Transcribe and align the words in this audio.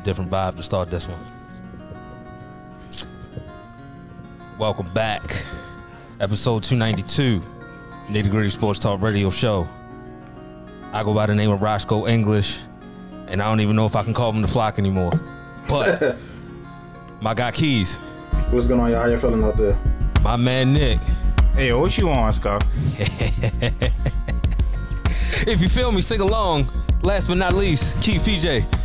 a 0.00 0.04
different 0.04 0.30
vibe 0.30 0.56
to 0.56 0.62
start 0.62 0.90
this 0.90 1.08
one. 1.08 1.18
Welcome 4.58 4.92
back. 4.92 5.44
Episode 6.20 6.62
292, 6.62 7.42
Nitty 8.08 8.30
Gritty 8.30 8.50
Sports 8.50 8.78
Talk 8.78 9.00
Radio 9.00 9.30
Show. 9.30 9.68
I 10.92 11.02
go 11.02 11.14
by 11.14 11.26
the 11.26 11.34
name 11.34 11.50
of 11.50 11.62
Roscoe 11.62 12.06
English, 12.06 12.58
and 13.28 13.40
I 13.40 13.48
don't 13.48 13.60
even 13.60 13.76
know 13.76 13.86
if 13.86 13.96
I 13.96 14.02
can 14.02 14.12
call 14.12 14.32
him 14.32 14.42
the 14.42 14.48
flock 14.48 14.78
anymore. 14.78 15.12
But 15.68 16.16
my 17.20 17.34
guy 17.34 17.50
Keys, 17.52 17.96
What's 18.50 18.66
going 18.66 18.80
on, 18.80 18.90
y'all? 18.90 19.02
How 19.02 19.06
you 19.08 19.18
feeling 19.18 19.44
out 19.44 19.56
there? 19.56 19.78
my 20.22 20.36
man 20.36 20.72
Nick. 20.74 21.00
Hey, 21.54 21.72
what 21.72 21.96
you 21.96 22.10
on, 22.10 22.32
Scott? 22.32 22.64
If 25.46 25.62
you 25.62 25.70
feel 25.70 25.90
me, 25.90 26.02
sing 26.02 26.20
along. 26.20 26.70
Last 27.02 27.26
but 27.26 27.38
not 27.38 27.54
least, 27.54 28.02
Keith 28.02 28.20
PJ. 28.22 28.79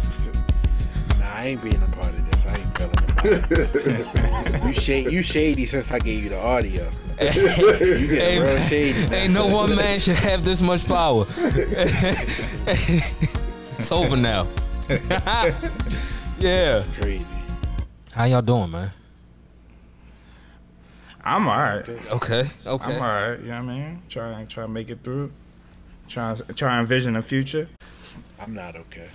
Nah, 1.45 1.49
I 1.49 1.52
ain't 1.52 1.62
being 1.62 1.76
a 1.76 1.88
part 1.88 2.09
of 2.09 2.31
this. 2.31 2.45
I 2.48 2.55
ain't 2.58 2.77
feeling 2.77 2.98
about 2.98 3.26
it. 4.66 4.66
you, 4.66 4.73
shade, 4.73 5.12
you 5.12 5.22
shady 5.22 5.68
since 5.68 5.91
I 5.91 5.99
gave 5.99 6.23
you 6.23 6.30
the 6.30 6.40
audio. 6.40 6.90
You 7.21 8.08
get 8.08 8.41
real 8.41 8.58
shady. 8.58 9.16
Ain't 9.16 9.31
no 9.34 9.45
one 9.48 9.76
man 9.76 9.99
should 9.99 10.16
have 10.18 10.44
this 10.44 10.62
much 10.62 10.85
power. 10.88 11.26
it's 13.77 13.91
over 13.91 14.18
now. 14.18 14.48
yeah. 16.40 16.77
It's 16.77 16.88
crazy. 16.99 17.26
How 18.12 18.26
y'all 18.26 18.41
doing, 18.41 18.71
man? 18.71 18.91
I'm 21.23 21.48
alright. 21.48 21.88
Okay. 21.88 22.49
Okay. 22.66 22.96
I'm 22.96 23.02
alright. 23.02 23.40
You 23.40 23.46
know 23.48 23.63
what 23.63 23.71
I 23.71 23.80
mean? 23.80 24.02
Try, 24.09 24.46
try 24.49 24.63
to 24.63 24.68
make 24.68 24.90
it 24.90 25.04
through. 25.04 25.32
Try, 26.09 26.35
try 26.55 26.73
and 26.73 26.82
envision 26.82 27.13
the 27.13 27.21
future. 27.21 27.70
I'm 28.41 28.54
not 28.54 28.76
okay. 28.76 29.09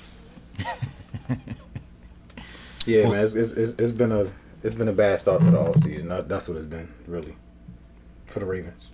Yeah, 2.91 3.09
man, 3.09 3.23
it's, 3.23 3.34
it's, 3.34 3.53
it's, 3.53 3.73
it's 3.78 3.92
been 3.92 4.11
a 4.11 4.27
it's 4.62 4.75
been 4.75 4.89
a 4.89 4.92
bad 4.92 5.20
start 5.20 5.42
to 5.42 5.51
the 5.51 5.59
off 5.59 5.81
season. 5.81 6.09
That, 6.09 6.28
that's 6.28 6.48
what 6.48 6.56
it's 6.56 6.67
been, 6.67 6.89
really, 7.06 7.37
for 8.27 8.41
the 8.41 8.47
Ravens. 8.47 8.89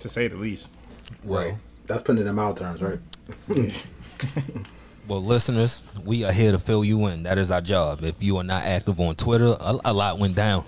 To 0.00 0.08
say 0.08 0.26
the 0.26 0.36
least. 0.36 0.70
well, 1.22 1.58
That's 1.86 2.02
putting 2.02 2.22
it 2.22 2.28
in 2.28 2.34
mild 2.34 2.56
terms, 2.56 2.82
right? 2.82 2.98
well, 5.08 5.22
listeners, 5.22 5.82
we 6.04 6.24
are 6.24 6.32
here 6.32 6.50
to 6.50 6.58
fill 6.58 6.82
you 6.84 7.06
in. 7.06 7.24
That 7.24 7.38
is 7.38 7.50
our 7.50 7.60
job. 7.60 8.02
If 8.02 8.22
you 8.22 8.38
are 8.38 8.44
not 8.44 8.64
active 8.64 8.98
on 8.98 9.14
Twitter, 9.16 9.54
a, 9.60 9.78
a 9.84 9.92
lot 9.92 10.18
went 10.18 10.34
down. 10.34 10.64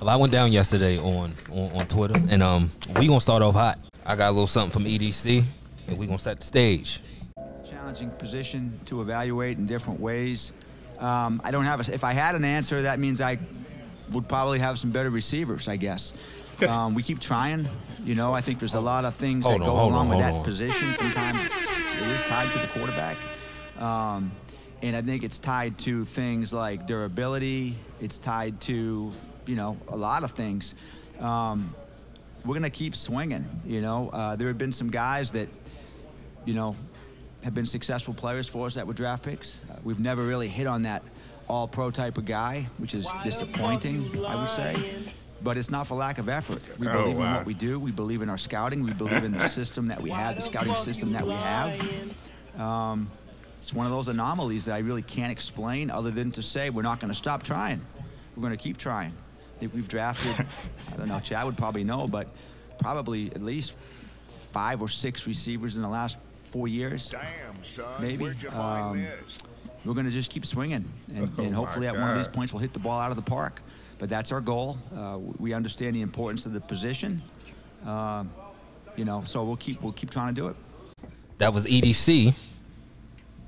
A 0.00 0.04
lot 0.04 0.18
went 0.18 0.32
down 0.32 0.50
yesterday 0.50 0.98
on, 0.98 1.34
on 1.52 1.70
on 1.72 1.86
Twitter, 1.86 2.20
and 2.28 2.42
um, 2.42 2.72
we 2.98 3.06
gonna 3.06 3.20
start 3.20 3.42
off 3.42 3.54
hot. 3.54 3.78
I 4.04 4.16
got 4.16 4.30
a 4.30 4.32
little 4.32 4.48
something 4.48 4.72
from 4.72 4.90
EDC, 4.90 5.44
and 5.86 5.98
we 5.98 6.06
gonna 6.06 6.18
set 6.18 6.40
the 6.40 6.46
stage. 6.46 7.02
It's 7.36 7.68
a 7.68 7.72
challenging 7.72 8.10
position 8.10 8.80
to 8.86 9.00
evaluate 9.00 9.58
in 9.58 9.66
different 9.66 10.00
ways. 10.00 10.52
Um, 11.02 11.40
I 11.44 11.50
don't 11.50 11.64
have 11.64 11.86
a, 11.86 11.92
if 11.92 12.04
I 12.04 12.12
had 12.12 12.34
an 12.36 12.44
answer, 12.44 12.82
that 12.82 12.98
means 13.00 13.20
I 13.20 13.38
would 14.12 14.28
probably 14.28 14.60
have 14.60 14.78
some 14.78 14.92
better 14.92 15.10
receivers, 15.10 15.66
I 15.68 15.76
guess. 15.76 16.12
Um, 16.66 16.94
we 16.94 17.02
keep 17.02 17.18
trying. 17.18 17.66
You 18.04 18.14
know, 18.14 18.32
I 18.32 18.40
think 18.40 18.60
there's 18.60 18.76
a 18.76 18.80
lot 18.80 19.04
of 19.04 19.14
things 19.14 19.44
Hold 19.44 19.60
that 19.60 19.64
on, 19.64 19.68
go 19.68 19.74
hold 19.76 19.92
on, 19.92 20.06
along 20.06 20.08
with 20.10 20.18
that 20.18 20.32
on. 20.32 20.44
position. 20.44 20.92
Sometimes 20.94 21.44
it's, 21.44 21.72
it 22.00 22.06
is 22.08 22.22
tied 22.22 22.52
to 22.52 22.58
the 22.60 22.68
quarterback. 22.68 23.16
Um, 23.78 24.30
and 24.80 24.94
I 24.94 25.02
think 25.02 25.24
it's 25.24 25.40
tied 25.40 25.76
to 25.80 26.04
things 26.04 26.52
like 26.52 26.86
durability. 26.86 27.74
It's 28.00 28.18
tied 28.18 28.60
to, 28.62 29.12
you 29.46 29.56
know, 29.56 29.76
a 29.88 29.96
lot 29.96 30.22
of 30.22 30.32
things. 30.32 30.76
Um, 31.18 31.74
we're 32.44 32.54
going 32.54 32.62
to 32.62 32.70
keep 32.70 32.94
swinging. 32.94 33.44
You 33.66 33.80
know, 33.80 34.10
uh, 34.10 34.36
there 34.36 34.46
have 34.48 34.58
been 34.58 34.72
some 34.72 34.90
guys 34.90 35.32
that, 35.32 35.48
you 36.44 36.54
know, 36.54 36.76
have 37.42 37.54
been 37.54 37.66
successful 37.66 38.14
players 38.14 38.48
for 38.48 38.66
us 38.66 38.74
that 38.74 38.86
were 38.86 38.92
draft 38.92 39.22
picks. 39.24 39.60
Uh, 39.70 39.74
we've 39.84 40.00
never 40.00 40.24
really 40.24 40.48
hit 40.48 40.66
on 40.66 40.82
that 40.82 41.02
all 41.48 41.66
pro 41.66 41.90
type 41.90 42.18
of 42.18 42.24
guy, 42.24 42.66
which 42.78 42.94
is 42.94 43.08
disappointing, 43.24 44.10
I 44.26 44.36
would 44.36 44.48
say. 44.48 44.76
But 45.42 45.56
it's 45.56 45.70
not 45.70 45.88
for 45.88 45.96
lack 45.96 46.18
of 46.18 46.28
effort. 46.28 46.62
We 46.78 46.86
Oh, 46.86 46.92
believe 46.92 47.16
in 47.16 47.20
what 47.22 47.44
we 47.46 47.54
do. 47.54 47.80
We 47.80 47.90
believe 47.90 48.22
in 48.22 48.30
our 48.30 48.38
scouting. 48.38 48.84
We 48.84 48.92
believe 48.92 49.24
in 49.24 49.32
the 49.32 49.48
system 49.48 49.88
that 49.88 50.00
we 50.00 50.10
have, 50.10 50.36
the 50.36 50.42
scouting 50.42 50.76
system 50.76 51.12
that 51.14 51.24
we 51.24 51.32
have. 51.32 52.60
Um, 52.60 53.10
it's 53.58 53.72
one 53.74 53.86
of 53.86 53.90
those 53.92 54.06
anomalies 54.08 54.66
that 54.66 54.74
I 54.76 54.78
really 54.78 55.02
can't 55.02 55.32
explain 55.32 55.90
other 55.90 56.10
than 56.12 56.30
to 56.32 56.42
say 56.42 56.70
we're 56.70 56.82
not 56.82 57.00
going 57.00 57.10
to 57.12 57.16
stop 57.16 57.42
trying. 57.42 57.80
We're 58.36 58.42
going 58.42 58.56
to 58.56 58.62
keep 58.62 58.76
trying. 58.76 59.12
We've 59.60 59.86
drafted, 59.88 60.46
I 60.92 60.96
don't 60.96 61.06
know, 61.08 61.20
Chad 61.20 61.44
would 61.44 61.56
probably 61.56 61.84
know, 61.84 62.08
but 62.08 62.28
probably 62.80 63.26
at 63.32 63.42
least 63.42 63.76
five 64.52 64.82
or 64.82 64.88
six 64.88 65.26
receivers 65.28 65.76
in 65.76 65.82
the 65.82 65.88
last 65.88 66.18
four 66.52 66.68
years. 66.68 67.10
Damn, 67.10 67.64
son. 67.64 67.84
Maybe. 68.00 68.24
You 68.24 68.50
Um, 68.50 69.02
this? 69.02 69.38
We're 69.84 69.94
going 69.94 70.06
to 70.06 70.12
just 70.12 70.30
keep 70.30 70.46
swinging, 70.46 70.84
and, 71.14 71.28
Oh, 71.38 71.42
and 71.42 71.54
hopefully 71.54 71.86
my 71.86 71.94
at 71.94 71.98
one 71.98 72.10
of 72.10 72.16
these 72.16 72.28
points 72.28 72.52
we'll 72.52 72.60
hit 72.60 72.72
the 72.72 72.78
ball 72.78 73.00
out 73.00 73.10
of 73.10 73.16
the 73.16 73.22
park. 73.22 73.60
But 73.98 74.08
that's 74.08 74.30
our 74.30 74.40
goal. 74.40 74.78
Uh, 74.94 75.18
we 75.38 75.52
understand 75.54 75.96
the 75.96 76.02
importance 76.02 76.46
of 76.46 76.52
the 76.52 76.60
position, 76.60 77.22
Um 77.84 78.30
you 78.96 79.04
know. 79.04 79.22
So 79.24 79.42
we'll 79.44 79.56
keep 79.56 79.80
we'll 79.82 79.92
keep 79.92 80.10
trying 80.10 80.34
to 80.34 80.40
do 80.40 80.48
it. 80.48 80.56
That 81.38 81.52
was 81.54 81.66
EDC 81.66 82.34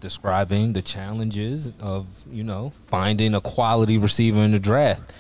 describing 0.01 0.73
the 0.73 0.83
challenges 0.83 1.73
of 1.81 2.07
you 2.31 2.43
know 2.43 2.73
finding 2.87 3.35
a 3.35 3.41
quality 3.41 3.99
receiver 3.99 4.41
in 4.41 4.53
the 4.53 4.59
draft. 4.59 5.13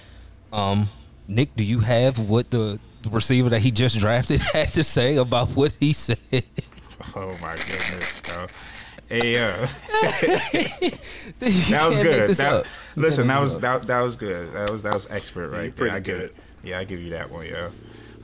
Um, 0.52 0.88
Nick, 1.26 1.56
do 1.56 1.64
you 1.64 1.80
have 1.80 2.18
what 2.18 2.50
the, 2.50 2.78
the 3.02 3.10
receiver 3.10 3.48
that 3.50 3.60
he 3.60 3.70
just 3.70 3.98
drafted 4.04 4.40
had 4.52 4.68
to 4.68 4.84
say 4.84 5.16
about 5.16 5.48
what 5.50 5.76
he 5.80 5.92
said? 5.92 6.18
Oh 7.14 7.36
my 7.40 7.54
goodness, 7.56 8.04
Scott. 8.08 8.50
Hey, 9.08 9.36
uh, 9.36 9.56
that 9.90 10.98
that 11.70 11.88
was 11.88 11.98
good. 11.98 12.30
That, 12.30 12.66
listen, 12.96 13.26
that 13.28 13.40
was 13.40 13.58
that, 13.60 13.86
that 13.86 14.00
was 14.00 14.16
good. 14.16 14.52
That 14.54 14.70
was 14.70 14.82
that 14.82 14.94
was 14.94 15.06
expert 15.10 15.50
right 15.50 15.54
You're 15.56 15.62
there. 15.64 15.72
pretty 15.72 15.96
I 15.96 16.00
give 16.00 16.18
good. 16.18 16.30
it. 16.30 16.36
Yeah, 16.62 16.78
I 16.78 16.84
give 16.84 17.00
you 17.00 17.10
that 17.10 17.30
one, 17.30 17.46
yeah. 17.46 17.70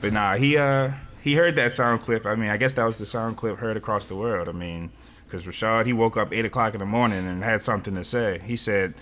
But 0.01 0.13
nah, 0.13 0.37
he 0.37 0.57
uh 0.57 0.93
he 1.21 1.35
heard 1.35 1.57
that 1.57 1.73
sound 1.73 2.01
clip. 2.01 2.25
I 2.25 2.35
mean, 2.35 2.51
I 2.51 2.57
guess 2.57 2.75
that 2.75 2.85
was 2.85 2.99
the 2.99 3.07
sound 3.07 3.37
clip 3.37 3.59
heard 3.59 3.77
across 3.77 4.07
the 4.07 4.17
world. 4.17 4.49
I 4.49 4.53
mean, 4.53 4.91
because 5.27 5.47
Rashod 5.47 5.87
he 5.87 5.93
woke 5.93 6.17
up 6.17 6.33
eight 6.33 6.45
o'clock 6.47 6.73
in 6.75 6.81
the 6.81 6.87
morning 6.87 7.27
and 7.27 7.45
had 7.45 7.61
something 7.63 7.95
to 7.95 8.05
say. 8.05 8.41
He 8.45 8.57
said, 8.57 8.95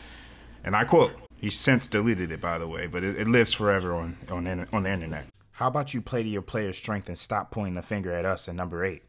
and 0.65 0.75
I 0.77 0.85
quote. 0.85 1.13
He 1.41 1.51
since 1.51 1.87
deleted 1.87 2.33
it, 2.33 2.41
by 2.41 2.59
the 2.59 2.67
way, 2.67 2.89
but 2.89 3.05
it, 3.05 3.17
it 3.17 3.29
lives 3.29 3.53
forever 3.53 3.95
on 3.95 4.17
on 4.29 4.67
on 4.73 4.83
the 4.83 4.91
internet. 4.91 5.27
How 5.53 5.69
about 5.69 5.95
you 5.95 6.01
play 6.01 6.25
to 6.25 6.29
your 6.29 6.43
player's 6.43 6.77
strength 6.77 7.09
and 7.09 7.17
stop 7.17 7.53
pointing 7.53 7.75
the 7.75 7.83
finger 7.83 8.13
at 8.13 8.25
us 8.25 8.49
at 8.49 8.57
number 8.57 8.85
eight? 8.85 9.05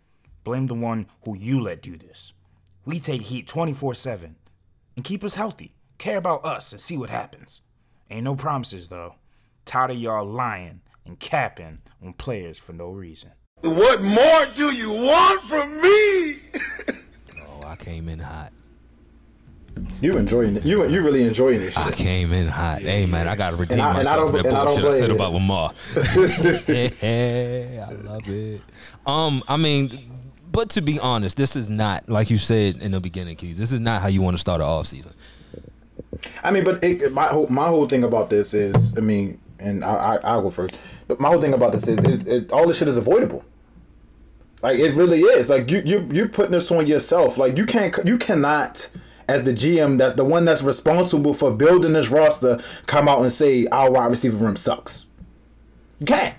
Blame 0.49 0.65
the 0.65 0.73
one 0.73 1.05
who 1.25 1.37
you 1.37 1.61
let 1.61 1.79
do 1.83 1.95
this. 1.95 2.33
We 2.83 2.99
take 2.99 3.21
heat 3.21 3.47
24 3.47 3.93
7 3.93 4.35
and 4.95 5.05
keep 5.05 5.23
us 5.23 5.35
healthy. 5.35 5.75
Care 5.99 6.17
about 6.17 6.43
us 6.43 6.71
and 6.71 6.81
see 6.81 6.97
what 6.97 7.11
happens. 7.11 7.61
Ain't 8.09 8.23
no 8.23 8.35
promises 8.35 8.87
though. 8.87 9.13
Tired 9.65 9.91
of 9.91 9.97
y'all 9.97 10.25
lying 10.25 10.81
and 11.05 11.19
capping 11.19 11.83
on 12.03 12.13
players 12.13 12.57
for 12.57 12.73
no 12.73 12.89
reason. 12.89 13.29
What 13.61 14.01
more 14.01 14.47
do 14.55 14.71
you 14.71 14.89
want 14.89 15.43
from 15.47 15.79
me? 15.83 16.39
Oh, 17.47 17.67
I 17.67 17.75
came 17.75 18.09
in 18.09 18.17
hot. 18.17 18.51
You 20.01 20.17
enjoying 20.17 20.55
it? 20.57 20.65
You 20.65 20.87
you 20.89 21.01
really 21.01 21.23
enjoying 21.23 21.59
this 21.59 21.77
I 21.77 21.91
came 21.91 22.33
in 22.33 22.47
hot. 22.47 22.79
Hey 22.81 23.05
man, 23.05 23.27
I 23.27 23.35
gotta 23.35 23.55
redeem 23.55 23.73
And 23.73 23.81
I- 23.81 23.99
and 23.99 24.07
I 24.07 24.15
myself 24.15 24.17
don't- 24.17 24.31
for 24.31 24.43
that 24.43 24.49
and 24.49 24.57
I 24.57 24.65
don't 24.65 24.85
I, 24.85 24.91
said 24.97 25.07
blame 25.07 25.11
about 25.11 25.33
Lamar. 25.33 25.73
yeah, 27.77 27.85
I 27.87 27.93
love 27.93 28.27
it. 28.27 28.61
Um, 29.05 29.43
I 29.47 29.57
mean, 29.57 30.18
but 30.51 30.69
to 30.71 30.81
be 30.81 30.99
honest, 30.99 31.37
this 31.37 31.55
is 31.55 31.69
not 31.69 32.09
like 32.09 32.29
you 32.29 32.37
said 32.37 32.77
in 32.79 32.91
the 32.91 32.99
beginning, 32.99 33.35
Keys. 33.35 33.57
This 33.57 33.71
is 33.71 33.79
not 33.79 34.01
how 34.01 34.07
you 34.07 34.21
want 34.21 34.35
to 34.35 34.41
start 34.41 34.61
an 34.61 34.67
off 34.67 34.87
season. 34.87 35.13
I 36.43 36.51
mean, 36.51 36.63
but 36.63 36.83
it, 36.83 37.13
my 37.13 37.27
whole 37.27 37.47
my 37.47 37.67
whole 37.67 37.87
thing 37.87 38.03
about 38.03 38.29
this 38.29 38.53
is, 38.53 38.97
I 38.97 39.01
mean, 39.01 39.39
and 39.59 39.83
I, 39.83 39.89
I 39.89 40.15
I'll 40.17 40.41
go 40.41 40.49
first. 40.49 40.75
But 41.07 41.19
my 41.19 41.29
whole 41.29 41.41
thing 41.41 41.53
about 41.53 41.71
this 41.71 41.87
is, 41.87 41.99
is, 41.99 42.27
is 42.27 42.51
all 42.51 42.67
this 42.67 42.77
shit 42.77 42.87
is 42.87 42.97
avoidable. 42.97 43.43
Like 44.61 44.79
it 44.79 44.93
really 44.93 45.21
is. 45.21 45.49
Like 45.49 45.69
you 45.69 45.81
you 45.85 46.07
you 46.11 46.27
putting 46.27 46.51
this 46.51 46.71
on 46.71 46.87
yourself. 46.87 47.37
Like 47.37 47.57
you 47.57 47.65
can't 47.65 47.95
you 48.05 48.17
cannot 48.17 48.89
as 49.27 49.43
the 49.43 49.53
GM 49.53 49.99
that 49.99 50.17
the 50.17 50.25
one 50.25 50.45
that's 50.45 50.63
responsible 50.63 51.33
for 51.33 51.51
building 51.51 51.93
this 51.93 52.09
roster 52.09 52.59
come 52.87 53.07
out 53.07 53.21
and 53.21 53.31
say 53.31 53.67
our 53.67 53.91
wide 53.91 54.07
receiver 54.07 54.37
room 54.37 54.57
sucks. 54.57 55.05
You 55.99 56.07
can't. 56.07 56.35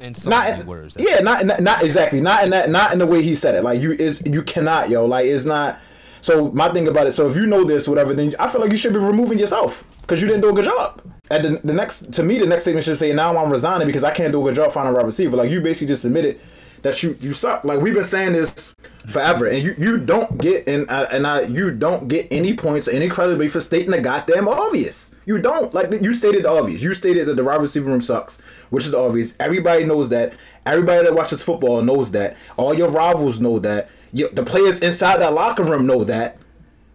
In 0.00 0.14
so 0.14 0.30
Not 0.30 0.48
in, 0.60 0.66
words. 0.66 0.96
yeah, 0.98 1.20
not, 1.20 1.44
not 1.46 1.60
not 1.60 1.82
exactly. 1.82 2.20
Not 2.20 2.44
in 2.44 2.50
that. 2.50 2.68
Not 2.70 2.92
in 2.92 2.98
the 2.98 3.06
way 3.06 3.22
he 3.22 3.34
said 3.34 3.54
it. 3.54 3.62
Like 3.62 3.80
you 3.82 3.92
is 3.92 4.22
you 4.26 4.42
cannot, 4.42 4.90
yo. 4.90 5.04
Like 5.06 5.26
it's 5.26 5.44
not. 5.44 5.78
So 6.20 6.50
my 6.52 6.72
thing 6.72 6.88
about 6.88 7.06
it. 7.06 7.12
So 7.12 7.28
if 7.28 7.36
you 7.36 7.46
know 7.46 7.64
this, 7.64 7.86
whatever, 7.86 8.14
then 8.14 8.34
I 8.38 8.48
feel 8.48 8.60
like 8.60 8.70
you 8.70 8.76
should 8.76 8.92
be 8.92 8.98
removing 8.98 9.38
yourself 9.38 9.84
because 10.00 10.20
you 10.22 10.26
didn't 10.28 10.42
do 10.42 10.50
a 10.50 10.52
good 10.52 10.64
job. 10.64 11.02
And 11.30 11.44
the, 11.44 11.60
the 11.64 11.74
next 11.74 12.12
to 12.14 12.22
me, 12.22 12.38
the 12.38 12.46
next 12.46 12.64
statement 12.64 12.84
should 12.84 12.98
say, 12.98 13.12
"Now 13.12 13.36
I'm 13.36 13.50
resigning 13.50 13.86
because 13.86 14.04
I 14.04 14.10
can't 14.10 14.32
do 14.32 14.40
a 14.42 14.44
good 14.44 14.54
job 14.56 14.72
finding 14.72 14.94
a 14.94 14.96
wide 14.96 15.06
receiver." 15.06 15.36
Like 15.36 15.50
you 15.50 15.60
basically 15.60 15.88
just 15.88 16.04
admitted 16.04 16.40
that 16.84 17.02
you 17.02 17.16
you 17.20 17.32
suck. 17.32 17.64
Like 17.64 17.80
we've 17.80 17.94
been 17.94 18.04
saying 18.04 18.34
this 18.34 18.76
forever, 19.06 19.46
and 19.46 19.64
you 19.64 19.74
you 19.78 19.98
don't 19.98 20.38
get 20.38 20.68
and 20.68 20.88
I, 20.90 21.02
uh, 21.02 21.08
and 21.10 21.26
I 21.26 21.40
you 21.40 21.70
don't 21.70 22.08
get 22.08 22.28
any 22.30 22.54
points, 22.54 22.86
any 22.86 23.08
credibility 23.08 23.48
for 23.48 23.58
stating 23.58 23.90
the 23.90 24.00
goddamn 24.00 24.46
obvious. 24.46 25.14
You 25.26 25.38
don't 25.38 25.74
like 25.74 25.92
you 26.02 26.12
stated 26.14 26.44
the 26.44 26.50
obvious. 26.50 26.82
You 26.82 26.94
stated 26.94 27.26
that 27.26 27.36
the 27.36 27.42
wide 27.42 27.60
receiver 27.60 27.90
room 27.90 28.02
sucks, 28.02 28.36
which 28.70 28.84
is 28.84 28.92
the 28.92 28.98
obvious. 28.98 29.34
Everybody 29.40 29.84
knows 29.84 30.10
that. 30.10 30.34
Everybody 30.66 31.04
that 31.04 31.14
watches 31.14 31.42
football 31.42 31.82
knows 31.82 32.10
that. 32.12 32.36
All 32.56 32.74
your 32.74 32.90
rivals 32.90 33.40
know 33.40 33.58
that. 33.58 33.88
Your, 34.12 34.28
the 34.28 34.44
players 34.44 34.78
inside 34.78 35.20
that 35.20 35.32
locker 35.32 35.64
room 35.64 35.86
know 35.86 36.04
that. 36.04 36.38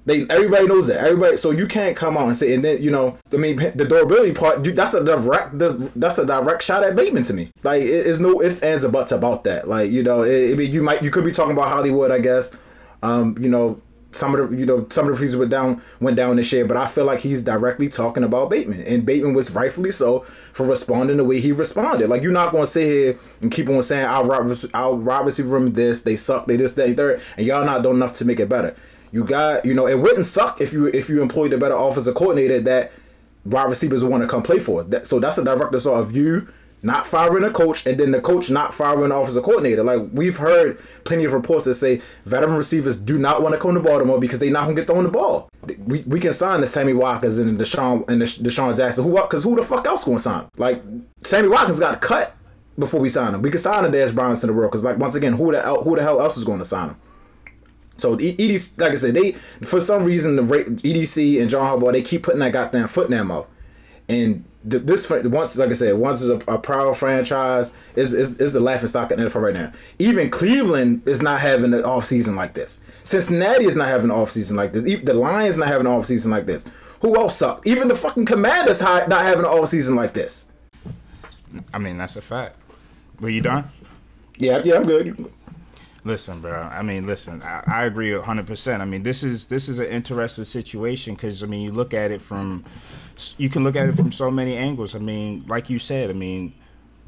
They 0.05 0.25
everybody 0.29 0.65
knows 0.65 0.87
that. 0.87 0.97
Everybody, 0.99 1.37
so 1.37 1.51
you 1.51 1.67
can't 1.67 1.95
come 1.95 2.17
out 2.17 2.27
and 2.27 2.35
say, 2.35 2.53
and 2.55 2.63
then 2.63 2.81
you 2.81 2.89
know, 2.89 3.17
I 3.33 3.37
mean, 3.37 3.57
the 3.57 3.85
durability 3.85 4.31
part. 4.33 4.65
you- 4.65 4.71
That's 4.71 4.93
a 4.93 5.03
direct. 5.03 5.57
That's 5.59 6.17
a 6.17 6.25
direct 6.25 6.63
shot 6.63 6.83
at 6.83 6.95
Bateman 6.95 7.23
to 7.23 7.33
me. 7.33 7.51
Like, 7.63 7.83
it, 7.83 7.85
it's 8.07 8.19
no 8.19 8.41
ifs 8.41 8.59
ands 8.61 8.85
or 8.85 8.89
buts 8.89 9.11
about 9.11 9.43
that. 9.43 9.67
Like, 9.67 9.91
you 9.91 10.01
know, 10.01 10.23
it, 10.23 10.53
I 10.53 10.55
mean, 10.55 10.71
you 10.71 10.81
might 10.81 11.03
you 11.03 11.11
could 11.11 11.25
be 11.25 11.31
talking 11.31 11.51
about 11.53 11.67
Hollywood, 11.67 12.11
I 12.11 12.19
guess. 12.19 12.49
Um, 13.03 13.35
you 13.39 13.49
know, 13.49 13.81
some 14.11 14.33
of 14.33 14.49
the 14.49 14.57
you 14.57 14.65
know 14.65 14.87
some 14.89 15.07
of 15.07 15.13
the 15.15 15.21
reasons 15.21 15.37
went 15.37 15.51
down 15.51 15.81
went 15.99 16.17
down 16.17 16.37
this 16.37 16.51
year, 16.51 16.65
but 16.65 16.75
I 16.77 16.87
feel 16.87 17.05
like 17.05 17.19
he's 17.19 17.43
directly 17.43 17.87
talking 17.87 18.23
about 18.23 18.49
Bateman, 18.49 18.81
and 18.83 19.05
Bateman 19.05 19.35
was 19.35 19.51
rightfully 19.51 19.91
so 19.91 20.21
for 20.53 20.65
responding 20.65 21.17
the 21.17 21.23
way 21.23 21.39
he 21.39 21.51
responded. 21.51 22.09
Like, 22.09 22.23
you're 22.23 22.31
not 22.31 22.51
going 22.51 22.63
to 22.63 22.71
sit 22.71 22.85
here 22.85 23.17
and 23.43 23.51
keep 23.51 23.69
on 23.69 23.83
saying 23.83 24.05
wide- 24.05 24.57
our 24.73 24.95
wide 24.95 25.25
receiver 25.27 25.49
room 25.49 25.67
this, 25.73 26.01
they 26.01 26.15
suck, 26.15 26.47
they 26.47 26.55
this, 26.55 26.71
they 26.71 26.93
third, 26.95 27.21
and 27.37 27.45
y'all 27.45 27.63
not 27.65 27.83
doing 27.83 27.97
enough 27.97 28.13
to 28.13 28.25
make 28.25 28.39
it 28.39 28.49
better. 28.49 28.75
You 29.11 29.23
got, 29.23 29.65
you 29.65 29.73
know, 29.73 29.87
it 29.87 29.99
wouldn't 29.99 30.25
suck 30.25 30.61
if 30.61 30.73
you 30.73 30.87
if 30.87 31.09
you 31.09 31.21
employed 31.21 31.53
a 31.53 31.57
better 31.57 31.75
offensive 31.75 32.15
coordinator 32.15 32.59
that 32.61 32.91
wide 33.45 33.69
receivers 33.69 34.03
want 34.03 34.23
to 34.23 34.27
come 34.27 34.43
play 34.43 34.59
for. 34.59 34.83
That, 34.83 35.07
so 35.07 35.19
that's 35.19 35.37
a 35.37 35.43
direct 35.43 35.73
result 35.73 35.99
of 35.99 36.15
you 36.15 36.47
not 36.81 37.05
firing 37.05 37.43
a 37.43 37.51
coach 37.51 37.85
and 37.85 37.99
then 37.99 38.11
the 38.11 38.21
coach 38.21 38.49
not 38.49 38.73
firing 38.73 39.09
the 39.09 39.15
offensive 39.15 39.43
coordinator. 39.43 39.83
Like 39.83 40.01
we've 40.13 40.37
heard 40.37 40.79
plenty 41.03 41.25
of 41.25 41.33
reports 41.33 41.65
that 41.65 41.75
say 41.75 42.01
veteran 42.25 42.55
receivers 42.55 42.95
do 42.95 43.17
not 43.17 43.41
want 43.41 43.53
to 43.53 43.59
come 43.59 43.73
to 43.73 43.81
Baltimore 43.81 44.19
because 44.19 44.39
they 44.39 44.49
not 44.49 44.63
gonna 44.63 44.75
get 44.75 44.87
thrown 44.87 45.03
the 45.03 45.09
ball. 45.09 45.49
We, 45.85 46.01
we 46.03 46.19
can 46.19 46.33
sign 46.33 46.61
the 46.61 46.67
Sammy 46.67 46.93
Watkins 46.93 47.37
and 47.37 47.57
the 47.57 47.63
DeSean 47.63 48.09
and 48.09 48.21
the 48.21 48.25
DeSean 48.25 48.77
Jackson. 48.77 49.03
Who 49.03 49.13
because 49.13 49.43
who 49.43 49.55
the 49.55 49.63
fuck 49.63 49.87
else 49.87 50.05
gonna 50.05 50.19
sign? 50.19 50.47
Like 50.57 50.81
Sammy 51.23 51.47
Watkins 51.47 51.79
got 51.79 51.99
cut 52.01 52.35
before 52.77 53.01
we 53.01 53.09
sign 53.09 53.35
him. 53.35 53.41
We 53.41 53.51
can 53.51 53.59
sign 53.59 53.83
a 53.83 53.89
Dez 53.89 54.15
Bryant 54.15 54.41
in 54.41 54.47
the 54.47 54.53
world 54.53 54.71
because 54.71 54.83
like 54.83 54.97
once 54.97 55.15
again, 55.15 55.33
who 55.33 55.51
the 55.51 55.61
who 55.61 55.95
the 55.95 56.01
hell 56.01 56.21
else 56.21 56.37
is 56.37 56.45
going 56.45 56.59
to 56.59 56.65
sign 56.65 56.89
him? 56.89 56.97
So 57.99 58.17
EDC, 58.17 58.79
like 58.79 58.93
I 58.93 58.95
said, 58.95 59.13
they 59.13 59.33
for 59.63 59.81
some 59.81 60.03
reason 60.03 60.35
the 60.35 60.41
EDC 60.43 61.41
and 61.41 61.49
John 61.49 61.79
Harbaugh 61.79 61.91
they 61.91 62.01
keep 62.01 62.23
putting 62.23 62.39
that 62.39 62.51
goddamn 62.53 62.87
foot 62.87 63.05
in 63.05 63.11
their 63.11 63.23
mouth, 63.23 63.47
and 64.07 64.45
th- 64.69 64.83
this 64.83 65.09
once 65.09 65.57
like 65.57 65.69
I 65.69 65.73
said 65.73 65.97
once 65.97 66.21
is 66.21 66.29
a, 66.29 66.37
a 66.47 66.57
proud 66.57 66.97
franchise 66.97 67.71
is, 67.95 68.13
is 68.13 68.35
is 68.37 68.53
the 68.53 68.59
laughing 68.59 68.87
stock 68.87 69.11
in 69.11 69.19
the 69.19 69.25
NFL 69.25 69.41
right 69.41 69.53
now. 69.53 69.71
Even 69.99 70.29
Cleveland 70.29 71.07
is 71.07 71.21
not 71.21 71.39
having 71.39 71.73
an 71.73 71.83
off 71.83 72.05
season 72.05 72.35
like 72.35 72.53
this. 72.53 72.79
Cincinnati 73.03 73.65
is 73.65 73.75
not 73.75 73.87
having 73.87 74.11
an 74.11 74.15
off 74.15 74.31
season 74.31 74.57
like 74.57 74.73
this. 74.73 74.85
Even 74.87 75.05
the 75.05 75.13
Lions 75.13 75.57
not 75.57 75.67
having 75.67 75.87
an 75.87 75.93
off 75.93 76.05
season 76.05 76.31
like 76.31 76.45
this. 76.45 76.65
Who 77.01 77.15
else 77.15 77.37
sucked? 77.37 77.65
Even 77.65 77.87
the 77.87 77.95
fucking 77.95 78.25
Commanders 78.25 78.81
not 78.81 79.09
having 79.11 79.39
an 79.39 79.45
off 79.45 79.69
season 79.69 79.95
like 79.95 80.13
this. 80.13 80.47
I 81.73 81.77
mean, 81.77 81.97
that's 81.97 82.15
a 82.15 82.21
fact. 82.21 82.57
Were 83.19 83.29
you 83.29 83.41
done? 83.41 83.71
Yeah, 84.37 84.61
yeah, 84.63 84.75
I'm 84.75 84.85
good. 84.85 85.31
Listen, 86.09 86.41
bro. 86.41 86.63
I 86.63 86.81
mean, 86.81 87.05
listen. 87.05 87.43
I, 87.43 87.63
I 87.67 87.85
agree 87.85 88.19
hundred 88.19 88.47
percent. 88.47 88.81
I 88.81 88.85
mean, 88.85 89.03
this 89.03 89.21
is 89.21 89.45
this 89.45 89.69
is 89.69 89.77
an 89.77 89.85
interesting 89.85 90.43
situation 90.43 91.13
because 91.13 91.43
I 91.43 91.45
mean, 91.45 91.61
you 91.61 91.71
look 91.71 91.93
at 91.93 92.09
it 92.09 92.19
from, 92.19 92.65
you 93.37 93.47
can 93.47 93.63
look 93.63 93.75
at 93.75 93.87
it 93.87 93.95
from 93.95 94.11
so 94.11 94.31
many 94.31 94.57
angles. 94.57 94.95
I 94.95 94.97
mean, 94.97 95.45
like 95.47 95.69
you 95.69 95.77
said, 95.77 96.09
I 96.09 96.13
mean, 96.13 96.55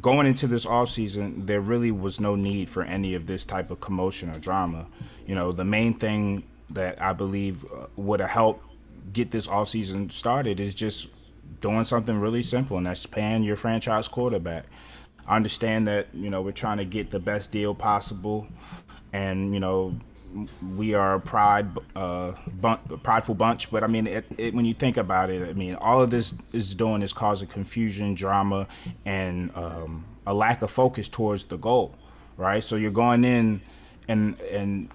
going 0.03 0.27
into 0.27 0.45
this 0.45 0.68
off 0.68 0.92
season, 0.92 1.48
there 1.48 1.62
really 1.62 1.89
was 1.89 2.19
no 2.19 2.36
need 2.36 2.69
for 2.69 2.83
any 2.83 3.15
of 3.15 3.25
this 3.25 3.44
type 3.44 3.71
of 3.71 3.80
commotion 3.80 4.30
or 4.30 4.38
drama. 4.38 4.86
You 5.25 5.33
know, 5.33 5.51
the 5.51 5.65
main 5.65 5.95
thing 5.95 6.44
that 6.69 7.01
I 7.01 7.13
believe 7.13 7.65
uh, 7.65 7.88
would 7.95 8.19
have 8.19 8.30
helped 8.30 8.63
get 9.13 9.31
this 9.31 9.47
off 9.47 9.69
season 9.69 10.12
started 10.12 10.59
is 10.59 10.75
just 10.75 11.07
doing 11.59 11.86
something 11.86 12.19
really 12.19 12.44
simple, 12.44 12.77
and 12.77 12.86
that's 12.86 13.07
paying 13.07 13.42
your 13.42 13.56
franchise 13.56 14.07
quarterback. 14.07 14.65
I 15.31 15.38
understand 15.38 15.88
that 15.88 16.07
you 16.13 16.30
know 16.30 16.42
we're 16.42 16.51
trying 16.51 16.80
to 16.80 16.86
get 16.86 17.10
the 17.10 17.19
best 17.19 17.54
deal 17.54 17.74
possible, 17.74 18.48
and 19.13 19.54
you 19.54 19.62
know 19.62 19.95
we 20.75 20.94
are 20.94 21.16
a 21.16 21.22
pride 21.22 21.68
uh, 21.95 22.33
bun- 22.60 22.80
prideful 23.01 23.36
bunch. 23.36 23.72
But 23.72 23.81
I 23.81 23.88
mean, 23.88 24.07
it, 24.07 24.25
it, 24.38 24.54
when 24.54 24.66
you 24.66 24.74
think 24.74 24.98
about 24.98 25.30
it, 25.30 25.48
I 25.48 25.54
mean, 25.54 25.75
all 25.75 26.01
of 26.01 26.10
this 26.10 26.33
is 26.51 26.75
doing 26.75 27.01
is 27.01 27.13
causing 27.13 27.48
confusion, 27.48 28.13
drama, 28.13 28.68
and 29.06 29.56
um, 29.56 30.04
a 30.28 30.33
lack 30.33 30.62
of 30.63 30.69
focus 30.69 31.07
towards 31.07 31.45
the 31.45 31.57
goal. 31.57 31.95
Right, 32.36 32.62
so 32.62 32.75
you're 32.75 32.92
going 32.92 33.24
in 33.24 33.62
and 34.10 34.38
and 34.42 34.89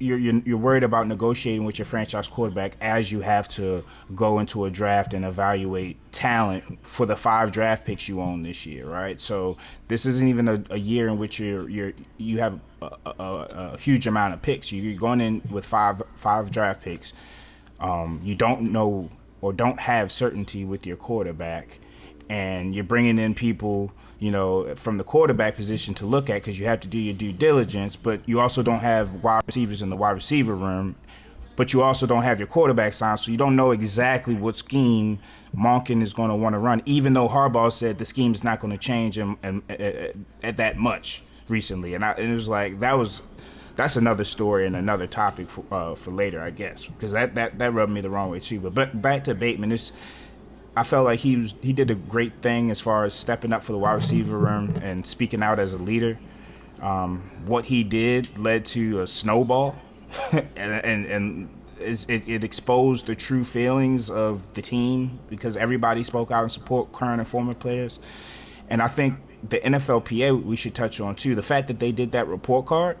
you're, 0.00 0.18
you're 0.18 0.42
you're 0.44 0.58
worried 0.58 0.82
about 0.82 1.06
negotiating 1.06 1.64
with 1.64 1.78
your 1.78 1.86
franchise 1.86 2.26
quarterback 2.26 2.76
as 2.80 3.12
you 3.12 3.20
have 3.20 3.48
to 3.50 3.84
go 4.16 4.40
into 4.40 4.64
a 4.64 4.70
draft 4.70 5.14
and 5.14 5.24
evaluate 5.24 5.96
talent 6.14 6.86
for 6.86 7.04
the 7.04 7.16
five 7.16 7.52
draft 7.52 7.84
picks 7.84 8.08
you 8.08 8.20
own 8.20 8.42
this 8.42 8.64
year, 8.64 8.86
right? 8.86 9.20
So 9.20 9.58
this 9.88 10.06
isn't 10.06 10.28
even 10.28 10.48
a, 10.48 10.62
a 10.70 10.78
year 10.78 11.08
in 11.08 11.18
which 11.18 11.40
you're 11.40 11.68
you're 11.68 11.92
you 12.16 12.38
have 12.38 12.60
a, 12.80 12.90
a, 13.06 13.24
a 13.74 13.78
huge 13.78 14.06
amount 14.06 14.32
of 14.32 14.40
picks. 14.40 14.72
You're 14.72 14.96
going 14.96 15.20
in 15.20 15.42
with 15.50 15.66
five 15.66 16.02
five 16.14 16.50
draft 16.50 16.80
picks. 16.82 17.12
Um, 17.80 18.20
you 18.24 18.34
don't 18.34 18.72
know 18.72 19.10
or 19.40 19.52
don't 19.52 19.80
have 19.80 20.10
certainty 20.10 20.64
with 20.64 20.86
your 20.86 20.96
quarterback, 20.96 21.78
and 22.30 22.74
you're 22.74 22.84
bringing 22.84 23.18
in 23.18 23.34
people 23.34 23.92
you 24.24 24.30
know, 24.30 24.74
from 24.74 24.96
the 24.96 25.04
quarterback 25.04 25.54
position 25.54 25.92
to 25.92 26.06
look 26.06 26.30
at 26.30 26.36
because 26.36 26.58
you 26.58 26.64
have 26.64 26.80
to 26.80 26.88
do 26.88 26.96
your 26.96 27.12
due 27.12 27.30
diligence, 27.30 27.94
but 27.94 28.26
you 28.26 28.40
also 28.40 28.62
don't 28.62 28.78
have 28.78 29.22
wide 29.22 29.42
receivers 29.46 29.82
in 29.82 29.90
the 29.90 29.96
wide 29.96 30.12
receiver 30.12 30.54
room, 30.54 30.94
but 31.56 31.72
you 31.72 31.82
also 31.82 32.06
don't 32.06 32.22
have 32.22 32.38
your 32.38 32.46
quarterback 32.46 32.92
signed, 32.92 33.20
so 33.20 33.30
you 33.30 33.36
don't 33.36 33.56
know 33.56 33.70
exactly 33.70 34.34
what 34.34 34.56
scheme 34.56 35.18
Monken 35.56 36.02
is 36.02 36.12
going 36.12 36.30
to 36.30 36.36
want 36.36 36.54
to 36.54 36.58
run, 36.58 36.82
even 36.84 37.14
though 37.14 37.28
Harbaugh 37.28 37.72
said 37.72 37.98
the 37.98 38.04
scheme 38.04 38.32
is 38.32 38.42
not 38.42 38.60
going 38.60 38.72
to 38.72 38.78
change 38.78 39.18
and, 39.18 39.36
and, 39.42 39.62
and, 39.68 40.24
at 40.42 40.56
that 40.56 40.76
much 40.76 41.22
recently. 41.48 41.94
And, 41.94 42.04
I, 42.04 42.12
and 42.12 42.30
it 42.30 42.34
was 42.34 42.48
like, 42.48 42.80
that 42.80 42.94
was. 42.94 43.22
That's 43.76 43.96
another 43.96 44.22
story 44.22 44.68
and 44.68 44.76
another 44.76 45.08
topic 45.08 45.50
for, 45.50 45.64
uh, 45.72 45.96
for 45.96 46.12
later, 46.12 46.40
I 46.40 46.50
guess, 46.50 46.84
because 46.84 47.10
that, 47.10 47.34
that, 47.34 47.58
that 47.58 47.74
rubbed 47.74 47.90
me 47.90 48.02
the 48.02 48.08
wrong 48.08 48.30
way 48.30 48.38
too. 48.38 48.60
But, 48.60 48.72
but 48.72 49.02
back 49.02 49.24
to 49.24 49.34
Bateman, 49.34 49.72
it's, 49.72 49.90
I 50.76 50.82
felt 50.82 51.04
like 51.04 51.20
he 51.20 51.36
was 51.36 51.54
he 51.62 51.72
did 51.72 51.90
a 51.90 51.94
great 51.94 52.34
thing 52.42 52.70
as 52.70 52.80
far 52.80 53.04
as 53.04 53.14
stepping 53.14 53.52
up 53.52 53.62
for 53.62 53.72
the 53.72 53.78
wide 53.78 53.94
receiver 53.94 54.36
room 54.36 54.74
and 54.82 55.06
speaking 55.06 55.42
out 55.42 55.58
as 55.58 55.72
a 55.72 55.78
leader. 55.78 56.18
Um, 56.82 57.30
what 57.46 57.66
he 57.66 57.84
did 57.84 58.36
led 58.36 58.64
to 58.66 59.02
a 59.02 59.06
snowball, 59.06 59.76
and 60.32 60.72
and, 60.72 61.06
and 61.06 61.48
it, 61.80 62.28
it 62.28 62.44
exposed 62.44 63.06
the 63.06 63.14
true 63.14 63.44
feelings 63.44 64.10
of 64.10 64.52
the 64.54 64.62
team 64.62 65.18
because 65.28 65.56
everybody 65.56 66.02
spoke 66.02 66.30
out 66.30 66.42
and 66.42 66.52
support 66.52 66.92
current 66.92 67.20
and 67.20 67.28
former 67.28 67.54
players. 67.54 67.98
And 68.68 68.80
I 68.80 68.88
think 68.88 69.18
the 69.48 69.58
NFLPA 69.58 70.42
we 70.42 70.56
should 70.56 70.74
touch 70.74 71.00
on 71.00 71.16
too. 71.16 71.34
The 71.34 71.42
fact 71.42 71.68
that 71.68 71.78
they 71.78 71.92
did 71.92 72.12
that 72.12 72.26
report 72.28 72.66
card 72.66 72.96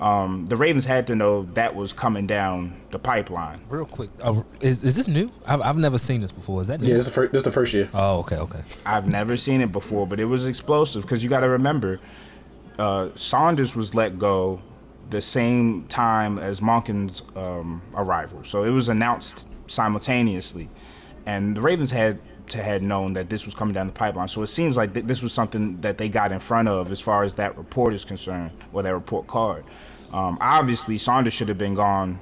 um, 0.00 0.46
the 0.46 0.56
Ravens 0.56 0.86
had 0.86 1.06
to 1.08 1.14
know 1.14 1.42
that 1.52 1.74
was 1.74 1.92
coming 1.92 2.26
down 2.26 2.80
the 2.90 2.98
pipeline. 2.98 3.60
Real 3.68 3.84
quick, 3.84 4.08
uh, 4.22 4.42
is 4.60 4.82
is 4.82 4.96
this 4.96 5.06
new? 5.06 5.30
I've, 5.44 5.60
I've 5.60 5.76
never 5.76 5.98
seen 5.98 6.22
this 6.22 6.32
before. 6.32 6.62
Is 6.62 6.68
that 6.68 6.80
new? 6.80 6.88
Yeah, 6.88 6.94
this 6.94 7.06
is 7.06 7.12
the 7.12 7.14
first, 7.14 7.32
this 7.32 7.40
is 7.40 7.44
the 7.44 7.50
first 7.50 7.74
year. 7.74 7.90
Oh, 7.92 8.20
okay, 8.20 8.36
okay. 8.36 8.60
I've 8.86 9.06
never 9.06 9.36
seen 9.36 9.60
it 9.60 9.72
before, 9.72 10.06
but 10.06 10.18
it 10.18 10.24
was 10.24 10.46
explosive 10.46 11.02
because 11.02 11.22
you 11.22 11.28
got 11.28 11.40
to 11.40 11.50
remember, 11.50 12.00
uh, 12.78 13.10
Saunders 13.14 13.76
was 13.76 13.94
let 13.94 14.18
go 14.18 14.62
the 15.10 15.20
same 15.20 15.84
time 15.88 16.38
as 16.38 16.60
Monken's 16.60 17.22
um, 17.36 17.82
arrival, 17.94 18.44
so 18.44 18.64
it 18.64 18.70
was 18.70 18.88
announced 18.88 19.48
simultaneously, 19.66 20.68
and 21.26 21.56
the 21.56 21.60
Ravens 21.60 21.90
had 21.90 22.20
to 22.48 22.62
had 22.62 22.82
known 22.82 23.12
that 23.14 23.30
this 23.30 23.44
was 23.44 23.54
coming 23.54 23.74
down 23.74 23.86
the 23.86 23.92
pipeline. 23.92 24.28
So 24.28 24.42
it 24.42 24.48
seems 24.48 24.76
like 24.76 24.92
th- 24.92 25.06
this 25.06 25.22
was 25.22 25.32
something 25.32 25.80
that 25.82 25.98
they 25.98 26.08
got 26.08 26.32
in 26.32 26.40
front 26.40 26.68
of 26.68 26.90
as 26.90 27.00
far 27.00 27.22
as 27.22 27.36
that 27.36 27.56
report 27.56 27.94
is 27.94 28.04
concerned, 28.04 28.50
or 28.72 28.82
that 28.82 28.94
report 28.94 29.26
card. 29.26 29.64
Um, 30.12 30.38
obviously, 30.40 30.98
Saunders 30.98 31.32
should 31.32 31.48
have 31.48 31.58
been 31.58 31.74
gone 31.74 32.18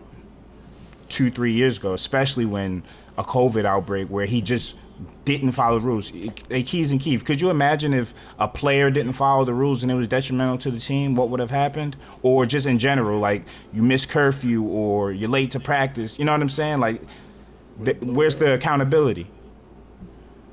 two, 1.08 1.30
three 1.30 1.52
years 1.52 1.78
ago, 1.78 1.94
especially 1.94 2.44
when 2.44 2.82
a 3.16 3.24
COVID 3.24 3.64
outbreak 3.64 4.08
where 4.08 4.26
he 4.26 4.42
just 4.42 4.76
didn't 5.24 5.52
follow 5.52 5.78
the 5.78 5.86
rules. 5.86 6.08
Hey, 6.48 6.62
Keys 6.62 6.90
and 6.90 7.00
Keith, 7.00 7.24
could 7.24 7.40
you 7.40 7.50
imagine 7.50 7.92
if 7.94 8.14
a 8.38 8.48
player 8.48 8.90
didn't 8.90 9.12
follow 9.12 9.44
the 9.44 9.54
rules 9.54 9.82
and 9.82 9.92
it 9.92 9.94
was 9.94 10.08
detrimental 10.08 10.58
to 10.58 10.70
the 10.70 10.78
team? 10.80 11.14
What 11.14 11.28
would 11.30 11.40
have 11.40 11.50
happened? 11.50 11.96
Or 12.22 12.46
just 12.46 12.66
in 12.66 12.78
general, 12.78 13.20
like 13.20 13.44
you 13.72 13.82
miss 13.82 14.06
curfew 14.06 14.62
or 14.62 15.12
you're 15.12 15.28
late 15.28 15.50
to 15.52 15.60
practice. 15.60 16.18
You 16.18 16.24
know 16.24 16.32
what 16.32 16.40
I'm 16.42 16.48
saying? 16.48 16.80
Like, 16.80 17.02
th- 17.84 17.98
where's 18.00 18.36
the 18.36 18.54
accountability? 18.54 19.30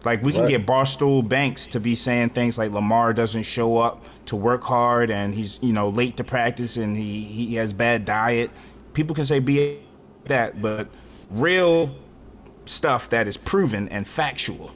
Like 0.04 0.22
we 0.22 0.32
can 0.32 0.42
Right. 0.42 0.50
get 0.50 0.68
Barstool 0.68 1.28
Banks 1.28 1.66
to 1.68 1.80
be 1.80 1.96
saying 1.96 2.30
things 2.30 2.58
like 2.60 2.72
Lamar 2.72 3.12
doesn't 3.14 3.44
show 3.44 3.80
up 3.80 4.06
to 4.26 4.36
work 4.36 4.64
hard 4.64 5.10
and 5.10 5.34
he's 5.34 5.58
you 5.64 5.74
know 5.74 5.90
late 5.90 6.18
to 6.18 6.24
practice 6.24 6.78
and 6.78 6.96
he 6.96 7.24
he 7.24 7.56
has 7.56 7.74
bad 7.74 8.06
diet. 8.06 8.52
People 8.94 9.16
can 9.16 9.26
say 9.26 9.40
be 9.40 9.80
that, 10.26 10.62
but 10.62 10.90
real 11.32 11.90
stuff 12.66 13.10
that 13.10 13.28
is 13.28 13.38
proven 13.38 13.88
and 13.90 14.08
factual. 14.08 14.72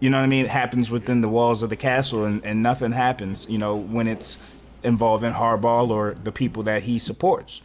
You 0.00 0.10
know 0.10 0.18
what 0.18 0.24
I 0.24 0.28
mean? 0.28 0.44
It 0.44 0.50
happens 0.50 0.90
within 0.90 1.20
the 1.20 1.28
walls 1.28 1.62
of 1.62 1.70
the 1.70 1.76
castle 1.76 2.24
and, 2.24 2.44
and 2.44 2.62
nothing 2.62 2.92
happens, 2.92 3.46
you 3.48 3.58
know, 3.58 3.76
when 3.76 4.06
it's 4.06 4.38
involving 4.82 5.32
Harbaugh 5.32 5.88
or 5.88 6.14
the 6.22 6.32
people 6.32 6.62
that 6.64 6.82
he 6.82 6.98
supports. 6.98 7.62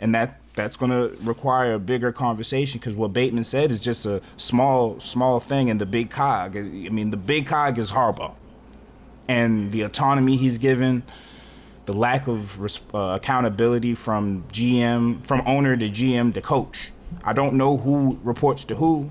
And 0.00 0.14
that 0.14 0.40
that's 0.54 0.76
going 0.76 0.90
to 0.90 1.14
require 1.22 1.74
a 1.74 1.78
bigger 1.78 2.12
conversation 2.12 2.80
because 2.80 2.96
what 2.96 3.12
Bateman 3.12 3.44
said 3.44 3.70
is 3.70 3.78
just 3.78 4.06
a 4.06 4.22
small 4.36 4.98
small 5.00 5.38
thing 5.38 5.68
in 5.68 5.78
the 5.78 5.86
big 5.86 6.10
cog. 6.10 6.56
I 6.56 6.60
mean, 6.60 7.10
the 7.10 7.16
big 7.16 7.46
cog 7.46 7.78
is 7.78 7.92
Harbaugh, 7.92 8.34
and 9.28 9.70
the 9.70 9.82
autonomy 9.82 10.36
he's 10.36 10.58
given 10.58 11.02
the 11.86 11.92
lack 11.92 12.26
of 12.26 12.58
uh, 12.92 12.98
accountability 13.14 13.94
from 13.94 14.44
GM, 14.52 15.26
from 15.26 15.42
owner 15.46 15.76
to 15.76 15.88
GM 15.88 16.34
to 16.34 16.40
coach. 16.40 16.90
I 17.24 17.32
don't 17.32 17.54
know 17.54 17.76
who 17.76 18.18
reports 18.22 18.64
to 18.66 18.74
who. 18.74 19.10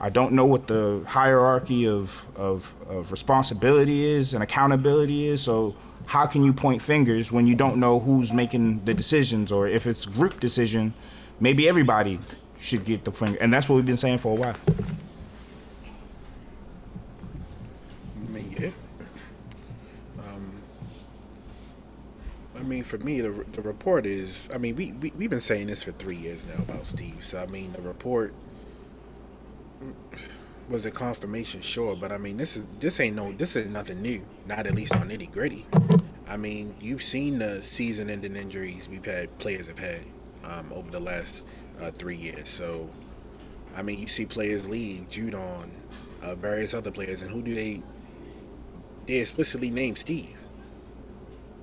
I 0.00 0.10
don't 0.10 0.32
know 0.32 0.46
what 0.46 0.68
the 0.68 1.02
hierarchy 1.06 1.86
of, 1.88 2.26
of, 2.36 2.72
of 2.88 3.10
responsibility 3.10 4.06
is 4.06 4.34
and 4.34 4.42
accountability 4.42 5.26
is. 5.26 5.42
So 5.42 5.74
how 6.06 6.26
can 6.26 6.44
you 6.44 6.52
point 6.52 6.80
fingers 6.82 7.32
when 7.32 7.46
you 7.46 7.54
don't 7.54 7.78
know 7.78 7.98
who's 8.00 8.32
making 8.32 8.84
the 8.84 8.94
decisions 8.94 9.50
or 9.50 9.66
if 9.66 9.86
it's 9.86 10.06
group 10.06 10.40
decision, 10.40 10.94
maybe 11.40 11.68
everybody 11.68 12.20
should 12.58 12.84
get 12.84 13.04
the 13.04 13.12
finger. 13.12 13.38
And 13.40 13.52
that's 13.52 13.68
what 13.68 13.76
we've 13.76 13.86
been 13.86 13.96
saying 13.96 14.18
for 14.18 14.36
a 14.36 14.40
while. 14.40 14.56
I 18.16 18.30
mean, 18.30 18.54
yeah. 18.58 18.70
Um, 20.18 20.60
I 22.58 22.62
mean, 22.62 22.82
for 22.82 22.98
me, 22.98 23.20
the, 23.20 23.30
the 23.52 23.62
report 23.62 24.04
is. 24.04 24.48
I 24.52 24.58
mean, 24.58 24.74
we, 24.76 24.92
we 24.92 25.12
we've 25.16 25.30
been 25.30 25.40
saying 25.40 25.68
this 25.68 25.84
for 25.84 25.92
three 25.92 26.16
years 26.16 26.44
now 26.44 26.62
about 26.62 26.86
Steve. 26.86 27.24
So 27.24 27.40
I 27.40 27.46
mean, 27.46 27.72
the 27.72 27.82
report 27.82 28.34
was 30.68 30.84
a 30.84 30.90
confirmation, 30.90 31.60
sure, 31.60 31.96
but 31.96 32.12
I 32.12 32.18
mean, 32.18 32.36
this 32.36 32.56
is 32.56 32.66
this 32.80 33.00
ain't 33.00 33.16
no 33.16 33.32
this 33.32 33.56
is 33.56 33.68
nothing 33.68 34.02
new. 34.02 34.26
Not 34.46 34.66
at 34.66 34.74
least 34.74 34.94
on 34.94 35.08
nitty 35.08 35.30
gritty. 35.30 35.66
I 36.28 36.36
mean, 36.36 36.74
you've 36.80 37.02
seen 37.02 37.38
the 37.38 37.62
season-ending 37.62 38.36
injuries 38.36 38.86
we've 38.86 39.04
had 39.04 39.36
players 39.38 39.66
have 39.68 39.78
had 39.78 40.00
um, 40.44 40.70
over 40.74 40.90
the 40.90 41.00
last 41.00 41.46
uh, 41.80 41.90
three 41.90 42.16
years. 42.16 42.50
So, 42.50 42.90
I 43.74 43.80
mean, 43.80 43.98
you 43.98 44.08
see 44.08 44.26
players 44.26 44.68
leave, 44.68 45.08
Judon, 45.08 45.70
uh, 46.22 46.34
various 46.34 46.74
other 46.74 46.90
players, 46.90 47.22
and 47.22 47.30
who 47.30 47.40
do 47.40 47.54
they? 47.54 47.82
They 49.06 49.14
explicitly 49.14 49.70
name 49.70 49.96
Steve. 49.96 50.36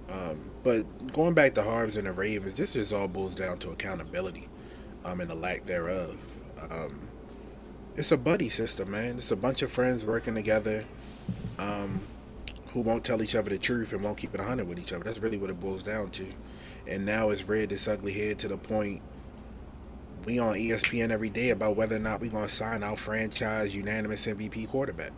Um, 0.10 0.50
but 0.66 1.14
going 1.14 1.36
back 1.36 1.54
to 1.54 1.62
Harvs 1.62 1.96
and 1.96 2.08
the 2.08 2.12
Ravens, 2.12 2.56
this 2.56 2.74
just 2.74 2.92
all 2.92 3.08
boils 3.08 3.36
down 3.36 3.60
to 3.60 3.70
accountability, 3.70 4.50
um, 5.06 5.22
and 5.22 5.30
the 5.30 5.36
lack 5.36 5.66
thereof. 5.66 6.18
Um, 6.72 7.08
it's 7.96 8.12
a 8.12 8.18
buddy 8.18 8.50
system, 8.50 8.90
man. 8.90 9.18
It's 9.18 9.30
a 9.30 9.36
bunch 9.36 9.62
of 9.62 9.72
friends 9.72 10.04
working 10.04 10.34
together, 10.34 10.84
um, 11.60 12.02
who 12.74 12.82
won't 12.82 13.04
tell 13.04 13.22
each 13.22 13.36
other 13.36 13.52
the 13.52 13.60
truth 13.60 13.94
and 13.94 14.04
won't 14.04 14.18
keep 14.18 14.34
it 14.34 14.42
hundred 14.42 14.68
with 14.68 14.80
each 14.80 14.92
other. 14.92 15.04
That's 15.04 15.20
really 15.20 15.38
what 15.38 15.52
it 15.52 15.60
boils 15.60 15.84
down 15.84 16.10
to. 16.10 16.26
And 16.88 17.06
now 17.06 17.30
it's 17.30 17.48
reared 17.48 17.72
its 17.72 17.88
ugly 17.88 18.14
head 18.14 18.40
to 18.40 18.48
the 18.48 18.58
point 18.58 19.04
we 20.26 20.40
on 20.40 20.56
ESPN 20.56 21.12
every 21.12 21.30
day 21.30 21.52
about 21.52 21.76
whether 21.76 21.98
or 21.98 22.00
not 22.00 22.22
we're 22.22 22.32
gonna 22.32 22.50
sign 22.50 22.82
our 22.82 22.96
franchise 22.96 23.76
unanimous 23.76 24.26
MVP 24.26 24.68
quarterback. 24.68 25.12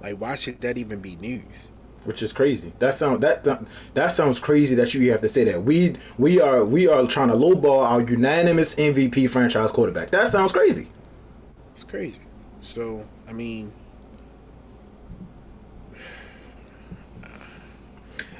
Like, 0.00 0.16
why 0.16 0.34
should 0.36 0.62
that 0.62 0.78
even 0.78 1.00
be 1.00 1.16
news? 1.16 1.70
Which 2.04 2.22
is 2.22 2.32
crazy. 2.32 2.72
That 2.78 2.94
sound 2.94 3.22
that 3.22 3.44
that- 3.44 3.64
that 3.94 4.06
sounds 4.08 4.38
crazy 4.40 4.74
that 4.76 4.94
you 4.94 5.10
have 5.10 5.20
to 5.20 5.28
say 5.28 5.44
that. 5.44 5.64
We 5.64 5.94
we 6.16 6.40
are 6.40 6.64
we 6.64 6.86
are 6.88 7.06
trying 7.06 7.28
to 7.28 7.34
lowball 7.34 7.84
our 7.86 8.00
unanimous 8.00 8.74
MVP 8.76 9.28
franchise 9.28 9.70
quarterback. 9.70 10.10
That 10.10 10.28
sounds 10.28 10.52
crazy. 10.52 10.88
It's 11.74 11.84
crazy. 11.84 12.20
So, 12.60 13.06
I 13.28 13.32
mean, 13.32 13.72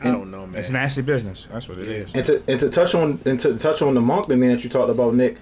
I 0.02 0.10
don't 0.12 0.30
know, 0.30 0.46
man. 0.46 0.60
It's 0.60 0.70
nasty 0.70 1.02
business. 1.02 1.46
That's 1.50 1.68
what 1.68 1.78
it 1.78 1.88
is. 1.88 2.10
And 2.14 2.24
to 2.26 2.42
and 2.48 2.60
to 2.60 2.68
touch 2.68 2.94
on 2.94 3.20
and 3.24 3.38
to 3.40 3.56
touch 3.58 3.82
on 3.82 3.94
the 3.94 4.00
Monken 4.00 4.28
thing 4.28 4.40
that 4.40 4.62
you 4.62 4.70
talked 4.70 4.90
about, 4.90 5.14
Nick, 5.14 5.38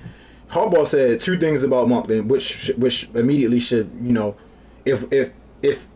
Harbaugh 0.50 0.86
said 0.86 1.20
two 1.20 1.38
things 1.38 1.62
about 1.62 1.88
Monken, 1.88 2.26
which 2.26 2.70
which 2.78 3.08
immediately 3.14 3.60
should 3.60 3.90
you 4.02 4.12
know, 4.12 4.36
if 4.84 5.04
if 5.12 5.30
if 5.62 5.86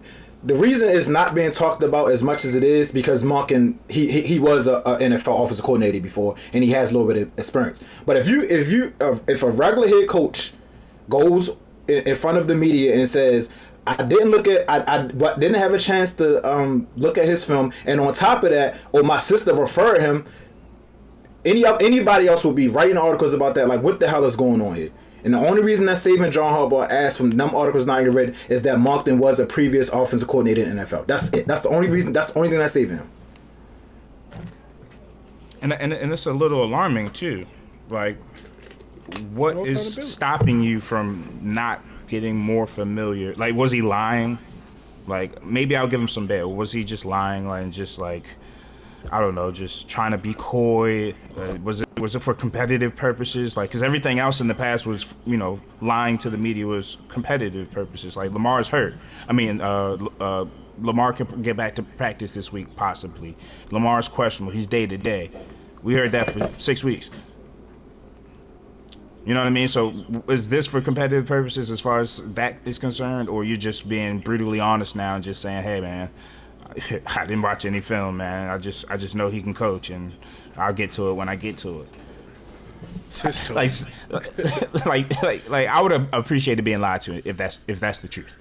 the 0.43 0.55
reason 0.55 0.89
it's 0.89 1.09
not 1.09 1.35
being 1.35 1.53
talked 1.53 1.83
about 1.83 2.11
as 2.11 2.23
much 2.23 2.45
as 2.45 2.55
it 2.55 2.65
is 2.65 2.93
because 2.93 3.23
Monken 3.25 3.77
he 3.89 4.11
he, 4.11 4.23
he 4.23 4.39
was 4.39 4.67
a, 4.67 4.79
a 4.79 4.99
NFL 4.99 5.43
offensive 5.45 5.65
coordinator 5.65 6.01
before 6.01 6.35
and 6.53 6.65
he 6.65 6.71
has 6.71 6.91
a 6.91 6.95
little 6.95 7.07
bit 7.07 7.23
of 7.23 7.39
experience. 7.39 7.81
But 8.07 8.17
if 8.17 8.29
you 8.29 8.43
if 8.45 8.71
you 8.71 8.95
if 9.29 9.43
a 9.43 9.51
regular 9.51 9.89
head 9.89 10.09
coach 10.09 10.53
goes 11.09 11.51
in, 11.89 12.15
front 12.17 12.39
of 12.39 12.47
the 12.47 12.55
media 12.55 12.95
and 12.97 13.09
says. 13.09 13.51
I 13.87 14.03
didn't 14.05 14.31
look 14.31 14.47
at 14.47 14.69
I, 14.69 14.85
I 14.87 15.07
didn't 15.07 15.55
have 15.55 15.73
a 15.73 15.79
chance 15.79 16.13
to 16.13 16.47
um, 16.49 16.87
look 16.97 17.17
at 17.17 17.25
his 17.25 17.47
film, 17.47 17.73
and 17.87 17.99
on 17.99 18.13
top 18.13 18.45
of 18.45 18.51
that, 18.51 18.77
or 18.93 19.03
my 19.03 19.19
sister 19.19 19.55
referred 19.55 20.03
him 20.03 20.27
any 21.45 21.65
anybody 21.65 22.29
else 22.29 22.45
would 22.45 22.57
be 22.57 22.69
writing 22.69 22.99
articles 22.99 23.33
about 23.33 23.55
that. 23.55 23.69
Like, 23.69 23.83
what 23.83 24.01
the 24.01 24.09
hell 24.09 24.25
is 24.25 24.37
going 24.37 24.61
on 24.61 24.75
here? 24.75 24.91
And 25.25 25.35
the 25.35 25.39
only 25.39 25.63
reason 25.63 25.87
that 25.87 25.99
saving 25.99 26.31
John 26.31 26.53
Harbaugh 26.53 26.91
asked 26.91 27.19
from 27.19 27.31
them 27.31 27.55
articles 27.55 27.87
not 27.87 27.99
getting 27.99 28.15
read 28.15 28.37
is 28.49 28.63
that 28.63 28.79
Monken 28.79 29.19
was 29.19 29.39
a 29.39 29.47
previous 29.47 29.89
offensive 29.91 30.29
coordinator 30.29 30.63
in 30.63 30.77
the 30.77 30.83
NFL. 30.83 31.07
That's 31.07 31.29
it. 31.31 31.47
That's 31.47 31.61
the 31.61 31.69
only 31.69 31.89
reason. 31.89 32.13
That's 32.13 32.33
the 32.33 32.39
only 32.39 32.51
thing 32.51 32.59
that's 32.59 32.75
saving 32.75 32.99
him. 32.99 33.11
and 35.63 35.73
and 35.73 35.93
and 35.93 36.13
it's 36.13 36.27
a 36.27 36.33
little 36.33 36.65
alarming 36.65 37.11
too. 37.11 37.47
Like, 37.89 38.17
what 39.33 39.57
No 39.57 39.65
is 39.65 39.95
stopping 40.13 40.63
you 40.63 40.81
from 40.81 41.39
not 41.43 41.83
getting 42.09 42.37
more 42.37 42.67
familiar? 42.67 43.33
Like, 43.35 43.55
was 43.55 43.73
he 43.73 43.83
lying? 43.83 44.39
Like, 45.07 45.45
maybe 45.45 45.77
I'll 45.77 45.89
give 45.89 46.01
him 46.01 46.09
some 46.09 46.27
bail. 46.27 46.53
Was 46.53 46.73
he 46.73 46.85
just 46.85 47.05
lying? 47.05 47.49
Like, 47.49 47.71
just 47.71 47.99
like, 47.99 48.25
I 49.11 49.21
don't 49.21 49.35
know, 49.35 49.51
just 49.51 49.89
trying 49.89 50.13
to 50.13 50.19
be 50.19 50.35
coy? 50.35 51.15
Uh, 51.37 51.57
was 51.63 51.81
it 51.81 51.89
was 51.99 52.15
it 52.15 52.21
for 52.21 52.35
competitive 52.35 52.97
purposes? 52.97 53.57
Like, 53.57 53.71
because 53.71 53.83
everything 53.83 54.19
else 54.19 54.41
in 54.41 54.49
the 54.49 54.55
past 54.55 54.87
was, 54.87 55.15
you 55.27 55.37
know, 55.37 55.61
lying 55.81 56.19
to 56.19 56.31
the 56.31 56.39
media 56.39 56.67
was 56.67 56.99
competitive 57.09 57.71
purposes. 57.71 58.17
Like, 58.17 58.33
Lamar's 58.33 58.69
hurt. 58.69 58.95
I 59.29 59.33
mean, 59.33 59.61
uh, 59.61 59.99
uh, 60.21 60.47
Lamar 60.79 61.13
can 61.13 61.43
get 61.43 61.57
back 61.57 61.75
to 61.77 61.83
practice 61.83 62.33
this 62.33 62.53
week, 62.53 62.75
possibly. 62.77 63.37
Lamar's 63.71 64.09
questionable. 64.09 64.53
He's 64.53 64.67
day 64.67 64.87
to 64.87 64.97
day. 64.97 65.31
We 65.83 65.95
heard 65.95 66.13
that 66.13 66.33
for 66.33 66.47
six 66.61 66.83
weeks. 66.85 67.11
You 69.25 69.35
know 69.35 69.41
what 69.41 69.47
I 69.47 69.51
mean? 69.51 69.69
So, 69.69 69.93
is 70.29 70.49
this 70.49 70.67
for 70.67 70.81
competitive 70.81 71.27
purposes 71.27 71.71
as 71.71 71.81
far 71.81 72.01
as 72.01 72.23
that 72.35 72.61
is 72.65 72.79
concerned, 72.79 73.29
or 73.29 73.45
you're 73.45 73.59
just 73.59 73.89
being 73.89 74.19
brutally 74.19 74.61
honest 74.61 74.97
now 74.97 75.15
and 75.15 75.23
just 75.23 75.43
saying, 75.43 75.63
"Hey, 75.63 75.81
man, 75.81 76.09
I 77.07 77.23
didn't 77.23 77.43
watch 77.43 77.65
any 77.65 77.81
film, 77.81 78.19
man. 78.19 78.51
I 78.51 78.59
just, 78.59 78.91
I 78.91 78.97
just 78.97 79.15
know 79.15 79.29
he 79.29 79.43
can 79.43 79.55
coach, 79.55 79.91
and 79.91 80.13
I'll 80.57 80.73
get 80.73 80.93
to 80.93 81.11
it 81.11 81.15
when 81.15 81.29
I 81.29 81.37
get 81.37 81.59
to 81.59 81.83
it." 81.83 81.93
Tool. 81.93 83.33
Like, 83.55 83.71
like, 84.87 85.23
like, 85.23 85.51
like, 85.51 85.69
I 85.69 85.81
would 85.83 85.91
have 85.91 86.09
appreciated 86.13 86.65
being 86.65 86.81
lied 86.81 87.01
to 87.03 87.29
if 87.29 87.37
that's 87.37 87.63
if 87.67 87.81
that's 87.81 87.99
the 87.99 88.09
truth. 88.09 88.37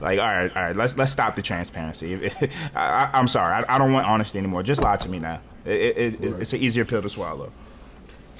like, 0.00 0.18
all 0.18 0.26
right, 0.26 0.54
all 0.54 0.62
right, 0.62 0.76
let's 0.76 0.96
let's 0.98 1.12
stop 1.12 1.34
the 1.34 1.42
transparency. 1.42 2.30
I, 2.74 3.10
I, 3.12 3.18
am 3.18 3.26
sorry, 3.26 3.54
I, 3.54 3.74
I 3.74 3.78
don't 3.78 3.92
want 3.92 4.06
honesty 4.06 4.38
anymore. 4.38 4.62
Just 4.62 4.82
lie 4.82 4.96
to 4.98 5.08
me 5.08 5.18
now. 5.18 5.40
It, 5.64 5.70
it, 5.72 6.20
it, 6.22 6.40
It's 6.40 6.52
an 6.52 6.60
easier 6.60 6.84
pill 6.84 7.02
to 7.02 7.08
swallow. 7.08 7.52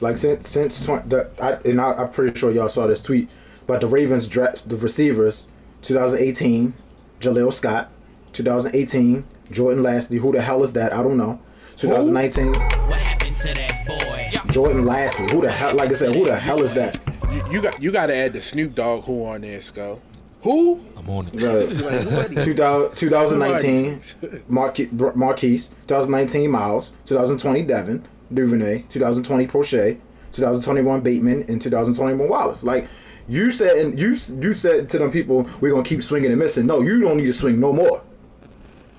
Like 0.00 0.16
since 0.16 0.48
since 0.48 0.84
20, 0.84 1.08
the 1.08 1.30
I, 1.40 1.52
and 1.68 1.80
I, 1.80 1.94
I'm 1.94 2.10
pretty 2.10 2.38
sure 2.38 2.50
y'all 2.50 2.68
saw 2.68 2.86
this 2.86 3.00
tweet, 3.00 3.30
but 3.66 3.80
the 3.80 3.86
Ravens 3.86 4.26
draft 4.26 4.68
the 4.68 4.76
receivers 4.76 5.48
2018 5.82 6.74
Jaleel 7.22 7.52
Scott, 7.52 7.90
2018 8.32 9.24
Jordan 9.50 9.82
Lasley. 9.82 10.18
Who 10.18 10.32
the 10.32 10.42
hell 10.42 10.62
is 10.62 10.72
that? 10.74 10.92
I 10.92 11.02
don't 11.02 11.16
know. 11.16 11.40
2019 11.76 12.52
What 12.52 13.00
happened 13.00 13.34
to 13.36 13.54
that 13.54 13.86
boy? 13.86 14.30
Jordan 14.52 14.82
Lasley. 14.84 15.30
Who 15.30 15.40
the 15.40 15.50
hell? 15.50 15.74
Like 15.74 15.90
I 15.90 15.92
said, 15.92 16.14
who 16.14 16.26
the 16.26 16.36
hell 16.36 16.62
is 16.62 16.74
that? 16.74 16.98
you, 17.32 17.42
you 17.52 17.62
got 17.62 17.82
you 17.82 17.90
got 17.92 18.06
to 18.06 18.14
add 18.14 18.32
the 18.32 18.40
Snoop 18.40 18.74
Dogg 18.74 19.04
who 19.04 19.24
on 19.24 19.40
there, 19.42 19.60
Sco. 19.60 20.00
Who? 20.42 20.80
I'm 20.96 21.08
on 21.08 21.28
it. 21.28 21.34
The 21.34 22.42
2000, 22.44 22.96
2019 22.96 24.00
Marque- 24.48 24.92
Marquise, 25.16 25.66
2019 25.86 26.50
Miles, 26.50 26.90
2020 27.06 27.62
Devin 27.62 28.04
Duvernay, 28.34 28.82
2020 28.88 29.46
Proche, 29.46 29.98
2021 30.32 31.00
Bateman, 31.00 31.44
and 31.48 31.62
2021 31.62 32.28
Wallace. 32.28 32.64
Like 32.64 32.88
you 33.28 33.50
said, 33.50 33.76
and 33.78 33.98
you 34.00 34.14
you 34.40 34.52
said 34.54 34.88
to 34.90 34.98
them 34.98 35.10
people, 35.10 35.48
we're 35.60 35.70
gonna 35.70 35.82
keep 35.82 36.02
swinging 36.02 36.30
and 36.30 36.38
missing. 36.38 36.66
No, 36.66 36.80
you 36.80 37.00
don't 37.00 37.16
need 37.16 37.26
to 37.26 37.32
swing 37.32 37.60
no 37.60 37.72
more. 37.72 38.02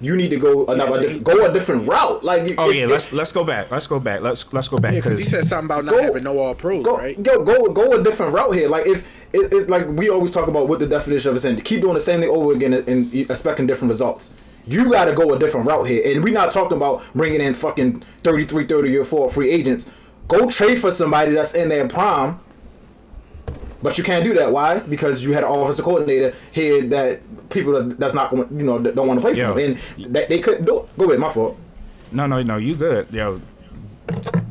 You 0.02 0.18
need 0.18 0.32
to 0.32 0.38
go 0.38 0.66
another 0.66 0.92
but 0.92 1.02
diff- 1.02 1.12
he- 1.14 1.20
go 1.20 1.46
a 1.46 1.54
different 1.54 1.88
route. 1.88 2.24
Like 2.26 2.56
Oh 2.58 2.70
if- 2.70 2.76
yeah, 2.76 2.84
if- 2.84 2.90
let's 2.90 3.14
let's 3.14 3.32
go 3.32 3.44
back. 3.46 3.72
Let's 3.72 3.88
go 3.88 4.00
back. 4.00 4.22
Let's 4.22 4.52
let's 4.52 4.68
go 4.68 4.78
back 4.78 4.94
Yeah, 4.94 5.00
because 5.02 5.20
he 5.20 5.24
said 5.26 5.48
something 5.48 5.66
about 5.66 5.86
not 5.86 5.94
Go- 5.94 6.02
having 6.04 6.24
no 6.24 6.38
all 6.40 6.54
pros, 6.56 6.84
go, 6.84 6.98
right? 6.98 7.22
go 7.24 7.42
go 7.44 7.70
go 7.72 7.94
a 7.94 8.04
different 8.04 8.34
route 8.34 8.52
here. 8.54 8.68
Like 8.68 8.86
if 8.86 9.02
it, 9.34 9.54
it's 9.54 9.70
like 9.70 9.88
we 9.88 10.10
always 10.10 10.32
talk 10.32 10.48
about 10.50 10.68
what 10.68 10.80
the 10.80 10.88
definition 10.88 11.30
of 11.30 11.36
a 11.38 11.40
sin. 11.40 11.56
Keep 11.62 11.82
doing 11.82 11.94
the 11.94 12.02
same 12.02 12.20
thing 12.20 12.30
over 12.30 12.52
again 12.52 12.74
and, 12.74 12.88
and 12.90 13.14
expecting 13.14 13.66
different 13.66 13.90
results. 13.90 14.32
You 14.66 14.90
got 14.92 15.06
to 15.06 15.14
go 15.14 15.34
a 15.34 15.40
different 15.40 15.68
route 15.68 15.88
here, 15.88 16.02
and 16.06 16.24
we're 16.24 16.34
not 16.34 16.50
talking 16.52 16.78
about 16.78 17.04
bringing 17.14 17.42
in 17.42 17.54
fucking 17.54 18.02
33, 18.24 18.66
30 18.66 18.90
year 18.90 19.04
four 19.06 19.30
free 19.30 19.52
agents. 19.52 19.86
Go 20.30 20.48
trade 20.50 20.80
for 20.80 20.92
somebody 20.92 21.34
that's 21.34 21.54
in 21.54 21.68
their 21.70 21.88
prime. 21.88 22.40
But 23.84 23.98
you 23.98 24.04
can't 24.04 24.24
do 24.24 24.34
that. 24.36 24.52
Why? 24.52 24.80
Because 24.80 25.24
you 25.26 25.34
had 25.34 25.44
an 25.44 25.52
offensive 25.52 25.86
coordinator 25.86 26.34
here 26.52 26.82
that 26.88 27.22
people 27.50 27.74
that, 27.74 28.00
that's 28.00 28.14
not 28.14 28.32
going, 28.32 28.48
you 28.58 28.64
know, 28.66 28.80
don't 28.80 29.08
want 29.08 29.20
to 29.20 29.22
play 29.22 29.34
for 29.34 29.40
Yeah. 29.40 29.54
him, 29.56 29.78
and 29.98 30.16
that 30.16 30.30
they 30.30 30.40
couldn't 30.40 30.66
do 30.66 30.80
it. 30.80 30.98
Go 30.98 31.06
ahead, 31.06 31.20
my 31.20 31.30
fault. 31.30 31.58
no 32.12 32.26
no 32.26 32.42
no 32.44 32.58
you 32.58 32.76
good 32.76 33.08
yo. 33.12 33.42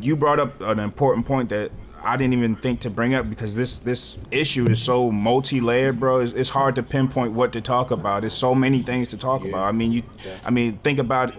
You 0.00 0.16
brought 0.16 0.40
up 0.40 0.60
an 0.60 0.78
important 0.78 1.26
point 1.26 1.48
that 1.50 1.70
I 2.04 2.16
didn't 2.16 2.34
even 2.34 2.56
think 2.56 2.80
to 2.80 2.90
bring 2.90 3.14
up 3.14 3.28
because 3.30 3.54
this 3.54 3.78
this 3.78 4.18
issue 4.30 4.66
is 4.68 4.82
so 4.82 5.10
multi 5.12 5.60
layered, 5.60 6.00
bro. 6.00 6.18
It's, 6.20 6.32
it's 6.32 6.50
hard 6.50 6.74
to 6.74 6.82
pinpoint 6.82 7.32
what 7.32 7.52
to 7.52 7.60
talk 7.60 7.90
about. 7.90 8.22
There's 8.22 8.34
so 8.34 8.54
many 8.54 8.82
things 8.82 9.08
to 9.08 9.16
talk 9.16 9.44
about. 9.44 9.62
I 9.68 9.72
mean 9.72 9.92
you, 9.92 10.02
I 10.44 10.50
mean 10.50 10.78
think 10.82 10.98
about 10.98 11.32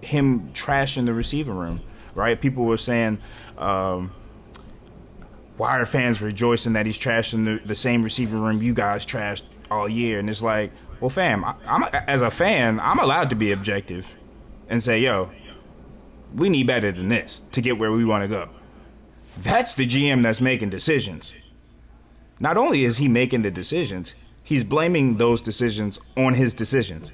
him 0.00 0.50
trashing 0.52 1.06
the 1.06 1.14
receiver 1.14 1.52
room, 1.52 1.80
right? 2.14 2.40
People 2.40 2.64
were 2.64 2.76
saying, 2.76 3.18
um, 3.58 4.12
why 5.58 5.78
are 5.78 5.84
fans 5.84 6.22
rejoicing 6.22 6.72
that 6.74 6.86
he's 6.86 6.98
trashing 6.98 7.44
the, 7.44 7.66
the 7.66 7.74
same 7.74 8.02
receiver 8.02 8.38
room 8.38 8.62
you 8.62 8.72
guys 8.72 9.04
trashed 9.04 9.42
all 9.70 9.88
year? 9.88 10.20
And 10.20 10.30
it's 10.30 10.40
like, 10.40 10.70
well, 11.00 11.10
fam, 11.10 11.44
I, 11.44 11.54
I'm 11.66 11.82
as 12.06 12.22
a 12.22 12.30
fan, 12.30 12.80
I'm 12.80 12.98
allowed 12.98 13.28
to 13.30 13.36
be 13.36 13.52
objective 13.52 14.16
and 14.68 14.82
say, 14.82 15.00
yo, 15.00 15.32
we 16.34 16.48
need 16.48 16.66
better 16.66 16.92
than 16.92 17.08
this 17.08 17.42
to 17.52 17.60
get 17.60 17.76
where 17.76 17.90
we 17.90 18.04
want 18.04 18.22
to 18.22 18.28
go. 18.28 18.48
That's 19.36 19.74
the 19.74 19.86
GM 19.86 20.22
that's 20.22 20.40
making 20.40 20.70
decisions. 20.70 21.34
Not 22.40 22.56
only 22.56 22.84
is 22.84 22.98
he 22.98 23.08
making 23.08 23.42
the 23.42 23.50
decisions, 23.50 24.14
he's 24.44 24.62
blaming 24.62 25.16
those 25.16 25.42
decisions 25.42 25.98
on 26.16 26.34
his 26.34 26.54
decisions. 26.54 27.12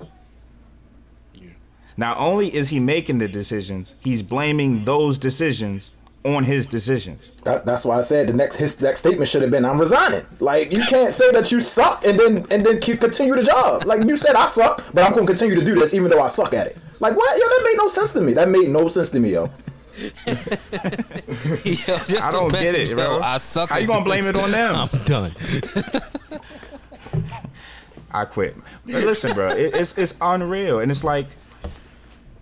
Not 1.96 2.18
only 2.18 2.54
is 2.54 2.70
he 2.70 2.80
making 2.80 3.18
the 3.18 3.28
decisions, 3.28 3.94
he's 4.00 4.22
blaming 4.22 4.82
those 4.82 5.16
decisions 5.16 5.92
on 6.24 6.44
his 6.44 6.66
decisions. 6.66 7.32
That, 7.44 7.66
that's 7.66 7.84
why 7.84 7.98
I 7.98 8.00
said 8.00 8.28
the 8.28 8.32
next 8.32 8.56
his 8.56 8.80
next 8.80 9.00
statement 9.00 9.28
should 9.28 9.42
have 9.42 9.50
been 9.50 9.64
I'm 9.64 9.78
resigning. 9.78 10.24
Like 10.40 10.72
you 10.72 10.82
can't 10.84 11.12
say 11.12 11.30
that 11.32 11.52
you 11.52 11.60
suck 11.60 12.04
and 12.04 12.18
then 12.18 12.46
and 12.50 12.64
then 12.64 12.80
keep, 12.80 13.00
continue 13.00 13.34
the 13.34 13.42
job. 13.42 13.84
Like 13.84 14.08
you 14.08 14.16
said 14.16 14.34
I 14.34 14.46
suck, 14.46 14.82
but 14.94 15.04
I'm 15.04 15.12
gonna 15.12 15.26
continue 15.26 15.54
to 15.54 15.64
do 15.64 15.74
this 15.74 15.92
even 15.94 16.10
though 16.10 16.22
I 16.22 16.28
suck 16.28 16.54
at 16.54 16.66
it. 16.66 16.78
Like 17.00 17.16
what? 17.16 17.38
Yo, 17.38 17.46
that 17.46 17.60
made 17.64 17.76
no 17.76 17.88
sense 17.88 18.10
to 18.10 18.20
me. 18.20 18.32
That 18.32 18.48
made 18.48 18.68
no 18.70 18.88
sense 18.88 19.10
to 19.10 19.20
me, 19.20 19.32
yo. 19.32 19.50
Yo, 19.96 20.02
I 22.18 22.32
don't 22.32 22.50
so 22.50 22.50
get 22.50 22.74
it, 22.74 22.88
yo, 22.88 22.96
bro. 22.96 23.20
I 23.22 23.36
suck. 23.36 23.70
How 23.70 23.76
at 23.76 23.82
you 23.82 23.86
gonna 23.86 24.04
blame 24.04 24.24
it 24.24 24.34
on 24.34 24.50
them? 24.50 24.74
I'm 24.92 25.04
done. 25.04 25.32
I 28.10 28.24
quit. 28.24 28.56
But 28.86 29.04
listen, 29.04 29.32
bro, 29.34 29.48
it, 29.48 29.76
it's 29.76 29.96
it's 29.96 30.14
unreal, 30.20 30.80
and 30.80 30.90
it's 30.90 31.04
like, 31.04 31.26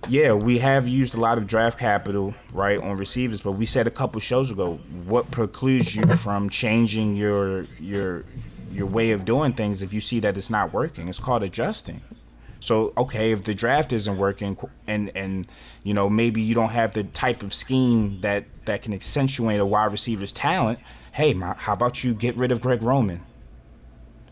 yeah, 0.09 0.32
we 0.32 0.59
have 0.59 0.88
used 0.88 1.14
a 1.14 1.21
lot 1.21 1.38
of 1.38 1.47
draft 1.47 1.78
capital, 1.78 2.35
right, 2.52 2.80
on 2.80 2.97
receivers, 2.97 3.40
but 3.40 3.52
we 3.52 3.66
said 3.66 3.87
a 3.87 3.90
couple 3.90 4.21
shows 4.21 4.50
ago, 4.50 4.80
what 5.06 5.30
precludes 5.30 5.94
you 5.94 6.06
from 6.16 6.49
changing 6.49 7.16
your 7.16 7.64
your 7.78 8.25
your 8.73 8.87
way 8.87 9.11
of 9.11 9.25
doing 9.25 9.52
things 9.52 9.82
if 9.82 9.92
you 9.92 10.00
see 10.00 10.18
that 10.21 10.37
it's 10.37 10.50
not 10.50 10.73
working? 10.73 11.09
It's 11.09 11.21
called 11.21 11.42
adjusting. 11.42 12.00
So 12.59 12.92
okay, 12.97 13.32
if 13.32 13.44
the 13.44 13.54
draft 13.54 13.92
isn't 13.92 14.16
working, 14.18 14.56
and 14.87 15.11
and 15.16 15.47
you 15.82 15.94
know 15.94 16.09
maybe 16.09 16.40
you 16.40 16.54
don't 16.54 16.71
have 16.71 16.94
the 16.94 17.04
type 17.04 17.42
of 17.42 17.54
scheme 17.54 18.21
that 18.23 18.44
that 18.66 18.82
can 18.82 18.92
accentuate 18.92 19.61
a 19.61 19.66
wide 19.66 19.92
receiver's 19.92 20.32
talent. 20.32 20.78
Hey, 21.12 21.35
my, 21.35 21.54
how 21.54 21.75
about 21.75 22.02
you 22.02 22.14
get 22.14 22.37
rid 22.37 22.50
of 22.50 22.61
Greg 22.61 22.82
Roman? 22.82 23.21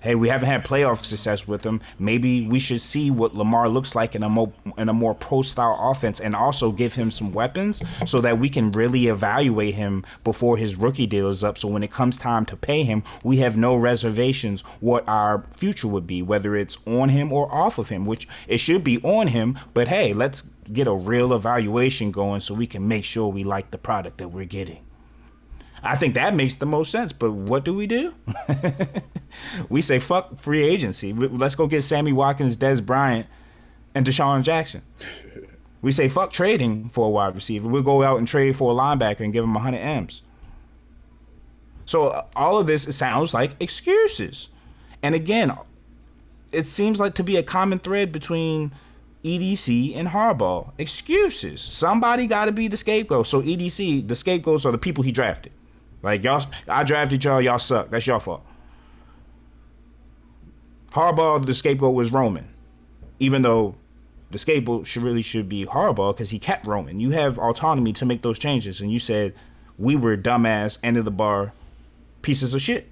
Hey, 0.01 0.15
we 0.15 0.29
haven't 0.29 0.49
had 0.49 0.65
playoff 0.65 1.05
success 1.05 1.47
with 1.47 1.65
him. 1.65 1.81
Maybe 1.99 2.47
we 2.47 2.59
should 2.59 2.81
see 2.81 3.11
what 3.11 3.35
Lamar 3.35 3.69
looks 3.69 3.95
like 3.95 4.15
in 4.15 4.23
a 4.23 4.29
more 4.29 4.53
in 4.77 4.89
a 4.89 4.93
more 4.93 5.15
pro 5.15 5.43
style 5.43 5.79
offense, 5.81 6.21
and 6.21 6.35
also 6.35 6.73
give 6.73 6.95
him 6.95 7.11
some 7.11 7.33
weapons 7.33 7.83
so 8.07 8.21
that 8.21 8.39
we 8.39 8.49
can 8.49 8.73
really 8.73 9.07
evaluate 9.07 9.75
him 9.75 10.05
before 10.25 10.57
his 10.57 10.77
rookie 10.77 11.07
deal 11.07 11.29
is 11.29 11.45
up. 11.45 11.59
So 11.59 11.69
when 11.69 11.83
it 11.83 11.91
comes 11.91 12.19
time 12.19 12.45
to 12.47 12.57
pay 12.57 12.83
him, 12.83 13.03
we 13.23 13.39
have 13.39 13.57
no 13.57 13.77
reservations 13.77 14.63
what 14.81 15.09
our 15.09 15.45
future 15.51 15.89
would 15.89 16.07
be, 16.07 16.23
whether 16.23 16.57
it's 16.57 16.79
on 16.87 17.11
him 17.11 17.33
or 17.33 17.53
off 17.53 17.79
of 17.79 17.89
him. 17.89 18.07
Which 18.07 18.27
it 18.49 18.59
should 18.59 18.83
be 18.83 19.01
on 19.03 19.29
him, 19.29 19.59
but 19.75 19.89
hey, 19.89 20.13
let's 20.13 20.51
get 20.73 20.87
a 20.87 20.95
real 20.95 21.33
evaluation 21.33 22.11
going 22.13 22.41
so 22.41 22.55
we 22.55 22.67
can 22.67 22.87
make 22.87 23.05
sure 23.05 23.29
we 23.29 23.45
like 23.45 23.71
the 23.71 23.79
product 23.79 24.19
that 24.19 24.29
we're 24.29 24.45
getting. 24.45 24.85
I 25.83 25.97
think 25.97 26.15
that 26.15 26.35
makes 26.35 26.57
the 26.57 26.67
most 26.67 26.91
sense. 26.91 27.13
But 27.13 27.33
what 27.33 27.65
do 27.65 27.75
we 27.75 27.87
do? 27.87 28.15
we 29.69 29.81
say 29.81 29.99
fuck 29.99 30.39
free 30.39 30.63
agency. 30.63 31.13
Let's 31.13 31.55
go 31.55 31.67
get 31.67 31.83
Sammy 31.83 32.13
Watkins, 32.13 32.57
Dez 32.57 32.85
Bryant, 32.85 33.27
and 33.95 34.07
DeSean 34.07 34.43
Jackson. 34.43 34.83
We 35.83 35.93
say 35.93 36.09
fuck 36.09 36.33
trading 36.33 36.91
for 36.91 37.07
a 37.07 37.11
wide 37.11 37.35
receiver. 37.35 37.69
We'll 37.69 37.83
go 37.83 38.03
out 38.03 38.19
and 38.19 38.29
trade 38.29 38.57
for 38.57 38.73
a 38.73 38.75
linebacker 38.75 39.21
and 39.21 39.33
give 39.33 39.45
him 39.45 39.55
100 39.55 39.79
M's. 39.79 40.23
So 41.87 42.09
uh, 42.09 42.25
all 42.37 42.59
of 42.59 42.67
this 42.67 42.95
sounds 42.97 43.33
like 43.33 43.53
excuses. 43.59 44.51
And 45.03 45.15
again, 45.15 45.57
it 46.53 46.65
seems 46.65 47.01
like 47.01 47.15
to 47.15 47.25
be 47.25 47.37
a 47.37 47.43
common 47.43 47.79
thread 47.79 48.13
between 48.13 48.73
EDC 49.25 49.97
and 49.97 50.09
Harbaugh. 50.09 50.73
Excuses. 50.79 51.61
Somebody 51.61 52.27
got 52.27 52.45
to 52.45 52.53
be 52.53 52.69
the 52.69 52.77
scapegoat. 52.77 53.27
So 53.27 53.43
EDC, 53.43 54.07
the 54.07 54.17
scapegoats 54.17 54.65
are 54.67 54.73
the 54.73 54.79
people 54.79 55.03
he 55.03 55.13
drafted. 55.13 55.53
Like 56.03 56.25
y'all, 56.25 56.45
I 56.69 56.85
drafted 56.85 57.23
y'all. 57.25 57.41
Y'all 57.41 57.59
suck. 57.59 57.91
That's 57.91 58.07
your 58.07 58.21
fault. 58.21 58.45
Harbaugh, 60.93 61.45
the 61.45 61.55
scapegoat 61.55 61.95
was 61.95 62.11
Roman, 62.11 62.49
even 63.19 63.43
though 63.43 63.77
the 64.31 64.39
scapegoat 64.39 64.87
should 64.87 65.03
really 65.03 65.23
should 65.23 65.49
be 65.49 65.65
Harbaugh 65.65 66.15
because 66.15 66.31
he 66.31 66.39
kept 66.39 66.67
Roman. 66.67 67.01
You 67.01 67.11
have 67.11 67.39
autonomy 67.39 67.93
to 67.95 68.07
make 68.07 68.23
those 68.23 68.39
changes, 68.39 68.81
and 68.81 68.91
you 68.93 68.99
said 68.99 69.35
we 69.79 69.97
were 69.97 70.17
dumbass 70.17 70.79
end 70.83 70.97
of 70.97 71.05
the 71.05 71.11
bar 71.11 71.53
pieces 72.23 72.55
of 72.55 72.63
shit. 72.63 72.89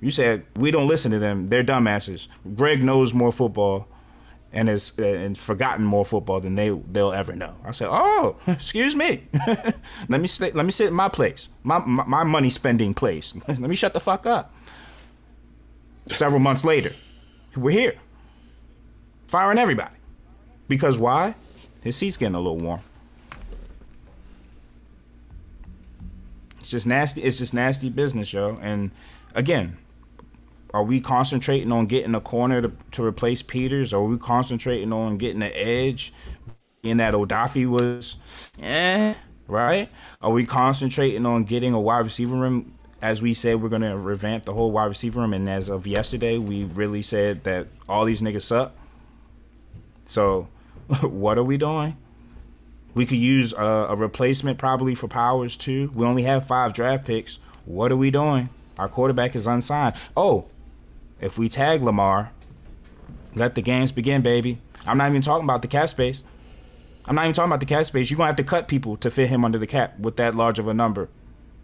You 0.00 0.10
said 0.10 0.44
we 0.56 0.70
don't 0.70 0.88
listen 0.88 1.10
to 1.12 1.18
them; 1.18 1.48
they're 1.48 1.64
dumbasses. 1.64 2.28
Greg 2.54 2.82
knows 2.82 3.14
more 3.14 3.32
football 3.32 3.88
and 4.52 4.68
has 4.68 4.96
and 4.98 5.36
forgotten 5.36 5.84
more 5.84 6.04
football 6.04 6.40
than 6.40 6.54
they 6.54 6.70
they'll 6.70 7.12
ever 7.12 7.34
know. 7.34 7.54
I 7.64 7.72
said, 7.72 7.88
"Oh, 7.90 8.36
excuse 8.46 8.94
me. 8.94 9.24
let 10.08 10.20
me 10.20 10.26
stay, 10.26 10.52
let 10.52 10.64
me 10.64 10.72
sit 10.72 10.88
in 10.88 10.94
my 10.94 11.08
place, 11.08 11.48
my 11.62 11.78
my, 11.78 12.04
my 12.04 12.24
money 12.24 12.50
spending 12.50 12.94
place. 12.94 13.34
let 13.48 13.58
me 13.58 13.74
shut 13.74 13.92
the 13.92 14.00
fuck 14.00 14.26
up." 14.26 14.54
Several 16.08 16.40
months 16.40 16.64
later, 16.64 16.92
we're 17.56 17.72
here, 17.72 17.96
firing 19.26 19.58
everybody, 19.58 19.96
because 20.68 20.98
why? 20.98 21.34
His 21.82 21.96
seat's 21.96 22.16
getting 22.16 22.34
a 22.34 22.40
little 22.40 22.58
warm. 22.58 22.80
It's 26.60 26.70
just 26.70 26.86
nasty. 26.86 27.22
It's 27.22 27.38
just 27.38 27.54
nasty 27.54 27.90
business, 27.90 28.32
yo. 28.32 28.58
And 28.60 28.90
again, 29.34 29.78
are 30.76 30.82
we 30.82 31.00
concentrating 31.00 31.72
on 31.72 31.86
getting 31.86 32.14
a 32.14 32.20
corner 32.20 32.60
to, 32.60 32.70
to 32.90 33.02
replace 33.02 33.40
Peters? 33.40 33.94
Are 33.94 34.02
we 34.04 34.18
concentrating 34.18 34.92
on 34.92 35.16
getting 35.16 35.40
the 35.40 35.58
edge? 35.58 36.12
In 36.82 36.98
that 36.98 37.14
Odafe 37.14 37.66
was, 37.66 38.18
eh, 38.60 39.14
right? 39.48 39.88
Are 40.20 40.30
we 40.30 40.44
concentrating 40.44 41.24
on 41.24 41.44
getting 41.44 41.72
a 41.72 41.80
wide 41.80 42.04
receiver 42.04 42.36
room? 42.36 42.74
As 43.00 43.22
we 43.22 43.32
said, 43.32 43.62
we're 43.62 43.70
gonna 43.70 43.96
revamp 43.96 44.44
the 44.44 44.52
whole 44.52 44.70
wide 44.70 44.84
receiver 44.84 45.20
room, 45.20 45.32
and 45.32 45.48
as 45.48 45.70
of 45.70 45.86
yesterday, 45.86 46.36
we 46.36 46.64
really 46.64 47.00
said 47.00 47.44
that 47.44 47.68
all 47.88 48.04
these 48.04 48.20
niggas 48.20 48.42
suck. 48.42 48.72
So, 50.04 50.46
what 51.00 51.38
are 51.38 51.42
we 51.42 51.56
doing? 51.56 51.96
We 52.92 53.06
could 53.06 53.18
use 53.18 53.54
a, 53.54 53.86
a 53.88 53.96
replacement 53.96 54.58
probably 54.58 54.94
for 54.94 55.08
Powers 55.08 55.56
too. 55.56 55.90
We 55.94 56.04
only 56.04 56.24
have 56.24 56.46
five 56.46 56.74
draft 56.74 57.06
picks. 57.06 57.38
What 57.64 57.90
are 57.90 57.96
we 57.96 58.10
doing? 58.10 58.50
Our 58.78 58.90
quarterback 58.90 59.34
is 59.34 59.46
unsigned. 59.46 59.96
Oh, 60.14 60.44
if 61.20 61.38
we 61.38 61.48
tag 61.48 61.82
Lamar, 61.82 62.32
let 63.34 63.54
the 63.54 63.62
games 63.62 63.92
begin, 63.92 64.22
baby. 64.22 64.58
I'm 64.86 64.98
not 64.98 65.10
even 65.10 65.22
talking 65.22 65.44
about 65.44 65.62
the 65.62 65.68
cap 65.68 65.88
space. 65.88 66.22
I'm 67.06 67.14
not 67.14 67.24
even 67.24 67.34
talking 67.34 67.50
about 67.50 67.60
the 67.60 67.66
cap 67.66 67.84
space. 67.84 68.10
You're 68.10 68.16
gonna 68.16 68.28
have 68.28 68.36
to 68.36 68.44
cut 68.44 68.68
people 68.68 68.96
to 68.98 69.10
fit 69.10 69.28
him 69.28 69.44
under 69.44 69.58
the 69.58 69.66
cap 69.66 69.98
with 69.98 70.16
that 70.16 70.34
large 70.34 70.58
of 70.58 70.68
a 70.68 70.74
number, 70.74 71.08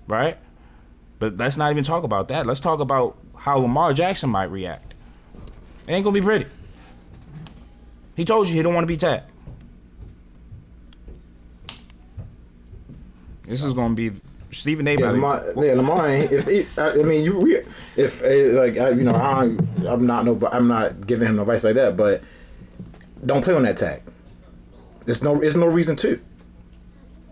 right? 0.07 0.39
But 1.19 1.37
let's 1.37 1.57
not 1.57 1.71
even 1.71 1.85
talk 1.85 2.05
about 2.05 2.29
that. 2.29 2.47
Let's 2.47 2.61
talk 2.61 2.81
about 2.81 3.17
how 3.37 3.59
Lamar 3.59 3.93
Jackson 3.93 4.31
might 4.31 4.51
react. 4.51 4.95
It 5.87 5.93
ain't 5.93 6.05
gonna 6.05 6.15
be 6.15 6.21
pretty. 6.21 6.47
He 8.17 8.25
told 8.25 8.49
you 8.49 8.55
he 8.55 8.63
don't 8.63 8.75
want 8.75 8.85
to 8.85 8.89
be 8.89 8.97
tagged. 8.97 9.25
This 13.45 13.65
is 13.65 13.73
gonna 13.73 13.95
be 13.95 14.13
Stephen 14.53 14.87
A. 14.87 14.97
Yeah, 14.97 15.11
Lamar, 15.11 15.45
yeah, 15.57 15.75
Lamar. 15.75 16.09
ain't- 16.09 16.31
If 16.33 16.47
he, 16.49 16.67
I 16.79 16.91
I 16.91 17.03
mean, 17.03 17.25
you, 17.25 17.39
we, 17.39 17.57
if 17.97 18.23
uh, 18.23 18.61
like 18.61 18.77
I, 18.79 18.91
you 18.91 19.03
know, 19.03 19.15
I, 19.15 19.45
I'm 19.89 20.07
not 20.07 20.25
no, 20.25 20.39
I'm 20.53 20.69
not 20.69 21.07
giving 21.07 21.29
him 21.29 21.39
advice 21.41 21.65
like 21.65 21.75
that, 21.77 21.97
but 21.97 22.23
don't 23.25 23.43
play 23.43 23.55
on 23.55 23.63
that 23.63 23.77
tag. 23.77 24.03
There's 25.07 25.23
no, 25.23 25.37
there's 25.39 25.57
no 25.57 25.67
reason 25.67 25.97
to. 25.97 26.21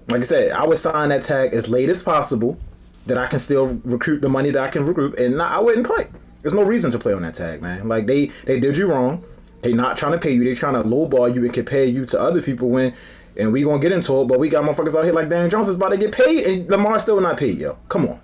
Like 0.08 0.20
I 0.20 0.24
said, 0.24 0.52
I 0.52 0.66
would 0.66 0.78
sign 0.78 1.10
that 1.10 1.22
tag 1.22 1.52
as 1.54 1.68
late 1.68 1.88
as 1.88 2.02
possible, 2.02 2.58
that 3.06 3.16
I 3.18 3.26
can 3.26 3.38
still 3.38 3.78
recruit 3.84 4.20
the 4.22 4.28
money 4.28 4.50
that 4.50 4.62
I 4.62 4.68
can 4.68 4.84
recruit, 4.86 5.18
and 5.18 5.36
not, 5.36 5.52
I 5.52 5.60
wouldn't 5.60 5.86
play. 5.86 6.08
There's 6.42 6.54
no 6.54 6.62
reason 6.64 6.90
to 6.92 6.98
play 6.98 7.12
on 7.12 7.22
that 7.22 7.34
tag, 7.34 7.60
man. 7.62 7.86
Like 7.86 8.06
they, 8.06 8.30
they 8.46 8.58
did 8.58 8.76
you 8.76 8.86
wrong. 8.86 9.22
They 9.60 9.74
not 9.74 9.98
trying 9.98 10.12
to 10.12 10.18
pay 10.18 10.32
you. 10.32 10.42
They 10.42 10.54
trying 10.54 10.72
to 10.74 10.82
lowball 10.82 11.32
you 11.34 11.42
and 11.44 11.52
compare 11.52 11.84
you 11.84 12.04
to 12.06 12.20
other 12.20 12.40
people 12.40 12.70
when. 12.70 12.94
And 13.40 13.52
we 13.52 13.62
gonna 13.62 13.80
get 13.80 13.90
into 13.90 14.20
it, 14.20 14.26
but 14.26 14.38
we 14.38 14.50
got 14.50 14.64
motherfuckers 14.64 14.94
out 14.94 15.04
here 15.04 15.14
like 15.14 15.30
Daniel 15.30 15.48
Jones 15.48 15.66
is 15.66 15.76
about 15.76 15.88
to 15.88 15.96
get 15.96 16.12
paid, 16.12 16.46
and 16.46 16.70
Lamar 16.70 17.00
still 17.00 17.18
not 17.20 17.38
paid, 17.38 17.58
yo. 17.58 17.78
Come 17.88 18.06
on. 18.06 18.20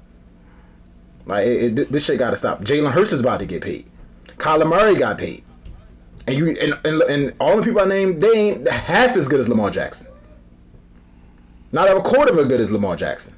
Like 1.24 1.46
it, 1.46 1.79
it, 1.79 1.92
this 1.92 2.05
shit 2.05 2.18
got 2.18 2.31
to 2.31 2.37
stop. 2.37 2.62
Jalen 2.62 2.92
Hurts 2.92 3.12
is 3.12 3.20
about 3.20 3.40
to 3.40 3.46
get 3.46 3.62
paid. 3.62 3.88
Kyler 4.37 4.68
Murray 4.68 4.94
got 4.94 5.16
paid, 5.16 5.42
and 6.26 6.37
you 6.37 6.48
and, 6.50 6.74
and 6.85 7.02
and 7.02 7.35
all 7.40 7.57
the 7.57 7.62
people 7.62 7.81
I 7.81 7.87
named, 7.87 8.20
they 8.22 8.33
ain't 8.33 8.68
half 8.68 9.16
as 9.16 9.26
good 9.26 9.40
as 9.40 9.48
Lamar 9.48 9.70
Jackson. 9.70 10.07
Not 11.72 11.88
a 11.88 12.00
quarter 12.02 12.33
of 12.33 12.38
as 12.38 12.46
good 12.46 12.61
as 12.61 12.70
Lamar 12.70 12.96
Jackson. 12.96 13.35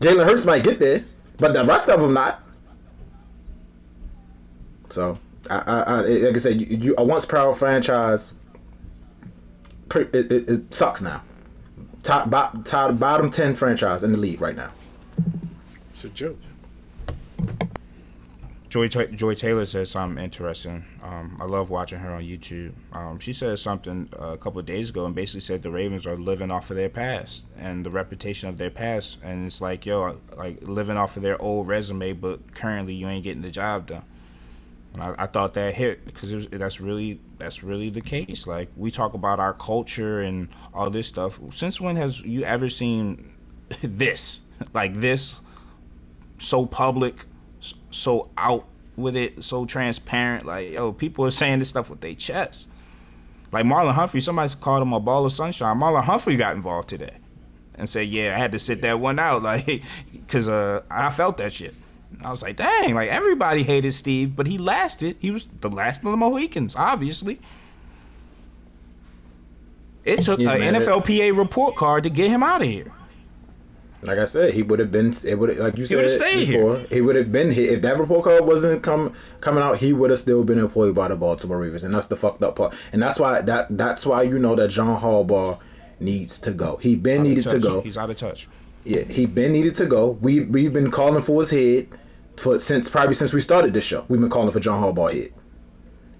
Jalen 0.00 0.24
Hurts 0.24 0.44
might 0.44 0.64
get 0.64 0.80
there, 0.80 1.04
but 1.38 1.54
the 1.54 1.64
rest 1.64 1.88
of 1.88 2.00
them 2.00 2.14
not. 2.14 2.42
So 4.88 5.18
I, 5.48 5.62
I, 5.66 5.80
I 5.80 6.00
like 6.00 6.34
I 6.34 6.38
said, 6.38 6.60
you, 6.60 6.76
you 6.76 6.94
a 6.98 7.04
once 7.04 7.24
proud 7.24 7.56
franchise 7.56 8.34
it, 9.96 10.32
it, 10.32 10.48
it 10.50 10.74
sucks 10.74 11.02
now. 11.02 11.22
Top, 12.02 12.30
bo- 12.30 12.62
top 12.62 12.98
bottom 12.98 13.30
ten 13.30 13.54
franchise 13.54 14.02
in 14.02 14.12
the 14.12 14.18
league 14.18 14.40
right 14.40 14.56
now. 14.56 14.72
It's 15.90 16.04
a 16.04 16.08
joke. 16.08 16.38
Joy 18.68 18.88
Ta- 18.88 19.06
Joy 19.06 19.34
Taylor 19.34 19.64
said 19.64 19.88
something 19.88 20.22
interesting. 20.22 20.84
Um, 21.02 21.38
I 21.40 21.46
love 21.46 21.70
watching 21.70 22.00
her 22.00 22.12
on 22.12 22.22
YouTube. 22.24 22.72
Um, 22.92 23.18
she 23.18 23.32
said 23.32 23.58
something 23.58 24.08
uh, 24.20 24.32
a 24.32 24.36
couple 24.36 24.58
of 24.58 24.66
days 24.66 24.90
ago 24.90 25.06
and 25.06 25.14
basically 25.14 25.40
said 25.40 25.62
the 25.62 25.70
Ravens 25.70 26.04
are 26.06 26.16
living 26.16 26.50
off 26.50 26.68
of 26.70 26.76
their 26.76 26.88
past 26.88 27.46
and 27.56 27.86
the 27.86 27.90
reputation 27.90 28.48
of 28.48 28.58
their 28.58 28.70
past, 28.70 29.18
and 29.22 29.46
it's 29.46 29.60
like 29.60 29.86
yo, 29.86 30.18
like 30.36 30.62
living 30.62 30.96
off 30.96 31.16
of 31.16 31.22
their 31.22 31.40
old 31.40 31.68
resume, 31.68 32.12
but 32.12 32.54
currently 32.54 32.92
you 32.92 33.08
ain't 33.08 33.24
getting 33.24 33.42
the 33.42 33.50
job 33.50 33.86
done. 33.86 34.02
And 34.96 35.04
I, 35.04 35.24
I 35.24 35.26
thought 35.26 35.52
that 35.54 35.74
hit 35.74 36.06
because 36.06 36.46
that's 36.46 36.80
really 36.80 37.20
that's 37.36 37.62
really 37.62 37.90
the 37.90 38.00
case. 38.00 38.46
Like 38.46 38.70
we 38.76 38.90
talk 38.90 39.12
about 39.12 39.38
our 39.38 39.52
culture 39.52 40.20
and 40.20 40.48
all 40.72 40.88
this 40.88 41.06
stuff. 41.06 41.38
Since 41.50 41.82
when 41.82 41.96
has 41.96 42.22
you 42.22 42.44
ever 42.44 42.70
seen 42.70 43.32
this 43.82 44.40
like 44.72 44.94
this 44.94 45.40
so 46.38 46.64
public, 46.64 47.26
so 47.90 48.30
out 48.38 48.66
with 48.96 49.16
it, 49.16 49.44
so 49.44 49.66
transparent? 49.66 50.46
Like 50.46 50.70
yo, 50.70 50.92
people 50.92 51.26
are 51.26 51.30
saying 51.30 51.58
this 51.58 51.68
stuff 51.68 51.90
with 51.90 52.00
their 52.00 52.14
chest. 52.14 52.70
Like 53.52 53.66
Marlon 53.66 53.92
Humphrey, 53.92 54.22
somebody 54.22 54.50
called 54.58 54.80
him 54.80 54.94
a 54.94 55.00
ball 55.00 55.26
of 55.26 55.32
sunshine. 55.32 55.78
Marlon 55.78 56.04
Humphrey 56.04 56.36
got 56.36 56.56
involved 56.56 56.88
today 56.88 57.18
and 57.74 57.88
said, 57.88 58.08
"Yeah, 58.08 58.34
I 58.34 58.38
had 58.38 58.52
to 58.52 58.58
sit 58.58 58.80
that 58.80 58.98
one 58.98 59.18
out, 59.18 59.42
like, 59.42 59.82
cause 60.26 60.48
uh, 60.48 60.84
I 60.90 61.10
felt 61.10 61.36
that 61.36 61.52
shit." 61.52 61.74
I 62.24 62.30
was 62.30 62.42
like, 62.42 62.56
"Dang!" 62.56 62.94
Like 62.94 63.10
everybody 63.10 63.62
hated 63.62 63.92
Steve, 63.92 64.34
but 64.36 64.46
he 64.46 64.58
lasted. 64.58 65.16
He 65.18 65.30
was 65.30 65.46
the 65.60 65.68
last 65.70 65.98
of 66.04 66.10
the 66.10 66.16
Mohicans, 66.16 66.74
obviously. 66.76 67.40
It 70.04 70.22
took 70.22 70.38
Yeah, 70.38 70.52
an 70.54 70.62
it- 70.62 70.82
NFLPA 70.82 71.36
report 71.36 71.74
card 71.74 72.04
to 72.04 72.10
get 72.10 72.30
him 72.30 72.42
out 72.42 72.62
of 72.62 72.68
here. 72.68 72.92
Like 74.02 74.18
I 74.18 74.24
said, 74.24 74.54
he 74.54 74.62
would 74.62 74.78
have 74.78 74.92
been. 74.92 75.12
It 75.24 75.36
would 75.36 75.58
like 75.58 75.76
you 75.76 75.84
said 75.84 75.96
would've 75.96 76.10
stayed 76.12 76.46
here. 76.46 76.64
before. 76.64 76.86
He 76.90 77.00
would 77.00 77.16
have 77.16 77.32
been 77.32 77.50
here 77.50 77.72
if 77.72 77.82
that 77.82 77.98
report 77.98 78.24
card 78.24 78.44
wasn't 78.46 78.82
come 78.82 79.12
coming 79.40 79.62
out. 79.64 79.78
He 79.78 79.92
would 79.92 80.10
have 80.10 80.18
still 80.20 80.44
been 80.44 80.58
employed 80.60 80.94
by 80.94 81.08
the 81.08 81.16
Baltimore 81.16 81.58
Ravens, 81.58 81.82
and 81.82 81.92
that's 81.92 82.06
the 82.06 82.14
fucked 82.14 82.42
up 82.42 82.54
part. 82.56 82.74
And 82.92 83.02
that's 83.02 83.18
why 83.18 83.40
that 83.40 83.76
that's 83.76 84.06
why 84.06 84.22
you 84.22 84.38
know 84.38 84.54
that 84.54 84.68
John 84.68 85.00
Harbaugh 85.00 85.58
needs 85.98 86.38
to 86.40 86.52
go. 86.52 86.76
He 86.76 86.94
been 86.94 87.24
needed 87.24 87.48
to 87.48 87.58
go. 87.58 87.80
He's 87.80 87.96
out 87.96 88.10
of 88.10 88.16
touch. 88.16 88.46
Yeah, 88.86 89.02
he 89.02 89.26
been 89.26 89.52
needed 89.52 89.74
to 89.76 89.86
go. 89.86 90.10
We 90.20 90.40
we've 90.40 90.72
been 90.72 90.92
calling 90.92 91.22
for 91.22 91.40
his 91.40 91.50
head 91.50 91.88
for 92.36 92.60
since 92.60 92.88
probably 92.88 93.14
since 93.14 93.32
we 93.32 93.40
started 93.40 93.74
this 93.74 93.84
show. 93.84 94.04
We've 94.08 94.20
been 94.20 94.30
calling 94.30 94.52
for 94.52 94.60
John 94.60 94.82
Harbaugh 94.82 95.12
head, 95.12 95.32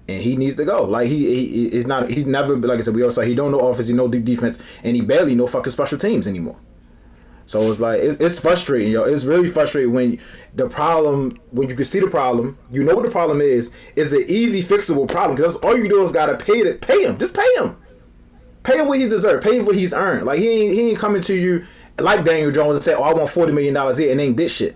and 0.09 0.21
he 0.21 0.35
needs 0.35 0.55
to 0.55 0.65
go. 0.65 0.83
Like 0.83 1.07
he 1.07 1.45
he 1.45 1.67
is 1.67 1.87
not. 1.87 2.09
He's 2.09 2.25
never 2.25 2.57
like 2.57 2.79
I 2.79 2.81
said. 2.81 2.93
We 2.93 3.03
also 3.03 3.21
he 3.21 3.35
don't 3.35 3.53
know 3.53 3.59
offense. 3.59 3.87
He 3.87 3.93
know 3.93 4.09
deep 4.09 4.25
defense, 4.25 4.59
and 4.83 4.97
he 4.97 5.01
barely 5.01 5.33
know 5.33 5.47
fucking 5.47 5.71
special 5.71 5.97
teams 5.97 6.27
anymore. 6.27 6.57
So 7.45 7.71
it's 7.71 7.79
like 7.79 8.01
it, 8.01 8.21
it's 8.21 8.37
frustrating, 8.37 8.91
yo. 8.91 9.03
It's 9.03 9.23
really 9.23 9.47
frustrating 9.47 9.93
when 9.93 10.19
the 10.53 10.67
problem, 10.67 11.31
when 11.51 11.69
you 11.69 11.75
can 11.75 11.85
see 11.85 12.01
the 12.01 12.09
problem, 12.09 12.57
you 12.69 12.83
know 12.83 12.93
what 12.93 13.05
the 13.05 13.11
problem 13.11 13.39
is. 13.39 13.71
It's 13.95 14.11
an 14.11 14.25
easy 14.27 14.61
fixable 14.61 15.07
problem 15.07 15.37
because 15.37 15.55
all 15.57 15.77
you 15.77 15.87
do 15.87 16.03
is 16.03 16.11
gotta 16.11 16.35
pay 16.35 16.57
it. 16.57 16.81
Pay 16.81 17.05
him. 17.05 17.17
Just 17.17 17.33
pay 17.33 17.49
him. 17.55 17.77
Pay 18.63 18.79
him 18.79 18.89
what 18.89 18.99
he's 18.99 19.11
deserved. 19.11 19.45
Pay 19.45 19.59
him 19.59 19.65
what 19.65 19.77
he's 19.77 19.93
earned. 19.93 20.25
Like 20.25 20.39
he 20.39 20.49
ain't 20.49 20.73
he 20.73 20.89
ain't 20.89 20.99
coming 20.99 21.21
to 21.21 21.33
you 21.33 21.65
like 21.99 22.23
Daniel 22.25 22.51
Jones 22.51 22.75
and 22.77 22.83
say, 22.83 22.93
"Oh, 22.93 23.03
I 23.03 23.13
want 23.13 23.29
forty 23.29 23.51
million 23.51 23.73
dollars 23.73 23.97
here," 23.97 24.11
and 24.11 24.19
ain't 24.21 24.37
this 24.37 24.51
shit. 24.55 24.75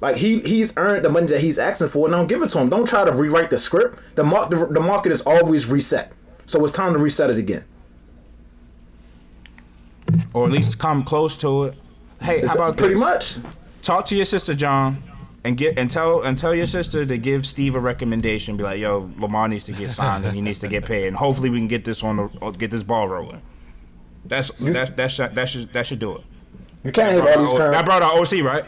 Like 0.00 0.16
he 0.16 0.40
he's 0.40 0.72
earned 0.76 1.04
the 1.04 1.10
money 1.10 1.26
that 1.28 1.40
he's 1.40 1.58
asking 1.58 1.88
for, 1.88 2.06
and 2.06 2.12
don't 2.12 2.26
give 2.26 2.42
it 2.42 2.50
to 2.50 2.58
him. 2.60 2.68
Don't 2.68 2.86
try 2.86 3.04
to 3.04 3.12
rewrite 3.12 3.50
the 3.50 3.58
script. 3.58 3.98
The 4.14 4.24
mark 4.24 4.50
the, 4.50 4.66
the 4.66 4.80
market 4.80 5.12
is 5.12 5.22
always 5.22 5.66
reset, 5.68 6.12
so 6.44 6.62
it's 6.64 6.72
time 6.72 6.92
to 6.92 6.98
reset 6.98 7.30
it 7.30 7.38
again. 7.38 7.64
or 10.34 10.46
at 10.46 10.52
least 10.52 10.78
come 10.78 11.02
close 11.04 11.36
to 11.38 11.64
it. 11.64 11.74
Hey, 12.20 12.38
It's 12.40 12.48
how 12.48 12.54
about 12.54 12.76
pretty 12.76 12.94
this? 12.94 13.00
much? 13.00 13.38
Talk 13.82 14.06
to 14.06 14.16
your 14.16 14.24
sister, 14.24 14.54
John, 14.54 15.02
and 15.44 15.56
get 15.56 15.78
and 15.78 15.90
tell 15.90 16.22
and 16.22 16.36
tell 16.36 16.54
your 16.54 16.66
sister 16.66 17.04
to 17.06 17.18
give 17.18 17.46
Steve 17.46 17.74
a 17.74 17.80
recommendation. 17.80 18.56
Be 18.56 18.64
like, 18.64 18.78
yo, 18.80 19.10
Lamar 19.18 19.48
needs 19.48 19.64
to 19.64 19.72
get 19.72 19.90
signed 19.90 20.24
and 20.24 20.34
he 20.34 20.40
needs 20.40 20.58
to 20.60 20.68
get 20.68 20.84
paid, 20.84 21.06
and 21.08 21.16
hopefully 21.16 21.50
we 21.50 21.58
can 21.58 21.68
get 21.68 21.84
this 21.84 22.02
on 22.02 22.16
the 22.16 22.50
get 22.52 22.70
this 22.70 22.82
ball 22.82 23.08
rolling. 23.08 23.42
That's 24.28 24.50
that 24.58 24.96
that 24.96 25.10
should, 25.10 25.34
that 25.34 25.48
should 25.48 25.72
that 25.72 25.86
should 25.86 25.98
do 25.98 26.16
it. 26.16 26.22
You 26.84 26.92
can't 26.92 27.12
have 27.12 27.26
all 27.26 27.44
these 27.44 27.52
That 27.52 27.72
current. 27.72 27.84
brought 27.86 28.02
our 28.02 28.18
OC 28.20 28.42
right. 28.44 28.64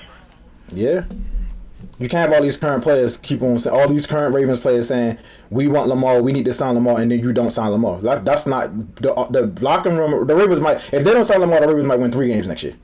Yeah. 0.72 1.04
You 2.00 2.08
can't 2.08 2.28
have 2.28 2.32
all 2.32 2.42
these 2.42 2.56
current 2.56 2.82
players 2.82 3.16
keep 3.16 3.42
on 3.42 3.58
saying 3.58 3.74
all 3.76 3.88
these 3.88 4.06
current 4.06 4.34
Ravens 4.34 4.60
players 4.60 4.88
saying 4.88 5.18
we 5.50 5.66
want 5.66 5.88
Lamar, 5.88 6.22
we 6.22 6.32
need 6.32 6.44
to 6.44 6.52
sign 6.52 6.74
Lamar, 6.74 7.00
and 7.00 7.10
then 7.10 7.18
you 7.20 7.32
don't 7.32 7.50
sign 7.50 7.70
Lamar. 7.70 7.98
Like, 8.00 8.24
that's 8.24 8.46
not 8.46 8.70
the 8.96 9.12
the 9.30 9.52
locker 9.62 9.90
room. 9.90 10.26
The 10.26 10.34
Ravens 10.34 10.60
might 10.60 10.76
if 10.92 11.02
they 11.04 11.12
don't 11.12 11.24
sign 11.24 11.40
Lamar, 11.40 11.60
the 11.60 11.68
Ravens 11.68 11.86
might 11.86 11.98
win 11.98 12.10
three 12.12 12.28
games 12.28 12.46
next 12.48 12.62
year. 12.62 12.74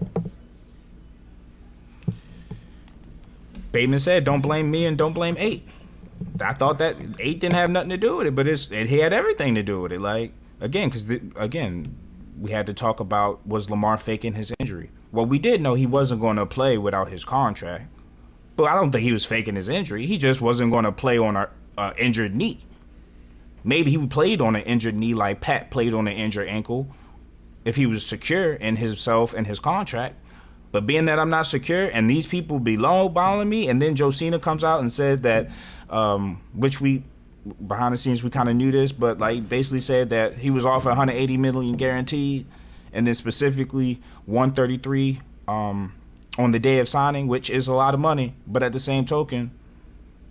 Bateman 3.72 3.98
said, 3.98 4.24
"Don't 4.24 4.40
blame 4.40 4.70
me 4.70 4.86
and 4.86 4.96
don't 4.96 5.12
blame 5.12 5.36
eight. 5.38 5.66
I 6.40 6.52
thought 6.52 6.78
that 6.78 6.96
eight 7.18 7.40
didn't 7.40 7.54
have 7.56 7.70
nothing 7.70 7.90
to 7.90 7.96
do 7.96 8.16
with 8.16 8.26
it, 8.28 8.34
but 8.34 8.46
it's 8.46 8.70
it 8.70 8.88
had 8.88 9.12
everything 9.12 9.54
to 9.56 9.62
do 9.62 9.80
with 9.80 9.92
it. 9.92 10.00
Like 10.00 10.32
again, 10.60 10.88
because 10.88 11.08
again, 11.36 11.96
we 12.38 12.50
had 12.50 12.66
to 12.66 12.74
talk 12.74 13.00
about 13.00 13.46
was 13.46 13.70
Lamar 13.70 13.98
faking 13.98 14.34
his 14.34 14.52
injury. 14.58 14.90
Well, 15.12 15.26
we 15.26 15.38
did 15.38 15.60
know 15.60 15.74
he 15.74 15.86
wasn't 15.86 16.20
going 16.20 16.36
to 16.36 16.46
play 16.46 16.76
without 16.78 17.08
his 17.08 17.24
contract, 17.24 17.86
but 18.56 18.64
I 18.64 18.74
don't 18.74 18.90
think 18.90 19.04
he 19.04 19.12
was 19.12 19.24
faking 19.24 19.56
his 19.56 19.68
injury. 19.68 20.06
He 20.06 20.18
just 20.18 20.40
wasn't 20.40 20.72
going 20.72 20.84
to 20.84 20.92
play 20.92 21.18
on 21.18 21.36
a 21.36 21.50
uh, 21.78 21.92
injured 21.98 22.34
knee. 22.34 22.64
Maybe 23.62 23.90
he 23.90 24.06
played 24.06 24.40
on 24.40 24.56
an 24.56 24.62
injured 24.62 24.94
knee 24.94 25.14
like 25.14 25.40
Pat 25.40 25.70
played 25.70 25.94
on 25.94 26.06
an 26.06 26.14
injured 26.14 26.48
ankle 26.48 26.88
if 27.64 27.76
he 27.76 27.86
was 27.86 28.04
secure 28.04 28.54
in 28.54 28.76
himself 28.76 29.32
and 29.32 29.46
his 29.46 29.58
contract. 29.58 30.16
But 30.70 30.86
being 30.86 31.04
that 31.06 31.18
I'm 31.18 31.30
not 31.30 31.46
secure 31.46 31.88
and 31.92 32.10
these 32.10 32.26
people 32.26 32.58
be 32.58 32.76
lowballing 32.76 33.48
me, 33.48 33.68
and 33.68 33.80
then 33.80 33.96
Josina 33.96 34.38
comes 34.38 34.64
out 34.64 34.80
and 34.80 34.92
said 34.92 35.22
that, 35.22 35.50
um, 35.88 36.42
which 36.52 36.80
we 36.80 37.04
behind 37.66 37.92
the 37.92 37.98
scenes 37.98 38.24
we 38.24 38.30
kind 38.30 38.48
of 38.48 38.56
knew 38.56 38.70
this, 38.70 38.92
but 38.92 39.18
like 39.18 39.48
basically 39.48 39.80
said 39.80 40.10
that 40.10 40.38
he 40.38 40.50
was 40.50 40.64
offered 40.64 40.90
180 40.90 41.36
million 41.36 41.76
guaranteed, 41.76 42.46
and 42.92 43.06
then 43.06 43.14
specifically 43.14 44.00
133 44.26 45.20
um, 45.48 45.92
on 46.38 46.52
the 46.52 46.58
day 46.58 46.78
of 46.78 46.88
signing, 46.88 47.26
which 47.26 47.50
is 47.50 47.66
a 47.66 47.74
lot 47.74 47.94
of 47.94 48.00
money. 48.00 48.34
But 48.46 48.62
at 48.62 48.72
the 48.72 48.78
same 48.78 49.04
token, 49.04 49.50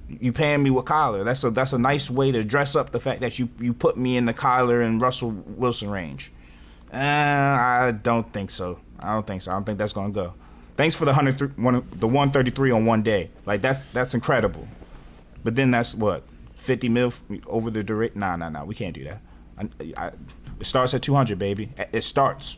you 0.08 0.32
paying 0.32 0.64
me 0.64 0.70
with 0.70 0.86
Kyler. 0.86 1.24
That's 1.24 1.44
a 1.44 1.52
that's 1.52 1.74
a 1.74 1.78
nice 1.78 2.10
way 2.10 2.32
to 2.32 2.44
dress 2.44 2.76
up 2.76 2.92
the 2.92 3.00
fact 3.00 3.22
that 3.22 3.40
you 3.40 3.50
you 3.60 3.74
put 3.74 3.98
me 3.98 4.18
in 4.18 4.26
the 4.26 4.34
Kyler 4.34 4.86
and 4.86 5.00
Russell 5.00 5.32
Wilson 5.32 5.90
range. 5.90 6.32
Uh, 6.92 6.98
I 6.98 7.94
don't 8.04 8.32
think 8.32 8.50
so. 8.50 8.80
I 9.00 9.14
don't 9.14 9.26
think 9.26 9.42
so. 9.42 9.52
I 9.52 9.56
don't 9.56 9.66
think 9.66 9.78
that's 9.78 9.94
gonna 9.94 10.14
go. 10.14 10.34
Thanks 10.78 10.96
for 10.96 11.06
the 11.06 11.14
hundred 11.14 11.38
the 12.00 12.08
one 12.08 12.32
thirty 12.32 12.52
three 12.52 12.72
on 12.72 12.86
one 12.86 13.04
day. 13.04 13.30
Like 13.46 13.62
that's 13.62 13.86
that's 13.86 14.14
incredible. 14.14 14.68
But 15.44 15.56
then 15.56 15.72
that's 15.72 15.94
what 15.94 16.24
fifty 16.64 16.90
mil 16.90 17.12
over 17.48 17.70
the 17.70 17.84
duration. 17.84 18.20
Nah, 18.20 18.36
nah, 18.36 18.50
nah. 18.50 18.64
We 18.64 18.74
can't 18.74 18.96
do 18.96 19.04
that. 19.04 19.22
I, 19.58 19.68
I, 19.98 20.12
it 20.60 20.66
starts 20.66 20.94
at 20.94 21.02
two 21.02 21.14
hundred, 21.14 21.38
baby. 21.38 21.70
It 21.92 22.04
starts 22.04 22.58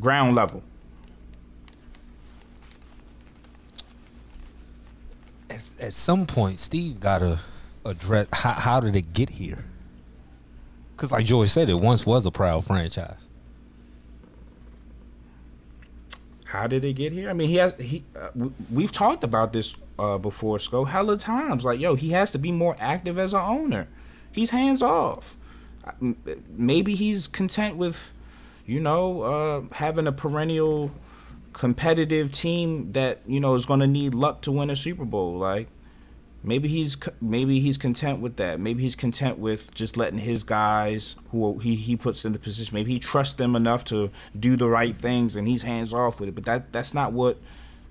ground 0.00 0.34
level. 0.34 0.62
At, 5.50 5.62
at 5.78 5.94
some 5.94 6.26
point, 6.26 6.58
Steve 6.58 6.98
gotta 6.98 7.38
address 7.84 8.26
how, 8.32 8.52
how 8.52 8.80
did 8.80 8.96
it 8.96 9.12
get 9.12 9.30
here? 9.30 9.64
Because, 10.96 11.12
like 11.12 11.26
Joy 11.26 11.44
said, 11.44 11.68
it 11.68 11.74
once 11.74 12.06
was 12.06 12.24
a 12.24 12.30
proud 12.30 12.64
franchise. 12.64 13.25
How 16.46 16.66
did 16.66 16.84
it 16.84 16.94
get 16.94 17.12
here? 17.12 17.28
I 17.28 17.32
mean, 17.32 17.48
he 17.48 17.56
has 17.56 17.74
he. 17.80 18.04
Uh, 18.14 18.30
we've 18.70 18.92
talked 18.92 19.24
about 19.24 19.52
this 19.52 19.76
uh, 19.98 20.18
before, 20.18 20.58
Sco. 20.58 20.84
Hella 20.84 21.16
times, 21.16 21.64
like 21.64 21.80
yo, 21.80 21.94
he 21.96 22.10
has 22.10 22.30
to 22.32 22.38
be 22.38 22.52
more 22.52 22.76
active 22.78 23.18
as 23.18 23.34
an 23.34 23.40
owner. 23.40 23.88
He's 24.30 24.50
hands 24.50 24.82
off. 24.82 25.36
Maybe 26.48 26.94
he's 26.94 27.26
content 27.26 27.76
with, 27.76 28.12
you 28.64 28.80
know, 28.80 29.22
uh, 29.22 29.62
having 29.74 30.06
a 30.06 30.12
perennial 30.12 30.90
competitive 31.52 32.30
team 32.32 32.92
that 32.92 33.20
you 33.26 33.40
know 33.40 33.54
is 33.54 33.66
going 33.66 33.80
to 33.80 33.86
need 33.86 34.14
luck 34.14 34.42
to 34.42 34.52
win 34.52 34.70
a 34.70 34.76
Super 34.76 35.04
Bowl. 35.04 35.38
Like 35.38 35.68
maybe 36.46 36.68
he's 36.68 36.96
maybe 37.20 37.60
he's 37.60 37.76
content 37.76 38.20
with 38.20 38.36
that. 38.36 38.58
Maybe 38.60 38.82
he's 38.82 38.96
content 38.96 39.38
with 39.38 39.74
just 39.74 39.96
letting 39.96 40.20
his 40.20 40.44
guys 40.44 41.16
who 41.30 41.58
he, 41.58 41.74
he 41.74 41.96
puts 41.96 42.24
in 42.24 42.32
the 42.32 42.38
position. 42.38 42.74
Maybe 42.74 42.92
he 42.92 42.98
trusts 42.98 43.34
them 43.34 43.56
enough 43.56 43.84
to 43.86 44.10
do 44.38 44.56
the 44.56 44.68
right 44.68 44.96
things, 44.96 45.36
and 45.36 45.46
he's 45.46 45.62
hands 45.62 45.92
off 45.92 46.20
with 46.20 46.30
it. 46.30 46.34
But 46.34 46.44
that 46.44 46.72
that's 46.72 46.94
not 46.94 47.12
what 47.12 47.38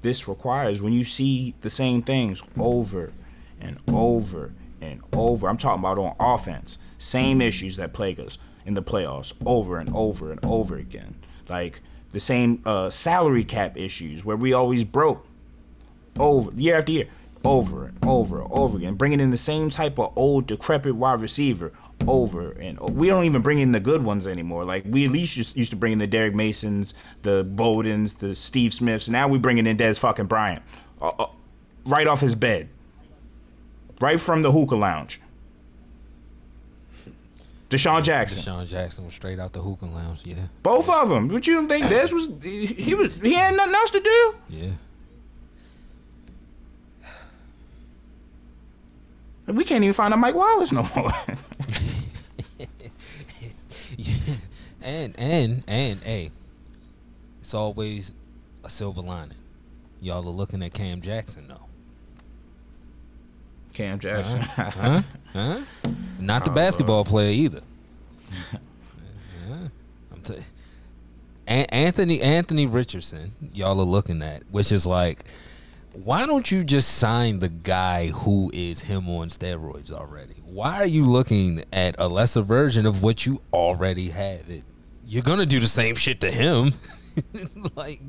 this 0.01 0.27
requires. 0.27 0.81
When 0.81 0.93
you 0.93 1.03
see 1.03 1.53
the 1.61 1.69
same 1.69 2.01
things 2.01 2.41
over 2.57 3.11
and 3.59 3.77
over 3.87 4.53
and 4.81 5.01
over, 5.13 5.47
I'm 5.47 5.57
talking 5.57 5.83
about 5.83 5.97
on 5.97 6.15
offense, 6.19 6.77
same 6.97 7.41
issues 7.41 7.75
that 7.75 7.93
plague 7.93 8.19
us 8.19 8.37
in 8.65 8.73
the 8.73 8.83
playoffs 8.83 9.33
over 9.45 9.77
and 9.77 9.93
over 9.93 10.31
and 10.31 10.43
over 10.43 10.77
again, 10.77 11.15
like 11.49 11.81
the 12.13 12.19
same 12.19 12.61
uh, 12.65 12.89
salary 12.89 13.43
cap 13.43 13.77
issues 13.77 14.23
where 14.23 14.37
we 14.37 14.53
always 14.53 14.85
broke 14.85 15.27
over 16.17 16.51
year 16.55 16.77
after 16.77 16.93
year. 16.93 17.07
Over 17.45 17.85
and 17.85 17.97
over 18.05 18.41
and 18.41 18.51
over 18.51 18.77
again, 18.77 18.95
bringing 18.95 19.19
in 19.19 19.29
the 19.29 19.37
same 19.37 19.69
type 19.69 19.99
of 19.99 20.11
old 20.15 20.47
decrepit 20.47 20.95
wide 20.95 21.21
receiver 21.21 21.71
over 22.07 22.51
and 22.53 22.77
o- 22.81 22.87
we 22.87 23.07
don't 23.07 23.23
even 23.23 23.41
bring 23.41 23.59
in 23.59 23.71
the 23.71 23.79
good 23.79 24.03
ones 24.03 24.25
anymore. 24.27 24.65
Like 24.65 24.83
we 24.87 25.05
at 25.05 25.11
least 25.11 25.37
used, 25.37 25.55
used 25.55 25.69
to 25.71 25.77
bring 25.77 25.93
in 25.93 25.99
the 25.99 26.07
Derrick 26.07 26.33
Masons, 26.35 26.93
the 27.21 27.45
Boldins, 27.45 28.17
the 28.17 28.33
Steve 28.35 28.73
Smiths. 28.73 29.07
Now 29.09 29.27
we 29.27 29.37
bringing 29.37 29.67
in 29.67 29.77
Dez 29.77 29.99
fucking 29.99 30.25
Bryant, 30.25 30.63
uh, 31.01 31.07
uh, 31.19 31.27
right 31.85 32.07
off 32.07 32.19
his 32.21 32.35
bed, 32.35 32.67
right 34.01 34.19
from 34.19 34.41
the 34.41 34.51
hookah 34.51 34.75
lounge. 34.75 35.21
DeSean 37.69 38.03
Jackson. 38.03 38.41
DeSean 38.41 38.67
Jackson 38.67 39.05
was 39.05 39.13
straight 39.13 39.39
out 39.39 39.53
the 39.53 39.61
hookah 39.61 39.85
lounge. 39.85 40.21
Yeah, 40.23 40.35
Both 40.63 40.89
of 40.89 41.09
them. 41.09 41.27
But 41.27 41.47
you 41.47 41.55
don't 41.55 41.67
think 41.67 41.85
Dez 41.87 42.11
was 42.13 42.29
he 42.41 42.93
was 42.93 43.15
he 43.21 43.33
had 43.33 43.55
nothing 43.55 43.75
else 43.75 43.91
to 43.91 43.99
do? 43.99 44.35
yeah. 44.49 44.69
We 49.47 49.63
can't 49.63 49.83
even 49.83 49.93
find 49.93 50.13
a 50.13 50.17
Mike 50.17 50.35
Wallace 50.35 50.71
no 50.71 50.89
more. 50.95 51.11
And 54.85 55.15
and 55.17 55.63
and 55.67 55.99
hey, 56.01 56.29
it's 57.41 57.55
always 57.55 58.13
a 58.63 58.69
silver 58.69 59.01
lining. 59.01 59.37
Y'all 59.99 60.27
are 60.27 60.29
looking 60.29 60.61
at 60.61 60.73
Cam 60.73 61.01
Jackson 61.01 61.47
though. 61.47 61.65
Cam 63.73 63.97
Jackson. 63.97 64.41
Huh? 64.41 65.01
Huh? 65.33 65.59
Not 66.19 66.45
the 66.45 66.51
oh, 66.51 66.53
basketball 66.53 67.03
player 67.03 67.31
either. 67.31 67.61
Yeah. 69.47 69.67
I'm 70.11 70.21
t- 70.21 70.39
Anthony 71.45 72.19
Anthony 72.19 72.65
Richardson, 72.65 73.31
y'all 73.53 73.79
are 73.79 73.83
looking 73.83 74.23
at, 74.23 74.41
which 74.49 74.71
is 74.71 74.87
like, 74.87 75.23
why 76.03 76.25
don't 76.25 76.51
you 76.51 76.63
just 76.63 76.97
sign 76.97 77.39
the 77.39 77.49
guy 77.49 78.07
who 78.07 78.51
is 78.53 78.81
him 78.81 79.09
on 79.09 79.29
steroids 79.29 79.91
already? 79.91 80.35
Why 80.43 80.77
are 80.77 80.87
you 80.87 81.05
looking 81.05 81.63
at 81.71 81.95
a 81.97 82.07
lesser 82.07 82.41
version 82.41 82.85
of 82.85 83.01
what 83.01 83.25
you 83.25 83.41
already 83.53 84.09
have? 84.09 84.49
It 84.49 84.63
you're 85.07 85.23
gonna 85.23 85.45
do 85.45 85.59
the 85.59 85.67
same 85.67 85.95
shit 85.95 86.19
to 86.21 86.31
him. 86.31 86.73
like, 87.75 88.01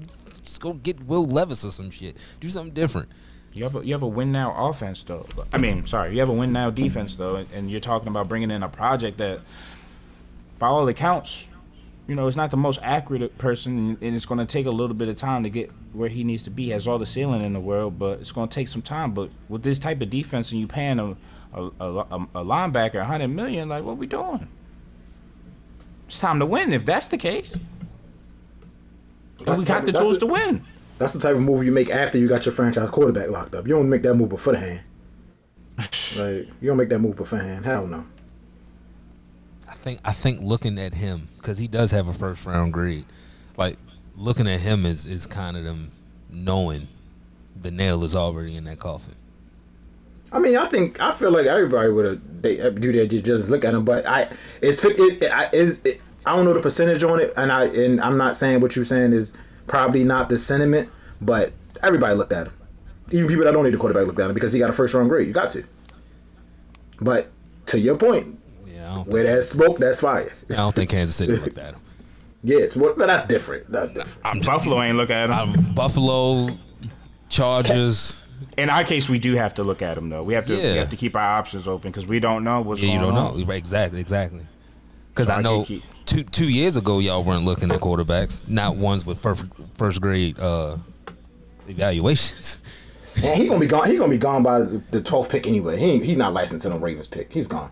just 0.42 0.60
go 0.60 0.74
get 0.74 1.04
Will 1.04 1.24
Levis 1.24 1.64
or 1.64 1.70
some 1.70 1.90
shit. 1.90 2.16
Do 2.40 2.48
something 2.48 2.72
different. 2.72 3.10
You 3.52 3.64
have 3.64 3.76
a, 3.76 3.84
you 3.84 3.92
have 3.94 4.02
a 4.02 4.08
win 4.08 4.32
now 4.32 4.68
offense 4.68 5.02
though. 5.04 5.26
I 5.52 5.58
mean, 5.58 5.86
sorry, 5.86 6.12
you 6.12 6.20
have 6.20 6.28
a 6.28 6.32
win 6.32 6.52
now 6.52 6.70
defense 6.70 7.16
though, 7.16 7.36
and, 7.36 7.48
and 7.52 7.70
you're 7.70 7.80
talking 7.80 8.08
about 8.08 8.28
bringing 8.28 8.50
in 8.50 8.62
a 8.62 8.68
project 8.68 9.18
that, 9.18 9.40
by 10.58 10.66
all 10.66 10.86
accounts, 10.88 11.46
you 12.06 12.14
know, 12.14 12.26
it's 12.28 12.36
not 12.36 12.50
the 12.50 12.56
most 12.56 12.78
accurate 12.82 13.36
person, 13.38 13.96
and- 14.00 14.14
it's 14.14 14.26
going 14.26 14.38
to 14.38 14.46
take 14.46 14.66
a 14.66 14.70
little 14.70 14.94
bit 14.94 15.08
of 15.08 15.16
time 15.16 15.42
to 15.42 15.50
get 15.50 15.70
where 15.92 16.08
he 16.08 16.22
needs 16.24 16.42
to 16.44 16.50
be. 16.50 16.64
He 16.66 16.70
has 16.70 16.86
all 16.86 16.98
the 16.98 17.06
ceiling 17.06 17.42
in 17.42 17.52
the 17.52 17.60
world, 17.60 17.98
but 17.98 18.20
it's 18.20 18.32
going 18.32 18.48
to 18.48 18.54
take 18.54 18.68
some 18.68 18.82
time. 18.82 19.12
But 19.12 19.30
with 19.48 19.62
this 19.62 19.78
type 19.78 20.00
of 20.00 20.10
defense, 20.10 20.52
and 20.52 20.60
you 20.60 20.66
paying 20.66 20.98
a 20.98 21.16
a, 21.54 21.62
a, 21.80 21.88
a 22.34 22.44
linebacker 22.44 22.96
100 22.96 23.28
million, 23.28 23.68
like 23.70 23.82
what 23.82 23.96
we 23.96 24.06
doing? 24.06 24.46
It's 26.06 26.18
time 26.18 26.38
to 26.40 26.46
win 26.46 26.72
if 26.74 26.84
that's 26.84 27.06
the 27.06 27.16
case. 27.16 27.58
That's 29.44 29.58
we 29.60 29.64
the 29.64 29.68
got 29.68 29.86
the 29.86 29.92
tools 29.92 30.18
the- 30.18 30.26
to 30.26 30.32
win. 30.32 30.64
That's 30.98 31.12
the 31.14 31.18
type 31.18 31.34
of 31.36 31.42
move 31.42 31.64
you 31.64 31.72
make 31.72 31.88
after 31.90 32.18
you 32.18 32.26
got 32.28 32.44
your 32.46 32.52
franchise 32.52 32.90
quarterback 32.90 33.30
locked 33.30 33.54
up. 33.54 33.66
You 33.68 33.74
don't 33.74 33.88
make 33.88 34.02
that 34.02 34.14
move 34.14 34.28
beforehand. 34.30 34.80
Like 36.16 36.48
you 36.60 36.68
don't 36.68 36.76
make 36.78 36.88
that 36.90 36.98
move 37.00 37.16
beforehand. 37.16 37.64
Hell 37.66 37.86
no. 37.86 38.04
I 39.86 39.88
think 39.88 40.00
I 40.04 40.12
think 40.12 40.40
looking 40.42 40.80
at 40.80 40.94
him 40.94 41.28
because 41.36 41.58
he 41.58 41.68
does 41.68 41.92
have 41.92 42.08
a 42.08 42.12
first 42.12 42.44
round 42.44 42.72
grade. 42.72 43.04
Like 43.56 43.76
looking 44.16 44.48
at 44.48 44.58
him 44.58 44.84
is 44.84 45.06
is 45.06 45.28
kind 45.28 45.56
of 45.56 45.62
them 45.62 45.92
knowing 46.28 46.88
the 47.54 47.70
nail 47.70 48.02
is 48.02 48.12
already 48.12 48.56
in 48.56 48.64
that 48.64 48.80
coffin. 48.80 49.14
I 50.32 50.40
mean, 50.40 50.56
I 50.56 50.66
think 50.66 51.00
I 51.00 51.12
feel 51.12 51.30
like 51.30 51.46
everybody 51.46 51.88
would 51.92 52.42
they 52.42 52.60
uh, 52.60 52.70
do. 52.70 52.90
You 52.90 53.06
just 53.22 53.48
look 53.48 53.64
at 53.64 53.74
him, 53.74 53.84
but 53.84 54.04
I 54.08 54.28
it's 54.60 54.84
it, 54.84 54.98
it, 54.98 55.30
I- 55.32 55.50
it, 55.52 56.00
I 56.26 56.34
don't 56.34 56.44
know 56.44 56.54
the 56.54 56.60
percentage 56.60 57.04
on 57.04 57.20
it, 57.20 57.32
and 57.36 57.52
I 57.52 57.66
and 57.66 58.00
I'm 58.00 58.16
not 58.18 58.34
saying 58.34 58.58
what 58.62 58.74
you're 58.74 58.84
saying 58.84 59.12
is 59.12 59.34
probably 59.68 60.02
not 60.02 60.28
the 60.28 60.36
sentiment, 60.36 60.88
but 61.20 61.52
everybody 61.84 62.16
looked 62.16 62.32
at 62.32 62.48
him. 62.48 62.54
Even 63.12 63.28
people 63.28 63.44
that 63.44 63.52
don't 63.52 63.62
need 63.62 63.74
a 63.74 63.78
quarterback 63.78 64.08
looked 64.08 64.18
at 64.18 64.28
him 64.30 64.34
because 64.34 64.52
he 64.52 64.58
got 64.58 64.68
a 64.68 64.72
first 64.72 64.94
round 64.94 65.08
grade. 65.10 65.28
You 65.28 65.32
got 65.32 65.50
to. 65.50 65.62
But 67.00 67.30
to 67.66 67.78
your 67.78 67.96
point, 67.96 68.40
where 69.04 69.22
there's 69.24 69.48
smoke, 69.48 69.78
that's 69.78 70.00
fire. 70.00 70.32
I 70.50 70.54
don't 70.54 70.74
think 70.74 70.90
Kansas 70.90 71.16
City 71.16 71.36
looked 71.36 71.58
at 71.66 71.74
him. 71.74 71.80
Yes, 72.44 72.76
well, 72.76 72.94
but 72.96 73.06
that's 73.08 73.24
different. 73.24 73.70
That's 73.72 73.90
different. 73.92 74.18
I'm 74.24 74.40
Buffalo 74.40 74.80
ain't 74.80 74.96
look 74.96 75.10
at 75.10 75.30
him. 75.30 75.34
I'm 75.36 75.74
Buffalo, 75.74 76.56
Chargers. 77.28 78.22
In 78.56 78.70
our 78.70 78.84
case, 78.84 79.08
we 79.08 79.18
do 79.18 79.34
have 79.34 79.54
to 79.54 79.64
look 79.64 79.82
at 79.82 79.98
him 79.98 80.08
though. 80.10 80.22
We 80.22 80.34
have 80.34 80.46
to 80.46 80.54
Yeah. 80.54 80.72
we 80.72 80.78
have 80.78 80.90
to 80.90 80.96
keep 80.96 81.16
our 81.16 81.38
options 81.38 81.66
open 81.66 81.90
because 81.90 82.06
we 82.06 82.20
don't 82.20 82.44
know 82.44 82.60
what's 82.60 82.82
Yeah, 82.82 82.92
you 82.92 82.98
going 83.00 83.14
don't 83.14 83.24
on. 83.32 83.38
know 83.40 83.44
Right, 83.46 83.56
exactly, 83.58 84.00
exactly. 84.00 84.46
Because 85.12 85.26
So 85.28 85.34
I 85.34 85.38
I 85.38 85.42
know 85.42 85.56
can 85.64 85.80
keep- 85.80 85.84
two 86.04 86.22
two 86.24 86.48
years 86.48 86.76
ago 86.76 86.98
y'all 86.98 87.24
weren't 87.24 87.44
looking 87.44 87.70
at 87.72 87.80
quarterbacks, 87.80 88.40
not 88.46 88.76
ones 88.76 89.04
with 89.04 89.18
first 89.18 89.44
first 89.74 90.00
grade 90.00 90.38
uh, 90.38 90.76
evaluations. 91.68 92.58
And 93.24 93.40
he 93.40 93.48
gonna 93.48 93.60
be 93.60 93.66
gone. 93.66 93.90
He 93.90 93.96
gonna 93.96 94.10
be 94.10 94.18
gone 94.18 94.42
by 94.42 94.58
the 94.60 94.82
the 94.90 95.00
12th 95.00 95.30
pick 95.30 95.46
anyway. 95.46 95.78
He 95.78 95.98
he's 96.04 96.16
not 96.16 96.32
licensed 96.34 96.64
to 96.64 96.68
the 96.68 96.78
Ravens 96.78 97.06
pick. 97.08 97.32
He's 97.32 97.46
gone. 97.46 97.70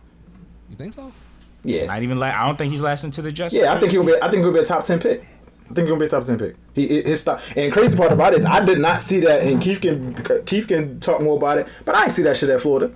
You 0.74 0.78
think 0.78 0.92
so? 0.92 1.12
Yeah, 1.62 1.86
Not 1.86 2.02
even 2.02 2.18
like 2.18 2.34
I 2.34 2.44
don't 2.46 2.58
think 2.58 2.72
he's 2.72 2.82
lasting 2.82 3.12
to 3.12 3.22
the 3.22 3.30
Jets. 3.30 3.54
yeah. 3.54 3.72
I 3.72 3.78
think 3.78 3.92
he'll 3.92 4.04
be. 4.04 4.12
I 4.20 4.28
think 4.28 4.42
he'll 4.42 4.52
be 4.52 4.58
a 4.58 4.64
top 4.64 4.82
10 4.82 4.98
pick. 4.98 5.24
I 5.70 5.72
think 5.72 5.86
he'll 5.86 5.96
be 5.96 6.04
a 6.06 6.08
top 6.08 6.24
10 6.24 6.36
pick. 6.36 6.56
He 6.74 6.88
his 7.02 7.20
stop. 7.20 7.40
And 7.56 7.72
crazy 7.72 7.96
part 7.96 8.12
about 8.12 8.32
it 8.34 8.40
is 8.40 8.44
I 8.44 8.64
did 8.64 8.80
not 8.80 9.00
see 9.00 9.20
that. 9.20 9.42
And 9.44 9.62
Keith 9.62 9.80
can 9.80 10.14
Keith 10.44 10.66
can 10.66 10.98
talk 10.98 11.22
more 11.22 11.36
about 11.36 11.58
it, 11.58 11.68
but 11.84 11.94
I 11.94 12.02
ain't 12.02 12.12
see 12.12 12.22
that 12.24 12.36
shit 12.36 12.50
at 12.50 12.60
Florida. 12.60 12.94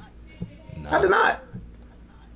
I 0.91 1.01
did 1.01 1.11
not. 1.11 1.41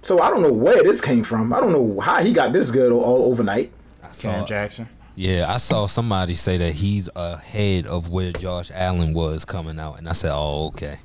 So 0.03 0.21
I 0.21 0.31
don't 0.31 0.43
know 0.43 0.53
where 0.53 0.83
this 0.85 1.01
came 1.01 1.25
from. 1.25 1.53
I 1.53 1.61
don't 1.61 1.73
know 1.73 1.99
how 2.01 2.23
he 2.23 2.33
got 2.33 2.53
this 2.53 2.71
good 2.71 2.93
all, 2.93 3.03
all 3.03 3.25
overnight. 3.31 3.73
I 4.03 4.13
saw, 4.13 4.31
Cam 4.33 4.47
Jackson. 4.47 4.89
yeah, 5.17 5.53
I 5.53 5.57
saw 5.59 5.87
somebody 5.87 6.35
say 6.35 6.57
that 6.57 6.73
he's 6.75 7.09
ahead 7.17 7.87
of 7.87 8.09
where 8.11 8.31
Josh 8.33 8.71
Allen 8.75 9.13
was 9.13 9.45
coming 9.45 9.79
out, 9.81 9.99
and 9.99 10.09
I 10.09 10.13
said, 10.13 10.33
"Oh, 10.33 10.67
okay." 10.69 10.99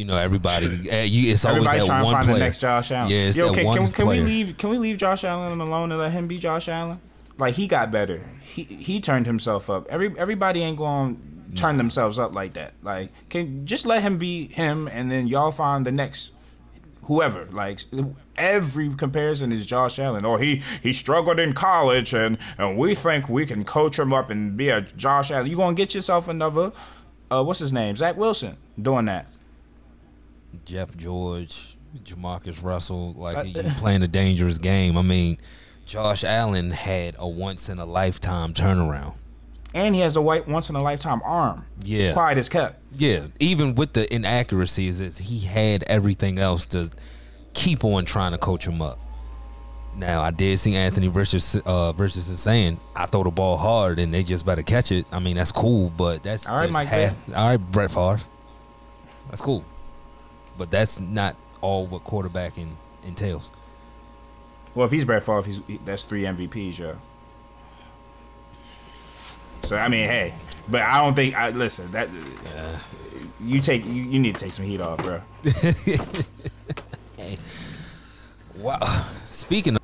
You 0.00 0.06
know, 0.06 0.16
everybody. 0.16 0.66
eh, 0.90 1.02
you, 1.02 1.30
it's 1.30 1.44
always 1.44 1.58
Everybody's 1.58 1.82
that 1.82 1.86
trying 1.88 2.00
to 2.00 2.04
one 2.06 2.14
find 2.14 2.24
player. 2.24 2.38
the 2.38 2.44
next 2.46 2.60
Josh 2.60 2.90
Allen. 2.90 3.10
Yeah, 3.10 3.18
it's 3.18 3.36
Yo, 3.36 3.48
that 3.48 3.54
can, 3.54 3.66
one 3.66 3.76
can, 3.76 3.92
can 3.92 4.06
we 4.06 4.14
player. 4.14 4.24
leave? 4.24 4.56
Can 4.56 4.70
we 4.70 4.78
leave 4.78 4.96
Josh 4.96 5.24
Allen 5.24 5.60
alone 5.60 5.92
and 5.92 6.00
let 6.00 6.10
him 6.12 6.26
be 6.26 6.38
Josh 6.38 6.70
Allen? 6.70 6.98
Like 7.36 7.54
he 7.54 7.66
got 7.66 7.90
better. 7.90 8.24
He 8.40 8.64
he 8.64 8.98
turned 9.02 9.26
himself 9.26 9.68
up. 9.68 9.86
Every 9.90 10.18
everybody 10.18 10.62
ain't 10.62 10.78
going 10.78 11.50
to 11.50 11.54
turn 11.54 11.76
themselves 11.76 12.18
up 12.18 12.34
like 12.34 12.54
that. 12.54 12.72
Like 12.82 13.10
can 13.28 13.66
just 13.66 13.84
let 13.84 14.00
him 14.00 14.16
be 14.16 14.46
him, 14.48 14.88
and 14.88 15.10
then 15.10 15.26
y'all 15.26 15.50
find 15.50 15.84
the 15.84 15.92
next 15.92 16.32
whoever. 17.02 17.46
Like 17.50 17.80
every 18.38 18.88
comparison 18.94 19.52
is 19.52 19.66
Josh 19.66 19.98
Allen. 19.98 20.24
Or 20.24 20.38
he 20.38 20.62
he 20.82 20.94
struggled 20.94 21.38
in 21.38 21.52
college, 21.52 22.14
and 22.14 22.38
and 22.56 22.78
we 22.78 22.94
think 22.94 23.28
we 23.28 23.44
can 23.44 23.64
coach 23.64 23.98
him 23.98 24.14
up 24.14 24.30
and 24.30 24.56
be 24.56 24.70
a 24.70 24.80
Josh 24.80 25.30
Allen. 25.30 25.46
You 25.50 25.58
gonna 25.58 25.74
get 25.74 25.94
yourself 25.94 26.26
another. 26.26 26.72
Uh, 27.30 27.44
what's 27.44 27.58
his 27.58 27.72
name? 27.72 27.96
Zach 27.96 28.16
Wilson 28.16 28.56
doing 28.80 29.04
that. 29.04 29.28
Jeff 30.64 30.96
George, 30.96 31.76
Jamarcus 32.04 32.62
Russell, 32.62 33.14
like 33.16 33.36
Uh, 33.36 33.42
you 33.42 33.62
playing 33.76 34.02
a 34.02 34.08
dangerous 34.08 34.58
game. 34.58 34.96
I 34.96 35.02
mean, 35.02 35.38
Josh 35.86 36.24
Allen 36.24 36.70
had 36.70 37.16
a 37.18 37.28
once 37.28 37.68
in 37.68 37.78
a 37.78 37.86
lifetime 37.86 38.54
turnaround. 38.54 39.14
And 39.72 39.94
he 39.94 40.00
has 40.00 40.16
a 40.16 40.22
white 40.22 40.48
once 40.48 40.68
in 40.68 40.74
a 40.76 40.82
lifetime 40.82 41.22
arm. 41.24 41.64
Yeah. 41.84 42.12
Quiet 42.12 42.38
as 42.38 42.48
kept. 42.48 42.80
Yeah, 42.94 43.26
even 43.38 43.76
with 43.76 43.92
the 43.92 44.12
inaccuracies, 44.12 44.98
it's, 45.00 45.18
he 45.18 45.40
had 45.40 45.84
everything 45.84 46.38
else 46.40 46.66
to 46.66 46.90
keep 47.54 47.84
on 47.84 48.04
trying 48.04 48.32
to 48.32 48.38
coach 48.38 48.66
him 48.66 48.82
up. 48.82 48.98
Now, 49.96 50.22
I 50.22 50.30
did 50.30 50.58
see 50.58 50.76
Anthony 50.76 51.08
Richardson, 51.08 51.62
uh, 51.66 51.92
Richardson 51.96 52.36
saying, 52.36 52.80
"I 52.94 53.06
throw 53.06 53.24
the 53.24 53.30
ball 53.30 53.56
hard, 53.56 53.98
and 53.98 54.14
they 54.14 54.22
just 54.22 54.46
better 54.46 54.62
catch 54.62 54.92
it." 54.92 55.04
I 55.10 55.18
mean, 55.18 55.36
that's 55.36 55.50
cool, 55.50 55.90
but 55.90 56.22
that's 56.22 56.46
All 56.48 56.54
right, 56.56 56.62
just 56.66 56.72
Mike 56.72 56.88
half. 56.88 57.16
All 57.34 57.48
right, 57.48 57.56
Brett 57.56 57.90
Favre, 57.90 58.20
that's 59.28 59.40
cool, 59.40 59.64
but 60.60 60.70
that's 60.70 61.00
not 61.00 61.36
all 61.62 61.86
what 61.86 62.04
quarterbacking 62.04 62.68
entails. 63.06 63.50
Well, 64.74 64.84
if 64.84 64.92
he's 64.92 65.06
Brett 65.06 65.22
Favre, 65.22 65.42
he's, 65.42 65.62
he, 65.66 65.80
that's 65.86 66.04
three 66.04 66.24
MVPs, 66.24 66.78
yo. 66.78 66.98
So 69.64 69.76
I 69.76 69.88
mean, 69.88 70.06
hey, 70.06 70.34
but 70.68 70.82
I 70.82 70.98
don't 71.02 71.14
think. 71.14 71.34
I 71.34 71.48
listen. 71.48 71.90
That 71.92 72.10
you 73.42 73.60
take 73.60 73.86
you, 73.86 74.02
you 74.02 74.18
need 74.18 74.34
to 74.34 74.44
take 74.44 74.52
some 74.52 74.66
heat 74.66 74.82
off, 74.82 74.98
bro. 74.98 75.22
Wow. 78.56 79.06
Speaking 79.30 79.76
of, 79.76 79.80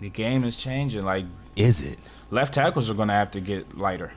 The 0.00 0.10
game 0.10 0.42
is 0.42 0.56
changing. 0.56 1.02
Like 1.02 1.26
is 1.54 1.82
it? 1.82 2.00
left 2.32 2.52
tackles 2.54 2.90
are 2.90 2.94
gonna 2.94 3.12
have 3.12 3.30
to 3.32 3.40
get 3.40 3.78
lighter. 3.78 4.10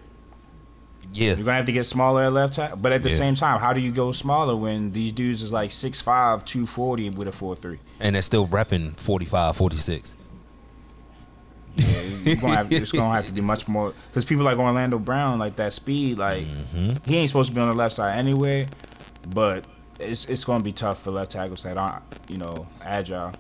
Yeah, 1.14 1.36
You're 1.36 1.44
gonna 1.46 1.58
have 1.58 1.66
to 1.66 1.72
get 1.74 1.86
smaller 1.86 2.24
at 2.24 2.32
left 2.34 2.54
tackle. 2.54 2.78
But 2.78 2.94
at 2.94 3.04
the 3.04 3.10
Yeah. 3.10 3.16
same 3.16 3.36
time, 3.36 3.60
how 3.60 3.74
do 3.74 3.82
you 3.82 3.92
go 3.92 4.12
smaller 4.14 4.56
when 4.56 4.92
these 4.94 5.12
dudes 5.12 5.42
is 5.42 5.52
like 5.52 5.70
6'5", 5.72 6.46
240 6.46 7.10
with 7.10 7.28
a 7.28 7.32
four 7.32 7.56
three? 7.56 7.80
and 8.00 8.16
they're 8.16 8.22
still 8.22 8.48
repping 8.48 8.96
45, 8.98 9.56
46. 9.58 10.16
Yeah, 11.76 11.86
you're 12.24 12.36
gonna 12.38 12.56
have, 12.56 12.72
it's 12.72 12.92
gonna 12.92 13.14
have 13.14 13.26
to 13.28 13.32
be 13.32 13.42
much 13.42 13.68
more 13.68 13.94
because 14.10 14.26
people 14.26 14.44
like 14.44 14.58
Orlando 14.58 15.00
Brown, 15.00 15.40
like 15.40 15.56
that 15.58 15.74
speed, 15.74 16.18
like 16.18 16.46
Mm-hmm. 16.46 17.10
he 17.10 17.18
ain't 17.18 17.30
supposed 17.30 17.50
to 17.50 17.56
be 17.56 17.62
on 17.62 17.68
the 17.70 17.76
left 17.76 17.96
side 17.96 18.18
anyway. 18.18 18.68
but 19.30 19.66
it's 20.00 20.26
it's 20.26 20.44
going 20.44 20.60
to 20.60 20.64
be 20.64 20.72
tough 20.72 21.00
for 21.04 21.12
left 21.12 21.30
tackles 21.32 21.62
that 21.64 21.78
aren't 21.78 22.04
you 22.28 22.38
know 22.38 22.68
agile. 22.84 23.32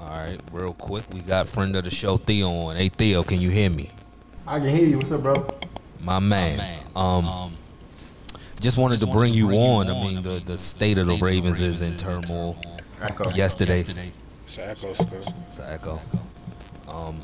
All 0.00 0.08
right, 0.08 0.40
real 0.50 0.72
quick, 0.74 1.04
we 1.12 1.20
got 1.20 1.46
friend 1.46 1.76
of 1.76 1.84
the 1.84 1.90
show 1.90 2.16
Theo 2.16 2.48
on. 2.50 2.76
Hey 2.76 2.88
Theo, 2.88 3.22
can 3.22 3.40
you 3.40 3.50
hear 3.50 3.68
me? 3.70 3.90
I 4.46 4.58
can 4.58 4.70
hear 4.70 4.86
you. 4.86 4.96
What's 4.96 5.12
up, 5.12 5.22
bro? 5.22 5.46
My 6.02 6.18
man. 6.18 6.60
Um, 6.96 7.52
just 8.60 8.78
wanted 8.78 9.00
to 9.00 9.06
bring 9.06 9.34
you 9.34 9.50
on. 9.52 9.88
I 9.88 9.92
mean, 9.92 10.22
the, 10.22 10.42
the 10.44 10.58
state 10.58 10.98
of 10.98 11.06
the 11.06 11.16
Ravens 11.16 11.60
is 11.60 11.82
in 11.82 11.96
turmoil. 11.96 12.56
Echo. 13.00 13.30
Yesterday, 13.30 13.80
It's 13.80 14.58
an 14.58 14.68
echo 14.70 14.90
it's 14.90 15.58
an 15.58 15.64
echo. 15.66 16.00
Um, 16.88 17.20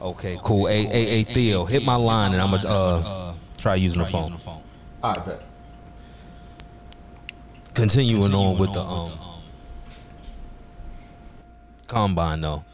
okay, 0.00 0.38
cool. 0.44 0.66
Hey, 0.66 0.84
hey, 0.84 1.04
hey, 1.06 1.22
Theo, 1.24 1.64
hit 1.64 1.84
my 1.84 1.96
line 1.96 2.32
and 2.32 2.40
I'm 2.40 2.50
gonna 2.50 2.68
uh, 2.68 3.34
try 3.58 3.74
using 3.74 4.00
the 4.00 4.06
phone. 4.06 4.32
All 5.02 5.14
right, 5.14 5.26
bet. 5.26 5.44
Continuing 7.74 8.34
on 8.34 8.58
with 8.58 8.72
the 8.72 8.82
um 8.82 9.10
combine 11.86 12.40
though. 12.40 12.64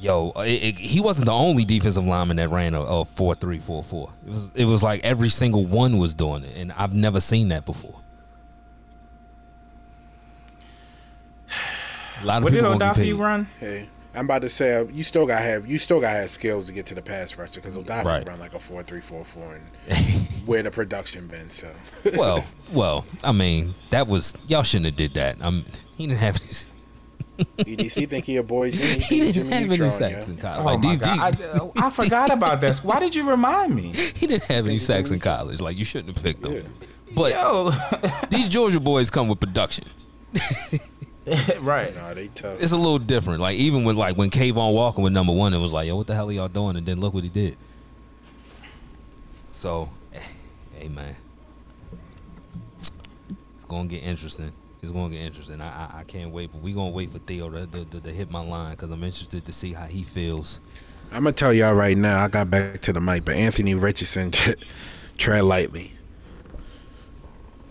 Yo, 0.00 0.30
it, 0.36 0.48
it, 0.62 0.78
he 0.78 1.00
wasn't 1.00 1.26
the 1.26 1.32
only 1.32 1.64
defensive 1.64 2.04
lineman 2.04 2.36
that 2.36 2.50
ran 2.50 2.74
a, 2.74 2.80
a 2.80 3.04
four 3.04 3.34
three 3.34 3.58
four 3.58 3.82
four. 3.82 4.10
It 4.24 4.30
was 4.30 4.50
it 4.54 4.64
was 4.64 4.82
like 4.82 5.02
every 5.02 5.28
single 5.28 5.64
one 5.66 5.98
was 5.98 6.14
doing 6.14 6.44
it, 6.44 6.56
and 6.56 6.70
I've 6.72 6.94
never 6.94 7.20
seen 7.20 7.48
that 7.48 7.66
before. 7.66 8.00
A 12.22 12.24
lot 12.24 12.38
of 12.38 12.44
What 12.44 12.52
did 12.52 12.60
people 12.62 12.78
gonna 12.78 12.94
get 12.94 13.14
Odafe 13.14 13.18
run? 13.18 13.48
Hey, 13.58 13.88
I'm 14.14 14.24
about 14.24 14.42
to 14.42 14.48
say 14.48 14.74
uh, 14.76 14.84
you 14.84 15.04
still 15.04 15.26
got 15.26 15.38
to 15.38 15.44
have 15.44 15.66
you 15.66 15.78
still 15.78 16.00
got 16.00 16.12
to 16.12 16.18
have 16.20 16.30
skills 16.30 16.66
to 16.66 16.72
get 16.72 16.86
to 16.86 16.94
the 16.94 17.02
pass 17.02 17.36
rusher 17.36 17.60
because 17.60 17.76
Odafe 17.76 18.04
Right. 18.04 18.26
run 18.26 18.38
like 18.38 18.54
a 18.54 18.58
four 18.58 18.82
three 18.82 19.00
four 19.00 19.24
four 19.24 19.54
and 19.54 19.96
where 20.46 20.62
the 20.62 20.70
production 20.70 21.26
been. 21.28 21.50
So 21.50 21.68
Well, 22.16 22.44
well, 22.72 23.04
I 23.22 23.32
mean, 23.32 23.74
that 23.90 24.06
was 24.08 24.34
y'all 24.46 24.62
shouldn't 24.62 24.86
have 24.86 24.96
did 24.96 25.14
that. 25.14 25.40
Um, 25.40 25.64
he 25.96 26.06
didn't 26.06 26.18
have 26.20 26.40
any, 26.42 26.52
EDC 27.38 28.08
think 28.08 28.24
he 28.24 28.36
a 28.36 28.42
boy. 28.42 28.70
Jimmy, 28.72 28.86
he 29.00 29.20
didn't 29.20 29.34
Jimmy 29.34 29.50
have 29.50 29.60
any 29.60 29.68
Neutron, 29.68 29.90
sacks 29.90 30.26
yeah. 30.26 30.34
in 30.34 30.40
college. 30.40 30.60
Oh 30.60 30.64
Like 30.64 30.82
my 30.82 30.90
these, 30.90 30.98
God. 30.98 31.72
I, 31.76 31.86
I 31.86 31.90
forgot 31.90 32.30
about 32.30 32.60
this. 32.60 32.82
Why 32.82 32.98
did 33.00 33.14
you 33.14 33.28
remind 33.28 33.74
me? 33.74 33.92
he 34.14 34.26
didn't 34.26 34.44
have 34.44 34.66
any 34.66 34.78
sacks 34.78 35.10
in 35.10 35.20
college. 35.20 35.60
Like 35.60 35.78
you 35.78 35.84
shouldn't 35.84 36.16
have 36.16 36.24
picked 36.24 36.42
them. 36.42 36.52
Yeah. 36.52 36.62
But 37.14 37.32
Yo, 37.32 37.70
these 38.30 38.48
Georgia 38.48 38.80
boys 38.80 39.10
come 39.10 39.28
with 39.28 39.40
production. 39.40 39.84
right. 41.60 41.94
Nah, 41.94 42.14
they 42.14 42.28
tough. 42.28 42.60
It's 42.60 42.72
a 42.72 42.76
little 42.76 42.98
different. 42.98 43.40
Like 43.40 43.56
even 43.56 43.84
with 43.84 43.96
like 43.96 44.16
when 44.16 44.30
Kayvon 44.30 44.74
Walker 44.74 45.00
was 45.00 45.12
number 45.12 45.32
one, 45.32 45.54
it 45.54 45.58
was 45.58 45.72
like, 45.72 45.86
yo, 45.86 45.96
what 45.96 46.06
the 46.06 46.14
hell 46.14 46.28
are 46.28 46.32
y'all 46.32 46.48
doing? 46.48 46.76
And 46.76 46.84
then 46.84 47.00
look 47.00 47.14
what 47.14 47.24
he 47.24 47.30
did. 47.30 47.56
So, 49.52 49.88
eh, 50.12 50.20
hey 50.74 50.88
man, 50.88 51.16
it's 53.56 53.64
gonna 53.66 53.88
get 53.88 54.02
interesting. 54.02 54.52
It's 54.82 54.92
gonna 54.92 55.10
get 55.10 55.22
interesting. 55.22 55.60
I 55.60 55.68
I, 55.68 55.98
I 56.00 56.04
can't 56.04 56.30
wait, 56.30 56.50
but 56.52 56.62
we 56.62 56.72
gonna 56.72 56.90
wait 56.90 57.12
for 57.12 57.18
Theo 57.18 57.50
to, 57.50 57.66
to, 57.66 57.84
to, 57.84 58.00
to 58.00 58.10
hit 58.10 58.30
my 58.30 58.40
line 58.40 58.72
because 58.72 58.90
I'm 58.90 59.02
interested 59.02 59.44
to 59.44 59.52
see 59.52 59.72
how 59.72 59.86
he 59.86 60.02
feels. 60.02 60.60
I'm 61.10 61.24
gonna 61.24 61.32
tell 61.32 61.52
y'all 61.52 61.74
right 61.74 61.96
now. 61.96 62.22
I 62.22 62.28
got 62.28 62.50
back 62.50 62.80
to 62.82 62.92
the 62.92 63.00
mic, 63.00 63.24
but 63.24 63.34
Anthony 63.34 63.74
Richardson 63.74 64.32
tread 65.18 65.44
lightly. 65.44 65.92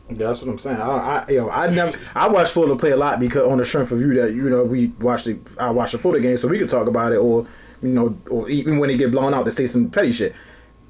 That's 0.09 0.41
what 0.41 0.49
I'm 0.49 0.59
saying. 0.59 0.77
I, 0.77 1.25
I 1.27 1.31
yo, 1.31 1.49
I 1.49 1.67
never, 1.69 1.97
I 2.15 2.27
watched 2.27 2.53
Florida 2.53 2.75
play 2.77 2.91
a 2.91 2.97
lot 2.97 3.19
because 3.19 3.47
on 3.47 3.57
the 3.57 3.65
strength 3.65 3.91
of 3.91 3.99
you 3.99 4.13
that 4.15 4.33
you 4.33 4.49
know 4.49 4.63
we 4.63 4.87
watched 4.99 5.25
the, 5.25 5.37
I 5.59 5.69
watched 5.69 5.91
the 5.91 5.97
Florida 5.97 6.21
game 6.21 6.37
so 6.37 6.47
we 6.47 6.57
could 6.57 6.69
talk 6.69 6.87
about 6.87 7.11
it, 7.11 7.17
or 7.17 7.45
you 7.81 7.89
know, 7.89 8.17
or 8.29 8.49
even 8.49 8.79
when 8.79 8.89
they 8.89 8.97
get 8.97 9.11
blown 9.11 9.33
out, 9.33 9.45
to 9.45 9.51
say 9.51 9.67
some 9.67 9.89
petty 9.89 10.11
shit. 10.11 10.33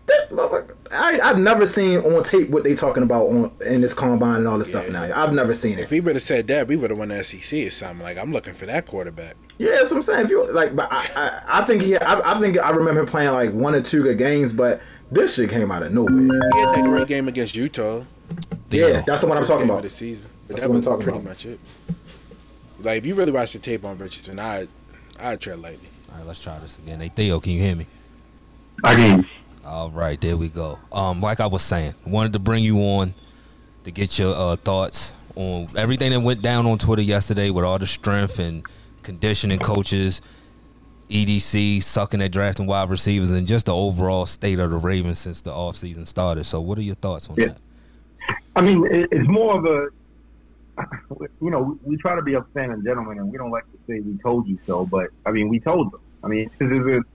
This 0.07 0.29
motherfucker, 0.29 0.75
I, 0.89 1.19
I've 1.19 1.37
never 1.37 1.65
seen 1.65 1.99
on 1.99 2.23
tape 2.23 2.49
what 2.49 2.63
they 2.63 2.73
talking 2.73 3.03
about 3.03 3.25
on 3.27 3.51
in 3.65 3.81
this 3.81 3.93
combine 3.93 4.37
and 4.37 4.47
all 4.47 4.57
this 4.57 4.69
stuff. 4.69 4.89
Now 4.89 5.03
I've 5.03 5.33
never 5.33 5.53
seen 5.53 5.73
it. 5.73 5.81
If 5.81 5.91
it. 5.91 5.95
he 5.95 6.01
would 6.01 6.15
have 6.15 6.23
said 6.23 6.47
that, 6.47 6.67
we 6.69 6.77
would 6.77 6.91
have 6.91 6.97
won 6.97 7.09
the 7.09 7.21
SEC 7.23 7.67
or 7.67 7.69
something. 7.69 8.03
Like 8.03 8.17
I'm 8.17 8.31
looking 8.31 8.53
for 8.53 8.65
that 8.67 8.85
quarterback. 8.87 9.35
Yeah, 9.57 9.71
that's 9.71 9.91
what 9.91 9.97
I'm 9.97 10.01
saying. 10.03 10.25
If 10.25 10.29
you 10.29 10.49
like, 10.51 10.75
but 10.77 10.87
I, 10.91 11.05
I, 11.15 11.41
I 11.61 11.65
think 11.65 11.81
he, 11.81 11.97
I, 11.97 12.31
I 12.35 12.39
think 12.39 12.57
I 12.57 12.69
remember 12.69 13.01
him 13.01 13.05
playing 13.07 13.31
like 13.33 13.51
one 13.51 13.75
or 13.75 13.81
two 13.81 14.01
good 14.01 14.17
games, 14.17 14.53
but 14.53 14.81
this 15.11 15.35
shit 15.35 15.49
came 15.49 15.71
out 15.71 15.83
of 15.83 15.91
nowhere. 15.91 16.13
He 16.53 16.59
had 16.59 16.75
that 16.75 16.85
great 16.85 17.07
game 17.07 17.27
against 17.27 17.55
Utah. 17.55 18.03
Theo. 18.69 18.87
Yeah, 18.87 19.03
that's 19.05 19.21
the 19.21 19.27
one 19.27 19.37
I'm 19.37 19.45
talking 19.45 19.65
about. 19.65 19.77
of 19.77 19.83
the 19.83 19.89
season. 19.89 20.29
But 20.47 20.53
That's 20.55 20.63
that 20.63 20.69
what 20.69 20.77
I'm 20.77 20.83
talking 20.83 21.03
pretty 21.03 21.17
about. 21.19 21.29
much 21.29 21.45
it. 21.45 21.59
Like 22.79 22.99
if 22.99 23.05
you 23.05 23.15
really 23.15 23.31
watch 23.33 23.51
the 23.53 23.59
tape 23.59 23.83
on 23.83 23.97
Richardson, 23.97 24.39
I 24.39 24.67
I 25.19 25.35
tread 25.35 25.59
lightly. 25.59 25.89
All 26.11 26.17
right, 26.19 26.27
let's 26.27 26.39
try 26.41 26.57
this 26.59 26.77
again. 26.77 27.01
Hey 27.01 27.11
Theo, 27.13 27.39
can 27.41 27.51
you 27.53 27.59
hear 27.61 27.75
me? 27.75 27.87
I 28.83 28.95
can. 28.95 29.27
All 29.67 29.91
right, 29.91 30.19
there 30.21 30.37
we 30.37 30.47
go. 30.47 30.79
Um, 30.93 31.19
like 31.19 31.41
I 31.41 31.47
was 31.47 31.61
saying, 31.61 31.93
wanted 32.05 32.31
to 32.33 32.39
bring 32.39 32.63
you 32.63 32.77
on 32.79 33.13
to 33.83 33.91
get 33.91 34.17
your 34.17 34.33
uh, 34.33 34.55
thoughts 34.55 35.13
on 35.35 35.67
everything 35.75 36.11
that 36.11 36.21
went 36.21 36.41
down 36.41 36.65
on 36.65 36.77
Twitter 36.77 37.01
yesterday 37.01 37.49
with 37.49 37.65
all 37.65 37.77
the 37.77 37.85
strength 37.85 38.39
and 38.39 38.63
conditioning 39.03 39.59
coaches, 39.59 40.21
EDC 41.09 41.83
sucking 41.83 42.21
at 42.21 42.31
drafting 42.31 42.65
wide 42.65 42.89
receivers, 42.89 43.31
and 43.31 43.45
just 43.45 43.65
the 43.65 43.75
overall 43.75 44.25
state 44.25 44.57
of 44.59 44.71
the 44.71 44.77
Ravens 44.77 45.19
since 45.19 45.41
the 45.41 45.51
offseason 45.51 46.07
started. 46.07 46.45
So, 46.45 46.61
what 46.61 46.77
are 46.77 46.83
your 46.83 46.95
thoughts 46.95 47.29
on 47.29 47.35
Yeah. 47.37 47.47
that? 47.47 47.57
I 48.55 48.61
mean, 48.61 48.87
it's 48.89 49.27
more 49.27 49.57
of 49.57 49.65
a, 49.65 49.89
you 51.41 51.49
know, 51.51 51.77
we, 51.83 51.97
try 51.97 52.15
to 52.15 52.21
be 52.21 52.37
upstanding 52.37 52.85
gentlemen, 52.85 53.19
and 53.19 53.29
we 53.29 53.37
don't 53.37 53.51
like 53.51 53.65
to 53.65 53.77
say 53.85 53.99
we 53.99 54.17
told 54.19 54.47
you 54.47 54.57
so, 54.65 54.85
but 54.85 55.09
I 55.25 55.31
mean, 55.31 55.49
we 55.49 55.59
told 55.59 55.91
them. 55.91 55.99
I 56.23 56.27
mean, 56.27 56.49
this 56.57 56.71
isn't 56.71 57.05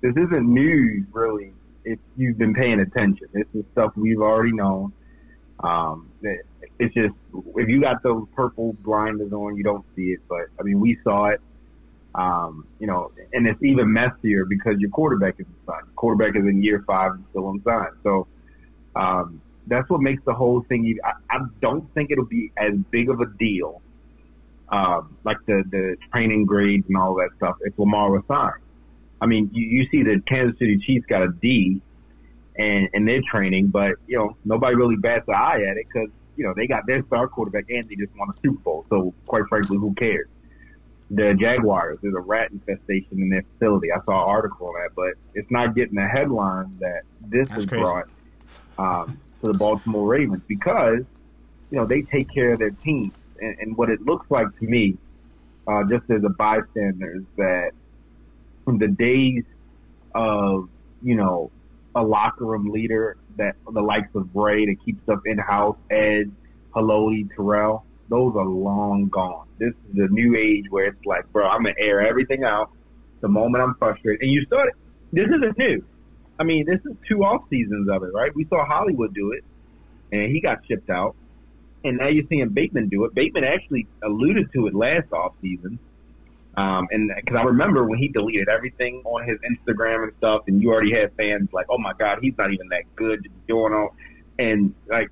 this 0.00 0.16
isn't 0.16 0.48
news 0.54 1.04
really. 1.12 1.52
If 1.84 1.98
you've 2.16 2.38
been 2.38 2.54
paying 2.54 2.80
attention, 2.80 3.28
this 3.32 3.46
is 3.54 3.64
stuff 3.72 3.92
we've 3.96 4.20
already 4.20 4.52
known. 4.52 4.92
Um, 5.60 6.10
it's 6.78 6.94
just 6.94 7.14
if 7.56 7.68
you 7.68 7.80
got 7.80 8.02
those 8.02 8.26
purple 8.34 8.74
blinders 8.84 9.32
on, 9.32 9.56
you 9.56 9.64
don't 9.64 9.84
see 9.96 10.12
it. 10.12 10.20
But 10.28 10.46
I 10.58 10.62
mean, 10.62 10.80
we 10.80 10.98
saw 11.02 11.26
it. 11.26 11.40
Um, 12.14 12.66
you 12.80 12.86
know, 12.86 13.12
and 13.32 13.46
it's 13.46 13.62
even 13.62 13.92
messier 13.92 14.44
because 14.44 14.78
your 14.80 14.90
quarterback 14.90 15.34
isn't 15.38 15.54
signed. 15.66 15.86
Your 15.86 15.94
quarterback 15.94 16.36
is 16.36 16.46
in 16.46 16.62
year 16.62 16.82
five 16.86 17.12
and 17.12 17.24
still 17.30 17.50
unsigned. 17.50 17.96
So 18.02 18.26
um, 18.96 19.40
that's 19.66 19.88
what 19.90 20.00
makes 20.00 20.22
the 20.24 20.34
whole 20.34 20.62
thing. 20.68 20.98
I, 21.04 21.12
I 21.30 21.40
don't 21.60 21.92
think 21.94 22.10
it'll 22.10 22.24
be 22.24 22.50
as 22.56 22.74
big 22.90 23.10
of 23.10 23.20
a 23.20 23.26
deal, 23.26 23.82
um, 24.70 25.16
like 25.24 25.38
the 25.46 25.62
the 25.70 25.96
training 26.12 26.46
grades 26.46 26.86
and 26.88 26.96
all 26.96 27.14
that 27.16 27.30
stuff. 27.36 27.56
If 27.60 27.78
Lamar 27.78 28.10
was 28.10 28.22
signed, 28.26 28.62
I 29.20 29.26
mean, 29.26 29.50
you, 29.52 29.66
you 29.66 29.88
see 29.90 30.02
the 30.02 30.20
Kansas 30.20 30.58
City 30.58 30.78
Chiefs 30.78 31.06
got 31.06 31.22
a 31.22 31.28
D, 31.28 31.80
and 32.58 32.88
and 32.92 33.08
their 33.08 33.22
training, 33.22 33.68
but 33.68 33.94
you 34.06 34.18
know 34.18 34.36
nobody 34.44 34.74
really 34.74 34.96
bats 34.96 35.26
an 35.28 35.34
eye 35.34 35.62
at 35.62 35.76
it 35.76 35.86
because 35.92 36.10
you 36.36 36.44
know 36.44 36.52
they 36.54 36.66
got 36.66 36.86
their 36.86 37.04
star 37.06 37.28
quarterback 37.28 37.64
and 37.70 37.88
they 37.88 37.94
just 37.94 38.14
won 38.16 38.28
a 38.30 38.40
Super 38.42 38.58
Bowl. 38.58 38.86
So 38.90 39.14
quite 39.26 39.44
frankly, 39.48 39.78
who 39.78 39.94
cares? 39.94 40.28
The 41.10 41.34
Jaguars, 41.34 41.96
there's 42.02 42.14
a 42.14 42.20
rat 42.20 42.50
infestation 42.50 43.22
in 43.22 43.30
their 43.30 43.44
facility. 43.54 43.90
I 43.90 43.96
saw 44.04 44.24
an 44.24 44.28
article 44.28 44.66
on 44.66 44.74
that, 44.74 44.90
but 44.94 45.14
it's 45.34 45.50
not 45.50 45.74
getting 45.74 45.94
the 45.94 46.06
headline 46.06 46.76
that 46.80 47.02
this 47.22 47.48
That's 47.48 47.62
has 47.62 47.66
crazy. 47.66 47.82
brought 47.82 48.08
um, 48.76 49.18
to 49.42 49.52
the 49.52 49.58
Baltimore 49.58 50.06
Ravens 50.06 50.42
because 50.46 51.04
you 51.70 51.78
know 51.78 51.86
they 51.86 52.02
take 52.02 52.28
care 52.32 52.52
of 52.52 52.58
their 52.58 52.70
team, 52.70 53.12
and, 53.40 53.56
and 53.58 53.76
what 53.76 53.88
it 53.88 54.02
looks 54.02 54.30
like 54.30 54.48
to 54.58 54.66
me, 54.66 54.98
uh, 55.66 55.84
just 55.84 56.10
as 56.10 56.24
a 56.24 56.28
bystander, 56.28 57.16
is 57.16 57.24
that 57.36 57.72
from 58.68 58.76
the 58.76 58.88
days 58.88 59.44
of 60.14 60.68
you 61.02 61.14
know 61.14 61.50
a 61.94 62.02
locker 62.02 62.44
room 62.44 62.70
leader 62.70 63.16
that 63.38 63.56
the 63.72 63.80
likes 63.80 64.14
of 64.14 64.28
Ray 64.34 64.66
that 64.66 64.76
keeps 64.84 65.02
stuff 65.04 65.20
in 65.24 65.38
house, 65.38 65.78
Ed, 65.90 66.30
Haloti, 66.76 67.34
Terrell, 67.34 67.86
those 68.10 68.36
are 68.36 68.44
long 68.44 69.08
gone. 69.08 69.46
This 69.58 69.72
is 69.90 70.00
a 70.00 70.08
new 70.08 70.36
age 70.36 70.66
where 70.68 70.88
it's 70.88 71.06
like, 71.06 71.32
bro, 71.32 71.48
I'm 71.48 71.62
gonna 71.62 71.76
air 71.78 72.02
everything 72.02 72.44
out 72.44 72.70
the 73.22 73.28
moment 73.28 73.64
I'm 73.64 73.74
frustrated. 73.76 74.20
And 74.20 74.30
you 74.30 74.44
started. 74.44 74.74
This 75.14 75.28
isn't 75.28 75.56
new. 75.56 75.82
I 76.38 76.44
mean, 76.44 76.66
this 76.66 76.80
is 76.84 76.94
two 77.08 77.24
off 77.24 77.48
seasons 77.48 77.88
of 77.88 78.02
it, 78.02 78.10
right? 78.12 78.34
We 78.34 78.44
saw 78.50 78.66
Hollywood 78.66 79.14
do 79.14 79.32
it, 79.32 79.44
and 80.12 80.30
he 80.30 80.42
got 80.42 80.58
shipped 80.66 80.90
out. 80.90 81.16
And 81.84 81.96
now 81.96 82.08
you're 82.08 82.26
seeing 82.28 82.50
Bateman 82.50 82.90
do 82.90 83.06
it. 83.06 83.14
Bateman 83.14 83.44
actually 83.44 83.86
alluded 84.02 84.52
to 84.52 84.66
it 84.66 84.74
last 84.74 85.10
off 85.10 85.32
season. 85.40 85.78
Um, 86.58 86.88
and 86.90 87.12
because 87.14 87.36
I 87.36 87.42
remember 87.44 87.84
when 87.84 88.00
he 88.00 88.08
deleted 88.08 88.48
everything 88.48 89.00
on 89.04 89.24
his 89.24 89.38
Instagram 89.48 90.02
and 90.02 90.12
stuff, 90.18 90.42
and 90.48 90.60
you 90.60 90.72
already 90.72 90.92
had 90.92 91.14
fans 91.14 91.50
like, 91.52 91.66
"Oh 91.70 91.78
my 91.78 91.92
God, 91.96 92.18
he's 92.20 92.36
not 92.36 92.52
even 92.52 92.68
that 92.70 92.82
good 92.96 93.22
to 93.22 93.30
be 93.30 93.36
doing 93.46 93.72
all." 93.72 93.94
And 94.40 94.74
like, 94.88 95.08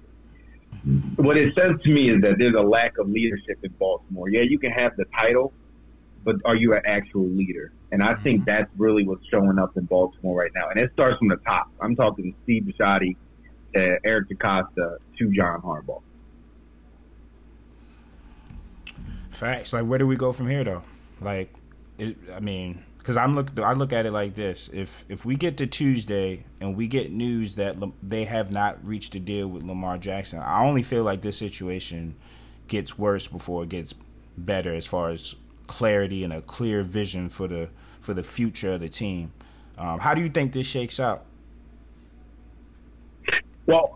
what 1.15 1.37
it 1.37 1.55
says 1.55 1.77
to 1.85 1.89
me 1.89 2.11
is 2.11 2.21
that 2.23 2.39
there's 2.39 2.57
a 2.57 2.61
lack 2.63 2.99
of 2.99 3.09
leadership 3.09 3.59
in 3.63 3.71
Baltimore. 3.79 4.29
Yeah, 4.29 4.41
you 4.41 4.59
can 4.59 4.73
have 4.73 4.97
the 4.97 5.05
title, 5.17 5.53
but 6.25 6.35
are 6.45 6.57
you 6.57 6.75
an 6.75 6.83
actual 6.85 7.29
leader? 7.29 7.71
And 7.93 8.03
I 8.03 8.17
think 8.17 8.45
that's 8.45 8.69
really 8.77 9.07
what's 9.07 9.25
showing 9.29 9.61
up 9.61 9.77
in 9.77 9.85
Baltimore 9.85 10.41
right 10.41 10.51
now. 10.53 10.69
And 10.71 10.81
it 10.81 10.91
starts 10.95 11.19
from 11.19 11.29
the 11.29 11.37
top. 11.37 11.71
I'm 11.81 11.95
talking 11.95 12.35
Steve 12.43 12.65
Bisciotti 12.65 13.15
to 13.75 14.01
Eric 14.05 14.31
DeCosta 14.31 14.99
to 15.19 15.33
John 15.33 15.63
Harbaugh. 15.63 16.03
Facts. 19.31 19.73
Like, 19.73 19.85
where 19.85 20.01
do 20.01 20.09
we 20.09 20.17
go 20.17 20.33
from 20.33 20.49
here, 20.49 20.65
though? 20.65 20.83
Like, 21.21 21.53
it, 21.99 22.17
I 22.35 22.41
mean, 22.41 22.83
because 22.99 23.17
I'm 23.17 23.37
look 23.37 23.59
I 23.59 23.73
look 23.73 23.93
at 23.93 24.05
it 24.05 24.11
like 24.13 24.35
this: 24.35 24.69
if 24.73 25.05
if 25.09 25.25
we 25.25 25.37
get 25.37 25.57
to 25.59 25.67
Tuesday 25.67 26.45
and 26.61 26.77
we 26.77 26.89
get 26.89 27.13
news 27.13 27.55
that 27.55 27.79
Lam- 27.79 27.95
they 28.03 28.25
have 28.25 28.51
not 28.51 28.85
reached 28.85 29.15
a 29.15 29.21
deal 29.21 29.49
with 29.49 29.63
Lamar 29.63 29.97
Jackson, 29.97 30.41
I 30.41 30.65
only 30.65 30.83
feel 30.83 31.05
like 31.05 31.23
this 31.23 31.39
situation 31.39 32.17
gets 32.69 32.99
worse 32.99 33.29
before 33.29 33.63
it 33.63 33.69
gets 33.69 33.95
better 34.37 34.75
as 34.75 34.87
far 34.87 35.11
as 35.11 35.37
clarity 35.67 36.25
and 36.25 36.33
a 36.33 36.43
clear 36.43 36.83
vision 36.83 37.29
for 37.29 37.47
the 37.47 37.69
for 38.01 38.13
the 38.13 38.23
future 38.23 38.75
of 38.75 38.81
the 38.81 38.89
team. 38.89 39.33
Um, 39.79 40.01
how 40.01 40.15
do 40.15 40.21
you 40.21 40.29
think 40.29 40.53
this 40.53 40.67
shakes 40.67 40.99
out? 40.99 41.25
Well, 43.67 43.96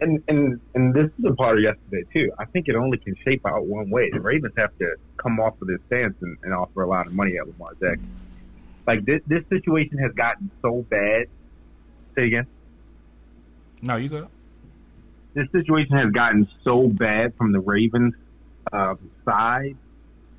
and 0.00 0.22
and 0.28 0.60
and 0.74 0.94
this 0.94 1.10
is 1.18 1.24
a 1.24 1.34
part 1.34 1.58
of 1.58 1.62
yesterday 1.62 2.04
too. 2.12 2.32
I 2.38 2.44
think 2.46 2.68
it 2.68 2.76
only 2.76 2.98
can 2.98 3.14
shape 3.24 3.46
out 3.46 3.66
one 3.66 3.90
way. 3.90 4.10
The 4.10 4.20
Ravens 4.20 4.54
have 4.56 4.76
to 4.78 4.96
come 5.16 5.40
off 5.40 5.60
of 5.60 5.68
this 5.68 5.78
stance 5.86 6.16
and, 6.20 6.36
and 6.42 6.54
offer 6.54 6.82
a 6.82 6.88
lot 6.88 7.06
of 7.06 7.12
money 7.12 7.36
at 7.38 7.46
Lamar 7.46 7.72
Jackson. 7.74 8.08
Like 8.86 9.04
this, 9.04 9.20
this 9.26 9.44
situation 9.48 9.98
has 9.98 10.12
gotten 10.12 10.50
so 10.62 10.82
bad. 10.88 11.26
Say 12.16 12.26
again. 12.26 12.46
No, 13.82 13.96
you 13.96 14.08
go. 14.08 14.28
This 15.34 15.46
situation 15.52 15.96
has 15.96 16.10
gotten 16.10 16.48
so 16.64 16.88
bad 16.88 17.34
from 17.36 17.52
the 17.52 17.60
Ravens 17.60 18.14
um, 18.72 18.98
side 19.24 19.76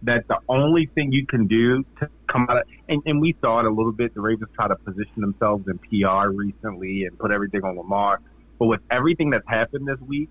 that 0.03 0.27
the 0.27 0.37
only 0.49 0.87
thing 0.87 1.11
you 1.11 1.25
can 1.25 1.47
do 1.47 1.83
to 1.99 2.09
come 2.27 2.47
out 2.49 2.57
of, 2.57 2.63
and, 2.89 3.01
and 3.05 3.21
we 3.21 3.35
saw 3.41 3.59
it 3.59 3.65
a 3.65 3.69
little 3.69 3.91
bit. 3.91 4.13
The 4.13 4.21
Ravens 4.21 4.49
try 4.53 4.67
to 4.67 4.75
position 4.75 5.21
themselves 5.21 5.67
in 5.67 5.77
PR 5.77 6.29
recently 6.29 7.05
and 7.05 7.17
put 7.17 7.31
everything 7.31 7.63
on 7.63 7.77
Lamar. 7.77 8.19
But 8.61 8.67
with 8.67 8.81
everything 8.91 9.31
that's 9.31 9.47
happened 9.47 9.87
this 9.87 9.99
week, 10.01 10.29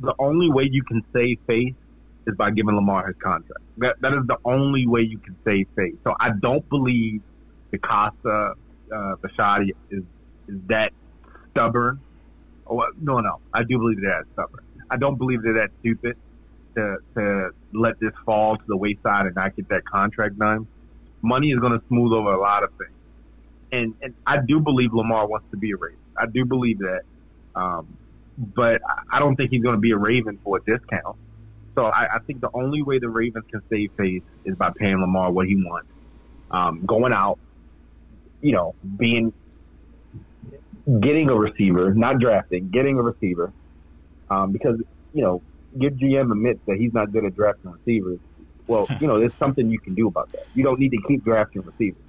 the 0.00 0.14
only 0.18 0.48
way 0.48 0.66
you 0.72 0.82
can 0.82 1.04
save 1.12 1.38
face 1.46 1.74
is 2.26 2.34
by 2.36 2.50
giving 2.50 2.74
Lamar 2.74 3.06
his 3.06 3.16
contract. 3.22 3.60
That 3.76 4.00
that 4.00 4.14
is 4.14 4.26
the 4.26 4.38
only 4.46 4.86
way 4.86 5.02
you 5.02 5.18
can 5.18 5.36
save 5.44 5.66
face. 5.76 5.96
So 6.04 6.14
I 6.18 6.30
don't 6.30 6.66
believe 6.70 7.20
DeCosta 7.70 8.54
uh, 8.90 9.16
Bisciotti 9.16 9.74
is 9.90 10.04
is 10.48 10.58
that 10.68 10.94
stubborn. 11.50 12.00
Oh, 12.66 12.86
no, 12.98 13.20
no, 13.20 13.40
I 13.52 13.62
do 13.62 13.76
believe 13.76 14.00
they're 14.00 14.24
that 14.24 14.32
stubborn. 14.32 14.64
I 14.90 14.96
don't 14.96 15.18
believe 15.18 15.42
they're 15.42 15.52
that 15.52 15.70
stupid 15.80 16.16
to 16.76 16.96
to 17.14 17.50
let 17.74 18.00
this 18.00 18.14
fall 18.24 18.56
to 18.56 18.64
the 18.66 18.76
wayside 18.78 19.26
and 19.26 19.34
not 19.34 19.54
get 19.54 19.68
that 19.68 19.84
contract 19.84 20.38
done. 20.38 20.66
Money 21.20 21.50
is 21.50 21.58
going 21.58 21.78
to 21.78 21.86
smooth 21.88 22.14
over 22.14 22.32
a 22.32 22.40
lot 22.40 22.62
of 22.62 22.70
things, 22.78 22.96
and 23.70 23.94
and 24.00 24.14
I 24.26 24.38
do 24.38 24.60
believe 24.60 24.94
Lamar 24.94 25.26
wants 25.26 25.50
to 25.50 25.58
be 25.58 25.72
a 25.72 25.76
Raven. 25.76 25.98
I 26.18 26.26
do 26.26 26.44
believe 26.44 26.78
that, 26.78 27.02
um, 27.58 27.98
but 28.38 28.80
I- 29.12 29.18
don't 29.18 29.36
think 29.36 29.50
he's 29.50 29.62
going 29.62 29.74
to 29.76 29.80
be 29.80 29.92
a 29.92 29.98
Raven 29.98 30.38
for 30.44 30.58
a 30.58 30.60
discount. 30.66 31.16
So 31.76 31.86
I, 31.86 32.16
I 32.16 32.18
think 32.26 32.40
the 32.40 32.50
only 32.54 32.82
way 32.82 32.98
the 32.98 33.10
Ravens 33.10 33.44
can 33.50 33.62
save 33.72 33.90
face 33.98 34.22
is 34.44 34.56
by 34.56 34.70
paying 34.78 35.00
Lamar 35.00 35.32
what 35.32 35.46
he 35.46 35.56
wants, 35.56 35.88
um, 36.50 36.84
going 36.86 37.12
out, 37.12 37.38
you 38.40 38.52
know, 38.52 38.74
being 38.98 39.32
getting 41.00 41.28
a 41.30 41.36
receiver, 41.36 41.94
not 41.94 42.18
drafting, 42.20 42.70
getting 42.70 42.98
a 42.98 43.02
receiver, 43.02 43.52
um, 44.30 44.52
because 44.52 44.76
you 45.12 45.22
know 45.22 45.42
your 45.76 45.90
GM 45.92 46.32
admits 46.32 46.60
that 46.66 46.76
he's 46.78 46.92
not 46.94 47.12
good 47.12 47.24
at 47.24 47.34
drafting 47.34 47.72
receivers. 47.72 48.20
Well, 48.68 48.86
you 49.00 49.06
know, 49.06 49.18
there's 49.18 49.34
something 49.34 49.70
you 49.70 49.78
can 49.80 49.94
do 49.94 50.08
about 50.08 50.30
that. 50.32 50.46
You 50.54 50.62
don't 50.62 50.78
need 50.78 50.90
to 50.90 50.98
keep 51.08 51.24
drafting 51.24 51.62
receivers. 51.62 52.02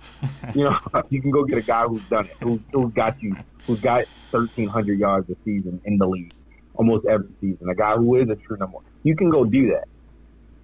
You 0.53 0.65
know, 0.65 0.77
you 1.09 1.21
can 1.21 1.31
go 1.31 1.45
get 1.45 1.57
a 1.57 1.61
guy 1.61 1.85
who's 1.85 2.03
done 2.03 2.25
it, 2.25 2.35
who's, 2.73 2.93
got 2.93 3.21
you, 3.23 3.35
who's 3.65 3.79
got 3.79 4.05
1,300 4.31 4.99
yards 4.99 5.29
a 5.29 5.37
season 5.45 5.79
in 5.85 5.97
the 5.97 6.05
league, 6.05 6.33
almost 6.75 7.05
every 7.07 7.29
season. 7.39 7.69
A 7.69 7.75
guy 7.75 7.95
who 7.95 8.17
is 8.17 8.29
a 8.29 8.35
true 8.35 8.57
number. 8.57 8.75
one. 8.75 8.83
You 9.03 9.15
can 9.15 9.29
go 9.29 9.45
do 9.45 9.69
that. 9.69 9.87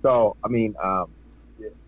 So, 0.01 0.35
I 0.43 0.49
mean, 0.49 0.75
um, 0.83 1.09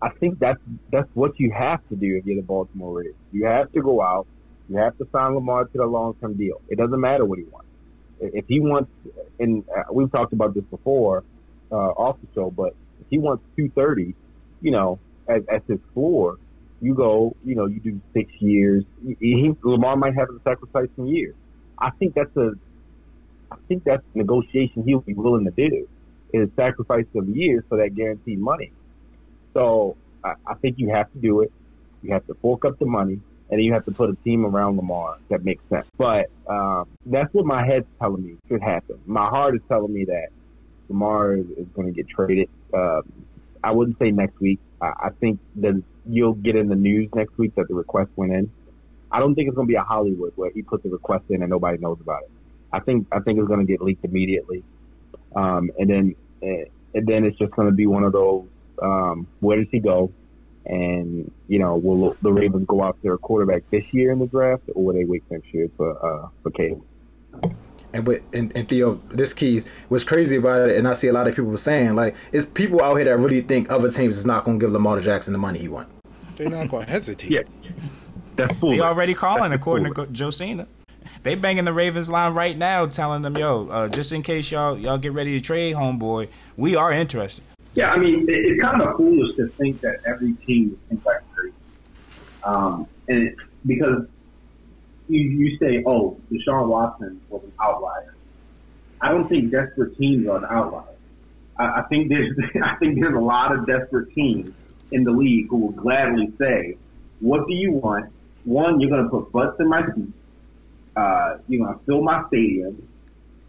I 0.00 0.08
think 0.08 0.38
that's 0.38 0.60
that's 0.90 1.08
what 1.12 1.38
you 1.38 1.52
have 1.52 1.86
to 1.90 1.96
do 1.96 2.16
if 2.16 2.24
you're 2.24 2.36
the 2.36 2.42
Baltimore 2.42 2.98
Ravens. 3.00 3.14
You 3.30 3.44
have 3.44 3.70
to 3.72 3.82
go 3.82 4.00
out. 4.00 4.26
You 4.70 4.78
have 4.78 4.96
to 4.98 5.08
sign 5.12 5.34
Lamar 5.34 5.66
to 5.66 5.78
the 5.78 5.84
long 5.84 6.14
term 6.14 6.34
deal. 6.34 6.62
It 6.68 6.78
doesn't 6.78 6.98
matter 6.98 7.26
what 7.26 7.38
he 7.38 7.44
wants. 7.44 7.68
If 8.20 8.46
he 8.48 8.60
wants, 8.60 8.90
and 9.38 9.64
uh, 9.68 9.84
we've 9.92 10.10
talked 10.10 10.32
about 10.32 10.54
this 10.54 10.64
before 10.64 11.24
uh, 11.70 11.74
off 11.74 12.16
the 12.22 12.26
show, 12.34 12.50
but 12.50 12.74
he 13.10 13.18
wants 13.18 13.44
230, 13.56 14.14
you 14.60 14.70
know, 14.70 14.98
as, 15.28 15.42
as 15.48 15.62
his 15.68 15.78
floor, 15.94 16.36
you 16.80 16.94
go, 16.94 17.34
you 17.44 17.54
know, 17.54 17.66
you 17.66 17.80
do 17.80 18.00
six 18.14 18.30
years. 18.40 18.84
He, 19.20 19.52
Lamar 19.62 19.96
might 19.96 20.14
have 20.14 20.28
to 20.28 20.40
sacrifice 20.44 20.88
some 20.96 21.06
years. 21.06 21.34
I 21.78 21.90
think 21.98 22.14
that's 22.14 22.34
a, 22.36 22.52
I 23.50 23.56
think 23.68 23.84
that's 23.84 24.02
negotiation 24.14 24.84
he'll 24.86 25.00
be 25.00 25.14
willing 25.14 25.44
to 25.44 25.50
do, 25.50 25.88
is 26.32 26.48
sacrifice 26.56 27.04
some 27.14 27.32
years 27.34 27.64
for 27.68 27.78
that 27.78 27.94
guaranteed 27.94 28.38
money. 28.38 28.72
So 29.54 29.96
I, 30.24 30.34
I 30.46 30.54
think 30.54 30.76
you 30.78 30.90
have 30.90 31.10
to 31.12 31.18
do 31.18 31.40
it. 31.40 31.52
You 32.02 32.12
have 32.12 32.26
to 32.26 32.34
fork 32.40 32.64
up 32.64 32.78
the 32.78 32.86
money, 32.86 33.14
and 33.50 33.58
then 33.58 33.60
you 33.60 33.72
have 33.72 33.84
to 33.86 33.92
put 33.92 34.10
a 34.10 34.16
team 34.24 34.44
around 34.44 34.76
Lamar 34.76 35.16
that 35.30 35.44
makes 35.44 35.64
sense. 35.68 35.86
But 35.96 36.26
um, 36.48 36.84
that's 37.06 37.32
what 37.32 37.44
my 37.44 37.66
head's 37.66 37.86
telling 38.00 38.24
me 38.24 38.36
should 38.48 38.62
happen. 38.62 39.00
My 39.04 39.26
heart 39.28 39.56
is 39.56 39.62
telling 39.68 39.92
me 39.92 40.04
that 40.04 40.28
Lamar 40.88 41.34
is, 41.34 41.46
is 41.56 41.66
going 41.74 41.88
to 41.88 41.92
get 41.92 42.08
traded. 42.08 42.48
Um, 42.72 43.02
I 43.62 43.72
wouldn't 43.72 43.98
say 43.98 44.10
next 44.10 44.40
week. 44.40 44.60
I, 44.80 44.86
I 44.86 45.10
think 45.20 45.40
that 45.56 45.82
you'll 46.06 46.34
get 46.34 46.56
in 46.56 46.68
the 46.68 46.76
news 46.76 47.08
next 47.14 47.36
week 47.38 47.54
that 47.56 47.68
the 47.68 47.74
request 47.74 48.10
went 48.16 48.32
in. 48.32 48.50
I 49.10 49.20
don't 49.20 49.34
think 49.34 49.48
it's 49.48 49.54
going 49.54 49.66
to 49.66 49.70
be 49.70 49.76
a 49.76 49.82
Hollywood 49.82 50.32
where 50.36 50.50
he 50.50 50.62
puts 50.62 50.82
the 50.82 50.90
request 50.90 51.24
in 51.30 51.42
and 51.42 51.50
nobody 51.50 51.78
knows 51.78 51.98
about 52.00 52.22
it. 52.22 52.30
I 52.72 52.80
think 52.80 53.06
I 53.10 53.20
think 53.20 53.38
it's 53.38 53.48
going 53.48 53.60
to 53.60 53.66
get 53.66 53.80
leaked 53.80 54.04
immediately, 54.04 54.62
um, 55.34 55.70
and 55.78 55.88
then 55.88 56.14
eh, 56.42 56.64
and 56.94 57.06
then 57.06 57.24
it's 57.24 57.38
just 57.38 57.52
going 57.52 57.68
to 57.68 57.74
be 57.74 57.86
one 57.86 58.04
of 58.04 58.12
those. 58.12 58.46
Um, 58.80 59.26
where 59.40 59.56
does 59.56 59.68
he 59.70 59.80
go? 59.80 60.12
And 60.66 61.32
you 61.48 61.58
know, 61.58 61.76
will 61.76 62.14
the 62.20 62.30
Ravens 62.30 62.66
go 62.66 62.84
after 62.84 63.14
a 63.14 63.18
quarterback 63.18 63.62
this 63.70 63.84
year 63.92 64.12
in 64.12 64.18
the 64.18 64.26
draft, 64.26 64.64
or 64.74 64.84
will 64.84 64.94
they 64.94 65.04
wait 65.04 65.22
next 65.30 65.52
year 65.54 65.70
for 65.78 66.24
uh, 66.24 66.28
for 66.42 66.50
Caleb? 66.50 66.84
And 67.92 68.06
with 68.06 68.22
and, 68.34 68.52
and 68.54 68.68
Theo, 68.68 69.00
this 69.10 69.32
keys 69.32 69.64
what's 69.88 70.04
crazy 70.04 70.36
about 70.36 70.68
it, 70.68 70.76
and 70.76 70.86
I 70.86 70.92
see 70.92 71.08
a 71.08 71.12
lot 71.12 71.26
of 71.26 71.34
people 71.34 71.56
saying 71.56 71.94
like, 71.94 72.14
it's 72.32 72.44
people 72.44 72.82
out 72.82 72.96
here 72.96 73.06
that 73.06 73.16
really 73.18 73.40
think 73.40 73.70
other 73.72 73.90
teams 73.90 74.16
is 74.18 74.26
not 74.26 74.44
going 74.44 74.58
to 74.58 74.64
give 74.66 74.72
Lamar 74.72 75.00
Jackson 75.00 75.32
the 75.32 75.38
money 75.38 75.58
he 75.58 75.68
wants. 75.68 75.90
They're 76.36 76.50
not 76.50 76.68
going 76.68 76.84
to 76.84 76.90
hesitate. 76.92 77.30
Yeah, 77.30 77.42
that's 78.36 78.52
foolish. 78.58 78.78
They 78.78 78.82
already 78.84 79.14
calling, 79.14 79.50
That's 79.50 79.60
according 79.60 79.92
foolish. 79.94 80.08
to 80.10 80.12
Josina. 80.14 80.68
They 81.22 81.34
banging 81.34 81.64
the 81.64 81.72
Ravens 81.72 82.10
line 82.10 82.34
right 82.34 82.56
now, 82.56 82.84
telling 82.86 83.22
them, 83.22 83.36
"Yo, 83.38 83.68
uh, 83.70 83.88
just 83.88 84.12
in 84.12 84.20
case 84.22 84.50
y'all 84.52 84.76
y'all 84.76 84.98
get 84.98 85.12
ready 85.14 85.32
to 85.38 85.44
trade, 85.44 85.74
homeboy, 85.74 86.28
we 86.58 86.76
are 86.76 86.92
interested." 86.92 87.42
Yeah, 87.74 87.90
I 87.90 87.96
mean, 87.98 88.28
it- 88.28 88.32
it's 88.32 88.60
kind 88.60 88.82
of 88.82 88.96
foolish 88.96 89.34
to 89.36 89.48
think 89.48 89.80
that 89.80 90.00
every 90.06 90.34
team 90.46 90.72
is 90.72 90.90
impact 90.90 91.24
free. 91.34 91.52
Um, 92.44 92.86
and 93.08 93.28
it, 93.28 93.34
because 93.66 94.06
you, 95.08 95.20
you 95.20 95.58
say, 95.58 95.82
oh, 95.86 96.18
Deshaun 96.30 96.68
Watson 96.68 97.20
was 97.28 97.42
an 97.42 97.52
outlier. 97.60 98.14
I 99.00 99.10
don't 99.10 99.28
think 99.28 99.50
desperate 99.50 99.96
teams 99.96 100.26
are 100.28 100.38
an 100.38 100.46
outlier. 100.48 100.96
I, 101.58 101.80
I 101.80 101.82
think 101.88 102.08
there's 102.08 102.36
I 102.62 102.76
think 102.76 103.00
there's 103.00 103.14
a 103.14 103.20
lot 103.20 103.56
of 103.56 103.66
desperate 103.66 104.12
teams 104.14 104.52
in 104.90 105.04
the 105.04 105.10
league 105.10 105.48
who 105.48 105.56
will 105.56 105.72
gladly 105.72 106.32
say, 106.38 106.76
"What 107.20 107.46
do 107.46 107.54
you 107.54 107.72
want? 107.72 108.12
One, 108.44 108.80
you're 108.80 108.90
going 108.90 109.04
to 109.04 109.10
put 109.10 109.30
butts 109.32 109.60
in 109.60 109.68
my 109.68 109.84
seat. 109.94 110.12
Uh, 110.96 111.38
you're 111.48 111.64
going 111.64 111.78
to 111.78 111.84
fill 111.84 112.02
my 112.02 112.26
stadium, 112.28 112.88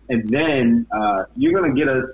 and 0.10 0.28
then 0.30 0.86
uh, 0.92 1.24
you're 1.36 1.54
going 1.54 1.74
to 1.74 1.80
get 1.80 1.88
us 1.88 2.06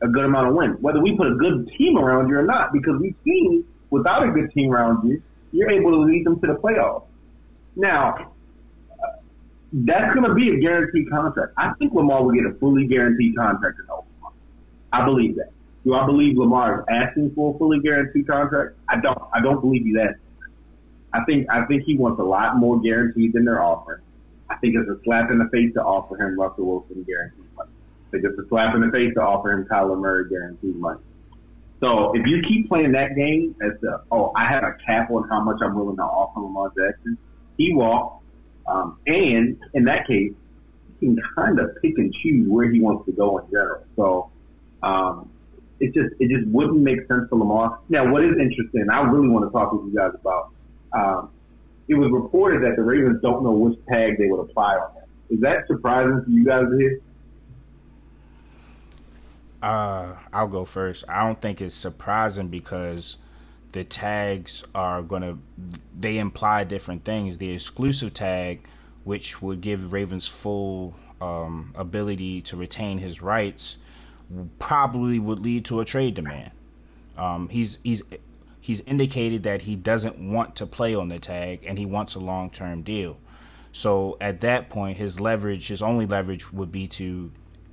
a 0.00 0.08
good 0.08 0.24
amount 0.24 0.48
of 0.48 0.54
wins, 0.54 0.76
whether 0.80 1.00
we 1.00 1.16
put 1.16 1.26
a 1.26 1.34
good 1.34 1.68
team 1.76 1.98
around 1.98 2.28
you 2.28 2.38
or 2.38 2.44
not, 2.44 2.72
because 2.72 3.00
we've 3.00 3.16
seen 3.24 3.64
without 3.90 4.22
a 4.22 4.30
good 4.30 4.52
team 4.52 4.72
around 4.72 5.08
you, 5.08 5.20
you're 5.52 5.70
able 5.70 5.90
to 5.90 5.98
lead 5.98 6.24
them 6.24 6.38
to 6.40 6.46
the 6.46 6.54
playoffs. 6.54 7.04
Now, 7.74 8.32
that's 9.72 10.14
going 10.14 10.28
to 10.28 10.34
be 10.34 10.50
a 10.50 10.60
guaranteed 10.60 11.10
contract. 11.10 11.52
I 11.56 11.72
think 11.78 11.92
Lamar 11.92 12.24
will 12.24 12.32
get 12.32 12.46
a 12.46 12.54
fully 12.54 12.86
guaranteed 12.86 13.36
contract 13.36 13.78
in 13.78 13.84
Oklahoma. 13.84 14.34
I 14.92 15.04
believe 15.04 15.36
that. 15.36 15.50
Do 15.84 15.94
I 15.94 16.06
believe 16.06 16.36
Lamar 16.36 16.80
is 16.80 16.86
asking 16.90 17.34
for 17.34 17.54
a 17.54 17.58
fully 17.58 17.80
guaranteed 17.80 18.26
contract? 18.26 18.76
I 18.88 19.00
don't. 19.00 19.18
I 19.32 19.40
don't 19.40 19.60
believe 19.60 19.84
he's 19.84 19.96
asking. 19.96 20.20
I 21.12 21.24
think 21.24 21.46
I 21.50 21.64
think 21.66 21.84
he 21.84 21.96
wants 21.96 22.20
a 22.20 22.24
lot 22.24 22.56
more 22.56 22.80
guaranteed 22.80 23.32
than 23.32 23.44
they're 23.44 23.62
offering. 23.62 24.02
I 24.50 24.56
think 24.56 24.76
it's 24.76 24.88
a 24.88 24.98
slap 25.04 25.30
in 25.30 25.38
the 25.38 25.48
face 25.50 25.72
to 25.74 25.82
offer 25.82 26.16
him 26.16 26.38
Russell 26.38 26.66
Wilson 26.66 27.04
guaranteed 27.04 27.44
money. 27.56 27.70
I 28.06 28.10
think 28.10 28.24
it's 28.24 28.38
a 28.38 28.48
slap 28.48 28.74
in 28.74 28.80
the 28.80 28.90
face 28.90 29.12
to 29.14 29.20
offer 29.20 29.52
him 29.52 29.66
Kyler 29.66 29.98
Murray 29.98 30.28
guaranteed 30.28 30.76
money. 30.76 31.00
So 31.80 32.12
if 32.14 32.26
you 32.26 32.42
keep 32.42 32.68
playing 32.68 32.92
that 32.92 33.14
game 33.14 33.54
as 33.62 33.72
the 33.80 34.02
oh 34.10 34.32
I 34.34 34.46
have 34.46 34.64
a 34.64 34.74
cap 34.84 35.10
on 35.10 35.28
how 35.28 35.42
much 35.42 35.58
I'm 35.62 35.74
willing 35.74 35.96
to 35.96 36.02
offer 36.02 36.40
Lamar 36.40 36.72
Jackson, 36.76 37.16
he 37.56 37.72
walks, 37.74 38.24
um, 38.68 38.98
and 39.06 39.58
in 39.74 39.84
that 39.84 40.06
case, 40.06 40.32
he 41.00 41.06
can 41.06 41.18
kind 41.34 41.58
of 41.58 41.70
pick 41.80 41.96
and 41.96 42.12
choose 42.12 42.46
where 42.48 42.70
he 42.70 42.80
wants 42.80 43.06
to 43.06 43.12
go 43.12 43.38
in 43.38 43.50
general. 43.50 43.84
So 43.96 44.30
um, 44.82 45.30
it 45.80 45.94
just 45.94 46.14
it 46.20 46.28
just 46.28 46.46
wouldn't 46.48 46.80
make 46.80 46.98
sense 47.08 47.28
for 47.28 47.38
Lamar. 47.38 47.78
Now, 47.88 48.10
what 48.10 48.24
is 48.24 48.36
interesting, 48.38 48.86
I 48.90 49.00
really 49.02 49.28
want 49.28 49.46
to 49.46 49.50
talk 49.50 49.72
with 49.72 49.86
you 49.86 49.98
guys 49.98 50.12
about. 50.14 50.50
Um, 50.92 51.30
it 51.88 51.94
was 51.94 52.10
reported 52.10 52.62
that 52.64 52.76
the 52.76 52.82
Ravens 52.82 53.22
don't 53.22 53.42
know 53.42 53.52
which 53.52 53.78
tag 53.90 54.18
they 54.18 54.26
would 54.26 54.40
apply 54.40 54.74
on 54.74 54.94
him. 54.94 55.04
Is 55.30 55.40
that 55.40 55.66
surprising 55.66 56.22
for 56.22 56.30
you 56.30 56.44
guys 56.44 56.64
to 56.70 56.76
hear? 56.76 57.00
Uh, 59.62 60.14
I'll 60.32 60.48
go 60.48 60.64
first. 60.64 61.04
I 61.08 61.26
don't 61.26 61.40
think 61.40 61.62
it's 61.62 61.74
surprising 61.74 62.48
because 62.48 63.16
the 63.72 63.84
tags 63.84 64.64
are 64.74 65.02
gonna 65.02 65.38
they 65.98 66.18
imply 66.18 66.64
different 66.64 67.04
things. 67.04 67.38
The 67.38 67.52
exclusive 67.52 68.14
tag, 68.14 68.66
which 69.04 69.42
would 69.42 69.60
give 69.60 69.92
Ravens 69.92 70.26
full 70.26 70.94
um, 71.20 71.72
ability 71.74 72.40
to 72.42 72.56
retain 72.56 72.98
his 72.98 73.20
rights, 73.20 73.78
probably 74.58 75.18
would 75.18 75.40
lead 75.40 75.64
to 75.66 75.80
a 75.80 75.84
trade 75.84 76.14
demand. 76.14 76.52
Um, 77.16 77.48
he's 77.48 77.78
he's 77.82 78.02
he's 78.60 78.80
indicated 78.82 79.42
that 79.42 79.62
he 79.62 79.76
doesn't 79.76 80.18
want 80.18 80.56
to 80.56 80.66
play 80.66 80.94
on 80.94 81.08
the 81.08 81.18
tag 81.18 81.64
and 81.66 81.78
he 81.78 81.86
wants 81.86 82.14
a 82.14 82.20
long 82.20 82.50
term 82.50 82.82
deal. 82.82 83.18
So 83.72 84.16
at 84.20 84.40
that 84.40 84.70
point, 84.70 84.96
his 84.96 85.20
leverage, 85.20 85.68
his 85.68 85.82
only 85.82 86.06
leverage, 86.06 86.52
would 86.52 86.72
be 86.72 86.86
to 86.88 87.30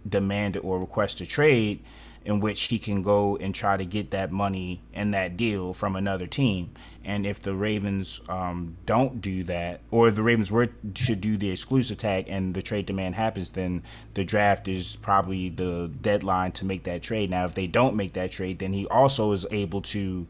demand 0.07 0.57
or 0.57 0.79
request 0.79 1.21
a 1.21 1.25
trade 1.25 1.83
in 2.25 2.39
which 2.39 2.63
he 2.63 2.79
can 2.79 3.03
go 3.03 3.37
and 3.37 3.53
try 3.53 3.77
to 3.77 3.85
get 3.85 4.09
that 4.09 4.31
money 4.31 4.81
and 4.93 5.13
that 5.13 5.37
deal 5.37 5.73
from 5.73 5.95
another 5.95 6.25
team. 6.25 6.71
And 7.03 7.23
if 7.23 7.39
the 7.39 7.53
Ravens 7.53 8.19
um, 8.27 8.77
don't 8.87 9.21
do 9.21 9.43
that, 9.43 9.81
or 9.91 10.07
if 10.07 10.15
the 10.15 10.23
Ravens 10.23 10.51
were 10.51 10.65
to 10.65 11.15
do 11.15 11.37
the 11.37 11.51
exclusive 11.51 11.97
tag 11.97 12.25
and 12.27 12.55
the 12.55 12.63
trade 12.63 12.87
demand 12.87 13.13
happens, 13.13 13.51
then 13.51 13.83
the 14.15 14.23
draft 14.23 14.67
is 14.67 14.95
probably 14.95 15.49
the 15.49 15.91
deadline 16.01 16.51
to 16.53 16.65
make 16.65 16.83
that 16.85 17.03
trade. 17.03 17.29
Now, 17.29 17.45
if 17.45 17.53
they 17.53 17.67
don't 17.67 17.95
make 17.95 18.13
that 18.13 18.31
trade, 18.31 18.57
then 18.57 18.73
he 18.73 18.87
also 18.87 19.31
is 19.31 19.45
able 19.51 19.81
to. 19.83 20.27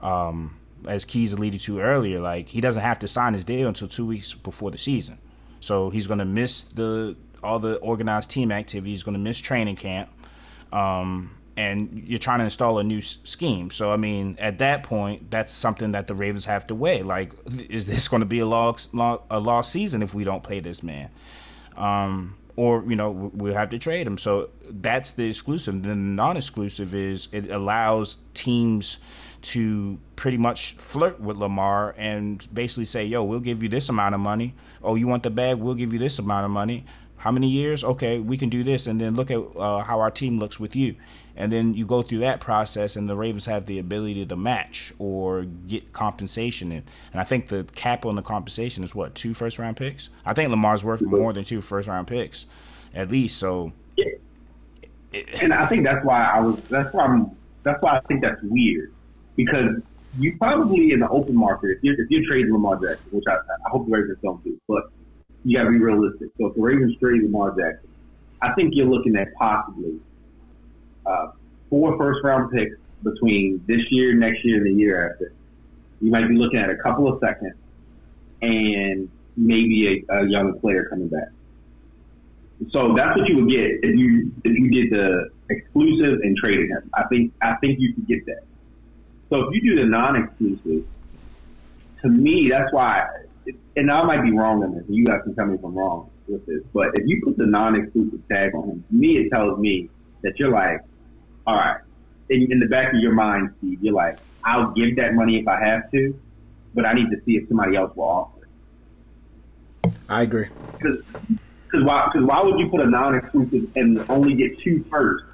Um, 0.00 0.58
as 0.86 1.04
Keys 1.04 1.32
alluded 1.32 1.60
to 1.60 1.80
earlier, 1.80 2.20
like 2.20 2.48
he 2.48 2.60
doesn't 2.60 2.82
have 2.82 2.98
to 3.00 3.08
sign 3.08 3.34
his 3.34 3.44
deal 3.44 3.68
until 3.68 3.86
two 3.86 4.04
weeks 4.04 4.34
before 4.34 4.72
the 4.72 4.78
season, 4.78 5.18
so 5.60 5.90
he's 5.90 6.08
going 6.08 6.18
to 6.18 6.24
miss 6.24 6.64
the 6.64 7.16
all 7.40 7.60
the 7.60 7.76
organized 7.76 8.30
team 8.30 8.50
activities. 8.50 8.98
He's 8.98 9.02
going 9.04 9.14
to 9.14 9.20
miss 9.20 9.38
training 9.38 9.76
camp, 9.76 10.10
um, 10.72 11.30
and 11.56 12.02
you're 12.06 12.18
trying 12.18 12.38
to 12.38 12.44
install 12.44 12.78
a 12.78 12.84
new 12.84 13.00
scheme. 13.02 13.70
So 13.70 13.92
I 13.92 13.96
mean, 13.96 14.36
at 14.40 14.58
that 14.58 14.82
point, 14.82 15.30
that's 15.30 15.52
something 15.52 15.92
that 15.92 16.06
the 16.06 16.14
Ravens 16.14 16.46
have 16.46 16.66
to 16.68 16.74
weigh. 16.74 17.02
Like, 17.02 17.32
is 17.68 17.86
this 17.86 18.08
going 18.08 18.20
to 18.20 18.26
be 18.26 18.40
a 18.40 18.46
lost 18.46 18.90
a 18.94 19.38
lost 19.38 19.72
season 19.72 20.02
if 20.02 20.14
we 20.14 20.24
don't 20.24 20.42
play 20.42 20.60
this 20.60 20.82
man? 20.82 21.10
Um, 21.76 22.36
or 22.56 22.84
you 22.86 22.96
know 22.96 23.10
we'll 23.10 23.54
have 23.54 23.70
to 23.70 23.78
trade 23.78 24.06
him. 24.06 24.18
So 24.18 24.50
that's 24.68 25.12
the 25.12 25.28
exclusive. 25.28 25.82
The 25.82 25.94
non-exclusive 25.94 26.94
is 26.94 27.28
it 27.32 27.50
allows 27.50 28.16
teams 28.34 28.98
to 29.42 29.98
pretty 30.14 30.38
much 30.38 30.74
flirt 30.74 31.18
with 31.18 31.36
Lamar 31.36 31.94
and 31.96 32.46
basically 32.52 32.84
say, 32.84 33.04
"Yo, 33.04 33.24
we'll 33.24 33.40
give 33.40 33.62
you 33.62 33.68
this 33.68 33.88
amount 33.88 34.14
of 34.14 34.20
money. 34.20 34.54
Oh, 34.82 34.94
you 34.94 35.08
want 35.08 35.22
the 35.22 35.30
bag? 35.30 35.58
We'll 35.58 35.74
give 35.74 35.92
you 35.92 35.98
this 35.98 36.18
amount 36.18 36.44
of 36.44 36.50
money. 36.50 36.84
How 37.22 37.30
many 37.30 37.48
years? 37.48 37.84
Okay, 37.84 38.18
we 38.18 38.36
can 38.36 38.48
do 38.48 38.64
this, 38.64 38.88
and 38.88 39.00
then 39.00 39.14
look 39.14 39.30
at 39.30 39.38
uh, 39.38 39.84
how 39.84 40.00
our 40.00 40.10
team 40.10 40.40
looks 40.40 40.58
with 40.58 40.74
you." 40.74 40.96
And 41.36 41.52
then 41.52 41.72
you 41.72 41.86
go 41.86 42.02
through 42.02 42.18
that 42.18 42.40
process, 42.40 42.96
and 42.96 43.08
the 43.08 43.14
Ravens 43.14 43.46
have 43.46 43.66
the 43.66 43.78
ability 43.78 44.26
to 44.26 44.36
match 44.36 44.92
or 44.98 45.44
get 45.44 45.92
compensation. 45.92 46.72
And, 46.72 46.82
and 47.12 47.20
I 47.20 47.24
think 47.24 47.46
the 47.46 47.62
cap 47.76 48.04
on 48.04 48.16
the 48.16 48.22
compensation 48.22 48.82
is 48.82 48.92
what 48.92 49.14
two 49.14 49.34
first 49.34 49.60
round 49.60 49.76
picks. 49.76 50.10
I 50.26 50.34
think 50.34 50.50
Lamar's 50.50 50.82
worth 50.82 51.00
more 51.00 51.32
than 51.32 51.44
two 51.44 51.60
first 51.60 51.86
round 51.86 52.08
picks, 52.08 52.46
at 52.92 53.08
least. 53.08 53.38
So 53.38 53.72
and 55.40 55.52
I 55.52 55.66
think 55.66 55.84
that's 55.84 56.04
why 56.04 56.24
I 56.24 56.40
was. 56.40 56.60
That's 56.62 56.92
why 56.92 57.04
I'm. 57.04 57.30
That's 57.62 57.80
why 57.82 57.98
I 57.98 58.00
think 58.08 58.24
that's 58.24 58.42
weird 58.42 58.92
because 59.36 59.76
you 60.18 60.36
probably 60.38 60.90
in 60.90 61.00
the 61.00 61.08
open 61.08 61.36
market 61.36 61.76
if 61.76 61.84
you're 61.84 61.94
if 62.02 62.10
you're 62.10 62.24
trading 62.24 62.52
Lamar 62.52 62.80
Jackson, 62.80 63.10
which 63.12 63.24
I, 63.28 63.34
I 63.34 63.70
hope 63.70 63.86
the 63.86 63.92
Ravens 63.92 64.18
don't 64.22 64.42
do, 64.42 64.60
but 64.66 64.90
you 65.44 65.58
got 65.58 65.64
to 65.64 65.70
be 65.70 65.78
realistic. 65.78 66.30
So 66.38 66.46
if 66.46 66.54
the 66.54 66.60
Ravens 66.60 66.96
trade 66.98 67.22
Lamar 67.22 67.50
Jackson, 67.50 67.88
I 68.40 68.52
think 68.54 68.74
you're 68.74 68.86
looking 68.86 69.16
at 69.16 69.34
possibly 69.34 70.00
uh, 71.06 71.28
four 71.70 71.96
first 71.96 72.24
round 72.24 72.52
picks 72.52 72.76
between 73.02 73.62
this 73.66 73.82
year, 73.90 74.14
next 74.14 74.44
year, 74.44 74.58
and 74.58 74.66
the 74.66 74.80
year 74.80 75.10
after. 75.10 75.32
You 76.00 76.10
might 76.10 76.28
be 76.28 76.34
looking 76.34 76.58
at 76.58 76.70
a 76.70 76.76
couple 76.76 77.08
of 77.08 77.20
seconds 77.20 77.54
and 78.40 79.08
maybe 79.36 80.04
a, 80.08 80.20
a 80.20 80.26
young 80.26 80.58
player 80.58 80.86
coming 80.90 81.08
back. 81.08 81.28
So 82.70 82.94
that's 82.94 83.18
what 83.18 83.28
you 83.28 83.36
would 83.36 83.50
get 83.50 83.70
if 83.82 83.96
you 83.98 84.32
if 84.44 84.56
you 84.56 84.70
did 84.70 84.90
the 84.90 85.30
exclusive 85.48 86.20
and 86.22 86.36
traded 86.36 86.70
him. 86.70 86.90
I 86.94 87.04
think 87.04 87.32
I 87.40 87.54
think 87.56 87.80
you 87.80 87.94
could 87.94 88.06
get 88.06 88.26
that. 88.26 88.44
So 89.30 89.48
if 89.48 89.54
you 89.54 89.74
do 89.74 89.82
the 89.82 89.86
non-exclusive, 89.86 90.86
to 92.02 92.08
me 92.08 92.48
that's 92.50 92.72
why. 92.72 93.06
And 93.76 93.90
I 93.90 94.02
might 94.04 94.22
be 94.22 94.30
wrong 94.32 94.62
on 94.62 94.74
this. 94.74 94.84
and 94.86 94.94
You 94.94 95.04
guys 95.04 95.20
can 95.24 95.34
tell 95.34 95.46
me 95.46 95.54
if 95.54 95.64
I'm 95.64 95.74
wrong 95.74 96.10
with 96.28 96.46
this, 96.46 96.62
but 96.72 96.88
if 96.94 97.06
you 97.06 97.20
put 97.24 97.36
the 97.36 97.46
non-exclusive 97.46 98.20
tag 98.28 98.54
on 98.54 98.68
him, 98.68 98.84
to 98.88 98.94
me 98.94 99.18
it 99.18 99.30
tells 99.30 99.58
me 99.58 99.88
that 100.22 100.38
you're 100.38 100.50
like, 100.52 100.80
all 101.46 101.56
right, 101.56 101.80
in, 102.28 102.50
in 102.52 102.60
the 102.60 102.66
back 102.66 102.92
of 102.92 103.00
your 103.00 103.12
mind, 103.12 103.52
Steve, 103.58 103.78
you're 103.82 103.94
like, 103.94 104.18
I'll 104.44 104.70
give 104.72 104.96
that 104.96 105.14
money 105.14 105.38
if 105.40 105.48
I 105.48 105.60
have 105.64 105.90
to, 105.90 106.18
but 106.74 106.86
I 106.86 106.92
need 106.92 107.10
to 107.10 107.16
see 107.24 107.36
if 107.36 107.48
somebody 107.48 107.76
else 107.76 107.94
will 107.96 108.04
offer. 108.04 108.44
it. 109.84 109.92
I 110.08 110.22
agree. 110.22 110.48
Because 110.78 110.98
why, 111.72 112.08
cause 112.12 112.22
why 112.22 112.42
would 112.42 112.58
you 112.60 112.68
put 112.68 112.80
a 112.80 112.86
non-exclusive 112.86 113.70
and 113.76 114.08
only 114.10 114.34
get 114.34 114.58
two 114.60 114.84
first 114.90 115.24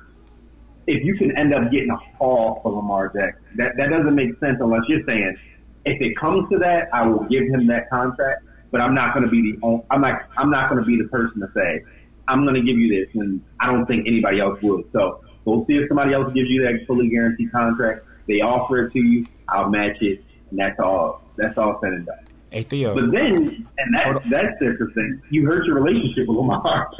if 0.86 1.04
you 1.04 1.16
can 1.16 1.36
end 1.36 1.52
up 1.52 1.70
getting 1.70 1.90
a 1.90 1.96
haul 2.16 2.60
for 2.62 2.72
Lamar 2.72 3.08
Jackson? 3.08 3.42
That 3.56 3.76
that 3.76 3.90
doesn't 3.90 4.14
make 4.14 4.38
sense 4.38 4.58
unless 4.60 4.82
you're 4.88 5.04
saying 5.04 5.36
if 5.84 6.00
it 6.00 6.16
comes 6.16 6.48
to 6.50 6.58
that, 6.58 6.88
I 6.92 7.06
will 7.06 7.24
give 7.24 7.44
him 7.44 7.66
that 7.68 7.88
contract, 7.90 8.44
but 8.70 8.80
I'm 8.80 8.94
not 8.94 9.14
going 9.14 9.24
to 9.24 9.30
be 9.30 9.52
the 9.52 9.58
on- 9.66 9.82
I'm 9.90 10.00
not 10.00 10.22
I'm 10.36 10.50
not 10.50 10.70
going 10.70 10.82
to 10.82 10.86
be 10.86 10.96
the 10.96 11.08
person 11.08 11.40
to 11.40 11.50
say 11.54 11.82
I'm 12.28 12.44
going 12.44 12.54
to 12.54 12.62
give 12.62 12.78
you 12.78 12.88
this, 12.88 13.14
and 13.14 13.42
I 13.58 13.66
don't 13.66 13.86
think 13.86 14.06
anybody 14.06 14.40
else 14.40 14.60
would. 14.62 14.84
So 14.92 15.22
go 15.44 15.64
see 15.66 15.76
if 15.76 15.88
somebody 15.88 16.12
else 16.12 16.32
gives 16.34 16.48
you 16.50 16.62
that 16.62 16.86
fully 16.86 17.08
guaranteed 17.08 17.50
contract. 17.50 18.04
They 18.26 18.40
offer 18.42 18.86
it 18.86 18.92
to 18.92 19.00
you, 19.00 19.24
I'll 19.48 19.70
match 19.70 19.96
it, 20.02 20.22
and 20.50 20.58
that's 20.58 20.78
all. 20.78 21.22
That's 21.36 21.56
all 21.56 21.78
said 21.82 21.92
and 21.92 22.06
done. 22.06 22.18
Hey 22.50 22.62
Theo, 22.62 22.94
But 22.94 23.12
then, 23.12 23.68
and 23.78 23.94
that, 23.94 24.22
that's 24.30 24.60
interesting. 24.60 25.22
You 25.30 25.46
hurt 25.46 25.66
your 25.66 25.76
relationship 25.76 26.26
with 26.28 26.36
Lamar. 26.36 26.90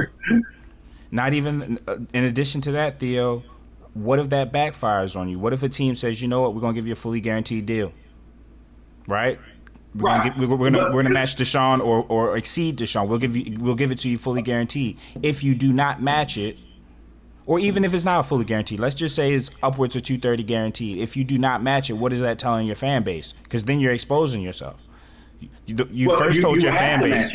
not 1.10 1.32
even 1.32 1.78
uh, 1.86 1.96
in 2.12 2.24
addition 2.24 2.60
to 2.62 2.72
that, 2.72 2.98
Theo, 2.98 3.42
what 3.94 4.18
if 4.18 4.28
that 4.28 4.52
backfires 4.52 5.16
on 5.16 5.28
you? 5.28 5.38
What 5.38 5.52
if 5.52 5.62
a 5.62 5.68
team 5.68 5.94
says, 5.94 6.20
you 6.20 6.28
know 6.28 6.42
what, 6.42 6.54
we're 6.54 6.60
gonna 6.60 6.74
give 6.74 6.86
you 6.86 6.92
a 6.92 6.96
fully 6.96 7.20
guaranteed 7.20 7.66
deal, 7.66 7.92
right? 9.08 9.38
We're 9.94 10.06
Right. 10.06 10.18
gonna, 10.22 10.30
get, 10.30 10.38
we're, 10.48 10.56
we're 10.56 10.70
gonna 10.70 10.92
we're 10.94 11.02
gonna 11.02 11.14
match 11.14 11.34
Deshaun 11.34 11.80
or, 11.80 12.04
or 12.08 12.36
exceed 12.36 12.76
Deshaun. 12.78 13.08
We'll 13.08 13.18
give 13.18 13.34
you 13.36 13.56
we'll 13.58 13.74
give 13.74 13.90
it 13.90 13.98
to 14.00 14.08
you 14.08 14.18
fully 14.18 14.42
guaranteed. 14.42 14.98
If 15.22 15.42
you 15.42 15.54
do 15.56 15.72
not 15.72 16.00
match 16.00 16.36
it, 16.38 16.58
or 17.46 17.58
even 17.58 17.84
if 17.84 17.94
it's 17.94 18.04
not 18.04 18.22
fully 18.26 18.44
guaranteed, 18.44 18.78
let's 18.78 18.94
just 18.94 19.14
say 19.16 19.32
it's 19.32 19.50
upwards 19.62 19.96
of 19.96 20.02
two 20.02 20.18
thirty 20.18 20.42
guaranteed. 20.44 20.98
If 20.98 21.16
you 21.16 21.24
do 21.24 21.38
not 21.38 21.62
match 21.62 21.88
it, 21.90 21.94
what 21.94 22.12
is 22.12 22.20
that 22.20 22.38
telling 22.38 22.66
your 22.66 22.76
fan 22.76 23.02
base? 23.02 23.32
Because 23.42 23.64
then 23.64 23.80
you're 23.80 23.94
exposing 23.94 24.42
yourself. 24.42 24.78
You, 25.66 25.76
you 25.90 26.08
Well, 26.08 26.18
first 26.18 26.36
you- 26.36 26.42
told 26.42 26.62
you 26.62 26.68
your 26.68 26.76
fan 26.76 27.02
to 27.02 27.08
base. 27.08 27.32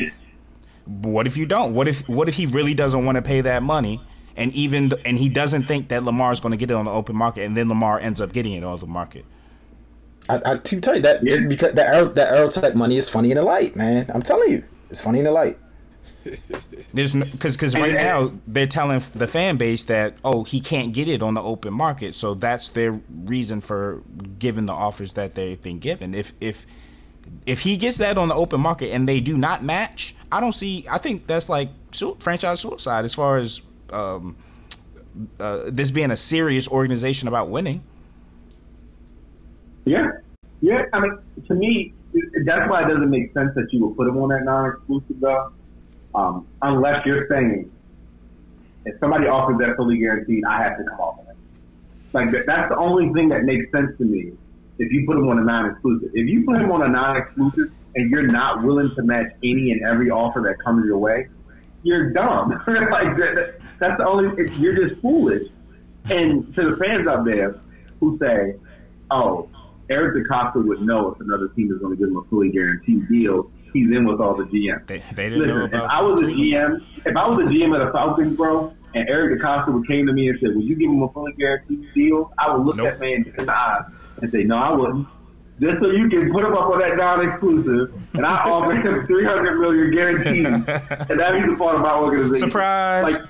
What 0.86 1.26
if 1.26 1.36
you 1.36 1.46
don't? 1.46 1.74
What 1.74 1.88
if 1.88 2.08
what 2.08 2.28
if 2.28 2.34
he 2.36 2.46
really 2.46 2.74
doesn't 2.74 3.04
want 3.04 3.16
to 3.16 3.22
pay 3.22 3.40
that 3.40 3.62
money, 3.62 4.00
and 4.36 4.52
even 4.54 4.90
th- 4.90 5.02
and 5.04 5.18
he 5.18 5.28
doesn't 5.28 5.64
think 5.64 5.88
that 5.88 6.04
Lamar 6.04 6.30
is 6.32 6.40
going 6.40 6.52
to 6.52 6.58
get 6.58 6.70
it 6.70 6.74
on 6.74 6.84
the 6.84 6.90
open 6.92 7.16
market, 7.16 7.44
and 7.44 7.56
then 7.56 7.68
Lamar 7.68 7.98
ends 7.98 8.20
up 8.20 8.32
getting 8.32 8.52
it 8.52 8.62
on 8.62 8.78
the 8.78 8.86
market? 8.86 9.24
I, 10.28 10.40
I 10.44 10.56
to 10.56 10.80
tell 10.80 10.96
you 10.96 11.02
that 11.02 11.22
Yeah. 11.22 11.34
it's 11.34 11.44
because 11.44 11.74
the 11.74 11.86
Aero, 11.86 12.08
the 12.08 12.22
Aerotech 12.22 12.74
money 12.74 12.96
is 12.96 13.08
funny 13.08 13.30
in 13.30 13.36
the 13.36 13.42
light, 13.42 13.76
man. 13.76 14.10
I'm 14.14 14.22
telling 14.22 14.50
you, 14.50 14.64
it's 14.90 15.00
funny 15.00 15.18
in 15.18 15.24
the 15.24 15.30
light. 15.30 15.58
There's 16.94 17.12
because 17.14 17.56
because 17.56 17.74
right 17.74 17.92
now 17.92 18.32
they're 18.46 18.66
telling 18.66 19.02
the 19.14 19.26
fan 19.26 19.56
base 19.56 19.84
that 19.86 20.14
oh 20.24 20.44
he 20.44 20.60
can't 20.60 20.92
get 20.94 21.08
it 21.08 21.22
on 21.22 21.34
the 21.34 21.42
open 21.42 21.74
market, 21.74 22.14
so 22.14 22.32
that's 22.34 22.70
their 22.70 22.92
reason 23.24 23.60
for 23.60 24.02
giving 24.38 24.64
the 24.66 24.72
offers 24.72 25.12
that 25.14 25.34
they've 25.34 25.60
been 25.60 25.78
given. 25.80 26.14
If 26.14 26.32
if 26.40 26.64
if 27.44 27.60
he 27.60 27.76
gets 27.76 27.98
that 27.98 28.16
on 28.16 28.28
the 28.28 28.34
open 28.34 28.60
market 28.60 28.90
and 28.92 29.06
they 29.08 29.20
do 29.20 29.36
not 29.36 29.62
match, 29.64 30.14
I 30.32 30.40
don't 30.40 30.52
see. 30.52 30.86
I 30.90 30.98
think 30.98 31.26
that's 31.26 31.48
like 31.50 31.68
su- 31.90 32.16
franchise 32.20 32.60
suicide 32.60 33.04
as 33.04 33.12
far 33.12 33.36
as 33.36 33.60
um, 33.90 34.36
uh, 35.38 35.64
this 35.66 35.90
being 35.90 36.10
a 36.10 36.16
serious 36.16 36.68
organization 36.68 37.28
about 37.28 37.50
winning. 37.50 37.82
Yeah, 39.84 40.10
yeah. 40.60 40.84
I 40.92 41.00
mean, 41.00 41.18
to 41.46 41.54
me, 41.54 41.92
that's 42.44 42.70
why 42.70 42.84
it 42.84 42.88
doesn't 42.88 43.10
make 43.10 43.32
sense 43.32 43.54
that 43.54 43.72
you 43.72 43.86
would 43.86 43.96
put 43.96 44.08
him 44.08 44.18
on 44.18 44.28
that 44.30 44.44
non-exclusive 44.44 45.20
though, 45.20 45.52
um, 46.14 46.46
unless 46.62 47.04
you're 47.04 47.26
saying 47.28 47.70
if 48.84 48.98
somebody 49.00 49.26
offers 49.26 49.58
that 49.58 49.76
fully 49.76 49.98
guaranteed, 49.98 50.44
I 50.44 50.62
have 50.62 50.78
to 50.78 50.84
come 50.84 51.00
off 51.00 51.20
of 51.20 51.28
it. 51.28 51.36
Like 52.12 52.30
that's 52.46 52.68
the 52.68 52.76
only 52.76 53.12
thing 53.12 53.28
that 53.30 53.44
makes 53.44 53.70
sense 53.72 53.96
to 53.98 54.04
me. 54.04 54.32
If 54.78 54.92
you 54.92 55.06
put 55.06 55.16
him 55.16 55.28
on 55.28 55.38
a 55.38 55.44
non-exclusive, 55.44 56.10
if 56.14 56.28
you 56.28 56.44
put 56.44 56.58
him 56.58 56.70
on 56.70 56.82
a 56.82 56.88
non-exclusive 56.88 57.72
and 57.94 58.10
you're 58.10 58.26
not 58.26 58.62
willing 58.62 58.94
to 58.96 59.02
match 59.02 59.32
any 59.42 59.70
and 59.72 59.82
every 59.84 60.10
offer 60.10 60.40
that 60.42 60.62
comes 60.62 60.84
your 60.84 60.98
way, 60.98 61.28
you're 61.82 62.10
dumb. 62.10 62.50
like 62.66 63.16
that, 63.16 63.60
that's 63.78 63.98
the 63.98 64.06
only. 64.06 64.50
You're 64.58 64.88
just 64.88 65.00
foolish. 65.00 65.48
And 66.10 66.54
to 66.54 66.70
the 66.70 66.76
fans 66.76 67.06
out 67.06 67.24
there 67.24 67.58
who 68.00 68.18
say, 68.18 68.56
"Oh, 69.10 69.48
Eric 69.90 70.26
DeCosta 70.26 70.64
would 70.64 70.80
know 70.82 71.12
if 71.12 71.20
another 71.20 71.48
team 71.48 71.72
is 71.72 71.78
going 71.78 71.92
to 71.92 71.98
give 71.98 72.08
him 72.08 72.16
a 72.16 72.24
fully 72.24 72.50
guaranteed 72.50 73.08
deal. 73.08 73.50
He's 73.72 73.90
in 73.90 74.06
with 74.06 74.20
all 74.20 74.36
the 74.36 74.44
GM." 74.44 74.86
They, 74.86 75.02
they 75.14 75.28
didn't 75.30 75.46
know 75.48 75.64
Listen, 75.64 75.80
if. 75.80 75.82
I 75.90 76.00
was 76.02 76.20
a 76.20 76.24
GM, 76.24 76.80
if 77.04 77.16
I 77.16 77.28
was 77.28 77.38
a 77.38 77.52
GM 77.52 77.78
at 77.78 77.84
the 77.86 77.92
Falcons, 77.92 78.36
bro, 78.36 78.72
and 78.94 79.08
Eric 79.08 79.40
DeCosta 79.40 79.72
would 79.72 79.86
came 79.88 80.06
to 80.06 80.12
me 80.12 80.28
and 80.28 80.38
said, 80.40 80.54
"Will 80.54 80.62
you 80.62 80.76
give 80.76 80.90
him 80.90 81.02
a 81.02 81.08
fully 81.10 81.32
guaranteed 81.32 81.92
deal?" 81.94 82.32
I 82.38 82.54
would 82.54 82.64
look 82.66 82.76
Nope. 82.76 82.86
that 82.92 83.00
man 83.00 83.32
in 83.36 83.46
the 83.46 83.54
eyes 83.54 83.82
and 84.22 84.30
say, 84.30 84.44
"No, 84.44 84.56
I 84.56 84.72
wouldn't." 84.72 85.08
just 85.60 85.80
so 85.80 85.88
you 85.88 86.08
can 86.08 86.32
put 86.32 86.44
him 86.44 86.52
up 86.52 86.68
on 86.68 86.80
that 86.80 86.96
non-exclusive, 86.96 87.94
and 88.14 88.26
I 88.26 88.34
offer 88.50 88.74
him 88.74 89.06
three 89.06 89.24
hundred 89.24 89.58
million 89.60 89.90
guaranteed, 89.92 90.46
and 90.46 90.66
that 90.66 91.34
he's 91.36 91.52
a 91.52 91.56
part 91.56 91.76
of 91.76 91.82
my 91.82 91.94
organization. 91.96 92.48
Surprise. 92.48 93.20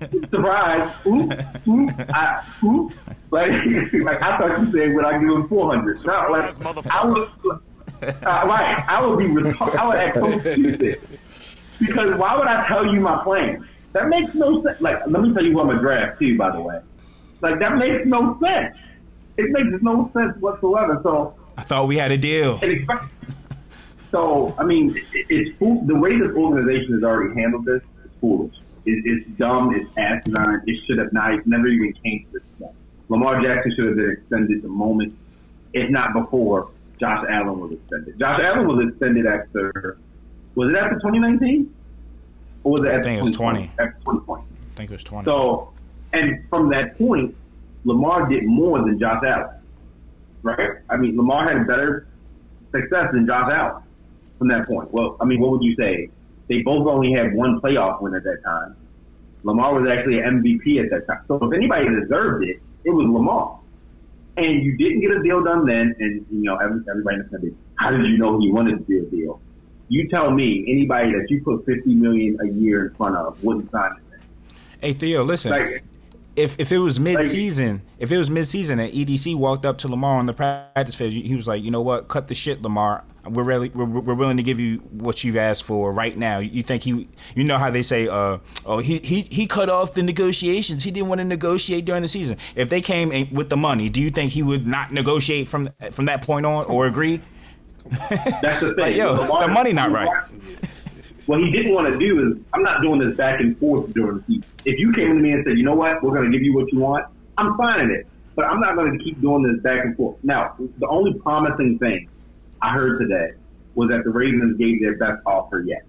Like, 0.00 0.12
surprise! 0.30 0.90
Oop, 1.06 1.32
oop, 1.68 1.90
I, 2.12 2.44
oop. 2.64 2.92
Like, 3.30 3.50
like 3.92 4.22
I 4.22 4.38
thought 4.38 4.60
you 4.60 4.72
said, 4.72 4.94
when 4.94 5.04
I 5.04 5.12
give 5.18 5.28
him 5.28 5.48
four 5.48 5.74
hundred? 5.74 6.04
No, 6.04 6.12
like 6.30 6.66
I 6.90 7.06
would, 7.06 7.28
uh, 8.02 8.46
right? 8.48 8.84
I 8.88 9.06
would 9.06 9.18
be, 9.18 9.26
retar- 9.26 9.76
I 9.76 9.86
would 9.86 9.96
act 9.96 10.16
so 10.16 10.38
stupid 10.40 11.00
because 11.78 12.10
why 12.18 12.36
would 12.36 12.46
I 12.48 12.66
tell 12.66 12.92
you 12.92 13.00
my 13.00 13.22
plan? 13.22 13.66
That 13.92 14.08
makes 14.08 14.34
no 14.34 14.62
sense. 14.62 14.80
Like, 14.80 15.00
let 15.06 15.22
me 15.22 15.32
tell 15.32 15.44
you 15.44 15.52
what 15.54 15.62
I'm 15.62 15.68
gonna 15.68 15.80
draft 15.80 16.18
too. 16.20 16.36
By 16.36 16.50
the 16.50 16.60
way, 16.60 16.80
like 17.40 17.58
that 17.60 17.76
makes 17.76 18.06
no 18.06 18.38
sense. 18.40 18.76
It 19.36 19.50
makes 19.50 19.82
no 19.82 20.10
sense 20.12 20.36
whatsoever. 20.38 21.00
So 21.02 21.34
I 21.56 21.62
thought 21.62 21.86
we 21.86 21.96
had 21.98 22.10
a 22.10 22.18
deal. 22.18 22.60
So, 24.10 24.54
I 24.58 24.64
mean, 24.64 24.96
it, 24.96 25.26
it's 25.28 25.56
fool- 25.58 25.84
the 25.86 25.94
way 25.94 26.18
this 26.18 26.32
organization 26.32 26.94
has 26.94 27.04
already 27.04 27.40
handled 27.40 27.64
this 27.64 27.80
is 28.04 28.10
foolish. 28.20 28.56
It, 28.84 29.02
it's 29.04 29.30
dumb. 29.38 29.72
It's 29.74 29.88
asinine. 29.96 30.62
It 30.66 30.84
should 30.84 30.98
have 30.98 31.12
not. 31.12 31.46
Never 31.46 31.68
even 31.68 31.92
came 31.92 32.24
to 32.26 32.32
this. 32.32 32.42
Lamar 33.10 33.42
Jackson 33.42 33.74
should 33.74 33.86
have 33.88 33.96
been 33.96 34.10
extended 34.12 34.62
the 34.62 34.68
moment, 34.68 35.14
if 35.72 35.90
not 35.90 36.14
before, 36.14 36.70
Josh 36.98 37.26
Allen 37.28 37.58
was 37.58 37.72
extended. 37.72 38.18
Josh 38.18 38.40
Allen 38.42 38.66
was 38.66 38.88
extended 38.88 39.26
after. 39.26 39.98
Was 40.54 40.70
it 40.70 40.76
after 40.76 40.94
2019? 40.94 41.74
Or 42.62 42.72
was 42.72 42.84
it 42.84 42.88
after 42.88 43.02
think 43.02 43.18
it 43.18 43.22
was 43.22 43.32
20. 43.32 43.62
2020? 43.62 43.88
After 43.88 44.00
2020. 44.00 44.42
I 44.42 44.76
think 44.76 44.90
it 44.90 44.94
was 44.94 45.04
20. 45.04 45.24
So, 45.24 45.72
and 46.12 46.48
from 46.48 46.70
that 46.70 46.96
point, 46.98 47.34
Lamar 47.84 48.28
did 48.28 48.46
more 48.46 48.78
than 48.78 48.98
Josh 48.98 49.22
Allen, 49.24 49.56
right? 50.42 50.70
I 50.88 50.96
mean, 50.96 51.16
Lamar 51.16 51.48
had 51.48 51.66
better 51.66 52.06
success 52.70 53.08
than 53.12 53.26
Josh 53.26 53.50
Allen 53.52 53.82
from 54.38 54.48
that 54.48 54.68
point. 54.68 54.92
Well, 54.92 55.16
I 55.20 55.24
mean, 55.24 55.40
what 55.40 55.50
would 55.50 55.64
you 55.64 55.74
say? 55.74 56.10
They 56.48 56.62
both 56.62 56.86
only 56.86 57.12
had 57.12 57.34
one 57.34 57.60
playoff 57.60 58.02
win 58.02 58.14
at 58.14 58.22
that 58.24 58.42
time. 58.44 58.76
Lamar 59.42 59.80
was 59.80 59.90
actually 59.90 60.20
an 60.20 60.42
MVP 60.42 60.84
at 60.84 60.90
that 60.90 61.06
time. 61.06 61.24
So 61.26 61.36
if 61.36 61.52
anybody 61.54 61.88
deserved 61.88 62.44
it, 62.44 62.60
it 62.84 62.90
was 62.90 63.06
Lamar. 63.06 63.58
And 64.36 64.62
you 64.62 64.76
didn't 64.76 65.00
get 65.00 65.10
a 65.10 65.22
deal 65.22 65.42
done 65.42 65.66
then, 65.66 65.94
and 65.98 66.24
you 66.30 66.42
know 66.42 66.56
every, 66.56 66.80
everybody's 66.88 67.24
gonna 67.24 67.42
be, 67.42 67.54
how 67.74 67.90
did 67.90 68.06
you 68.06 68.16
know 68.16 68.38
he 68.40 68.50
wanted 68.50 68.78
to 68.78 68.84
do 68.84 69.06
a 69.06 69.10
deal? 69.10 69.40
You 69.88 70.08
tell 70.08 70.30
me, 70.30 70.64
anybody 70.68 71.12
that 71.12 71.26
you 71.28 71.42
put 71.42 71.66
fifty 71.66 71.94
million 71.94 72.38
a 72.40 72.46
year 72.46 72.86
in 72.86 72.94
front 72.94 73.16
of 73.16 73.42
wouldn't 73.42 73.70
sign 73.70 73.90
it. 73.92 74.20
Hey 74.80 74.92
Theo, 74.92 75.24
listen. 75.24 75.50
Like, 75.50 75.84
if 76.36 76.56
if 76.58 76.70
it 76.72 76.78
was 76.78 77.00
mid 77.00 77.24
season, 77.24 77.82
if 77.98 78.10
it 78.12 78.16
was 78.16 78.30
mid 78.30 78.46
season 78.46 78.78
and 78.78 78.92
EDC 78.92 79.34
walked 79.34 79.66
up 79.66 79.78
to 79.78 79.88
Lamar 79.88 80.18
on 80.18 80.26
the 80.26 80.32
practice 80.32 80.94
field, 80.94 81.12
he 81.12 81.34
was 81.34 81.48
like, 81.48 81.62
you 81.62 81.70
know 81.70 81.80
what, 81.80 82.08
cut 82.08 82.28
the 82.28 82.34
shit, 82.34 82.62
Lamar. 82.62 83.04
We're 83.28 83.42
really 83.42 83.68
we're, 83.70 83.84
we're 83.84 84.14
willing 84.14 84.36
to 84.38 84.42
give 84.42 84.58
you 84.58 84.78
what 84.90 85.22
you've 85.22 85.36
asked 85.36 85.64
for 85.64 85.92
right 85.92 86.16
now. 86.16 86.38
You 86.38 86.62
think 86.62 86.84
he, 86.84 87.08
you 87.34 87.44
know 87.44 87.58
how 87.58 87.70
they 87.70 87.82
say, 87.82 88.08
uh, 88.08 88.38
oh 88.64 88.78
he 88.78 88.98
he 88.98 89.22
he 89.30 89.46
cut 89.46 89.68
off 89.68 89.94
the 89.94 90.02
negotiations. 90.02 90.84
He 90.84 90.90
didn't 90.90 91.08
want 91.08 91.20
to 91.20 91.24
negotiate 91.24 91.84
during 91.84 92.02
the 92.02 92.08
season. 92.08 92.38
If 92.54 92.68
they 92.68 92.80
came 92.80 93.12
in 93.12 93.28
with 93.30 93.50
the 93.50 93.56
money, 93.56 93.88
do 93.88 94.00
you 94.00 94.10
think 94.10 94.32
he 94.32 94.42
would 94.42 94.66
not 94.66 94.92
negotiate 94.92 95.48
from 95.48 95.68
from 95.90 96.06
that 96.06 96.22
point 96.22 96.46
on 96.46 96.64
or 96.66 96.86
agree? 96.86 97.20
That's 97.90 98.60
the 98.60 98.74
thing. 98.74 98.76
Like, 98.76 98.96
yo, 98.96 99.12
Lamar- 99.12 99.40
the 99.40 99.48
money 99.48 99.72
not 99.72 99.90
right. 99.90 100.08
What 101.30 101.38
he 101.38 101.48
didn't 101.52 101.72
want 101.72 101.86
to 101.86 101.96
do 101.96 102.26
is, 102.26 102.38
I'm 102.52 102.64
not 102.64 102.82
doing 102.82 102.98
this 102.98 103.16
back 103.16 103.38
and 103.38 103.56
forth 103.60 103.94
during 103.94 104.18
the 104.18 104.24
season. 104.24 104.44
If 104.64 104.80
you 104.80 104.92
came 104.92 105.14
to 105.14 105.22
me 105.22 105.30
and 105.30 105.44
said, 105.46 105.56
you 105.56 105.62
know 105.62 105.76
what, 105.76 106.02
we're 106.02 106.10
going 106.10 106.28
to 106.28 106.36
give 106.36 106.44
you 106.44 106.52
what 106.52 106.72
you 106.72 106.80
want, 106.80 107.06
I'm 107.38 107.56
signing 107.56 107.92
it. 107.92 108.08
But 108.34 108.46
I'm 108.46 108.58
not 108.58 108.74
going 108.74 108.98
to 108.98 109.04
keep 109.04 109.20
doing 109.20 109.44
this 109.44 109.62
back 109.62 109.84
and 109.84 109.96
forth. 109.96 110.16
Now, 110.24 110.56
the 110.78 110.88
only 110.88 111.14
promising 111.20 111.78
thing 111.78 112.08
I 112.60 112.72
heard 112.72 112.98
today 112.98 113.34
was 113.76 113.90
that 113.90 114.02
the 114.02 114.10
Ravens 114.10 114.58
gave 114.58 114.80
their 114.80 114.96
best 114.96 115.22
offer 115.24 115.62
yet. 115.64 115.84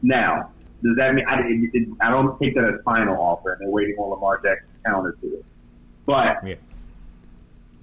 Now, 0.00 0.50
does 0.82 0.96
that 0.96 1.14
mean 1.14 1.26
I, 1.28 1.40
it, 1.40 1.70
it, 1.74 1.88
I 2.00 2.08
don't 2.08 2.40
take 2.40 2.54
that 2.54 2.64
as 2.64 2.80
final 2.82 3.20
offer, 3.20 3.52
and 3.52 3.60
they're 3.60 3.68
waiting 3.68 3.96
on 3.98 4.08
Lamar 4.08 4.40
Jackson's 4.42 4.70
counter 4.86 5.12
to 5.20 5.26
it. 5.26 5.44
But 6.06 6.38
Yeah. 6.42 6.54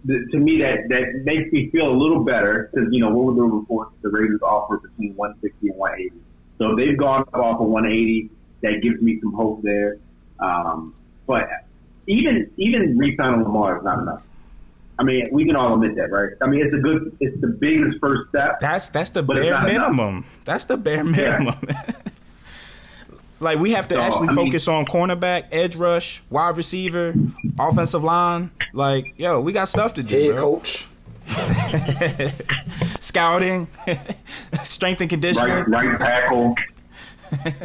the, 0.03 0.25
to 0.31 0.39
me, 0.39 0.61
that 0.63 0.89
that 0.89 1.21
makes 1.25 1.51
me 1.51 1.69
feel 1.69 1.89
a 1.91 1.93
little 1.95 2.23
better 2.23 2.71
because 2.73 2.91
you 2.91 3.01
know 3.01 3.11
what 3.11 3.35
were 3.35 3.35
the 3.35 3.43
reports? 3.43 3.91
The 4.01 4.09
Ravens 4.09 4.41
offer 4.41 4.77
between 4.77 5.15
160 5.15 5.69
and 5.69 5.77
180. 5.77 6.23
So 6.57 6.71
if 6.71 6.77
they've 6.77 6.97
gone 6.97 7.21
up 7.21 7.33
off 7.35 7.59
of 7.61 7.67
180. 7.67 8.31
That 8.63 8.81
gives 8.81 8.99
me 9.03 9.19
some 9.21 9.33
hope 9.33 9.61
there. 9.61 9.99
Um, 10.39 10.95
but 11.27 11.47
even 12.07 12.49
even 12.57 12.97
re-signing 12.97 13.43
Lamar 13.43 13.77
is 13.77 13.83
not 13.83 13.99
enough. 13.99 14.23
I 14.97 15.03
mean, 15.03 15.27
we 15.31 15.45
can 15.45 15.55
all 15.55 15.75
admit 15.75 15.95
that, 15.97 16.09
right? 16.09 16.31
I 16.41 16.47
mean, 16.47 16.65
it's 16.65 16.73
a 16.73 16.79
good, 16.79 17.15
it's 17.19 17.39
the 17.39 17.49
biggest 17.49 17.99
first 18.01 18.29
step. 18.29 18.59
That's 18.59 18.89
that's 18.89 19.11
the 19.11 19.21
bare 19.21 19.51
not 19.51 19.69
enough. 19.69 19.91
minimum. 19.91 20.25
That's 20.43 20.65
the 20.65 20.75
bare 20.75 21.03
minimum. 21.03 21.55
like 23.39 23.59
we 23.59 23.71
have 23.73 23.87
to 23.89 23.95
So, 23.95 24.01
actually 24.01 24.29
I 24.29 24.31
mean- 24.33 24.45
focus 24.47 24.67
on 24.67 24.85
cornerback, 24.87 25.43
edge 25.51 25.75
rush, 25.75 26.23
wide 26.31 26.57
receiver, 26.57 27.13
offensive 27.59 28.03
line. 28.03 28.49
Like, 28.73 29.13
yo, 29.17 29.39
we 29.39 29.51
got 29.51 29.69
stuff 29.69 29.93
to 29.95 30.03
do. 30.03 30.15
Head 30.19 30.35
bro. 30.35 30.55
coach. 30.55 30.87
Scouting, 32.99 33.67
strength 34.63 35.01
and 35.01 35.09
conditioning. 35.09 35.53
right, 35.53 35.67
right 35.67 35.97
tackle, 35.99 36.55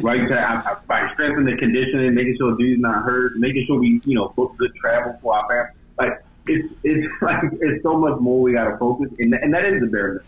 right 0.00 0.28
tackle, 0.28 0.82
by 0.86 1.10
strengthening 1.12 1.54
the 1.54 1.56
conditioning, 1.56 2.14
making 2.14 2.36
sure 2.36 2.52
the 2.52 2.58
dude's 2.58 2.80
not 2.80 3.04
hurt, 3.04 3.36
making 3.36 3.66
sure 3.66 3.78
we, 3.78 4.00
you 4.04 4.14
know, 4.14 4.28
book 4.30 4.56
good 4.58 4.74
travel 4.76 5.18
for 5.22 5.36
our 5.36 5.48
family. 5.48 5.70
Like 5.98 6.24
it's 6.46 6.74
it's 6.82 7.06
like 7.22 7.42
it's 7.60 7.82
so 7.82 7.96
much 7.96 8.18
more 8.20 8.40
we 8.40 8.52
got 8.52 8.64
to 8.64 8.76
focus, 8.78 9.10
and 9.18 9.34
and 9.34 9.54
that 9.54 9.64
is 9.64 9.80
the 9.80 9.86
bare 9.86 10.22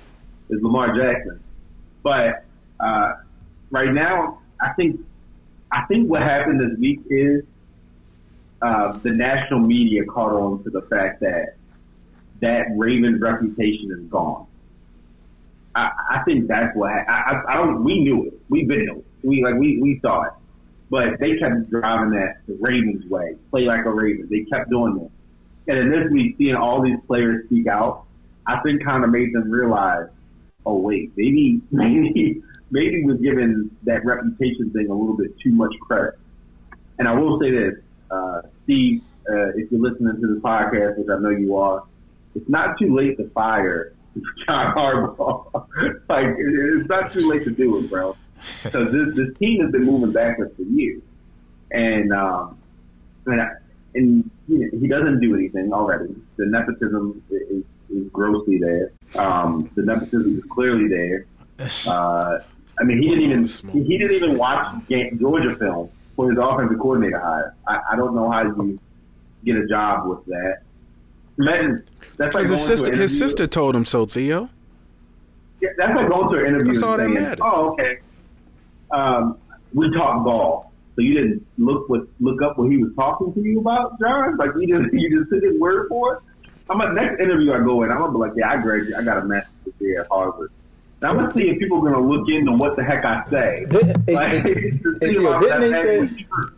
is 0.51 0.63
Lamar 0.63 0.97
Jackson. 0.97 1.41
But 2.03 2.45
uh, 2.81 3.15
right 3.71 3.93
now, 3.93 4.39
I 4.61 4.73
think 4.75 5.01
I 5.73 5.85
think 5.87 6.09
what 6.09 6.23
happened 6.23 6.61
this 6.61 6.79
week 6.79 7.01
is 7.09 7.45
uh, 8.63 8.93
the 8.99 9.11
national 9.11 9.61
media 9.61 10.05
caught 10.05 10.33
on 10.33 10.63
to 10.65 10.71
the 10.71 10.83
fact 10.83 11.21
that 11.21 11.57
that 12.45 12.67
Ravens 12.77 13.23
reputation 13.23 13.91
is 13.91 14.11
gone. 14.11 14.47
I, 15.75 15.91
I 16.11 16.23
think 16.25 16.47
that's 16.47 16.77
what 16.77 16.93
I, 16.93 17.03
I, 17.09 17.53
I 17.53 17.57
don't. 17.57 17.83
We 17.83 18.01
knew 18.01 18.27
it. 18.27 18.41
We've 18.51 18.69
been 18.69 18.81
knew 18.81 18.99
it. 18.99 19.05
We 19.27 19.43
like 19.43 19.55
we 19.55 19.81
we 19.81 19.99
saw 20.01 20.25
it, 20.25 20.33
but 20.91 21.19
they 21.19 21.39
kept 21.39 21.71
driving 21.71 22.11
that 22.11 22.47
the 22.47 22.57
Ravens 22.61 23.07
way, 23.07 23.37
play 23.51 23.65
like 23.65 23.87
a 23.87 23.91
Raven. 23.91 24.29
They 24.31 24.45
kept 24.45 24.69
doing 24.69 24.95
that, 24.97 25.11
and 25.73 25.79
in 25.79 25.91
this 25.91 26.13
week, 26.13 26.37
seeing 26.37 26.55
all 26.55 26.83
these 26.83 26.99
players 27.07 27.47
speak 27.47 27.67
out, 27.67 28.05
I 28.47 28.61
think 28.61 28.85
kind 28.85 29.05
of 29.05 29.11
made 29.11 29.35
them 29.35 29.51
realize, 29.51 30.09
oh 30.67 30.77
wait, 30.77 31.13
maybe 31.17 31.63
maybe 31.71 32.43
maybe 32.71 33.05
we're 33.05 33.15
giving 33.15 33.71
that 33.85 34.05
reputation 34.05 34.71
thing 34.71 34.91
a 34.91 34.95
little 34.95 35.17
bit 35.17 35.39
too 35.41 35.53
much 35.53 35.75
credit. 35.81 36.19
And 36.99 37.09
I 37.09 37.15
will 37.15 37.41
say 37.41 37.51
this, 37.51 37.75
uh, 38.11 38.43
Steve, 38.65 39.03
uh, 39.29 39.49
if 39.57 39.73
you're 39.73 39.81
listening 39.81 40.21
to 40.21 40.35
the 40.35 40.41
podcast, 40.41 40.99
which 40.99 41.09
I 41.11 41.19
know 41.19 41.31
you 41.31 41.57
are, 41.57 41.83
it's 42.35 42.49
not 42.49 42.79
too 42.79 42.95
late 42.95 43.17
to 43.19 43.29
fire 43.31 43.93
John 44.47 44.75
Harbaugh. 44.75 45.67
like 46.09 46.35
it's 46.39 46.89
not 46.89 47.13
too 47.13 47.29
late 47.29 47.45
to 47.45 47.51
do 47.51 47.79
it, 47.79 47.89
bro. 47.91 48.17
Because 48.63 48.93
this 48.93 49.15
this 49.17 49.37
team 49.39 49.63
has 49.63 49.71
been 49.73 49.85
moving 49.85 50.13
backwards 50.13 50.55
for 50.57 50.63
years, 50.63 51.03
and 51.71 52.13
um, 52.13 52.59
and, 53.27 53.41
I- 53.41 53.53
and 53.95 54.31
you 54.49 54.59
know, 54.59 54.79
he 54.81 54.87
doesn't 54.89 55.21
do 55.21 55.35
anything 55.35 55.73
already. 55.73 56.15
The 56.37 56.47
nepotism 56.47 57.23
is, 57.31 57.63
is 57.91 58.09
grossly 58.13 58.59
there. 58.59 58.93
Um, 59.17 59.71
the 59.77 59.83
nepotism 59.83 60.37
is 60.39 60.45
clearly 60.51 60.89
there. 60.89 61.27
Uh, 61.89 62.39
I 62.79 62.83
mean, 62.85 62.99
he 63.01 63.09
didn't 63.09 63.23
even 63.71 63.85
he 63.87 63.97
didn't 63.99 64.17
even 64.17 64.37
watch 64.37 64.75
game, 64.89 65.17
Georgia 65.19 65.55
film 65.57 65.91
for 66.17 66.29
his 66.31 66.39
offensive 66.41 66.79
coordinator 66.79 67.19
hire. 67.21 67.55
I, 67.67 67.81
I 67.93 67.97
don't 67.97 68.15
know 68.15 68.31
how 68.31 68.43
you 68.43 68.79
get 69.45 69.57
a 69.57 69.67
job 69.67 70.07
with 70.09 70.25
that. 70.27 70.63
Imagine 71.39 71.85
that's 72.17 72.35
like 72.35 72.47
his 72.49 72.65
sister, 72.65 72.95
his 72.95 73.17
sister 73.19 73.47
told 73.47 73.75
him 73.75 73.85
so, 73.85 74.07
Theo. 74.07 74.49
yeah, 75.61 75.71
that's 75.77 75.95
like 75.97 76.09
going 76.09 76.33
to 76.33 76.39
an 76.41 76.47
interview 76.47 76.73
That's 76.75 76.83
all 76.85 76.95
and 76.95 77.01
that 77.01 77.05
saying, 77.17 77.29
matters. 77.29 77.41
"Oh, 77.43 77.73
okay, 77.73 77.99
um, 78.91 79.39
we 79.73 79.91
talked 79.93 80.25
golf." 80.25 80.67
So 80.97 81.03
you 81.03 81.15
didn't 81.15 81.45
look 81.59 81.89
what 81.89 82.07
look 82.21 82.41
up 82.41 82.57
what 82.57 82.71
he 82.71 82.77
was 82.77 82.93
talking 82.95 83.33
to 83.35 83.41
you 83.41 83.59
about, 83.61 83.99
John? 83.99 84.37
Like 84.37 84.51
you 84.61 84.79
just 84.81 84.93
you 84.95 85.19
just 85.19 85.31
took 85.31 85.43
his 85.43 85.59
word 85.61 85.89
for 85.89 86.15
it. 86.15 86.21
I'm 86.71 86.81
at 86.81 86.95
next 86.95 87.21
interview 87.21 87.53
I 87.53 87.59
go 87.59 87.83
in, 87.83 87.91
I'm 87.91 87.99
gonna 87.99 88.13
be 88.13 88.19
like, 88.19 88.33
"Yeah, 88.37 88.51
I 88.53 88.57
graduated. 88.59 88.95
I 88.95 89.03
got 89.03 89.19
a 89.19 89.25
master's 89.25 89.53
degree 89.65 89.97
at 89.97 90.07
Harvard." 90.11 90.53
And 91.03 91.11
I'm 91.11 91.17
gonna 91.17 91.33
see 91.37 91.49
if 91.51 91.59
people 91.59 91.79
are 91.87 91.91
gonna 91.93 92.07
look 92.07 92.29
into 92.29 92.53
what 92.53 92.77
the 92.77 92.85
heck 92.85 93.05
I 93.05 93.25
say. 93.29 93.67
Did- 93.69 94.09
Like, 94.09 94.33
it- 94.35 94.47
it- 94.47 94.83
to 94.85 94.97
it- 94.97 95.03
see 95.03 95.09
if 95.17 95.21
yo, 95.23 95.33
I'm 95.33 95.41
didn't 95.41 95.61
they 95.61 95.73
say- 95.83 96.01
actually 96.01 96.27
true. 96.33 96.51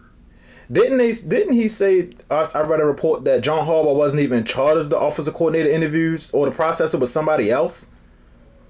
Didn't 0.71 0.99
they? 0.99 1.13
Didn't 1.13 1.53
he 1.55 1.69
say? 1.69 2.11
Us, 2.31 2.55
I 2.55 2.63
read 2.63 2.81
a 2.81 2.85
report 2.85 3.25
that 3.25 3.43
John 3.43 3.67
Harbaugh 3.67 3.95
wasn't 3.95 4.23
even 4.23 4.39
in 4.39 4.45
charge 4.45 4.79
of 4.79 4.91
the 4.91 4.99
offensive 4.99 5.35
coordinator 5.35 5.71
interviews 5.71 6.31
or 6.33 6.47
the 6.47 6.53
process. 6.55 6.93
It 6.93 6.99
was 7.01 7.13
somebody 7.13 7.51
else. 7.51 7.87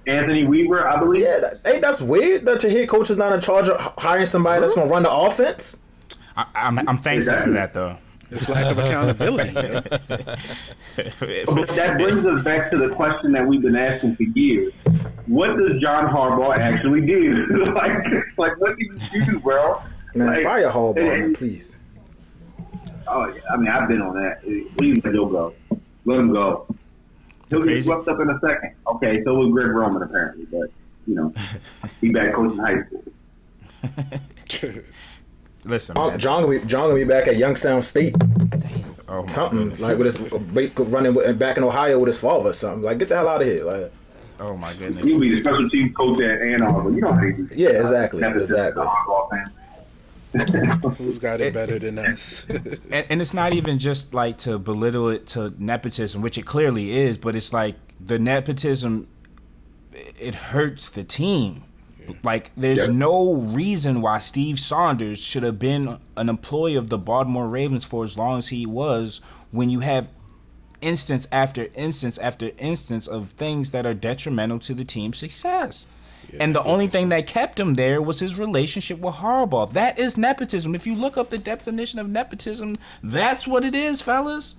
Anthony 0.06 0.44
Weaver, 0.44 0.86
I 0.86 0.98
believe. 1.00 1.22
Yeah, 1.22 1.40
that, 1.40 1.60
hey, 1.64 1.80
that's 1.80 2.00
weird 2.02 2.44
that 2.46 2.62
your 2.62 2.70
head 2.70 2.88
coach 2.88 3.10
is 3.10 3.16
not 3.16 3.32
in 3.32 3.40
charge 3.40 3.68
of 3.68 3.80
hiring 3.98 4.26
somebody 4.26 4.60
that's 4.60 4.74
gonna 4.74 4.90
run 4.90 5.02
the 5.02 5.10
offense. 5.12 5.78
I, 6.36 6.46
I'm, 6.54 6.78
I'm 6.88 6.98
thankful 6.98 7.36
for 7.38 7.50
that 7.50 7.72
though. 7.74 7.96
It's 8.30 8.48
lack 8.48 8.66
of 8.66 8.78
accountability. 8.78 9.52
But 10.96 11.68
that 11.76 11.96
brings 11.98 12.24
us 12.24 12.42
back 12.42 12.70
to 12.70 12.78
the 12.78 12.88
question 12.94 13.32
that 13.32 13.46
we've 13.46 13.60
been 13.62 13.76
asking 13.76 14.16
for 14.16 14.22
years. 14.22 14.72
What 15.26 15.56
does 15.56 15.80
John 15.80 16.06
Harbaugh 16.08 16.56
actually 16.58 17.02
do? 17.04 17.46
like, 17.74 17.92
like 18.38 18.58
what 18.60 18.76
do 18.78 18.84
you 19.12 19.24
do, 19.26 19.40
bro? 19.40 19.80
Man, 20.14 20.26
Like, 20.28 20.42
fire 20.44 20.68
Harbaugh, 20.70 20.96
and- 20.98 21.06
man, 21.20 21.34
please. 21.34 21.76
Oh, 23.08 23.26
yeah, 23.26 23.40
I 23.50 23.56
mean, 23.56 23.68
I've 23.68 23.88
been 23.88 24.02
on 24.02 24.14
that. 24.16 24.42
Please 24.76 24.96
let 25.04 25.14
him 25.14 25.30
go. 25.30 25.54
Let 26.04 26.18
him 26.18 26.32
go. 26.32 26.66
He'll 27.50 27.60
get 27.60 27.66
Crazy. 27.66 27.82
swept 27.82 28.08
up 28.08 28.18
in 28.20 28.28
a 28.30 28.38
second. 28.40 28.74
Okay, 28.88 29.22
so 29.24 29.34
was 29.34 29.52
Greg 29.52 29.68
Roman 29.70 30.02
apparently, 30.02 30.46
but 30.46 30.68
you 31.06 31.14
know, 31.14 31.32
he 32.00 32.10
back 32.10 32.34
coaching 32.34 32.58
high 32.58 32.82
school. 32.84 33.04
Listen, 35.64 35.96
John, 35.96 36.10
man. 36.10 36.18
John 36.18 36.42
gonna 36.42 36.60
be 36.60 36.66
John 36.66 36.82
gonna 36.90 36.94
be 36.94 37.04
back 37.04 37.26
at 37.28 37.36
Youngstown 37.36 37.82
State, 37.82 38.14
Oh, 39.08 39.26
something 39.26 39.70
goodness. 39.70 39.80
like 39.80 39.98
with 39.98 40.16
his 40.16 40.88
running 40.88 41.14
with, 41.14 41.38
back 41.38 41.56
in 41.56 41.64
Ohio 41.64 41.98
with 41.98 42.08
his 42.08 42.20
father, 42.20 42.50
or 42.50 42.52
something. 42.52 42.82
Like 42.82 42.98
get 42.98 43.08
the 43.08 43.16
hell 43.16 43.28
out 43.28 43.40
of 43.42 43.46
here, 43.48 43.64
like. 43.64 43.92
Oh 44.38 44.56
my 44.56 44.72
goodness. 44.74 45.04
You'll 45.04 45.18
be 45.18 45.30
the 45.30 45.40
special 45.40 45.68
teams 45.70 45.94
coach 45.96 46.20
at 46.20 46.42
Ann 46.42 46.62
Arbor. 46.62 46.90
You 46.90 47.00
know 47.00 47.12
how 47.12 47.20
they 47.20 47.32
do. 47.32 47.48
Yeah, 47.54 47.70
exactly, 47.70 48.20
That's 48.20 48.38
exactly. 48.40 48.84
The 50.32 50.38
Harbaugh 50.38 50.80
fan. 50.82 51.06
Who's 51.06 51.18
got 51.18 51.40
it 51.40 51.54
better 51.54 51.78
than 51.78 51.98
us? 51.98 52.46
and, 52.90 53.06
and 53.10 53.20
it's 53.22 53.34
not 53.34 53.54
even 53.54 53.78
just 53.78 54.14
like 54.14 54.38
to 54.38 54.58
belittle 54.58 55.08
it 55.08 55.26
to 55.28 55.54
nepotism, 55.58 56.22
which 56.22 56.36
it 56.38 56.46
clearly 56.46 56.96
is, 56.98 57.18
but 57.18 57.34
it's 57.34 57.52
like 57.52 57.76
the 58.04 58.18
nepotism 58.18 59.08
it 60.18 60.34
hurts 60.34 60.88
the 60.90 61.04
team. 61.04 61.62
Like 62.22 62.52
there's 62.56 62.86
Yeah. 62.86 62.92
no 62.92 63.34
reason 63.34 64.00
why 64.00 64.18
Steve 64.18 64.58
Saunders 64.60 65.18
should 65.18 65.42
have 65.42 65.58
been 65.58 65.98
an 66.16 66.28
employee 66.28 66.76
of 66.76 66.88
the 66.88 66.98
Baltimore 66.98 67.48
Ravens 67.48 67.84
for 67.84 68.04
as 68.04 68.16
long 68.16 68.38
as 68.38 68.48
he 68.48 68.64
was 68.66 69.20
when 69.50 69.70
you 69.70 69.80
have 69.80 70.08
instance 70.80 71.26
after 71.32 71.68
instance 71.74 72.18
after 72.18 72.50
instance 72.58 73.06
of 73.06 73.30
things 73.30 73.70
that 73.72 73.86
are 73.86 73.94
detrimental 73.94 74.58
to 74.60 74.74
the 74.74 74.84
team's 74.84 75.16
success. 75.18 75.86
And 76.38 76.54
the 76.54 76.62
only 76.62 76.86
thing 76.86 77.08
that 77.10 77.26
kept 77.26 77.58
him 77.58 77.74
there 77.74 78.00
was 78.02 78.20
his 78.20 78.36
relationship 78.36 78.98
with 78.98 79.16
Harbaugh. 79.16 79.72
That 79.72 79.98
is 79.98 80.16
nepotism. 80.16 80.74
If 80.74 80.86
you 80.86 80.94
look 80.94 81.16
up 81.16 81.30
the 81.30 81.38
definition 81.38 81.98
of 81.98 82.08
nepotism, 82.08 82.76
that's 83.02 83.46
what 83.46 83.64
it 83.64 83.74
is, 83.74 84.02
fellas. 84.02 84.56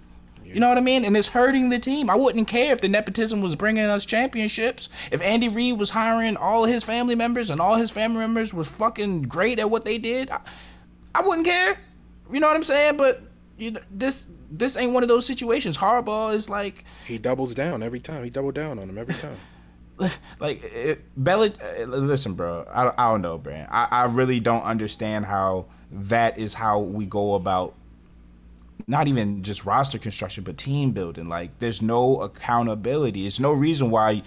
You 0.54 0.62
know 0.62 0.70
what 0.70 0.78
I 0.78 0.82
mean? 0.82 1.04
And 1.04 1.18
it's 1.18 1.28
hurting 1.28 1.70
the 1.70 1.80
team. 1.80 2.10
I 2.10 2.16
wouldn't 2.16 2.48
care 2.48 2.72
if 2.72 2.80
the 2.80 2.88
nepotism 2.88 3.42
was 3.42 3.56
bringing 3.56 3.84
us 3.84 4.06
championships. 4.06 4.88
If 5.12 5.22
Andy 5.22 5.50
Reid 5.50 5.78
was 5.78 5.90
hiring 5.90 6.38
all 6.38 6.64
his 6.64 6.86
family 6.86 7.16
members 7.16 7.50
and 7.50 7.60
all 7.60 7.76
his 7.76 7.92
family 7.92 8.20
members 8.20 8.54
were 8.54 8.64
fucking 8.64 9.24
great 9.24 9.60
at 9.60 9.70
what 9.70 9.84
they 9.84 9.98
did, 9.98 10.30
I, 10.30 10.40
I 11.14 11.22
wouldn't 11.22 11.46
care. 11.46 11.78
You 12.32 12.40
know 12.40 12.48
what 12.48 12.56
I'm 12.56 12.64
saying? 12.64 12.96
But 12.96 13.22
you 13.58 13.72
know, 13.72 13.82
this 13.92 14.30
this 14.50 14.78
ain't 14.78 14.94
one 14.94 15.04
of 15.04 15.10
those 15.10 15.26
situations. 15.26 15.78
Harbaugh 15.78 16.34
is 16.34 16.50
like 16.50 16.86
he 17.06 17.18
doubles 17.18 17.54
down 17.54 17.84
every 17.84 18.00
time. 18.00 18.24
He 18.24 18.30
doubled 18.30 18.56
down 18.56 18.80
on 18.80 18.90
him 18.90 18.98
every 18.98 19.16
time. 19.16 19.38
like 20.40 20.64
it, 20.64 21.04
Bella. 21.16 21.48
uh, 21.48 21.86
Listen, 21.86 22.34
bro. 22.34 22.66
I, 22.72 22.92
I 22.98 23.12
don't 23.12 23.22
know, 23.22 23.38
man. 23.38 23.68
I, 23.72 23.88
I 23.90 24.06
really 24.06 24.40
don't 24.40 24.64
understand 24.64 25.26
how 25.26 25.66
that 25.92 26.38
is 26.38 26.54
how 26.54 26.80
we 26.80 27.06
go 27.06 27.36
about 27.36 27.74
not 28.88 29.08
even 29.08 29.44
just 29.44 29.66
roster 29.66 29.98
construction, 29.98 30.44
but 30.44 30.58
team 30.58 30.92
building. 30.92 31.28
Like, 31.28 31.58
there's 31.60 31.82
no 31.82 32.22
accountability. 32.22 33.24
There's 33.24 33.40
no 33.40 33.52
reason 33.52 33.90
why 33.92 34.24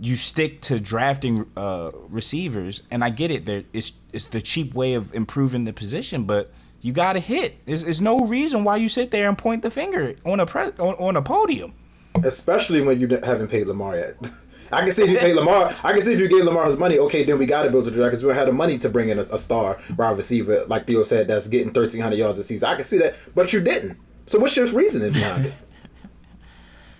you 0.00 0.16
stick 0.16 0.60
to 0.62 0.80
drafting 0.80 1.46
uh, 1.56 1.92
receivers. 2.08 2.82
And 2.90 3.04
I 3.04 3.10
get 3.10 3.30
it. 3.30 3.46
There, 3.46 3.64
it's 3.72 3.92
it's 4.12 4.26
the 4.26 4.40
cheap 4.40 4.74
way 4.74 4.94
of 4.94 5.14
improving 5.14 5.64
the 5.64 5.72
position, 5.72 6.24
but 6.24 6.52
you 6.80 6.92
got 6.92 7.12
to 7.14 7.20
hit. 7.20 7.64
There's, 7.66 7.84
there's 7.84 8.00
no 8.00 8.20
reason 8.26 8.64
why 8.64 8.76
you 8.76 8.88
sit 8.88 9.10
there 9.10 9.28
and 9.28 9.36
point 9.36 9.62
the 9.62 9.70
finger 9.70 10.16
on 10.24 10.40
a 10.40 10.46
pre- 10.46 10.72
on, 10.78 10.94
on 10.94 11.16
a 11.16 11.22
podium. 11.22 11.74
Especially 12.22 12.80
when 12.80 12.98
you 12.98 13.08
haven't 13.08 13.48
paid 13.48 13.66
Lamar 13.66 13.96
yet. 13.96 14.16
I 14.72 14.80
can 14.82 14.92
see 14.92 15.04
if 15.04 15.10
you 15.10 15.18
pay 15.18 15.32
Lamar. 15.32 15.72
I 15.82 15.92
can 15.92 16.02
see 16.02 16.12
if 16.12 16.20
you 16.20 16.28
gave 16.28 16.44
Lamar 16.44 16.66
his 16.66 16.76
money. 16.76 16.98
Okay, 16.98 17.24
then 17.24 17.38
we 17.38 17.46
got 17.46 17.62
to 17.62 17.70
build 17.70 17.86
a 17.86 17.90
draft 17.90 18.10
because 18.10 18.22
we 18.22 18.28
don't 18.28 18.36
have 18.36 18.46
the 18.46 18.52
money 18.52 18.78
to 18.78 18.88
bring 18.88 19.08
in 19.08 19.18
a, 19.18 19.22
a 19.22 19.38
star 19.38 19.78
wide 19.96 20.16
receiver 20.16 20.64
like 20.66 20.86
Theo 20.86 21.02
said 21.02 21.28
that's 21.28 21.48
getting 21.48 21.72
thirteen 21.72 22.00
hundred 22.00 22.16
yards 22.16 22.38
a 22.38 22.44
season. 22.44 22.68
I 22.68 22.74
can 22.74 22.84
see 22.84 22.98
that, 22.98 23.14
but 23.34 23.52
you 23.52 23.60
didn't. 23.60 23.98
So 24.26 24.38
what's 24.38 24.56
your 24.56 24.66
reasoning 24.66 25.12
behind 25.12 25.46
it? 25.46 25.54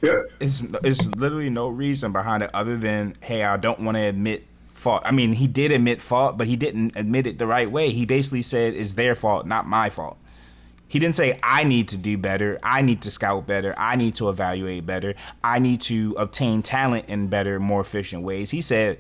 Yeah. 0.03 0.23
It's 0.41 0.63
it's 0.85 1.07
literally 1.17 1.49
no 1.49 1.69
reason 1.69 2.13
behind 2.13 2.43
it 2.43 2.51
other 2.53 2.77
than 2.77 3.17
hey, 3.23 3.43
I 3.43 3.57
don't 3.57 3.81
want 3.81 3.97
to 3.97 4.03
admit 4.03 4.47
fault. 4.75 5.03
I 5.07 5.11
mean, 5.11 5.33
he 5.33 5.47
did 5.47 5.73
admit 5.73 6.01
fault, 6.03 6.37
but 6.37 6.47
he 6.47 6.55
didn't 6.55 6.93
admit 6.97 7.27
it 7.27 7.39
the 7.39 7.47
right 7.47 7.69
way. 7.69 7.91
He 7.91 8.05
basically 8.05 8.43
said 8.43 8.75
it's 8.75 8.93
their 8.93 9.15
fault, 9.15 9.47
not 9.47 9.67
my 9.67 9.89
fault. 9.89 10.19
He 10.89 10.99
didn't 10.99 11.17
say 11.17 11.39
I 11.43 11.65
need 11.65 11.89
to 11.89 11.97
do 11.97 12.17
better, 12.17 12.59
I 12.63 12.83
need 12.83 13.03
to 13.03 13.11
scout 13.11 13.47
better, 13.47 13.75
I 13.77 13.97
need 13.97 14.15
to 14.17 14.29
evaluate 14.29 14.87
better, 14.87 15.15
I 15.43 15.59
need 15.59 15.81
to 15.83 16.15
obtain 16.19 16.63
talent 16.63 17.07
in 17.09 17.29
better, 17.29 17.59
more 17.59 17.81
efficient 17.81 18.23
ways. 18.23 18.51
He 18.51 18.61
said, 18.61 18.99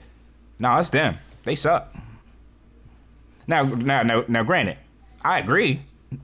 "No, 0.58 0.76
it's 0.78 0.90
them. 0.90 1.18
They 1.44 1.54
suck." 1.54 1.94
Now, 3.46 3.62
now, 3.62 4.02
now, 4.02 4.24
now, 4.26 4.42
granted, 4.42 4.78
I 5.22 5.38
agree. 5.38 5.82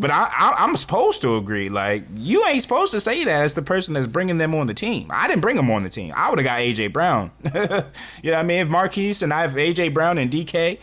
But 0.00 0.10
I, 0.10 0.32
I, 0.34 0.54
I'm 0.64 0.76
supposed 0.76 1.20
to 1.22 1.36
agree. 1.36 1.68
Like 1.68 2.04
you 2.14 2.44
ain't 2.46 2.62
supposed 2.62 2.92
to 2.92 3.00
say 3.02 3.22
that 3.24 3.42
as 3.42 3.52
the 3.52 3.60
person 3.60 3.92
that's 3.92 4.06
bringing 4.06 4.38
them 4.38 4.54
on 4.54 4.66
the 4.66 4.72
team. 4.72 5.08
I 5.10 5.28
didn't 5.28 5.42
bring 5.42 5.56
them 5.56 5.70
on 5.70 5.82
the 5.82 5.90
team. 5.90 6.14
I 6.16 6.30
would 6.30 6.38
have 6.38 6.46
got 6.46 6.60
AJ 6.60 6.94
Brown. 6.94 7.30
you 7.44 7.50
know 7.50 7.84
what 8.22 8.34
I 8.34 8.42
mean? 8.42 8.60
If 8.62 8.68
Marquise 8.68 9.22
and 9.22 9.30
I 9.30 9.42
have 9.42 9.52
AJ 9.52 9.92
Brown 9.92 10.16
and 10.16 10.30
DK, 10.30 10.78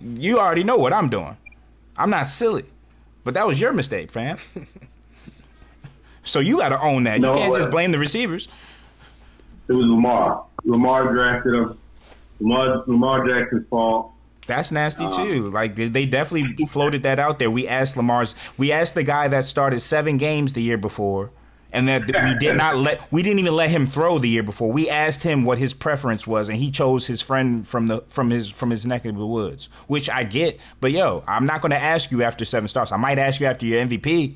you 0.00 0.38
already 0.38 0.64
know 0.64 0.76
what 0.76 0.94
I'm 0.94 1.10
doing. 1.10 1.36
I'm 1.98 2.08
not 2.08 2.28
silly, 2.28 2.64
but 3.24 3.34
that 3.34 3.46
was 3.46 3.60
your 3.60 3.72
mistake, 3.72 4.10
fam. 4.10 4.38
so 6.24 6.40
you 6.40 6.58
got 6.58 6.70
to 6.70 6.80
own 6.80 7.04
that. 7.04 7.20
No, 7.20 7.32
you 7.32 7.38
can't 7.38 7.54
just 7.54 7.70
blame 7.70 7.92
the 7.92 7.98
receivers. 7.98 8.48
It 9.68 9.72
was 9.72 9.86
Lamar. 9.86 10.44
Lamar 10.64 11.12
drafted 11.12 11.56
him. 11.56 11.78
Lamar, 12.40 12.84
Lamar 12.86 13.26
Jackson's 13.26 13.66
fault. 13.68 14.12
That's 14.46 14.72
nasty 14.72 15.04
uh-huh. 15.04 15.24
too. 15.24 15.50
Like 15.50 15.76
they 15.76 16.04
definitely 16.04 16.66
floated 16.66 17.04
that 17.04 17.18
out 17.18 17.38
there. 17.38 17.50
We 17.50 17.68
asked 17.68 17.96
Lamar's. 17.96 18.34
We 18.58 18.72
asked 18.72 18.94
the 18.94 19.04
guy 19.04 19.28
that 19.28 19.44
started 19.44 19.80
seven 19.80 20.16
games 20.16 20.52
the 20.52 20.62
year 20.62 20.78
before, 20.78 21.30
and 21.72 21.88
that 21.88 22.06
we 22.06 22.34
did 22.34 22.56
not 22.56 22.76
let. 22.76 23.10
We 23.10 23.22
didn't 23.22 23.38
even 23.38 23.54
let 23.54 23.70
him 23.70 23.86
throw 23.86 24.18
the 24.18 24.28
year 24.28 24.42
before. 24.42 24.70
We 24.70 24.88
asked 24.90 25.22
him 25.22 25.44
what 25.44 25.58
his 25.58 25.72
preference 25.72 26.26
was, 26.26 26.48
and 26.48 26.58
he 26.58 26.70
chose 26.70 27.06
his 27.06 27.22
friend 27.22 27.66
from 27.66 27.86
the 27.86 28.02
from 28.08 28.30
his 28.30 28.48
from 28.48 28.70
his 28.70 28.84
neck 28.84 29.04
of 29.04 29.16
the 29.16 29.26
woods, 29.26 29.68
which 29.86 30.10
I 30.10 30.24
get. 30.24 30.60
But 30.80 30.92
yo, 30.92 31.24
I'm 31.26 31.46
not 31.46 31.62
going 31.62 31.70
to 31.70 31.82
ask 31.82 32.10
you 32.10 32.22
after 32.22 32.44
seven 32.44 32.68
starts. 32.68 32.92
I 32.92 32.96
might 32.96 33.18
ask 33.18 33.40
you 33.40 33.46
after 33.46 33.66
your 33.66 33.84
MVP. 33.84 34.34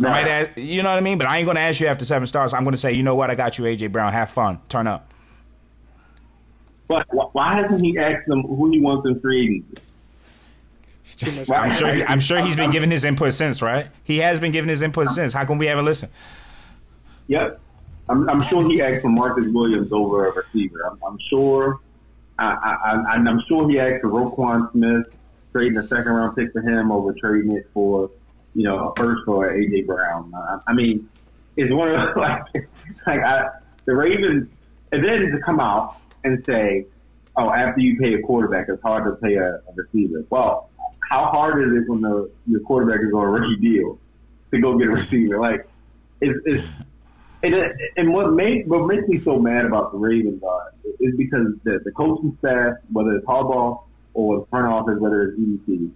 I 0.00 0.08
might 0.08 0.28
ask, 0.28 0.50
you 0.56 0.82
know 0.82 0.90
what 0.90 0.98
I 0.98 1.00
mean? 1.00 1.18
But 1.18 1.26
I 1.28 1.38
ain't 1.38 1.44
going 1.44 1.56
to 1.56 1.60
ask 1.60 1.80
you 1.80 1.86
after 1.86 2.04
seven 2.04 2.26
starts. 2.26 2.54
I'm 2.54 2.64
going 2.64 2.72
to 2.72 2.78
say, 2.78 2.92
you 2.92 3.02
know 3.02 3.14
what? 3.14 3.30
I 3.30 3.34
got 3.34 3.58
you, 3.58 3.64
AJ 3.64 3.92
Brown. 3.92 4.12
Have 4.12 4.30
fun. 4.30 4.60
Turn 4.68 4.86
up. 4.86 5.12
But 6.88 7.06
why 7.34 7.54
hasn't 7.56 7.84
he 7.84 7.96
asked 7.98 8.26
them 8.26 8.42
who 8.42 8.70
he 8.70 8.80
wants 8.80 9.06
in 9.06 9.20
free 9.20 9.42
agency? 9.42 9.82
It's 11.02 11.16
too 11.16 11.32
much. 11.32 11.50
I'm 11.50 11.70
sure. 11.70 11.92
He, 11.92 12.04
I'm 12.04 12.20
sure 12.20 12.40
he's 12.42 12.56
been 12.56 12.70
giving 12.70 12.90
his 12.90 13.04
input 13.04 13.32
since, 13.32 13.60
right? 13.60 13.88
He 14.04 14.18
has 14.18 14.40
been 14.40 14.52
giving 14.52 14.68
his 14.68 14.82
input 14.82 15.08
since. 15.08 15.32
How 15.32 15.44
come 15.44 15.58
we 15.58 15.66
haven't 15.66 15.84
listened? 15.84 16.12
Yep. 17.28 17.60
I'm, 18.08 18.28
I'm 18.28 18.42
sure 18.42 18.68
he 18.68 18.82
asked 18.82 19.02
for 19.02 19.08
Marcus 19.08 19.46
Williams 19.48 19.92
over 19.92 20.26
a 20.26 20.32
receiver. 20.32 20.86
I'm, 20.86 20.98
I'm 21.06 21.18
sure. 21.18 21.80
I, 22.38 22.44
I, 22.44 22.92
I, 22.92 23.16
and 23.16 23.28
I'm 23.28 23.42
sure 23.48 23.68
he 23.68 23.78
asked 23.78 24.02
for 24.02 24.10
Roquan 24.10 24.70
Smith, 24.72 25.06
trading 25.52 25.78
a 25.78 25.82
second 25.88 26.12
round 26.12 26.36
pick 26.36 26.52
for 26.52 26.60
him 26.60 26.90
over 26.90 27.12
trading 27.14 27.56
it 27.56 27.68
for, 27.72 28.10
you 28.54 28.64
know, 28.64 28.88
a 28.88 28.94
first 28.96 29.24
for 29.24 29.52
AJ 29.52 29.86
Brown. 29.86 30.32
Uh, 30.34 30.58
I 30.66 30.72
mean, 30.72 31.08
it's 31.56 31.72
one 31.72 31.88
of 31.88 31.94
those, 31.94 32.16
like, 32.16 32.42
like 33.06 33.20
I, 33.20 33.50
the 33.84 33.94
Ravens, 33.94 34.48
and 34.92 35.04
then 35.04 35.30
to 35.30 35.38
come 35.44 35.60
out 35.60 35.96
and 36.24 36.44
say, 36.44 36.86
oh, 37.36 37.50
after 37.50 37.80
you 37.80 37.98
pay 37.98 38.14
a 38.14 38.22
quarterback, 38.22 38.66
it's 38.68 38.82
hard 38.82 39.04
to 39.04 39.12
pay 39.26 39.36
a, 39.36 39.54
a 39.54 39.72
receiver. 39.74 40.24
Well, 40.30 40.70
how 41.12 41.26
hard 41.26 41.62
is 41.62 41.82
it 41.82 41.88
when 41.90 42.00
the 42.00 42.30
your 42.46 42.60
quarterback 42.60 43.00
is 43.06 43.12
on 43.12 43.22
a 43.22 43.28
rookie 43.28 43.56
deal 43.56 43.98
to 44.50 44.58
go 44.58 44.78
get 44.78 44.88
a 44.88 44.92
receiver? 44.92 45.38
Like, 45.38 45.68
it's, 46.22 46.40
it's 46.46 46.64
and, 47.42 47.54
and 47.98 48.14
what 48.14 48.32
makes 48.32 48.66
what 48.66 48.86
makes 48.86 49.06
me 49.08 49.18
so 49.18 49.38
mad 49.38 49.66
about 49.66 49.92
the 49.92 49.98
Ravens 49.98 50.42
are 50.42 50.72
is 51.00 51.14
because 51.16 51.48
the, 51.64 51.80
the 51.84 51.92
coaching 51.92 52.34
staff, 52.38 52.76
whether 52.90 53.16
it's 53.16 53.26
Harbaugh 53.26 53.82
or 54.14 54.40
the 54.40 54.46
front 54.46 54.72
office, 54.72 54.98
whether 54.98 55.24
it's 55.24 55.38
EDC, 55.38 55.90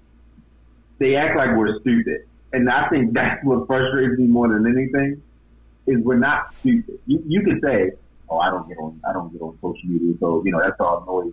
they 0.99 1.17
act 1.17 1.35
like 1.35 1.57
we're 1.57 1.81
stupid, 1.81 2.27
and 2.53 2.69
I 2.69 2.89
think 2.91 3.15
that's 3.15 3.43
what 3.43 3.67
frustrates 3.67 4.19
me 4.19 4.27
more 4.27 4.49
than 4.49 4.67
anything. 4.67 5.23
Is 5.87 6.05
we're 6.05 6.19
not 6.19 6.55
stupid. 6.57 6.99
You 7.07 7.23
you 7.27 7.43
can 7.43 7.59
say, 7.63 7.93
"Oh, 8.29 8.39
I 8.39 8.51
don't 8.51 8.69
get 8.69 8.77
on 8.77 9.01
I 9.09 9.15
don't 9.15 9.33
get 9.33 9.41
on 9.41 9.57
social 9.63 9.89
media," 9.89 10.15
so 10.21 10.43
you 10.45 10.53
know 10.53 10.61
that's 10.61 10.79
all 10.79 11.05
noise. 11.07 11.33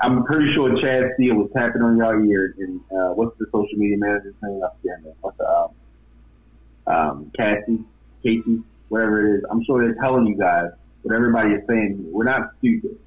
I'm 0.00 0.24
pretty 0.24 0.52
sure 0.52 0.74
Chad 0.80 1.10
Steele 1.14 1.34
was 1.34 1.50
tapping 1.54 1.82
on 1.82 1.98
y'all 1.98 2.24
ears, 2.24 2.54
and 2.58 2.80
uh, 2.90 3.12
what's 3.12 3.36
the 3.38 3.46
social 3.46 3.76
media 3.76 3.98
manager's 3.98 4.34
name? 4.42 4.62
I 4.64 4.68
forget. 4.80 5.14
What's 5.20 5.36
the 5.36 5.46
um, 5.46 5.70
um, 6.86 7.32
Cassie, 7.36 7.84
Casey, 8.22 8.62
whatever 8.88 9.26
it 9.26 9.38
is. 9.38 9.44
I'm 9.50 9.62
sure 9.64 9.84
they're 9.84 10.00
telling 10.00 10.26
you 10.26 10.36
guys 10.36 10.70
what 11.02 11.14
everybody 11.14 11.50
is 11.50 11.62
saying. 11.68 12.06
We're 12.10 12.24
not 12.24 12.52
stupid. 12.58 12.98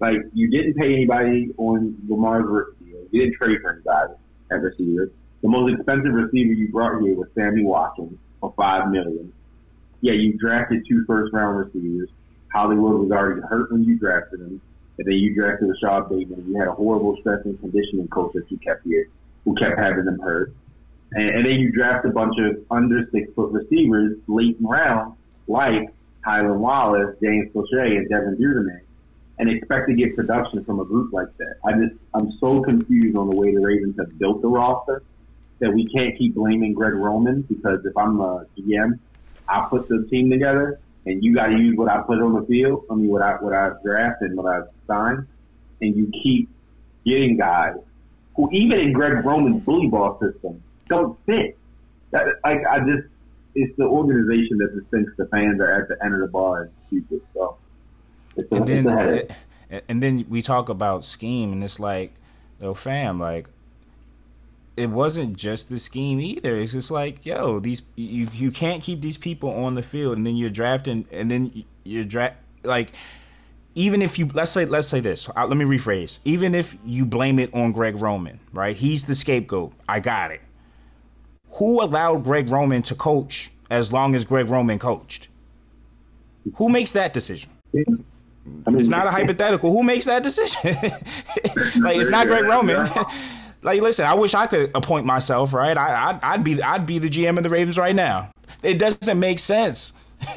Like 0.00 0.18
you 0.34 0.50
didn't 0.50 0.74
pay 0.74 0.92
anybody 0.92 1.54
on 1.56 1.96
Lamar's 2.08 2.44
rookie 2.46 2.84
deal. 2.84 3.00
You 3.10 3.22
didn't 3.22 3.36
trade 3.36 3.58
for 3.62 3.72
anybody, 3.72 4.12
at 4.50 4.60
receiver. 4.60 5.10
The 5.42 5.48
most 5.48 5.74
expensive 5.74 6.12
receiver 6.12 6.52
you 6.52 6.68
brought 6.68 7.00
here 7.02 7.14
was 7.14 7.28
Sammy 7.34 7.64
Watkins 7.64 8.18
for 8.40 8.52
five 8.56 8.90
million. 8.90 9.32
Yeah, 10.00 10.12
you 10.12 10.34
drafted 10.34 10.84
two 10.86 11.04
first 11.06 11.32
round 11.32 11.58
receivers. 11.58 12.10
Hollywood 12.52 13.00
was 13.00 13.10
already 13.10 13.40
hurt 13.40 13.72
when 13.72 13.84
you 13.84 13.98
drafted 13.98 14.40
him. 14.40 14.60
And 14.98 15.06
then 15.06 15.14
you 15.14 15.34
drafted 15.34 15.68
Rashod 15.68 16.08
Bateman. 16.08 16.44
You 16.48 16.58
had 16.58 16.68
a 16.68 16.72
horrible 16.72 17.16
strength 17.16 17.46
and 17.46 17.58
conditioning 17.58 18.08
coach 18.08 18.32
that 18.34 18.50
you 18.50 18.58
kept 18.58 18.84
here, 18.84 19.08
who 19.44 19.54
kept 19.54 19.78
having 19.78 20.04
them 20.04 20.20
hurt. 20.20 20.54
And, 21.12 21.28
and 21.28 21.46
then 21.46 21.58
you 21.58 21.72
draft 21.72 22.06
a 22.06 22.10
bunch 22.10 22.38
of 22.38 22.64
under 22.70 23.08
six 23.10 23.32
foot 23.34 23.52
receivers 23.52 24.18
late 24.28 24.56
in 24.58 24.66
rounds, 24.66 25.16
like 25.48 25.92
Tylan 26.24 26.58
Wallace, 26.58 27.16
James 27.22 27.52
Proche, 27.52 27.96
and 27.96 28.08
Devin 28.08 28.36
Duvernay, 28.40 28.80
and 29.38 29.50
expect 29.50 29.88
to 29.88 29.94
get 29.94 30.14
production 30.16 30.64
from 30.64 30.80
a 30.80 30.84
group 30.84 31.12
like 31.12 31.36
that. 31.38 31.56
I 31.64 31.72
just, 31.72 31.94
I'm 32.14 32.32
so 32.38 32.62
confused 32.62 33.16
on 33.16 33.30
the 33.30 33.36
way 33.36 33.52
the 33.52 33.60
Ravens 33.60 33.96
have 33.98 34.16
built 34.18 34.42
the 34.42 34.48
roster 34.48 35.02
that 35.58 35.72
we 35.72 35.88
can't 35.88 36.16
keep 36.16 36.34
blaming 36.34 36.72
Greg 36.72 36.94
Roman 36.94 37.42
because 37.42 37.84
if 37.84 37.96
I'm 37.96 38.20
a 38.20 38.46
GM, 38.58 38.98
I 39.48 39.66
put 39.68 39.88
the 39.88 40.06
team 40.10 40.30
together 40.30 40.80
and 41.06 41.22
you 41.22 41.34
got 41.34 41.46
to 41.46 41.56
use 41.56 41.76
what 41.76 41.88
I 41.88 42.00
put 42.02 42.20
on 42.20 42.34
the 42.34 42.46
field. 42.46 42.84
I 42.90 42.94
mean, 42.94 43.08
what 43.08 43.22
I 43.22 43.32
what 43.34 43.52
I 43.52 43.70
draft 43.84 44.22
and 44.22 44.36
what 44.36 44.46
I 44.46 44.62
signed, 44.86 45.26
and 45.80 45.96
you 45.96 46.10
keep 46.22 46.48
getting 47.04 47.36
guys 47.36 47.76
who, 48.36 48.48
even 48.52 48.80
in 48.80 48.92
Greg 48.92 49.24
Roman's 49.24 49.62
bully 49.62 49.88
ball 49.88 50.18
system, 50.20 50.62
don't 50.88 51.18
fit. 51.26 51.56
That, 52.10 52.26
like 52.44 52.64
I 52.66 52.80
just, 52.80 53.08
it's 53.54 53.76
the 53.76 53.84
organization 53.84 54.58
that 54.58 54.74
just 54.74 54.90
thinks 54.90 55.12
the 55.16 55.26
fans 55.26 55.60
are 55.60 55.82
at 55.82 55.88
the 55.88 56.02
end 56.04 56.14
of 56.14 56.20
the 56.20 56.28
bar 56.28 56.62
and 56.62 56.70
stupid. 56.86 57.20
So, 57.34 57.56
it's 58.36 58.50
a, 58.50 58.56
and 58.56 58.68
it's 58.68 58.80
a 58.80 58.82
then 58.82 58.96
headache. 58.96 59.30
and 59.88 60.02
then 60.02 60.26
we 60.28 60.42
talk 60.42 60.68
about 60.68 61.04
scheme, 61.04 61.52
and 61.52 61.62
it's 61.62 61.78
like, 61.78 62.12
yo, 62.60 62.74
fam, 62.74 63.20
like 63.20 63.48
it 64.76 64.90
wasn't 64.90 65.36
just 65.36 65.68
the 65.68 65.78
scheme 65.78 66.20
either. 66.20 66.56
It's 66.56 66.72
just 66.72 66.90
like, 66.90 67.24
yo, 67.24 67.60
these 67.60 67.82
you 67.96 68.28
you 68.32 68.50
can't 68.50 68.82
keep 68.82 69.00
these 69.00 69.18
people 69.18 69.50
on 69.50 69.74
the 69.74 69.82
field, 69.82 70.16
and 70.16 70.26
then 70.26 70.36
you're 70.36 70.50
drafting, 70.50 71.06
and 71.10 71.30
then 71.30 71.64
you're 71.84 72.04
draft 72.04 72.36
like. 72.62 72.92
Even 73.76 74.02
if 74.02 74.20
you 74.20 74.30
let's 74.32 74.52
say 74.52 74.66
let's 74.66 74.86
say 74.86 75.00
this, 75.00 75.28
uh, 75.34 75.46
let 75.46 75.56
me 75.56 75.64
rephrase. 75.64 76.18
Even 76.24 76.54
if 76.54 76.76
you 76.84 77.04
blame 77.04 77.40
it 77.40 77.52
on 77.52 77.72
Greg 77.72 78.00
Roman, 78.00 78.38
right? 78.52 78.76
He's 78.76 79.04
the 79.04 79.16
scapegoat. 79.16 79.72
I 79.88 79.98
got 79.98 80.30
it. 80.30 80.40
Who 81.54 81.82
allowed 81.82 82.22
Greg 82.22 82.48
Roman 82.50 82.82
to 82.82 82.94
coach 82.94 83.50
as 83.70 83.92
long 83.92 84.14
as 84.14 84.24
Greg 84.24 84.48
Roman 84.48 84.78
coached? 84.78 85.26
Who 86.54 86.68
makes 86.68 86.92
that 86.92 87.12
decision? 87.12 87.50
It's 87.72 88.88
not 88.88 89.08
a 89.08 89.10
hypothetical. 89.10 89.72
Who 89.72 89.82
makes 89.82 90.04
that 90.04 90.22
decision? 90.22 90.60
like 91.82 91.96
it's 91.96 92.10
not 92.10 92.28
Greg 92.28 92.44
Roman. 92.44 92.88
like 93.64 93.80
listen, 93.80 94.06
I 94.06 94.14
wish 94.14 94.34
I 94.34 94.46
could 94.46 94.70
appoint 94.74 95.06
myself, 95.06 95.52
right? 95.52 95.76
I, 95.76 96.10
I'd, 96.10 96.20
I'd 96.22 96.44
be 96.44 96.62
I'd 96.62 96.86
be 96.86 96.98
the 96.98 97.08
GM 97.08 97.36
of 97.38 97.42
the 97.42 97.50
Ravens 97.50 97.78
right 97.78 97.94
now. 97.94 98.30
It 98.62 98.78
doesn't 98.78 99.18
make 99.18 99.38
sense. 99.38 99.92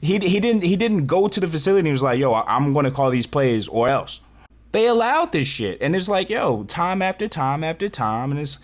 he 0.00 0.18
he 0.18 0.40
didn't 0.40 0.62
he 0.62 0.76
didn't 0.76 1.06
go 1.06 1.28
to 1.28 1.40
the 1.40 1.48
facility 1.48 1.88
and 1.88 1.94
was 1.94 2.02
like, 2.02 2.18
"Yo, 2.18 2.34
I'm 2.34 2.72
going 2.72 2.84
to 2.84 2.90
call 2.90 3.10
these 3.10 3.26
plays 3.26 3.68
or 3.68 3.88
else." 3.88 4.20
They 4.72 4.86
allowed 4.86 5.30
this 5.30 5.46
shit, 5.46 5.78
and 5.80 5.94
it's 5.94 6.08
like, 6.08 6.28
yo, 6.28 6.64
time 6.64 7.00
after 7.00 7.28
time 7.28 7.62
after 7.62 7.88
time, 7.88 8.32
and 8.32 8.40
it's 8.40 8.58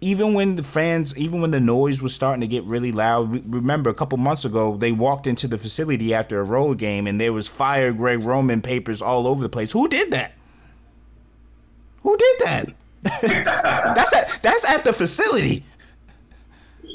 even 0.00 0.34
when 0.34 0.54
the 0.54 0.62
fans, 0.62 1.16
even 1.16 1.40
when 1.40 1.50
the 1.50 1.58
noise 1.58 2.00
was 2.00 2.14
starting 2.14 2.40
to 2.42 2.46
get 2.46 2.62
really 2.62 2.92
loud. 2.92 3.52
Remember, 3.52 3.90
a 3.90 3.94
couple 3.94 4.18
months 4.18 4.44
ago, 4.44 4.76
they 4.76 4.92
walked 4.92 5.26
into 5.26 5.48
the 5.48 5.58
facility 5.58 6.14
after 6.14 6.40
a 6.40 6.44
road 6.44 6.78
game, 6.78 7.08
and 7.08 7.20
there 7.20 7.32
was 7.32 7.48
fire 7.48 7.92
Greg 7.92 8.24
Roman 8.24 8.62
papers 8.62 9.02
all 9.02 9.26
over 9.26 9.42
the 9.42 9.48
place. 9.48 9.72
Who 9.72 9.88
did 9.88 10.12
that? 10.12 10.35
Who 12.06 12.16
did 12.16 12.36
that? 12.44 12.72
that's 13.02 14.14
at 14.14 14.40
that's 14.40 14.64
at 14.64 14.84
the 14.84 14.92
facility. 14.92 15.64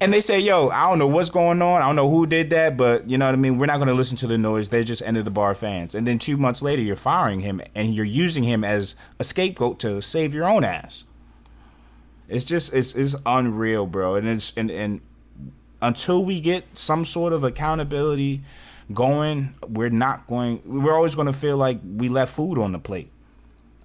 and 0.00 0.12
they 0.12 0.20
say, 0.20 0.38
"Yo, 0.38 0.68
I 0.68 0.88
don't 0.88 1.00
know 1.00 1.08
what's 1.08 1.28
going 1.28 1.60
on. 1.60 1.82
I 1.82 1.86
don't 1.86 1.96
know 1.96 2.08
who 2.08 2.28
did 2.28 2.50
that, 2.50 2.76
but 2.76 3.10
you 3.10 3.18
know 3.18 3.26
what 3.26 3.34
I 3.34 3.36
mean. 3.38 3.58
We're 3.58 3.66
not 3.66 3.78
going 3.78 3.88
to 3.88 3.94
listen 3.94 4.16
to 4.18 4.28
the 4.28 4.38
noise. 4.38 4.68
They're 4.68 4.84
just 4.84 5.02
end 5.02 5.16
of 5.16 5.24
the 5.24 5.32
bar 5.32 5.56
fans." 5.56 5.96
And 5.96 6.06
then 6.06 6.20
two 6.20 6.36
months 6.36 6.62
later, 6.62 6.80
you're 6.80 6.94
firing 6.94 7.40
him, 7.40 7.60
and 7.74 7.92
you're 7.92 8.04
using 8.04 8.44
him 8.44 8.62
as 8.62 8.94
a 9.18 9.24
scapegoat 9.24 9.80
to 9.80 10.00
save 10.00 10.32
your 10.32 10.48
own 10.48 10.62
ass. 10.62 11.02
It's 12.28 12.44
just 12.44 12.72
it's 12.72 12.94
it's 12.94 13.16
unreal, 13.26 13.86
bro. 13.86 14.14
And 14.14 14.28
it's 14.28 14.52
and 14.56 14.70
and 14.70 15.00
until 15.82 16.24
we 16.24 16.40
get 16.40 16.66
some 16.74 17.04
sort 17.04 17.32
of 17.32 17.42
accountability 17.42 18.42
going, 18.92 19.54
we're 19.68 19.90
not 19.90 20.26
going. 20.26 20.62
We're 20.64 20.94
always 20.94 21.14
going 21.14 21.26
to 21.26 21.32
feel 21.32 21.56
like 21.56 21.80
we 21.84 22.08
left 22.08 22.34
food 22.34 22.58
on 22.58 22.72
the 22.72 22.78
plate. 22.78 23.10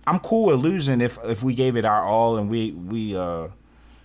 I'm 0.06 0.20
cool 0.20 0.46
with 0.48 0.60
losing 0.60 1.02
if 1.02 1.18
if 1.24 1.44
we 1.44 1.56
gave 1.56 1.76
it 1.78 1.86
our 1.86 2.04
all 2.04 2.38
and 2.38 2.50
we 2.50 2.72
we 2.72 3.16
uh 3.16 3.48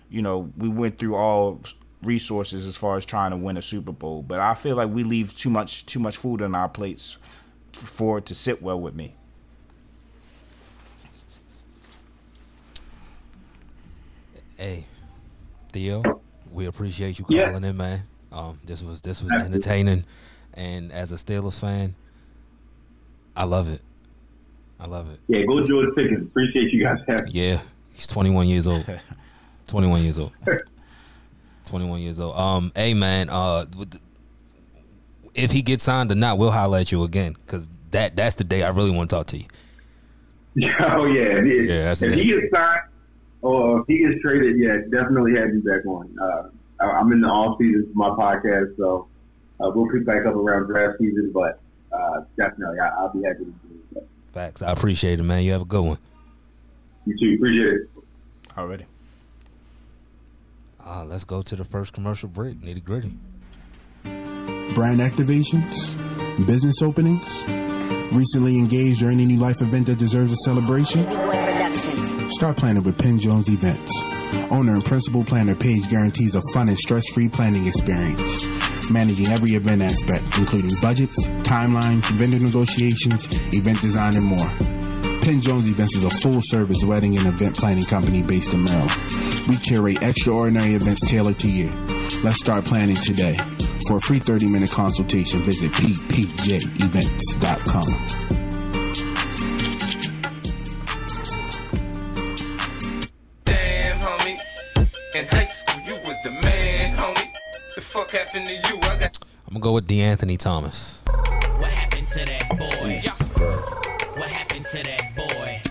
you 0.09 0.21
know 0.21 0.51
we 0.57 0.69
went 0.69 0.97
through 0.97 1.15
all 1.15 1.61
resources 2.01 2.65
as 2.65 2.77
far 2.77 2.95
as 2.95 3.05
trying 3.05 3.31
to 3.31 3.37
win 3.37 3.57
a 3.57 3.61
Super 3.61 3.91
Bowl. 3.91 4.23
But 4.23 4.39
I 4.39 4.53
feel 4.53 4.77
like 4.77 4.89
we 4.89 5.03
leave 5.03 5.35
too 5.35 5.49
much 5.49 5.85
too 5.85 5.99
much 5.99 6.15
food 6.17 6.41
on 6.41 6.55
our 6.55 6.69
plates 6.69 7.17
for 7.73 8.17
it 8.19 8.25
to 8.27 8.35
sit 8.35 8.61
well 8.61 8.79
with 8.79 8.95
me. 8.95 9.15
Hey, 14.57 14.85
Theo, 15.71 16.09
we 16.51 16.65
appreciate 16.65 17.19
you 17.19 17.25
Yeah. 17.27 17.45
calling 17.45 17.63
in, 17.63 17.77
man. 17.77 18.03
Um, 18.31 18.59
this 18.63 18.83
was 18.83 19.01
this 19.01 19.21
was 19.23 19.35
entertaining, 19.35 20.03
and 20.53 20.91
as 20.91 21.11
a 21.11 21.15
Steelers 21.15 21.59
fan, 21.59 21.95
I 23.35 23.45
love 23.45 23.69
it. 23.69 23.81
I 24.79 24.87
love 24.87 25.11
it. 25.11 25.19
Yeah, 25.27 25.45
go 25.45 25.65
George 25.65 25.93
Pickens. 25.95 26.27
Appreciate 26.27 26.71
you 26.71 26.83
guys 26.83 26.99
having. 27.07 27.27
Yeah, 27.31 27.61
he's 27.93 28.07
21 28.07 28.47
years 28.47 28.67
old. 28.67 28.85
21 29.67 30.03
years 30.03 30.17
old. 30.17 30.31
21 31.65 32.01
years 32.01 32.19
old. 32.19 32.35
Um, 32.35 32.71
hey 32.75 32.93
man, 32.93 33.29
uh, 33.29 33.65
if 35.33 35.51
he 35.51 35.61
gets 35.61 35.83
signed 35.83 36.11
or 36.11 36.15
not, 36.15 36.37
we'll 36.37 36.51
holler 36.51 36.79
at 36.79 36.91
you 36.91 37.03
again 37.03 37.33
because 37.45 37.67
that 37.91 38.15
that's 38.15 38.35
the 38.35 38.43
day 38.43 38.63
I 38.63 38.69
really 38.69 38.91
want 38.91 39.09
to 39.09 39.15
talk 39.15 39.27
to 39.27 39.37
you. 39.37 39.45
oh 40.79 41.05
yeah, 41.05 41.39
Yeah, 41.41 41.91
if 41.91 42.13
he 42.13 42.25
gets 42.25 42.51
signed 42.51 42.81
or 43.41 43.81
if 43.81 43.87
he 43.87 43.99
gets 43.99 44.21
traded, 44.21 44.57
yeah, 44.57 44.77
definitely 44.89 45.35
have 45.35 45.49
you 45.53 45.61
back 45.61 45.85
on. 45.85 46.15
Uh, 46.19 46.49
I'm 46.83 47.11
in 47.11 47.21
the 47.21 47.27
off 47.27 47.57
season 47.59 47.89
for 47.93 47.97
my 47.97 48.09
podcast, 48.09 48.75
so 48.77 49.07
uh, 49.59 49.69
we'll 49.73 49.89
pick 49.91 50.05
back 50.05 50.25
up 50.25 50.35
around 50.35 50.67
draft 50.67 50.97
season. 50.99 51.31
But 51.33 51.59
uh, 51.91 52.21
definitely, 52.37 52.79
I, 52.79 52.87
I'll 52.89 53.09
be 53.13 53.23
happy 53.23 53.39
to 53.39 53.45
do 53.45 53.81
it. 53.97 54.07
Facts. 54.33 54.61
I 54.61 54.71
appreciate 54.71 55.19
it, 55.19 55.23
man. 55.23 55.43
You 55.43 55.51
have 55.53 55.61
a 55.61 55.65
good 55.65 55.83
one. 55.83 55.97
You 57.05 57.17
too. 57.17 57.35
Appreciate 57.35 57.73
it. 57.73 57.89
Already. 58.57 58.85
Uh, 60.85 61.05
let's 61.05 61.23
go 61.23 61.41
to 61.41 61.55
the 61.55 61.65
first 61.65 61.93
commercial 61.93 62.29
break. 62.29 62.61
Nitty 62.61 62.83
gritty. 62.83 63.13
brand 64.73 64.99
activations, 64.99 65.95
business 66.45 66.81
openings, 66.81 67.43
recently 68.13 68.57
engaged 68.57 69.01
or 69.01 69.09
any 69.09 69.25
new 69.25 69.37
life 69.37 69.61
event 69.61 69.87
that 69.87 69.97
deserves 69.97 70.31
a 70.31 70.37
celebration? 70.37 71.03
Start 72.29 72.57
planning 72.57 72.83
with 72.83 72.97
Penn 72.97 73.19
Jones 73.19 73.49
Events. 73.49 74.03
Owner 74.51 74.73
and 74.73 74.85
principal 74.85 75.23
planner 75.23 75.55
Paige 75.55 75.89
guarantees 75.89 76.35
a 76.35 76.41
fun 76.53 76.69
and 76.69 76.77
stress-free 76.77 77.29
planning 77.29 77.65
experience, 77.67 78.45
managing 78.89 79.27
every 79.27 79.51
event 79.51 79.81
aspect, 79.81 80.23
including 80.37 80.71
budgets, 80.81 81.27
timelines, 81.43 82.03
vendor 82.11 82.39
negotiations, 82.39 83.27
event 83.53 83.81
design, 83.81 84.15
and 84.15 84.25
more. 84.25 84.49
Penn 85.21 85.41
Jones 85.41 85.69
Events 85.69 85.95
is 85.95 86.05
a 86.05 86.09
full-service 86.09 86.83
wedding 86.83 87.17
and 87.17 87.27
event 87.27 87.55
planning 87.55 87.83
company 87.83 88.23
based 88.23 88.53
in 88.53 88.63
Maryland. 88.63 88.91
We 89.47 89.57
curate 89.57 90.01
extraordinary 90.01 90.73
events 90.75 91.07
tailored 91.09 91.39
to 91.39 91.49
you. 91.49 91.69
Let's 92.23 92.39
start 92.39 92.63
planning 92.65 92.95
today. 92.95 93.37
For 93.87 93.97
a 93.97 94.01
free 94.01 94.19
30-minute 94.19 94.71
consultation, 94.71 95.41
visit 95.41 95.71
ppjevents.com. 95.73 98.38
fuck 107.99 108.11
happened 108.11 108.45
to 108.45 108.53
you? 108.53 108.79
I 108.83 108.97
got. 108.97 109.19
I'm 109.47 109.53
gonna 109.53 109.59
go 109.59 109.73
with 109.73 109.87
DeAnthony 109.87 110.37
Thomas. 110.37 111.01
What 111.57 111.71
happened 111.71 112.05
to 112.07 112.25
that 112.25 112.49
boy? 112.49 113.01
What 114.19 114.29
happened 114.29 114.65
to 114.65 114.83
that 114.83 115.15
boy? 115.15 115.61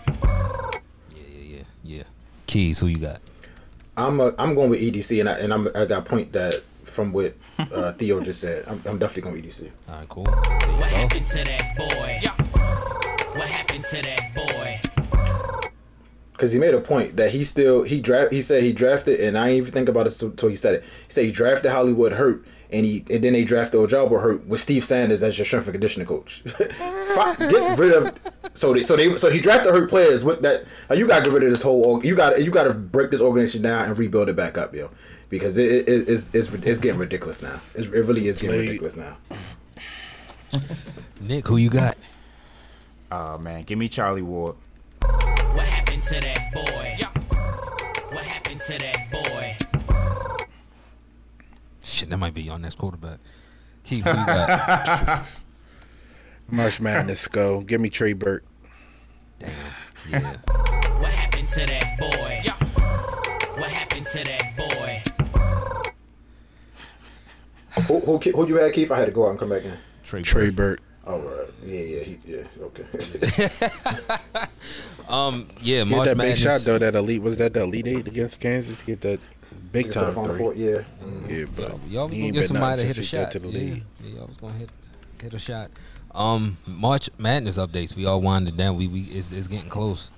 Yeah. 1.84 2.02
Keys, 2.46 2.78
who 2.80 2.88
you 2.88 2.98
got? 2.98 3.20
I'm 3.96 4.20
uh, 4.20 4.32
I'm 4.38 4.54
going 4.54 4.70
with 4.70 4.80
EDC, 4.80 5.20
and 5.20 5.28
I 5.28 5.38
and 5.38 5.52
I'm 5.54 5.68
I 5.68 5.86
got 5.86 6.00
a 6.00 6.02
point 6.02 6.32
that 6.32 6.62
from 6.84 7.12
what 7.12 7.34
uh, 7.58 7.92
Theo 7.98 8.20
just 8.20 8.40
said. 8.40 8.64
I'm, 8.66 8.80
I'm 8.84 8.98
definitely 8.98 9.22
going 9.22 9.42
with 9.42 9.44
EDC. 9.46 9.70
All 9.88 9.94
right, 9.94 10.08
cool. 10.08 10.24
What 10.24 10.90
happened 10.90 11.24
to 11.24 11.44
that 11.44 11.76
boy? 11.76 12.20
What 13.38 13.48
happened 13.48 13.84
to 13.84 14.02
that 14.02 14.34
boy? 14.34 14.87
Because 16.38 16.52
he 16.52 16.58
made 16.60 16.72
a 16.72 16.80
point 16.80 17.16
that 17.16 17.32
he 17.32 17.42
still 17.44 17.82
he 17.82 18.00
draft 18.00 18.32
he 18.32 18.40
said 18.40 18.62
he 18.62 18.72
drafted, 18.72 19.18
and 19.18 19.36
I 19.36 19.46
didn't 19.48 19.56
even 19.58 19.72
think 19.72 19.88
about 19.88 20.06
it 20.06 20.22
until 20.22 20.48
he 20.48 20.54
said 20.54 20.74
it. 20.76 20.82
He 21.08 21.12
said 21.12 21.24
he 21.24 21.32
drafted 21.32 21.72
Hollywood 21.72 22.12
hurt, 22.12 22.44
and 22.70 22.86
he 22.86 23.04
and 23.10 23.24
then 23.24 23.32
they 23.32 23.42
drafted 23.42 23.80
Ojabo 23.80 24.22
hurt 24.22 24.46
with 24.46 24.60
Steve 24.60 24.84
Saunders 24.84 25.20
as 25.24 25.36
your 25.36 25.44
strength 25.44 25.66
and 25.66 25.74
conditioning 25.74 26.06
coach. 26.06 26.44
Get 27.38 27.76
rid 27.76 27.92
of 27.92 28.16
so 28.54 28.72
they 28.72 28.82
so 28.84 28.94
they 28.94 29.16
so 29.16 29.30
he 29.30 29.40
drafted 29.40 29.72
hurt 29.72 29.90
players 29.90 30.22
with 30.24 30.40
that. 30.42 30.64
Like, 30.88 31.00
you 31.00 31.08
got 31.08 31.18
to 31.18 31.24
get 31.24 31.32
rid 31.34 31.42
of 31.42 31.50
this 31.50 31.62
whole. 31.62 31.82
org- 31.84 32.04
You 32.04 32.14
got 32.14 32.40
you 32.40 32.52
got 32.52 32.64
to 32.64 32.74
break 32.74 33.10
this 33.10 33.20
organization 33.20 33.62
down 33.62 33.86
and 33.88 33.98
rebuild 33.98 34.28
it 34.28 34.36
back 34.36 34.56
up, 34.56 34.72
yo, 34.72 34.90
because 35.30 35.58
it, 35.58 35.88
it, 35.88 36.08
it's, 36.08 36.30
it's 36.32 36.52
it's 36.54 36.78
getting 36.78 37.00
ridiculous 37.00 37.42
now. 37.42 37.60
It's, 37.74 37.88
it 37.88 38.04
really 38.04 38.28
is 38.28 38.38
getting 38.38 38.50
Played. 38.54 38.80
ridiculous 38.80 38.94
now. 38.96 39.16
Nick, 41.20 41.48
who 41.48 41.56
you 41.56 41.68
got? 41.70 41.96
Oh 43.10 43.38
man, 43.38 43.64
give 43.64 43.76
me 43.76 43.88
Charlie 43.88 44.22
Ward. 44.22 44.54
What 45.98 46.04
happened 46.04 46.22
to 46.22 46.28
that 46.28 46.52
boy? 46.54 46.98
What 48.14 48.24
happened 48.24 48.60
to 48.60 48.78
that 48.78 49.10
boy? 49.10 49.56
Shit, 51.82 52.08
that 52.10 52.16
might 52.18 52.34
be 52.34 52.42
your 52.42 52.56
next 52.56 52.76
quarterback. 52.78 53.18
Keith, 53.82 54.04
who 54.04 54.10
you 54.10 54.14
got? 54.26 55.40
March 56.50 56.80
Madness 56.80 57.26
go. 57.26 57.62
Give 57.62 57.80
me 57.80 57.90
Trey 57.90 58.12
Burke. 58.12 58.44
Damn. 59.40 59.50
Yeah. 60.08 60.36
What 61.00 61.12
happened 61.12 61.48
to 61.48 61.66
that 61.66 61.98
boy? 61.98 62.42
Yeah. 62.44 62.54
What 63.60 63.70
happened 63.72 64.06
to 64.06 64.24
that 64.24 64.56
boy? 64.56 65.02
Who, 67.88 68.00
who, 68.00 68.18
who 68.18 68.48
you 68.48 68.56
had, 68.56 68.72
Keith? 68.72 68.92
I 68.92 68.98
had 68.98 69.06
to 69.06 69.12
go 69.12 69.26
out 69.26 69.30
and 69.30 69.38
come 69.38 69.48
back 69.48 69.64
in. 69.64 69.72
Trey, 70.04 70.22
Trey 70.22 70.50
Burke. 70.50 70.80
Oh, 71.04 71.18
right. 71.18 71.48
Yeah, 71.64 71.80
yeah, 71.80 72.02
he, 72.02 72.18
yeah. 72.24 72.44
Okay. 72.60 72.84
Um, 75.08 75.48
yeah, 75.60 75.84
He 75.84 75.90
March 75.94 76.06
that 76.08 76.18
big 76.18 76.36
shot 76.36 76.60
though. 76.62 76.78
That 76.78 76.94
elite 76.94 77.22
was 77.22 77.36
that 77.38 77.54
the 77.54 77.62
elite 77.62 77.86
eight 77.86 78.06
against 78.06 78.40
Kansas. 78.40 78.82
Get 78.82 79.00
that 79.02 79.20
big 79.72 79.86
Against 79.86 79.98
the 79.98 80.04
time 80.04 80.14
Final 80.14 80.30
three. 80.30 80.38
Four, 80.38 80.54
yeah. 80.54 80.82
Yeah, 81.28 81.46
but 81.56 81.70
Y'all 81.88 82.04
was 82.04 82.12
gonna 82.12 82.14
ain't 82.24 82.34
get 82.34 82.40
been 82.40 82.42
somebody 82.42 82.70
nothing 82.76 82.80
to 82.80 82.86
hit 82.86 82.90
a 82.90 82.94
since 82.94 83.10
he 83.10 83.16
got 83.16 83.22
shot. 83.24 83.30
to 83.32 83.38
the 83.38 83.48
yeah. 83.48 83.58
league. 83.58 83.82
yeah, 84.04 84.10
y'all 84.16 84.26
was 84.26 84.36
gonna 84.36 84.52
hit 84.54 84.70
hit 85.22 85.34
a 85.34 85.38
shot. 85.38 85.70
Um, 86.14 86.56
March 86.66 87.10
Madness 87.18 87.58
updates. 87.58 87.94
We 87.96 88.06
all 88.06 88.20
winded 88.20 88.56
down. 88.56 88.76
We 88.76 88.86
we 88.88 89.00
it's, 89.02 89.32
it's 89.32 89.46
getting 89.46 89.68
close. 89.70 90.10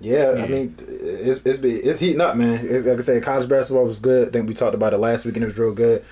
Yeah, 0.00 0.32
I 0.36 0.46
mean, 0.48 0.74
it's 0.80 1.40
it's 1.44 1.58
be- 1.58 1.68
it's 1.76 2.00
heating 2.00 2.20
up, 2.20 2.36
man. 2.36 2.66
It- 2.66 2.84
like 2.86 2.98
I 2.98 3.02
said, 3.02 3.22
college 3.22 3.48
basketball 3.48 3.84
was 3.84 4.00
good. 4.00 4.28
I 4.28 4.30
think 4.32 4.48
we 4.48 4.54
talked 4.54 4.74
about 4.74 4.92
it 4.92 4.98
last 4.98 5.24
week, 5.24 5.36
and 5.36 5.44
it 5.44 5.46
was 5.46 5.58
real 5.58 5.72
good. 5.72 6.04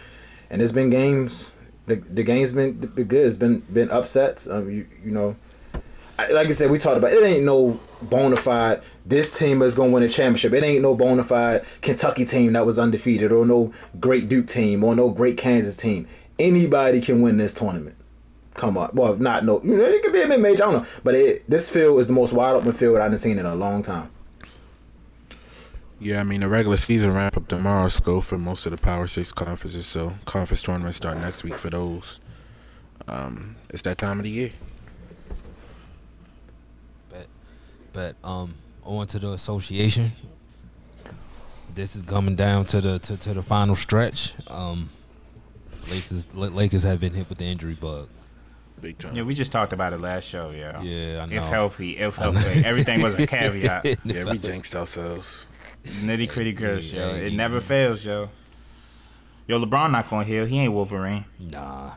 And 0.48 0.62
it's 0.62 0.72
been 0.72 0.90
games. 0.90 1.50
The 1.86 1.96
the 1.96 2.22
games 2.22 2.52
been, 2.52 2.74
been 2.74 3.06
good. 3.08 3.26
It's 3.26 3.36
been 3.36 3.60
been 3.72 3.90
upsets. 3.90 4.46
Um, 4.48 4.70
you 4.70 4.86
you 5.04 5.10
know, 5.10 5.30
I, 5.30 5.34
like 6.30 6.48
I 6.48 6.52
said, 6.52 6.70
we 6.70 6.78
talked 6.78 6.96
about 6.96 7.12
it. 7.12 7.22
Ain't 7.22 7.44
no 7.44 7.80
bona 8.02 8.36
fide. 8.36 8.82
This 9.04 9.38
team 9.38 9.62
is 9.62 9.74
gonna 9.74 9.90
win 9.90 10.02
a 10.02 10.08
championship. 10.08 10.52
It 10.52 10.62
ain't 10.62 10.82
no 10.82 10.94
bona 10.94 11.24
fide 11.24 11.64
Kentucky 11.82 12.24
team 12.24 12.52
that 12.54 12.66
was 12.66 12.78
undefeated, 12.78 13.32
or 13.32 13.46
no 13.46 13.72
great 13.98 14.28
Duke 14.28 14.46
team, 14.46 14.84
or 14.84 14.94
no 14.94 15.10
great 15.10 15.36
Kansas 15.36 15.76
team. 15.76 16.06
Anybody 16.38 17.00
can 17.00 17.20
win 17.22 17.36
this 17.36 17.52
tournament. 17.52 17.96
Come 18.54 18.76
on, 18.76 18.90
well, 18.94 19.16
not 19.16 19.44
no. 19.44 19.62
You 19.62 19.76
know, 19.76 19.84
it 19.84 20.02
could 20.02 20.12
be 20.12 20.22
a 20.22 20.28
mid 20.28 20.40
major. 20.40 20.64
I 20.64 20.70
don't 20.72 20.82
know, 20.82 20.88
but 21.04 21.14
it, 21.14 21.48
this 21.48 21.70
field 21.70 22.00
is 22.00 22.06
the 22.06 22.12
most 22.12 22.32
wide 22.32 22.54
open 22.54 22.72
field 22.72 22.98
I've 22.98 23.18
seen 23.18 23.38
in 23.38 23.46
a 23.46 23.54
long 23.54 23.82
time. 23.82 24.10
Yeah, 26.02 26.20
I 26.20 26.22
mean 26.22 26.40
the 26.40 26.48
regular 26.48 26.78
season 26.78 27.12
wrap 27.12 27.36
up 27.36 27.46
tomorrow. 27.46 27.88
Scope 27.88 28.24
for 28.24 28.38
most 28.38 28.64
of 28.64 28.72
the 28.72 28.78
Power 28.78 29.06
Six 29.06 29.32
conferences. 29.32 29.86
So 29.86 30.14
conference 30.24 30.62
tournaments 30.62 30.96
start 30.96 31.18
next 31.18 31.44
week 31.44 31.56
for 31.56 31.68
those. 31.68 32.20
Um, 33.06 33.56
it's 33.68 33.82
that 33.82 33.98
time 33.98 34.18
of 34.18 34.24
the 34.24 34.30
year. 34.30 34.52
But 37.10 37.26
but 38.00 38.16
um, 38.26 38.54
on 38.84 39.06
to 39.08 39.18
the 39.18 39.32
association. 39.32 40.12
This 41.74 41.94
is 41.94 42.02
coming 42.02 42.34
down 42.34 42.64
to 42.66 42.80
the 42.80 42.98
to, 42.98 43.16
to 43.18 43.34
the 43.34 43.42
final 43.42 43.76
stretch. 43.76 44.32
Um, 44.48 44.88
Lakers 45.90 46.32
Lakers 46.34 46.82
have 46.84 46.98
been 47.00 47.12
hit 47.12 47.28
with 47.28 47.38
the 47.38 47.44
injury 47.44 47.74
bug. 47.74 48.08
Big 48.80 48.96
time. 48.96 49.14
Yeah, 49.14 49.24
we 49.24 49.34
just 49.34 49.52
talked 49.52 49.74
about 49.74 49.92
it 49.92 50.00
last 50.00 50.24
show. 50.26 50.50
Yeah. 50.50 50.80
Yeah, 50.80 51.22
I 51.22 51.26
know. 51.26 51.36
If 51.36 51.44
healthy, 51.44 51.98
if 51.98 52.16
healthy, 52.16 52.64
everything 52.64 53.02
was 53.02 53.18
a 53.18 53.26
caveat. 53.36 53.84
Yeah, 54.04 54.24
we 54.30 54.38
jinxed 54.38 54.74
ourselves. 54.74 55.46
Nitty 55.84 56.28
gritty 56.30 56.52
girls, 56.54 56.90
Yeah, 56.92 57.00
yo. 57.00 57.14
yeah, 57.16 57.20
It 57.24 57.32
yeah. 57.32 57.36
never 57.36 57.60
fails, 57.60 58.02
yo. 58.04 58.30
Yo, 59.46 59.60
LeBron 59.62 59.90
not 59.90 60.08
gonna 60.08 60.24
heal. 60.24 60.46
He 60.46 60.58
ain't 60.58 60.72
Wolverine. 60.72 61.24
Nah, 61.38 61.90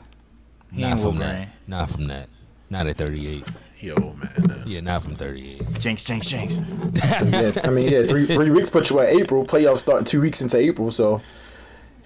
He 0.73 0.81
not 0.81 0.91
ain't 0.91 0.99
from 0.99 1.17
Wolverine. 1.17 1.29
that. 1.39 1.49
Not 1.67 1.89
from 1.89 2.07
that. 2.07 2.27
Not 2.69 2.87
at 2.87 2.97
38. 2.97 3.45
He 3.83 3.91
old 3.91 4.17
man. 4.17 4.63
Yeah, 4.65 4.79
not 4.79 5.03
from 5.03 5.15
38. 5.17 5.77
Jinx, 5.77 6.05
jinx, 6.05 6.27
jinx. 6.27 6.55
yeah, 6.55 7.51
I 7.65 7.69
mean, 7.69 7.89
yeah, 7.89 8.07
three 8.07 8.25
three 8.25 8.49
weeks 8.49 8.69
put 8.69 8.89
you 8.89 9.01
at 9.01 9.09
April. 9.09 9.45
Playoffs 9.45 9.79
starting 9.79 10.05
two 10.05 10.21
weeks 10.21 10.39
into 10.41 10.57
April, 10.57 10.89
so. 10.89 11.19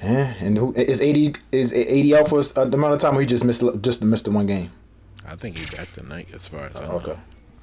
Yeah, 0.01 0.33
and 0.39 0.57
who 0.57 0.73
is 0.73 0.99
AD 0.99 1.37
is 1.51 1.71
AD 1.73 2.19
out 2.19 2.29
for 2.29 2.39
uh, 2.39 2.65
the 2.65 2.73
amount 2.77 2.95
of 2.95 2.99
time 2.99 3.13
where 3.13 3.21
he 3.21 3.27
just 3.27 3.45
missed 3.45 3.63
just 3.81 4.01
missed 4.01 4.25
the 4.25 4.31
one 4.31 4.47
game? 4.47 4.71
I 5.27 5.35
think 5.35 5.59
he 5.59 5.75
back 5.75 5.87
tonight 5.91 6.29
as 6.33 6.47
far 6.47 6.61
as 6.61 6.77
I 6.77 6.85
know. 6.87 6.93
Okay. 6.93 7.17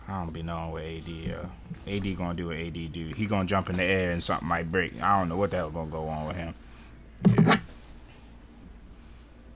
I 0.06 0.20
don't 0.20 0.32
be 0.32 0.42
knowing 0.42 0.70
what 0.70 0.84
AD. 0.84 1.08
Uh, 1.08 1.90
AD 1.90 2.16
gonna 2.16 2.34
do 2.34 2.46
what 2.48 2.56
AD 2.56 2.92
do. 2.92 3.12
He 3.16 3.26
gonna 3.26 3.46
jump 3.46 3.68
in 3.68 3.76
the 3.76 3.82
air 3.82 4.12
and 4.12 4.22
something 4.22 4.46
might 4.46 4.70
break. 4.70 5.02
I 5.02 5.18
don't 5.18 5.28
know 5.28 5.36
what 5.36 5.50
the 5.50 5.56
hell 5.56 5.70
gonna 5.70 5.90
go 5.90 6.06
on 6.06 6.28
with 6.28 6.36
him. 6.36 6.54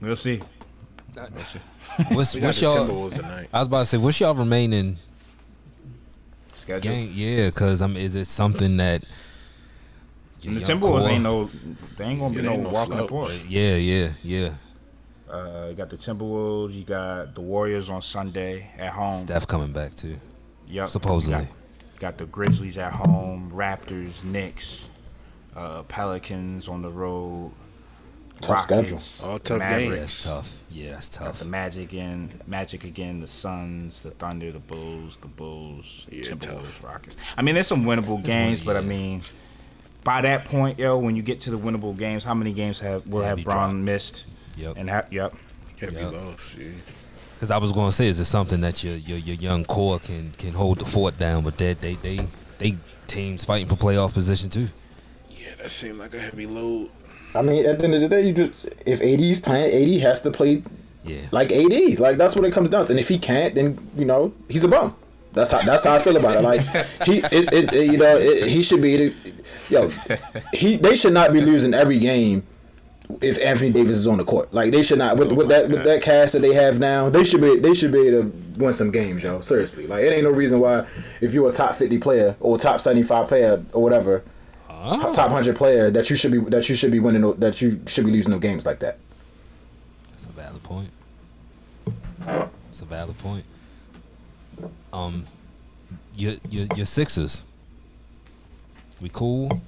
We'll 0.00 0.16
see. 0.16 0.40
We'll. 1.18 2.08
What's 2.16 2.34
We 2.34 2.42
what's 2.42 2.60
the 2.60 2.66
y'all? 2.66 3.10
I 3.52 3.58
was 3.58 3.66
about 3.68 3.80
to 3.80 3.86
say, 3.86 3.98
what's 3.98 4.20
y'all 4.20 4.34
remaining 4.34 4.98
Schedule. 6.52 6.80
game? 6.92 7.10
Yeah, 7.14 7.46
because 7.46 7.82
I 7.82 7.86
mean, 7.88 7.96
is 7.98 8.14
it 8.14 8.26
something 8.26 8.76
that? 8.76 9.02
And 10.46 10.56
the 10.56 10.60
Timberwolves 10.60 11.00
core- 11.00 11.08
ain't 11.10 11.22
no. 11.24 11.50
They 11.96 12.04
ain't 12.04 12.20
gonna 12.20 12.34
be 12.34 12.40
they 12.40 12.48
no 12.56 12.62
no 12.62 12.68
walking 12.70 12.90
the 12.90 12.96
slouch. 12.98 13.08
porch. 13.08 13.44
Yeah, 13.48 13.74
yeah, 13.76 14.12
yeah. 14.22 14.54
Uh, 15.28 15.66
you 15.70 15.74
got 15.74 15.90
the 15.90 15.96
Timberwolves. 15.96 16.72
You 16.72 16.84
got 16.84 17.34
the 17.34 17.40
Warriors 17.40 17.90
on 17.90 18.00
Sunday 18.00 18.70
at 18.78 18.92
home. 18.92 19.14
Steph 19.14 19.46
coming 19.46 19.72
back 19.72 19.94
too. 19.96 20.18
Yep. 20.68 20.88
supposedly. 20.88 21.44
Got, 21.46 21.98
got 21.98 22.18
the 22.18 22.26
Grizzlies 22.26 22.78
at 22.78 22.92
home, 22.92 23.50
Raptors, 23.52 24.22
Knicks, 24.22 24.88
uh, 25.56 25.82
Pelicans 25.84 26.68
on 26.68 26.82
the 26.82 26.90
road. 26.90 27.50
Tough 28.40 28.62
schedule. 28.62 28.98
All 29.24 29.38
tough 29.38 29.58
Mavericks. 29.58 29.90
Yeah, 29.90 29.96
that's 30.00 30.24
tough. 30.24 30.62
Yeah, 30.70 30.90
that's 30.92 31.08
Got 31.18 31.24
tough. 31.26 31.38
the 31.40 31.44
Magic 31.44 31.82
again, 31.90 32.40
Magic 32.46 32.84
again, 32.84 33.20
the 33.20 33.26
Suns, 33.26 34.00
the 34.00 34.10
Thunder, 34.12 34.52
the 34.52 34.58
Bulls, 34.60 35.16
the 35.20 35.26
Bulls, 35.28 36.06
Yeah, 36.10 36.24
Timberwolves, 36.24 36.40
tough. 36.40 36.84
Rockets. 36.84 37.16
I 37.36 37.42
mean, 37.42 37.54
there's 37.54 37.66
some 37.66 37.84
winnable 37.84 38.22
games, 38.22 38.60
but 38.60 38.76
I 38.76 38.80
mean, 38.80 39.22
by 40.04 40.20
that 40.22 40.44
point, 40.44 40.78
yo, 40.78 40.98
when 40.98 41.16
you 41.16 41.22
get 41.22 41.40
to 41.40 41.50
the 41.50 41.58
winnable 41.58 41.96
games, 41.96 42.22
how 42.24 42.34
many 42.34 42.52
games 42.52 42.78
have 42.80 43.06
will 43.06 43.22
Yeah, 43.22 43.28
have 43.28 43.36
be 43.38 43.44
Braun 43.44 43.70
dropped. 43.70 43.84
missed? 43.84 44.26
Yep. 44.56 44.74
And 44.76 44.90
ha- 44.90 45.04
yep. 45.10 45.34
Heavy 45.80 45.96
Yeah. 45.96 46.06
loss. 46.08 46.56
Yeah. 46.58 46.68
Because 47.34 47.50
I 47.52 47.58
was 47.58 47.70
going 47.72 47.88
to 47.88 47.92
say, 47.92 48.08
is 48.08 48.18
it 48.18 48.24
something 48.24 48.60
that 48.62 48.82
your, 48.82 48.96
your 48.96 49.18
your 49.18 49.36
young 49.36 49.64
core 49.64 50.00
can 50.00 50.32
can 50.38 50.52
hold 50.54 50.78
the 50.80 50.84
fort 50.84 51.18
down? 51.18 51.44
But 51.44 51.56
that 51.58 51.80
they 51.80 51.94
they 51.94 52.20
they 52.58 52.76
teams 53.06 53.44
fighting 53.44 53.68
for 53.68 53.76
playoff 53.76 54.12
position 54.12 54.50
too. 54.50 54.66
Yeah, 55.30 55.54
that 55.62 55.70
seemed 55.70 55.98
like 55.98 56.14
a 56.14 56.18
heavy 56.18 56.46
load. 56.46 56.90
I 57.34 57.42
mean, 57.42 57.66
at 57.66 57.78
the 57.78 57.84
end 57.84 57.94
of 57.94 58.00
the 58.00 58.08
day, 58.08 58.26
you 58.26 58.32
just 58.32 58.66
if 58.86 59.00
AD's 59.02 59.40
playing, 59.40 59.94
AD 59.96 60.00
has 60.02 60.20
to 60.22 60.30
play 60.30 60.62
Yeah. 61.04 61.18
like 61.30 61.52
AD. 61.52 61.98
Like 61.98 62.16
that's 62.16 62.34
what 62.34 62.44
it 62.44 62.52
comes 62.52 62.70
down 62.70 62.86
to. 62.86 62.92
And 62.92 63.00
if 63.00 63.08
he 63.08 63.18
can't, 63.18 63.54
then 63.54 63.78
you 63.96 64.04
know 64.04 64.32
he's 64.48 64.64
a 64.64 64.68
bum. 64.68 64.94
That's 65.32 65.52
how 65.52 65.60
that's 65.60 65.84
how 65.84 65.94
I 65.94 65.98
feel 65.98 66.16
about 66.16 66.36
it. 66.36 66.42
Like 66.42 66.60
he, 67.04 67.18
it, 67.18 67.52
it, 67.52 67.72
it- 67.74 67.90
you 67.92 67.98
know, 67.98 68.16
it, 68.16 68.48
he 68.48 68.62
should 68.62 68.80
be. 68.82 69.14
Yo, 69.68 69.90
he 70.54 70.76
they 70.76 70.96
should 70.96 71.12
not 71.12 71.32
be 71.32 71.40
losing 71.42 71.74
every 71.74 71.98
game 71.98 72.42
if 73.20 73.38
Anthony 73.38 73.70
Davis 73.70 73.96
is 73.98 74.08
on 74.08 74.16
the 74.18 74.24
court. 74.24 74.52
Like 74.54 74.72
they 74.72 74.82
should 74.82 74.98
not 74.98 75.18
with, 75.18 75.30
with 75.32 75.48
that 75.50 75.68
with 75.68 75.84
that 75.84 76.00
cast 76.02 76.32
that 76.32 76.40
they 76.40 76.54
have 76.54 76.78
now. 76.78 77.10
They 77.10 77.24
should 77.24 77.42
be 77.42 77.58
they 77.58 77.74
should 77.74 77.92
be 77.92 78.08
able 78.08 78.22
to 78.22 78.32
win 78.56 78.72
some 78.72 78.90
games, 78.90 79.22
yo. 79.22 79.40
Seriously, 79.42 79.86
like 79.86 80.02
it 80.02 80.12
ain't 80.12 80.24
no 80.24 80.30
reason 80.30 80.60
why 80.60 80.86
if 81.20 81.34
you're 81.34 81.50
a 81.50 81.52
top 81.52 81.74
fifty 81.74 81.98
player 81.98 82.34
or 82.40 82.56
top 82.58 82.80
seventy 82.80 83.02
five 83.02 83.28
player 83.28 83.62
or 83.74 83.82
whatever, 83.82 84.24
top 85.12 85.30
hundred 85.30 85.56
player 85.56 85.90
that 85.90 86.10
you 86.10 86.16
should 86.16 86.32
be 86.32 86.38
that 86.38 86.68
you 86.68 86.74
should 86.74 86.90
be 86.90 87.00
winning 87.00 87.30
that 87.34 87.60
you 87.60 87.80
should 87.86 88.04
be 88.04 88.12
losing 88.12 88.32
no 88.32 88.38
games 88.38 88.64
like 88.64 88.80
that. 88.80 88.98
That's 90.10 90.26
a 90.26 90.28
valid 90.30 90.62
point. 90.62 90.90
It's 92.68 92.80
a 92.80 92.84
valid 92.84 93.18
point. 93.18 93.44
Um, 94.92 95.26
your 96.16 96.34
your 96.50 96.66
your 96.76 96.86
Sixers. 96.86 97.46
We 99.00 99.08
cool. 99.08 99.60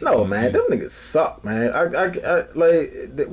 No, 0.00 0.24
man, 0.24 0.52
them 0.52 0.66
niggas 0.68 0.90
suck, 0.90 1.44
man. 1.44 1.72
I, 1.72 1.82
I, 1.84 2.06
I 2.06 2.46
like 2.54 2.92
they, 3.14 3.26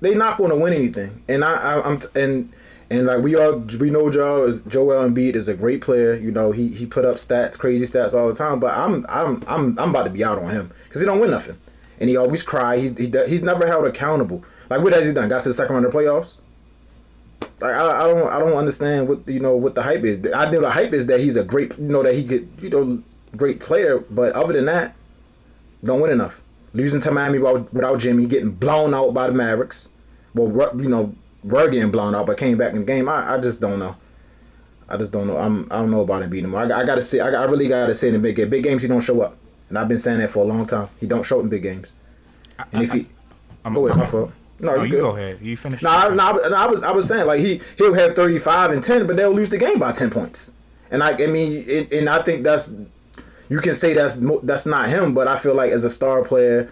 they 0.00 0.14
not 0.14 0.38
going 0.38 0.50
to 0.50 0.56
win 0.56 0.72
anything, 0.72 1.22
and 1.28 1.44
I, 1.44 1.52
I 1.52 1.86
I'm 1.86 1.98
t- 1.98 2.08
and 2.14 2.52
and 2.90 3.06
like 3.06 3.22
we 3.22 3.34
all 3.34 3.58
we 3.80 3.90
know 3.90 4.10
Joel 4.10 4.44
is 4.44 4.62
Joel 4.62 5.08
Embiid 5.08 5.34
is 5.34 5.48
a 5.48 5.54
great 5.54 5.80
player. 5.80 6.14
You 6.14 6.30
know 6.30 6.52
he 6.52 6.68
he 6.68 6.86
put 6.86 7.04
up 7.04 7.16
stats, 7.16 7.58
crazy 7.58 7.86
stats 7.86 8.14
all 8.14 8.28
the 8.28 8.34
time. 8.34 8.60
But 8.60 8.76
I'm 8.76 9.04
I'm 9.08 9.42
I'm 9.46 9.78
I'm 9.78 9.90
about 9.90 10.04
to 10.04 10.10
be 10.10 10.24
out 10.24 10.38
on 10.38 10.50
him 10.50 10.70
because 10.84 11.00
he 11.00 11.06
don't 11.06 11.20
win 11.20 11.30
nothing, 11.30 11.58
and 11.98 12.08
he 12.08 12.16
always 12.16 12.42
cry. 12.42 12.78
He's 12.78 12.96
he, 12.96 13.12
he's 13.28 13.42
never 13.42 13.66
held 13.66 13.86
accountable. 13.86 14.44
Like 14.70 14.82
what 14.82 14.92
has 14.92 15.06
he 15.06 15.12
done? 15.12 15.28
Got 15.28 15.42
to 15.42 15.48
the 15.48 15.54
second 15.54 15.74
round 15.74 15.86
of 15.86 15.92
playoffs. 15.92 16.36
Like 17.60 17.74
I, 17.74 18.04
I 18.04 18.06
don't 18.06 18.32
I 18.32 18.38
don't 18.38 18.56
understand 18.56 19.08
what 19.08 19.26
you 19.28 19.40
know 19.40 19.56
what 19.56 19.74
the 19.74 19.82
hype 19.82 20.04
is. 20.04 20.20
I 20.34 20.50
know 20.50 20.60
the 20.60 20.70
hype 20.70 20.92
is 20.92 21.06
that 21.06 21.20
he's 21.20 21.36
a 21.36 21.44
great 21.44 21.76
you 21.78 21.88
know 21.88 22.02
that 22.02 22.14
he 22.14 22.24
could 22.24 22.48
you 22.60 22.70
know 22.70 23.02
great 23.36 23.60
player, 23.60 23.98
but 24.10 24.34
other 24.34 24.52
than 24.52 24.66
that, 24.66 24.94
don't 25.82 26.00
win 26.00 26.10
enough. 26.10 26.40
losing 26.72 27.00
to 27.00 27.10
Miami 27.10 27.38
without, 27.38 27.72
without 27.72 27.98
Jimmy, 27.98 28.26
getting 28.26 28.50
blown 28.50 28.94
out 28.94 29.12
by 29.12 29.26
the 29.26 29.32
Mavericks. 29.32 29.88
Well, 30.34 30.70
you 30.80 30.88
know, 30.88 31.14
were 31.46 31.68
getting 31.68 31.90
blown 31.90 32.14
out, 32.14 32.26
but 32.26 32.36
came 32.36 32.58
back 32.58 32.72
in 32.72 32.80
the 32.80 32.84
game. 32.84 33.08
I, 33.08 33.34
I 33.34 33.38
just 33.38 33.60
don't 33.60 33.78
know. 33.78 33.96
I 34.88 34.96
just 34.96 35.12
don't 35.12 35.26
know. 35.26 35.36
I'm 35.38 35.66
I 35.70 35.76
don't 35.78 35.90
know 35.90 36.00
about 36.00 36.22
him 36.22 36.30
beating 36.30 36.50
him. 36.50 36.54
I, 36.54 36.62
I 36.64 36.84
gotta 36.84 37.02
see. 37.02 37.20
I, 37.20 37.28
I 37.28 37.44
really 37.44 37.68
gotta 37.68 37.94
see 37.94 38.08
in 38.08 38.12
the 38.12 38.18
big 38.20 38.36
game. 38.36 38.48
Big 38.50 38.62
games 38.62 38.82
he 38.82 38.88
don't 38.88 39.00
show 39.00 39.20
up, 39.20 39.36
and 39.68 39.78
I've 39.78 39.88
been 39.88 39.98
saying 39.98 40.18
that 40.20 40.30
for 40.30 40.40
a 40.40 40.46
long 40.46 40.66
time. 40.66 40.88
He 41.00 41.06
don't 41.06 41.24
show 41.24 41.38
up 41.38 41.44
in 41.44 41.48
big 41.48 41.62
games. 41.62 41.92
And 42.72 42.82
if 42.82 42.92
he, 42.92 43.06
go 43.74 43.86
ahead, 43.86 43.98
my 43.98 44.06
fault. 44.06 44.32
No, 44.60 44.76
No, 44.76 44.82
you 44.84 44.90
good. 44.92 45.00
go 45.00 45.10
ahead. 45.16 45.38
You 45.42 45.56
finish. 45.56 45.82
No, 45.82 45.90
I, 45.90 46.08
no, 46.14 46.22
I, 46.22 46.64
I 46.64 46.66
was 46.66 46.82
I 46.82 46.90
was 46.92 47.06
saying 47.08 47.26
like 47.26 47.40
he 47.40 47.60
he'll 47.78 47.94
have 47.94 48.14
thirty 48.14 48.38
five 48.38 48.70
and 48.70 48.82
ten, 48.82 49.06
but 49.06 49.16
they'll 49.16 49.32
lose 49.32 49.48
the 49.48 49.58
game 49.58 49.78
by 49.78 49.92
ten 49.92 50.08
points. 50.10 50.50
And 50.90 51.02
I 51.02 51.12
I 51.22 51.26
mean, 51.26 51.64
and, 51.68 51.92
and 51.92 52.08
I 52.08 52.22
think 52.22 52.44
that's 52.44 52.70
you 53.48 53.58
can 53.60 53.74
say 53.74 53.92
that's 53.92 54.16
that's 54.44 54.66
not 54.66 54.88
him, 54.88 55.14
but 55.14 55.26
I 55.28 55.36
feel 55.36 55.54
like 55.54 55.72
as 55.72 55.84
a 55.84 55.90
star 55.90 56.22
player, 56.22 56.70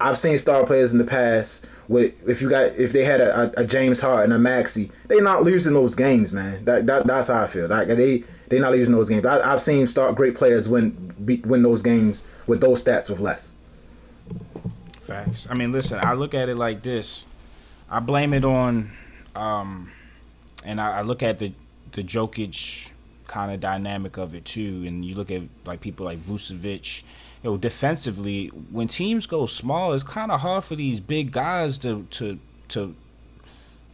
I've 0.00 0.18
seen 0.18 0.38
star 0.38 0.64
players 0.66 0.92
in 0.92 0.98
the 0.98 1.04
past. 1.04 1.66
With 1.86 2.28
if 2.28 2.40
you 2.40 2.48
got 2.48 2.72
if 2.76 2.92
they 2.92 3.04
had 3.04 3.20
a, 3.20 3.60
a, 3.60 3.64
James 3.64 4.00
Hart 4.00 4.24
and 4.24 4.32
a 4.32 4.38
Maxey, 4.38 4.90
they 5.08 5.20
not 5.20 5.42
losing 5.42 5.74
those 5.74 5.94
games, 5.94 6.32
man. 6.32 6.64
That, 6.64 6.86
that 6.86 7.06
that's 7.06 7.28
how 7.28 7.42
I 7.42 7.46
feel. 7.46 7.68
Like 7.68 7.88
they 7.88 8.24
they 8.48 8.58
not 8.58 8.72
losing 8.72 8.94
those 8.94 9.08
games. 9.08 9.26
I, 9.26 9.52
I've 9.52 9.60
seen 9.60 9.86
star 9.86 10.12
great 10.12 10.34
players 10.34 10.68
win 10.68 11.14
beat, 11.24 11.44
win 11.44 11.62
those 11.62 11.82
games 11.82 12.22
with 12.46 12.60
those 12.60 12.82
stats 12.82 13.10
with 13.10 13.20
less. 13.20 13.56
Facts. 14.98 15.46
I 15.50 15.54
mean, 15.54 15.72
listen, 15.72 16.00
I 16.02 16.14
look 16.14 16.32
at 16.34 16.48
it 16.48 16.56
like 16.56 16.82
this. 16.82 17.26
I 17.90 18.00
blame 18.00 18.32
it 18.32 18.44
on, 18.44 18.90
um, 19.34 19.92
and 20.64 20.80
I, 20.80 20.98
I 20.98 21.02
look 21.02 21.22
at 21.22 21.38
the 21.38 21.52
the 21.92 22.02
Jokic 22.02 22.90
kind 23.26 23.52
of 23.52 23.60
dynamic 23.60 24.16
of 24.16 24.34
it 24.34 24.44
too. 24.44 24.84
And 24.86 25.04
you 25.04 25.14
look 25.14 25.30
at 25.30 25.42
like 25.64 25.80
people 25.80 26.06
like 26.06 26.24
Vucevic. 26.24 27.02
You 27.44 27.50
know, 27.50 27.56
defensively, 27.58 28.48
when 28.48 28.88
teams 28.88 29.26
go 29.26 29.44
small, 29.44 29.92
it's 29.92 30.02
kind 30.02 30.32
of 30.32 30.40
hard 30.40 30.64
for 30.64 30.76
these 30.76 30.98
big 30.98 31.30
guys 31.30 31.78
to 31.80 32.06
to 32.12 32.38
to 32.68 32.96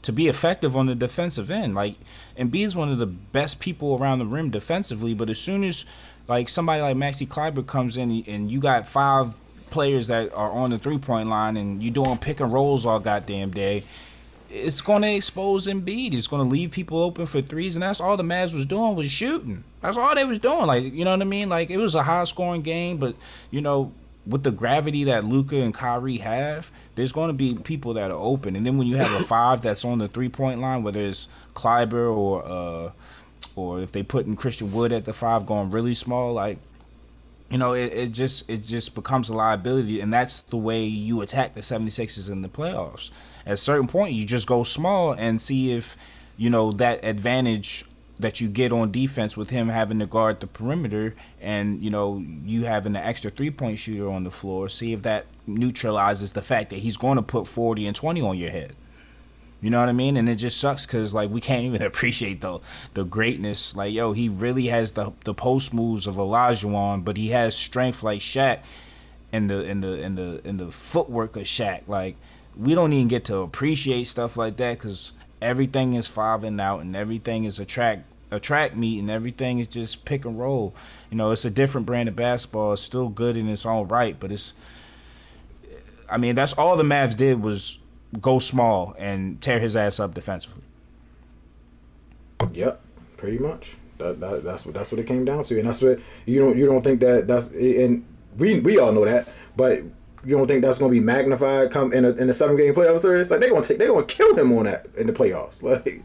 to 0.03 0.13
be 0.13 0.29
effective 0.29 0.77
on 0.77 0.87
the 0.87 0.95
defensive 0.95 1.51
end. 1.51 1.75
Like 1.75 1.97
Embiid's 2.39 2.77
one 2.77 2.91
of 2.91 2.99
the 2.99 3.07
best 3.07 3.59
people 3.59 3.99
around 3.99 4.21
the 4.21 4.25
rim 4.25 4.51
defensively, 4.51 5.15
but 5.15 5.29
as 5.29 5.39
soon 5.41 5.65
as 5.65 5.85
like 6.29 6.49
somebody 6.49 6.81
like 6.81 6.97
Maxi 6.97 7.29
Kleber 7.29 7.65
comes 7.65 7.97
in 7.97 8.23
and 8.29 8.53
you 8.53 8.61
got 8.61 8.87
five 8.87 9.35
players 9.71 10.07
that 10.07 10.33
are 10.33 10.51
on 10.53 10.71
the 10.71 10.79
three 10.79 10.99
point 10.99 11.29
line 11.29 11.57
and 11.57 11.83
you're 11.83 11.93
doing 11.93 12.19
pick 12.19 12.39
and 12.39 12.53
rolls 12.53 12.87
all 12.87 13.01
goddamn 13.01 13.51
day, 13.51 13.83
it's 14.51 14.81
going 14.81 15.03
to 15.03 15.15
expose 15.15 15.67
Embiid. 15.67 16.15
It's 16.15 16.27
going 16.27 16.45
to 16.45 16.51
leave 16.51 16.71
people 16.71 17.03
open 17.03 17.27
for 17.27 17.41
threes, 17.41 17.77
and 17.77 17.83
that's 17.83 18.01
all 18.01 18.17
the 18.17 18.23
Mavs 18.23 18.55
was 18.55 18.67
doing 18.67 18.97
was 18.97 19.11
shooting. 19.11 19.65
That's 19.81 19.97
all 19.97 20.15
they 20.15 20.25
was 20.25 20.39
doing. 20.39 20.67
Like 20.67 20.93
you 20.93 21.05
know 21.05 21.13
what 21.13 21.23
I 21.23 21.27
mean? 21.27 21.49
Like 21.49 21.71
it 21.71 21.79
was 21.79 21.95
a 21.95 22.03
high 22.03 22.25
scoring 22.25 22.63
game, 22.63 22.99
but 22.99 23.15
you 23.51 23.61
know 23.61 23.93
with 24.27 24.43
the 24.43 24.51
gravity 24.51 25.05
that 25.05 25.25
Luka 25.25 25.57
and 25.57 25.73
Kyrie 25.73 26.19
have, 26.19 26.71
there's 26.95 27.13
going 27.13 27.29
to 27.29 27.35
be 27.35 27.55
people 27.55 27.95
that 27.95 28.11
are 28.11 28.19
open. 28.19 28.55
And 28.55 28.67
then 28.67 28.77
when 28.77 28.87
you 28.87 28.97
have 28.97 29.21
a 29.21 29.25
five 29.25 29.63
that's 29.63 29.85
on 29.85 29.99
the 29.99 30.09
three 30.09 30.29
point 30.29 30.61
line, 30.61 30.83
whether 30.83 31.01
it's 31.01 31.29
Kleber 31.55 32.07
or 32.07 32.45
uh, 32.45 32.91
or 33.57 33.81
if 33.81 33.93
they 33.93 34.03
put 34.03 34.27
in 34.27 34.37
Christian 34.37 34.73
Wood 34.73 34.93
at 34.93 35.05
the 35.05 35.13
five 35.13 35.47
going 35.47 35.71
really 35.71 35.95
small, 35.95 36.33
like 36.33 36.59
you 37.51 37.59
know, 37.59 37.73
it, 37.73 37.93
it 37.93 38.13
just 38.13 38.49
it 38.49 38.63
just 38.63 38.95
becomes 38.95 39.29
a 39.29 39.35
liability, 39.35 40.01
and 40.01 40.13
that's 40.13 40.41
the 40.41 40.57
way 40.57 40.85
you 40.85 41.21
attack 41.21 41.55
the 41.55 41.61
76ers 41.61 42.31
in 42.31 42.43
the 42.43 42.49
playoffs. 42.49 43.11
At 43.45 43.55
a 43.55 43.57
certain 43.57 43.89
point, 43.89 44.15
you 44.15 44.25
just 44.25 44.47
go 44.47 44.63
small 44.63 45.13
and 45.13 45.41
see 45.41 45.73
if 45.73 45.97
you 46.37 46.49
know 46.49 46.71
that 46.73 47.05
advantage 47.05 47.85
that 48.21 48.41
you 48.41 48.49
get 48.49 48.73
on 48.73 48.93
defense 48.93 49.37
with 49.37 49.51
him 49.51 49.69
having 49.69 49.99
to 49.99 50.07
guard 50.07 50.39
the 50.41 50.47
perimeter, 50.47 51.17
and 51.41 51.83
you 51.83 51.91
know 51.91 52.25
you 52.45 52.65
having 52.65 52.93
the 52.93 53.05
extra 53.05 53.33
three 53.33 53.51
point 53.51 53.81
shooter 53.81 54.09
on 54.09 54.23
the 54.23 54.31
floor. 54.31 54.69
See 54.69 54.93
if 54.93 55.03
that 55.03 55.27
neutralizes 55.47 56.33
the 56.33 56.43
fact 56.43 56.71
that 56.71 56.79
he's 56.79 56.97
going 56.97 57.17
to 57.17 57.23
put 57.23 57.49
40 57.49 57.89
and 57.89 57.97
20 57.97 58.21
on 58.21 58.39
your 58.39 58.51
head. 58.51 58.77
You 59.61 59.69
know 59.69 59.79
what 59.79 59.89
I 59.89 59.93
mean? 59.93 60.17
And 60.17 60.29
it 60.29 60.37
just 60.37 60.59
sucks 60.59 60.87
because 60.87 61.13
like 61.13 61.31
we 61.31 61.41
can't 61.41 61.65
even 61.65 61.83
appreciate 61.91 62.41
the 62.41 62.61
the 62.95 63.05
greatness. 63.05 63.77
Like 63.77 63.93
yo, 63.93 64.13
he 64.13 64.29
really 64.29 64.67
has 64.67 64.93
the 64.93 65.13
the 65.25 65.35
post 65.35 65.75
moves 65.75 66.07
of 66.07 66.17
Olajuwon, 66.17 67.05
but 67.05 67.17
he 67.17 67.29
has 67.29 67.55
strength 67.55 68.03
like 68.03 68.21
Shaq, 68.21 68.61
and 69.33 69.51
the 69.51 69.65
and 69.65 69.83
the 69.83 70.03
and 70.03 70.17
the 70.17 70.41
and 70.45 70.59
the 70.59 70.71
footwork 70.71 71.37
of 71.37 71.45
Shaq. 71.45 71.83
Like 71.87 72.17
we 72.57 72.75
don't 72.75 72.93
even 72.93 73.09
get 73.09 73.25
to 73.27 73.39
appreciate 73.39 74.07
stuff 74.07 74.37
like 74.37 74.57
that 74.57 74.79
because 74.79 75.13
everything 75.43 75.95
is 75.95 76.07
five 76.07 76.43
and 76.43 76.61
out, 76.61 76.81
and 76.81 76.97
everything 76.97 77.45
is 77.45 77.59
a 77.59 77.65
track 77.65 78.05
a 78.31 78.41
track 78.41 78.77
meet, 78.77 79.01
and 79.01 79.11
everything 79.11 79.59
is 79.59 79.67
just 79.67 80.05
pick 80.05 80.25
and 80.25 80.39
roll. 80.39 80.75
You 81.11 81.17
know, 81.17 81.33
it's 81.33 81.45
a 81.45 81.51
different 81.51 81.87
brand 81.87 82.09
of 82.09 82.17
basketball. 82.17 82.73
It's 82.73 82.83
still 82.83 83.09
good 83.09 83.37
in 83.37 83.49
its 83.49 83.67
own 83.67 83.89
right, 83.89 84.19
but 84.19 84.33
it's. 84.33 84.55
I 86.09 86.17
mean, 86.17 86.35
that's 86.35 86.55
all 86.55 86.77
the 86.77 86.83
Mavs 86.83 87.17
did 87.17 87.41
was 87.41 87.79
go 88.21 88.39
small 88.39 88.95
and 88.99 89.41
tear 89.43 89.59
his 89.59 89.77
ass 89.77 90.01
up 90.01 90.15
defensively. 90.15 90.63
Yep, 92.53 92.81
pretty 93.17 93.39
much. 93.39 93.77
That, 93.99 94.19
that 94.21 94.45
that's 94.45 94.65
what 94.65 94.75
that's 94.75 94.91
what 94.91 94.99
it 94.99 95.07
came 95.07 95.25
down 95.27 95.45
to, 95.45 95.59
and 95.59 95.69
that's 95.69 95.83
what 95.83 95.99
you 96.25 96.41
don't 96.41 96.57
you 96.57 96.65
don't 96.67 96.83
think 96.83 97.01
that 97.01 97.29
that's 97.29 97.49
and 97.49 98.05
we 98.39 98.59
we 98.61 98.79
all 98.79 98.93
know 98.93 99.05
that, 99.05 99.29
but 99.57 99.83
you 100.25 100.37
don't 100.37 100.47
think 100.47 100.63
that's 100.63 100.79
gonna 100.79 100.91
be 100.91 101.01
magnified 101.01 101.71
come 101.71 101.93
in 101.93 102.05
a 102.07 102.11
in 102.13 102.31
a 102.31 102.33
seven 102.33 102.57
game 102.57 102.75
playoff 102.75 103.01
series? 103.01 103.31
Like 103.31 103.41
they're 103.41 103.51
gonna 103.51 103.63
take 103.63 103.77
they're 103.79 103.89
gonna 103.93 104.07
kill 104.07 104.35
him 104.37 104.53
on 104.57 104.65
that 104.65 104.87
in 104.97 105.07
the 105.07 105.13
playoffs. 105.13 105.63
Like 105.63 106.03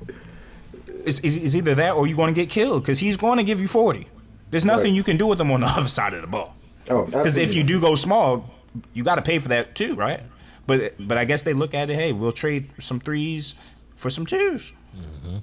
It's, 1.05 1.19
it's, 1.19 1.35
it's 1.37 1.55
either 1.55 1.73
that 1.75 1.93
or 1.93 2.05
you're 2.07 2.17
going 2.17 2.33
to 2.33 2.39
get 2.41 2.49
killed 2.49 2.81
because 2.81 2.97
he's 2.99 3.15
going 3.15 3.37
to 3.37 3.43
give 3.43 3.61
you 3.61 3.67
40. 3.67 4.07
There's 4.49 4.65
nothing 4.65 4.85
Right. 4.91 4.93
you 4.97 5.03
can 5.03 5.17
do 5.17 5.27
with 5.27 5.39
him 5.39 5.51
on 5.51 5.61
the 5.61 5.67
other 5.77 5.87
side 5.87 6.13
of 6.15 6.21
the 6.21 6.27
ball. 6.27 6.55
oh, 6.89 7.05
Because 7.05 7.37
if 7.37 7.53
you 7.53 7.63
do 7.63 7.79
go 7.79 7.93
small, 7.95 8.49
you 8.93 9.03
got 9.03 9.15
to 9.15 9.21
pay 9.21 9.37
for 9.39 9.49
that 9.49 9.75
too, 9.75 9.93
right? 9.95 10.21
But 10.67 10.95
but 10.99 11.17
I 11.17 11.25
guess 11.25 11.43
they 11.43 11.53
look 11.53 11.73
at 11.73 11.89
it. 11.89 11.95
Hey, 11.95 12.11
we'll 12.11 12.31
trade 12.31 12.69
some 12.79 12.99
threes 12.99 13.55
for 13.95 14.09
some 14.09 14.25
2s 14.25 14.73
mm-hmm. 14.95 15.37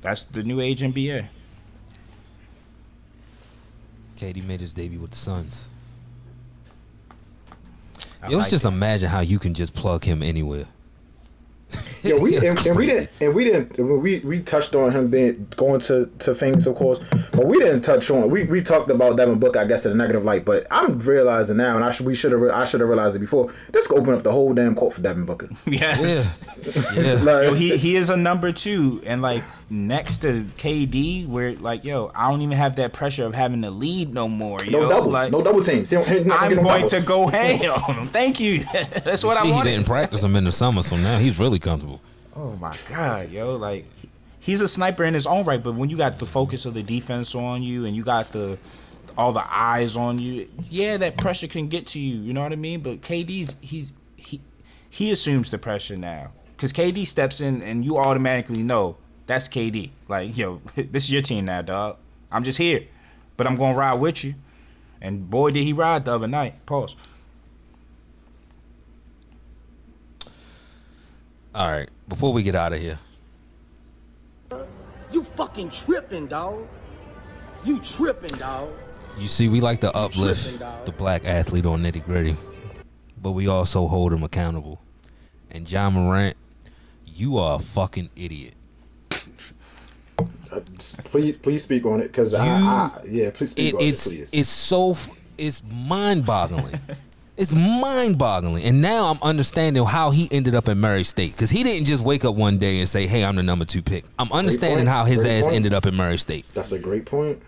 That's 0.00 0.22
the 0.24 0.42
new 0.42 0.60
age 0.60 0.80
NBA. 0.80 1.28
KD 4.16 4.44
made 4.44 4.60
his 4.60 4.74
debut 4.74 5.00
with 5.00 5.10
the 5.10 5.16
Suns. 5.16 5.68
Yo, 8.28 8.36
let's 8.36 8.46
like 8.46 8.50
just 8.50 8.64
it. 8.64 8.68
imagine 8.68 9.08
how 9.08 9.20
you 9.20 9.38
can 9.38 9.54
just 9.54 9.74
plug 9.74 10.04
him 10.04 10.22
anywhere. 10.22 10.66
Yeah, 12.02 12.14
we 12.20 12.36
and, 12.46 12.66
and 12.66 12.76
we 12.76 12.86
didn't 12.86 13.10
and 13.20 13.34
we 13.34 13.44
didn't 13.44 13.78
we 14.00 14.18
we 14.20 14.40
touched 14.40 14.74
on 14.74 14.90
him 14.90 15.08
being 15.08 15.46
going 15.56 15.80
to 15.82 16.10
to 16.20 16.34
Phoenix, 16.34 16.66
of 16.66 16.74
course, 16.74 17.00
but 17.32 17.46
we 17.46 17.58
didn't 17.58 17.82
touch 17.82 18.10
on 18.10 18.28
we 18.30 18.44
we 18.44 18.60
talked 18.60 18.90
about 18.90 19.16
Devin 19.16 19.38
Booker, 19.38 19.60
I 19.60 19.64
guess, 19.64 19.86
in 19.86 19.92
a 19.92 19.94
negative 19.94 20.24
light. 20.24 20.44
But 20.44 20.66
I'm 20.70 20.98
realizing 20.98 21.56
now, 21.58 21.76
and 21.76 21.84
I 21.84 21.90
should 21.90 22.06
we 22.06 22.14
should 22.14 22.32
have 22.32 22.42
I 22.42 22.64
should 22.64 22.80
have 22.80 22.88
realized 22.88 23.14
it 23.16 23.20
before. 23.20 23.52
This 23.72 23.86
could 23.86 23.98
open 23.98 24.14
up 24.14 24.22
the 24.22 24.32
whole 24.32 24.52
damn 24.52 24.74
court 24.74 24.94
for 24.94 25.00
Devin 25.00 25.24
Booker. 25.24 25.48
Yes. 25.66 26.34
Yeah. 26.96 27.14
Like- 27.22 27.44
Yo, 27.44 27.54
he 27.54 27.76
he 27.76 27.96
is 27.96 28.10
a 28.10 28.16
number 28.16 28.52
two, 28.52 29.00
and 29.06 29.22
like 29.22 29.42
next 29.72 30.18
to 30.18 30.44
KD, 30.58 31.26
where 31.26 31.54
like 31.56 31.82
yo, 31.82 32.10
I 32.14 32.30
don't 32.30 32.42
even 32.42 32.56
have 32.56 32.76
that 32.76 32.92
pressure 32.92 33.24
of 33.24 33.34
having 33.34 33.62
to 33.62 33.70
lead 33.70 34.12
no 34.12 34.28
more. 34.28 34.62
Yo. 34.64 34.82
No 34.82 34.88
doubles, 34.88 35.12
like, 35.12 35.32
no 35.32 35.42
double 35.42 35.62
teams. 35.62 35.88
He 35.90 35.96
don't- 35.96 36.06
he's 36.06 36.26
not 36.26 36.40
gonna 36.42 36.50
I'm 36.50 36.56
no 36.58 36.62
going 36.62 36.74
doubles. 36.82 36.90
to 36.92 37.00
go 37.00 37.26
ham 37.28 37.70
on 37.88 37.94
him. 37.96 38.06
Thank 38.06 38.38
you. 38.38 38.64
That's 39.04 39.24
what 39.24 39.42
See, 39.42 39.50
I 39.50 39.56
he 39.56 39.62
didn't 39.62 39.86
practice 39.86 40.22
him 40.22 40.36
in 40.36 40.44
the 40.44 40.52
summer, 40.52 40.82
so 40.82 40.96
now 40.96 41.18
he's 41.18 41.38
really 41.38 41.58
comfortable. 41.58 42.00
Oh 42.36 42.50
my 42.56 42.76
god, 42.88 43.30
yo, 43.30 43.56
like 43.56 43.86
he's 44.40 44.60
a 44.60 44.68
sniper 44.68 45.04
in 45.04 45.14
his 45.14 45.26
own 45.26 45.44
right, 45.46 45.62
but 45.62 45.74
when 45.74 45.88
you 45.90 45.96
got 45.96 46.18
the 46.18 46.26
focus 46.26 46.66
of 46.66 46.74
the 46.74 46.82
defense 46.82 47.34
on 47.34 47.62
you 47.62 47.84
and 47.86 47.96
you 47.96 48.02
got 48.04 48.32
the 48.32 48.58
all 49.16 49.32
the 49.32 49.44
eyes 49.50 49.96
on 49.96 50.18
you, 50.18 50.48
yeah, 50.70 50.96
that 50.98 51.16
pressure 51.16 51.46
can 51.46 51.68
get 51.68 51.86
to 51.88 52.00
you. 52.00 52.16
You 52.22 52.32
know 52.32 52.42
what 52.42 52.52
I 52.52 52.56
mean? 52.56 52.80
But 52.80 53.00
KD's 53.00 53.56
he's 53.60 53.92
he 54.16 54.40
he 54.90 55.10
assumes 55.10 55.50
the 55.50 55.58
pressure 55.58 55.96
now 55.96 56.32
because 56.56 56.72
KD 56.72 57.06
steps 57.06 57.40
in 57.40 57.62
and 57.62 57.84
you 57.84 57.96
automatically 57.98 58.62
know 58.62 58.96
that's 59.32 59.48
KD. 59.48 59.90
Like 60.08 60.36
yo, 60.36 60.60
this 60.76 61.04
is 61.04 61.12
your 61.12 61.22
team 61.22 61.46
now, 61.46 61.62
dog. 61.62 61.96
I'm 62.30 62.44
just 62.44 62.58
here, 62.58 62.84
but 63.36 63.46
I'm 63.46 63.56
gonna 63.56 63.76
ride 63.76 63.94
with 63.94 64.22
you. 64.24 64.34
And 65.00 65.28
boy, 65.28 65.50
did 65.50 65.64
he 65.64 65.72
ride 65.72 66.04
the 66.04 66.12
other 66.14 66.28
night. 66.28 66.64
Pause. 66.66 66.96
All 71.54 71.68
right, 71.70 71.88
before 72.08 72.32
we 72.32 72.42
get 72.42 72.54
out 72.54 72.72
of 72.72 72.80
here, 72.80 72.98
You 75.10 75.22
fucking 75.24 75.70
tripping, 75.70 76.26
dog. 76.26 76.66
You 77.64 77.78
tripping, 77.80 78.38
dog. 78.38 78.70
you 79.18 79.28
see, 79.28 79.48
we 79.48 79.60
like 79.60 79.80
to 79.82 79.94
uplift 79.94 80.58
tripping, 80.58 80.84
the 80.86 80.92
black 80.92 81.26
athlete 81.26 81.66
on 81.66 81.82
nitty 81.82 82.04
gritty, 82.04 82.36
but 83.20 83.32
we 83.32 83.48
also 83.48 83.86
hold 83.86 84.12
him 84.14 84.22
accountable. 84.22 84.80
And 85.50 85.70
Ja 85.70 85.90
Morant, 85.90 86.36
you 87.04 87.36
are 87.36 87.56
a 87.56 87.58
fucking 87.58 88.08
idiot. 88.16 88.54
Uh, 90.52 90.60
please, 91.04 91.38
please 91.38 91.62
speak 91.62 91.86
on 91.86 92.00
it, 92.00 92.08
because 92.08 92.34
I, 92.34 92.46
I, 92.46 93.00
yeah, 93.08 93.30
please 93.32 93.50
speak 93.50 93.72
It, 93.72 93.74
on 93.74 93.82
it's 93.82 94.06
it, 94.06 94.10
please. 94.10 94.30
it's 94.34 94.48
so 94.48 94.96
it's 95.38 95.62
mind 95.64 96.26
boggling. 96.26 96.78
it's 97.36 97.52
mind 97.54 98.18
boggling, 98.18 98.64
and 98.64 98.82
now 98.82 99.06
I'm 99.10 99.18
understanding 99.22 99.84
how 99.84 100.10
he 100.10 100.28
ended 100.30 100.54
up 100.54 100.68
in 100.68 100.78
Murray 100.78 101.04
State 101.04 101.32
because 101.32 101.50
he 101.50 101.62
didn't 101.62 101.86
just 101.86 102.02
wake 102.04 102.24
up 102.24 102.34
one 102.34 102.58
day 102.58 102.78
and 102.78 102.88
say, 102.88 103.06
"Hey, 103.06 103.24
I'm 103.24 103.36
the 103.36 103.42
number 103.42 103.64
two 103.64 103.82
pick." 103.82 104.04
I'm 104.18 104.30
understanding 104.32 104.86
how 104.86 105.04
his 105.04 105.22
great 105.22 105.38
ass 105.38 105.44
point. 105.44 105.56
ended 105.56 105.72
up 105.74 105.86
in 105.86 105.94
Murray 105.94 106.18
State. 106.18 106.44
That's 106.52 106.72
a 106.72 106.78
great 106.78 107.06
point. 107.06 107.40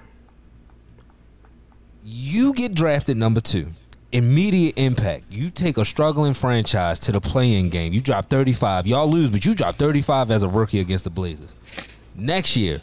You 2.02 2.52
get 2.55 2.74
drafted 2.74 3.16
number 3.16 3.40
two 3.40 3.68
immediate 4.14 4.78
impact. 4.78 5.24
You 5.28 5.51
take 5.51 5.76
a 5.76 5.85
struggling 5.85 6.35
franchise 6.35 7.01
to 7.01 7.12
the 7.12 7.20
play-in 7.20 7.68
game. 7.68 7.93
You 7.93 8.01
drop 8.01 8.31
35. 8.31 8.86
Y'all 8.86 9.09
lose, 9.09 9.28
but 9.28 9.44
you 9.44 9.56
drop 9.56 9.74
35 9.74 10.31
as 10.31 10.44
a 10.44 10.48
rookie 10.48 10.78
against 10.78 11.02
the 11.02 11.10
Blazers. 11.10 11.55
Next 12.14 12.56
year, 12.56 12.81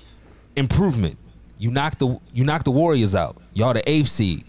improvement. 0.55 1.17
You 1.57 1.71
knocked 1.71 1.99
the 1.99 2.19
you 2.33 2.43
knocked 2.43 2.65
the 2.65 2.71
Warriors 2.71 3.15
out. 3.15 3.37
Y'all 3.53 3.73
the 3.73 3.87
eighth 3.89 4.07
seed. 4.07 4.45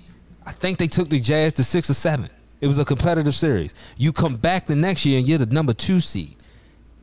I 0.46 0.52
think 0.52 0.78
they 0.78 0.88
took 0.88 1.08
the 1.08 1.20
Jazz 1.20 1.52
to 1.54 1.64
six 1.64 1.88
or 1.90 1.94
seven. 1.94 2.28
It 2.60 2.66
was 2.66 2.78
a 2.78 2.84
competitive 2.84 3.34
series. 3.34 3.74
You 3.96 4.12
come 4.12 4.36
back 4.36 4.66
the 4.66 4.76
next 4.76 5.04
year 5.04 5.18
and 5.18 5.28
you're 5.28 5.38
the 5.38 5.46
number 5.46 5.74
two 5.74 6.00
seed. 6.00 6.36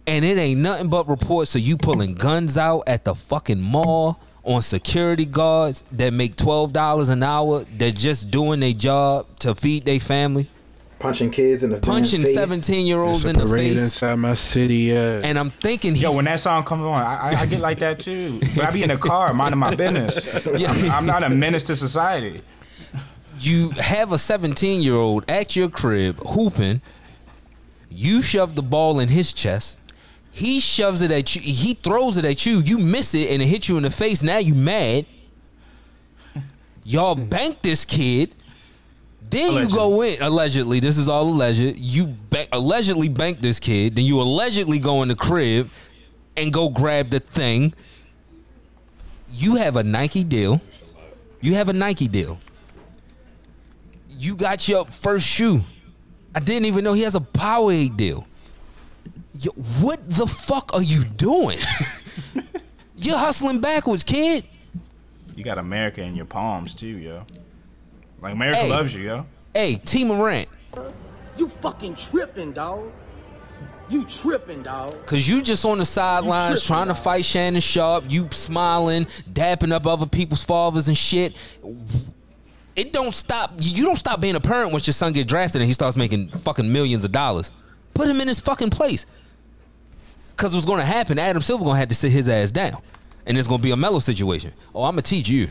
And 0.08 0.26
it 0.26 0.38
ain't 0.38 0.60
nothing 0.62 0.90
but 0.90 1.08
reports 1.08 1.54
of 1.56 1.62
you 1.62 1.78
pulling 1.78 2.16
guns 2.16 2.58
out 2.58 2.84
at 2.88 3.06
the 3.06 3.14
fucking 3.14 3.62
mall 3.62 4.20
on 4.44 4.62
security 4.62 5.26
guards 5.26 5.84
that 5.92 6.14
make 6.14 6.36
twelve 6.36 6.74
dollars 6.74 7.10
an 7.10 7.22
hour 7.22 7.66
that 7.78 7.96
just 7.96 8.32
doing 8.32 8.60
their 8.62 8.74
job 8.74 9.28
to 9.40 9.54
feed 9.54 9.86
their 9.86 10.00
family. 10.00 10.50
Punching 11.00 11.32
kids 11.32 11.64
in 11.64 11.70
the 11.70 11.78
damn 11.80 11.90
Punching 11.94 12.24
face. 12.24 12.34
seventeen 12.34 12.86
year 12.86 13.00
olds 13.02 13.26
in 13.26 13.38
the 13.38 13.48
face. 13.48 13.80
inside 13.80 14.16
my 14.16 14.34
city. 14.34 14.76
Yeah. 14.78 15.22
And 15.24 15.40
I'm 15.40 15.52
thinking 15.52 15.96
Yo, 15.96 16.14
when 16.14 16.26
that 16.26 16.40
song 16.42 16.64
comes 16.66 16.82
on, 16.82 16.94
I, 17.02 17.30
I, 17.32 17.42
I 17.42 17.46
get 17.46 17.62
like 17.62 17.80
that 17.80 18.00
too. 18.00 18.40
But 18.56 18.66
I 18.66 18.72
be 18.72 18.84
in 18.84 18.90
the 18.90 18.98
car 18.98 19.34
minding 19.34 19.60
my 19.60 19.76
business. 19.76 20.46
I'm, 20.48 20.92
I'm 20.92 21.06
not 21.06 21.24
a 21.24 21.30
menace 21.30 21.64
to 21.64 21.76
society. 21.76 22.42
you 23.40 23.70
have 23.72 24.12
a 24.12 24.18
17 24.18 24.82
year 24.82 24.96
old 24.96 25.24
at 25.30 25.56
your 25.56 25.70
crib 25.70 26.18
hooping. 26.20 26.82
You 27.90 28.22
shove 28.22 28.56
the 28.56 28.62
ball 28.62 29.00
in 29.00 29.08
his 29.08 29.32
chest. 29.34 29.80
He 30.32 30.60
shoves 30.60 31.02
it 31.02 31.12
at 31.12 31.36
you. 31.36 31.42
He 31.42 31.74
throws 31.74 32.18
it 32.18 32.26
at 32.26 32.46
you. 32.46 32.60
You 32.60 32.78
miss 32.78 33.16
it 33.16 33.30
and 33.32 33.42
it 33.42 33.48
hits 33.48 33.68
you 33.68 33.78
in 33.78 33.84
the 33.84 33.90
face. 33.90 34.22
Now 34.22 34.38
you 34.38 34.54
mad. 34.54 35.06
Y'all 36.84 37.16
bank 37.16 37.62
this 37.62 37.86
kid. 37.86 38.34
Then 39.30 39.54
you 39.54 39.70
go 39.70 40.02
in 40.02 40.22
allegedly. 40.22 40.80
This 40.80 40.98
is 40.98 41.08
all 41.08 41.24
alleged. 41.24 41.78
You 41.78 42.16
ba- 42.30 42.48
allegedly 42.52 43.10
bank 43.10 43.40
this 43.40 43.60
kid. 43.60 43.96
Then 43.96 44.06
you 44.06 44.22
allegedly 44.22 44.80
go 44.80 45.02
in 45.02 45.08
the 45.10 45.16
crib 45.16 45.70
and 46.36 46.52
go 46.52 46.70
grab 46.70 47.10
the 47.10 47.20
thing. 47.20 47.74
You 49.34 49.56
have 49.56 49.76
a 49.76 49.84
Nike 49.84 50.24
deal. 50.24 50.62
You 51.42 51.54
have 51.56 51.70
a 51.70 51.74
Nike 51.74 52.08
deal 52.08 52.40
you 54.20 54.36
got 54.36 54.68
your 54.68 54.86
first 54.86 55.26
shoe. 55.26 55.62
I 56.36 56.42
didn't 56.42 56.66
even 56.66 56.84
know 56.84 56.94
he 56.94 57.04
has 57.04 57.16
a 57.16 57.22
Powerade 57.22 57.96
deal. 57.98 58.28
Yo, 59.40 59.52
what 59.80 60.08
the 60.10 60.28
fuck 60.28 60.72
are 60.74 60.82
you 60.84 61.06
doing? 61.06 61.58
You're 62.98 63.18
hustling 63.18 63.62
backwards, 63.62 64.04
kid. 64.04 64.46
You 65.36 65.44
got 65.46 65.58
America 65.58 66.02
in 66.02 66.16
your 66.16 66.26
palms 66.26 66.76
too, 66.76 66.98
yo. 66.98 67.26
Like 68.22 68.34
America 68.34 68.60
Hey. 68.60 68.70
loves 68.70 68.94
you, 68.94 69.04
yo. 69.04 69.26
Hey, 69.54 69.76
Tee 69.76 70.04
Morant, 70.04 70.48
You 71.38 71.48
fucking 71.50 71.96
tripping, 71.96 72.52
dog. 72.52 72.92
You 73.90 74.06
tripping, 74.06 74.62
dog. 74.62 75.06
cause 75.08 75.28
you 75.28 75.42
just 75.42 75.66
on 75.66 75.80
the 75.80 75.86
sidelines 75.86 76.60
tripping, 76.62 76.68
trying 76.68 76.88
to 76.90 76.96
fight 76.96 77.26
Shannon 77.26 77.60
Sharpe, 77.62 78.04
you 78.08 78.28
smiling, 78.32 79.06
dapping 79.32 79.72
up 79.72 79.88
other 79.88 80.06
people's 80.06 80.44
fathers 80.44 80.88
and 80.88 80.96
shit. 80.98 81.36
It 82.76 82.94
don't 82.94 83.14
stop. 83.14 83.54
You 83.58 83.86
don't 83.86 83.96
stop 83.98 84.22
being 84.22 84.36
a 84.36 84.40
parent 84.40 84.72
once 84.72 84.86
your 84.86 84.94
son 84.94 85.12
get 85.14 85.28
drafted 85.28 85.62
and 85.62 85.68
he 85.68 85.74
starts 85.74 85.98
making 85.98 86.30
fucking 86.30 86.72
millions 86.72 87.04
of 87.04 87.12
dollars. 87.12 87.52
Put 87.96 88.08
him 88.08 88.22
in 88.22 88.28
his 88.28 88.40
fucking 88.40 88.70
place. 88.70 89.06
Cause 90.38 90.54
what's 90.54 90.66
gonna 90.66 90.86
happen? 90.86 91.18
Adam 91.20 91.42
Silver 91.42 91.66
gonna 91.66 91.80
have 91.80 91.90
to 91.90 91.96
sit 91.96 92.12
his 92.12 92.30
ass 92.30 92.52
down, 92.52 92.82
and 93.26 93.38
it's 93.38 93.48
gonna 93.48 93.62
be 93.62 93.72
a 93.72 93.76
mellow 93.76 94.00
situation. 94.00 94.54
Oh, 94.74 94.84
I'm 94.84 94.92
gonna 94.94 95.02
teach 95.02 95.28
you. 95.28 95.50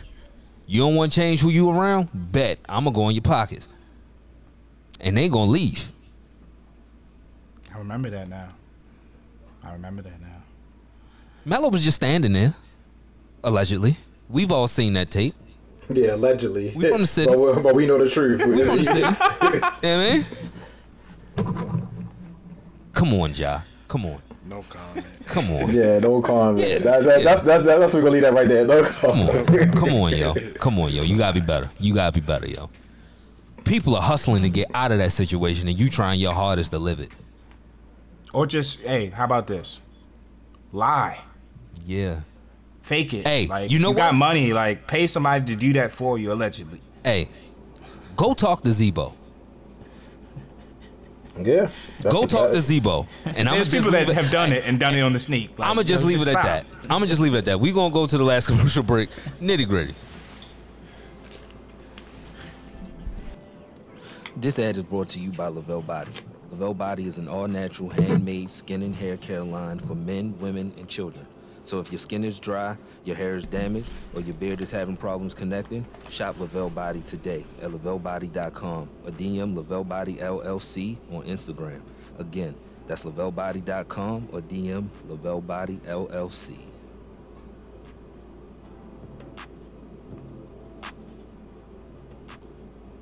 You 0.70 0.82
don't 0.82 0.94
want 0.96 1.10
to 1.12 1.18
change 1.18 1.40
who 1.40 1.48
you 1.48 1.70
around? 1.70 2.10
Bet 2.12 2.58
I'm 2.68 2.84
gonna 2.84 2.94
go 2.94 3.08
in 3.08 3.14
your 3.14 3.22
pockets, 3.22 3.68
and 5.00 5.16
they 5.16 5.30
gonna 5.30 5.50
leave. 5.50 5.92
I 7.74 7.78
remember 7.78 8.10
that 8.10 8.28
now. 8.28 8.48
I 9.64 9.72
remember 9.72 10.02
that 10.02 10.20
now. 10.20 10.42
Mello 11.46 11.70
was 11.70 11.82
just 11.82 11.96
standing 11.96 12.34
there, 12.34 12.54
allegedly. 13.42 13.96
We've 14.28 14.52
all 14.52 14.68
seen 14.68 14.92
that 14.92 15.10
tape. 15.10 15.34
Yeah, 15.88 16.16
allegedly. 16.16 16.74
We 16.76 16.86
from 16.90 17.00
the 17.00 17.06
city. 17.06 17.30
But, 17.34 17.38
we- 17.56 17.62
but 17.62 17.74
we 17.74 17.86
know 17.86 17.96
the 17.96 18.10
truth. 18.10 18.44
We 18.46 18.62
from 18.62 18.76
the 18.76 18.84
city. 18.84 19.00
yeah, 19.82 19.96
man. 19.96 20.26
Come 22.92 23.14
on, 23.14 23.32
Ja. 23.34 23.62
Come 23.86 24.04
on. 24.04 24.20
No 24.48 24.64
comment. 24.70 25.06
Come 25.26 25.50
on. 25.52 25.74
Yeah, 25.74 25.98
no 25.98 26.22
comment. 26.22 26.66
Yeah, 26.66 26.78
that, 26.78 27.04
that, 27.04 27.18
yeah. 27.18 27.24
That's 27.24 27.42
that's 27.42 27.64
that's 27.64 27.94
we're 27.94 28.00
gonna 28.00 28.12
leave 28.12 28.22
that 28.22 28.32
right 28.32 28.48
there. 28.48 28.64
No 28.64 28.82
Come 28.82 29.20
on. 29.20 29.72
Come 29.72 29.94
on, 29.94 30.16
yo. 30.16 30.34
Come 30.54 30.78
on, 30.78 30.90
yo. 30.90 31.02
You 31.02 31.18
gotta 31.18 31.38
be 31.38 31.46
better. 31.46 31.70
You 31.78 31.94
gotta 31.94 32.12
be 32.18 32.24
better, 32.24 32.48
yo. 32.48 32.70
People 33.64 33.94
are 33.94 34.02
hustling 34.02 34.42
to 34.42 34.48
get 34.48 34.68
out 34.72 34.90
of 34.90 34.98
that 34.98 35.12
situation, 35.12 35.68
and 35.68 35.78
you 35.78 35.90
trying 35.90 36.18
your 36.18 36.32
hardest 36.32 36.70
to 36.70 36.78
live 36.78 37.00
it. 37.00 37.10
Or 38.32 38.46
just, 38.46 38.80
hey, 38.80 39.10
how 39.10 39.26
about 39.26 39.46
this? 39.46 39.80
Lie. 40.72 41.18
Yeah. 41.84 42.20
Fake 42.80 43.12
it. 43.12 43.26
Hey, 43.26 43.46
like, 43.46 43.70
you 43.70 43.78
know 43.78 43.90
you 43.90 43.96
got 43.96 44.12
what? 44.12 44.18
money. 44.18 44.54
Like, 44.54 44.86
pay 44.86 45.06
somebody 45.06 45.44
to 45.44 45.56
do 45.56 45.74
that 45.74 45.92
for 45.92 46.18
you, 46.18 46.32
allegedly. 46.32 46.80
Hey, 47.04 47.28
go 48.16 48.32
talk 48.32 48.62
to 48.62 48.72
Z-Bo. 48.72 49.12
Yeah. 51.42 51.70
Go 52.02 52.26
talk 52.26 52.50
to 52.50 52.56
is. 52.56 52.66
Z-Bo. 52.66 53.06
And 53.24 53.48
I'm 53.48 53.54
There's 53.54 53.68
just 53.68 53.86
people 53.86 53.92
that 53.92 54.08
have 54.08 54.30
done 54.30 54.52
it 54.52 54.64
and 54.66 54.78
done 54.78 54.94
it 54.94 55.00
on 55.00 55.12
the 55.12 55.20
sneak. 55.20 55.58
Like, 55.58 55.68
I'm 55.68 55.76
gonna 55.76 55.86
just 55.86 56.04
yo, 56.04 56.08
leave 56.08 56.22
it 56.22 56.28
at 56.28 56.42
that. 56.42 56.66
I'm 56.82 56.88
gonna 56.88 57.06
just 57.06 57.20
leave 57.20 57.34
it 57.34 57.38
at 57.38 57.44
that. 57.46 57.60
We 57.60 57.72
gonna 57.72 57.94
go 57.94 58.06
to 58.06 58.18
the 58.18 58.24
last 58.24 58.46
commercial 58.48 58.82
break. 58.82 59.10
Nitty 59.40 59.68
gritty. 59.68 59.94
This 64.36 64.58
ad 64.58 64.76
is 64.76 64.84
brought 64.84 65.08
to 65.08 65.20
you 65.20 65.30
by 65.30 65.48
Lavelle 65.48 65.82
Body. 65.82 66.12
Lavelle 66.50 66.74
Body 66.74 67.06
is 67.06 67.18
an 67.18 67.28
all-natural, 67.28 67.88
handmade 67.90 68.50
skin 68.50 68.82
and 68.82 68.94
hair 68.94 69.16
care 69.16 69.42
line 69.42 69.80
for 69.80 69.94
men, 69.94 70.38
women, 70.38 70.72
and 70.78 70.88
children. 70.88 71.26
So 71.68 71.80
if 71.80 71.92
your 71.92 71.98
skin 71.98 72.24
is 72.24 72.40
dry, 72.40 72.78
your 73.04 73.14
hair 73.14 73.36
is 73.36 73.44
damaged, 73.44 73.90
or 74.14 74.22
your 74.22 74.32
beard 74.36 74.62
is 74.62 74.70
having 74.70 74.96
problems 74.96 75.34
connecting, 75.34 75.84
shop 76.08 76.40
Lavelle 76.40 76.70
Body 76.70 77.02
today 77.02 77.44
at 77.60 77.70
lavellebody.com 77.70 78.88
or 79.04 79.10
DM 79.10 79.54
Lavelle 79.54 79.84
Body 79.84 80.14
LLC 80.14 80.96
on 81.12 81.24
Instagram. 81.24 81.82
Again, 82.18 82.54
that's 82.86 83.04
lavellebody.com 83.04 84.30
or 84.32 84.40
DM 84.40 84.88
Lavelle 85.10 85.42
Body 85.42 85.78
LLC. 85.86 86.56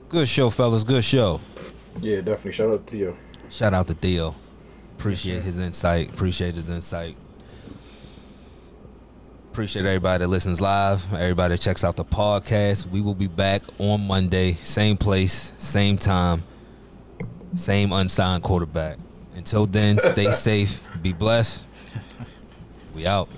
Good 0.08 0.26
show, 0.26 0.50
fellas. 0.50 0.82
Good 0.82 1.04
show. 1.04 1.40
Yeah, 2.00 2.16
definitely. 2.16 2.50
Shout 2.50 2.70
out 2.70 2.84
to 2.88 2.92
Theo. 2.92 3.16
Shout 3.48 3.74
out 3.74 3.86
to 3.86 3.94
Theo. 3.94 4.34
Appreciate 4.98 5.42
his 5.42 5.60
insight. 5.60 6.10
Appreciate 6.10 6.56
his 6.56 6.68
insight. 6.68 7.16
Appreciate 9.56 9.86
everybody 9.86 10.22
that 10.22 10.28
listens 10.28 10.60
live. 10.60 11.10
Everybody 11.14 11.54
that 11.54 11.62
checks 11.62 11.82
out 11.82 11.96
the 11.96 12.04
podcast. 12.04 12.90
We 12.90 13.00
will 13.00 13.14
be 13.14 13.26
back 13.26 13.62
on 13.78 14.06
Monday, 14.06 14.52
same 14.52 14.98
place, 14.98 15.54
same 15.56 15.96
time, 15.96 16.44
same 17.54 17.90
unsigned 17.90 18.42
quarterback. 18.42 18.98
Until 19.34 19.64
then, 19.64 19.98
stay 19.98 20.30
safe, 20.32 20.82
be 21.00 21.14
blessed. 21.14 21.64
We 22.94 23.06
out. 23.06 23.30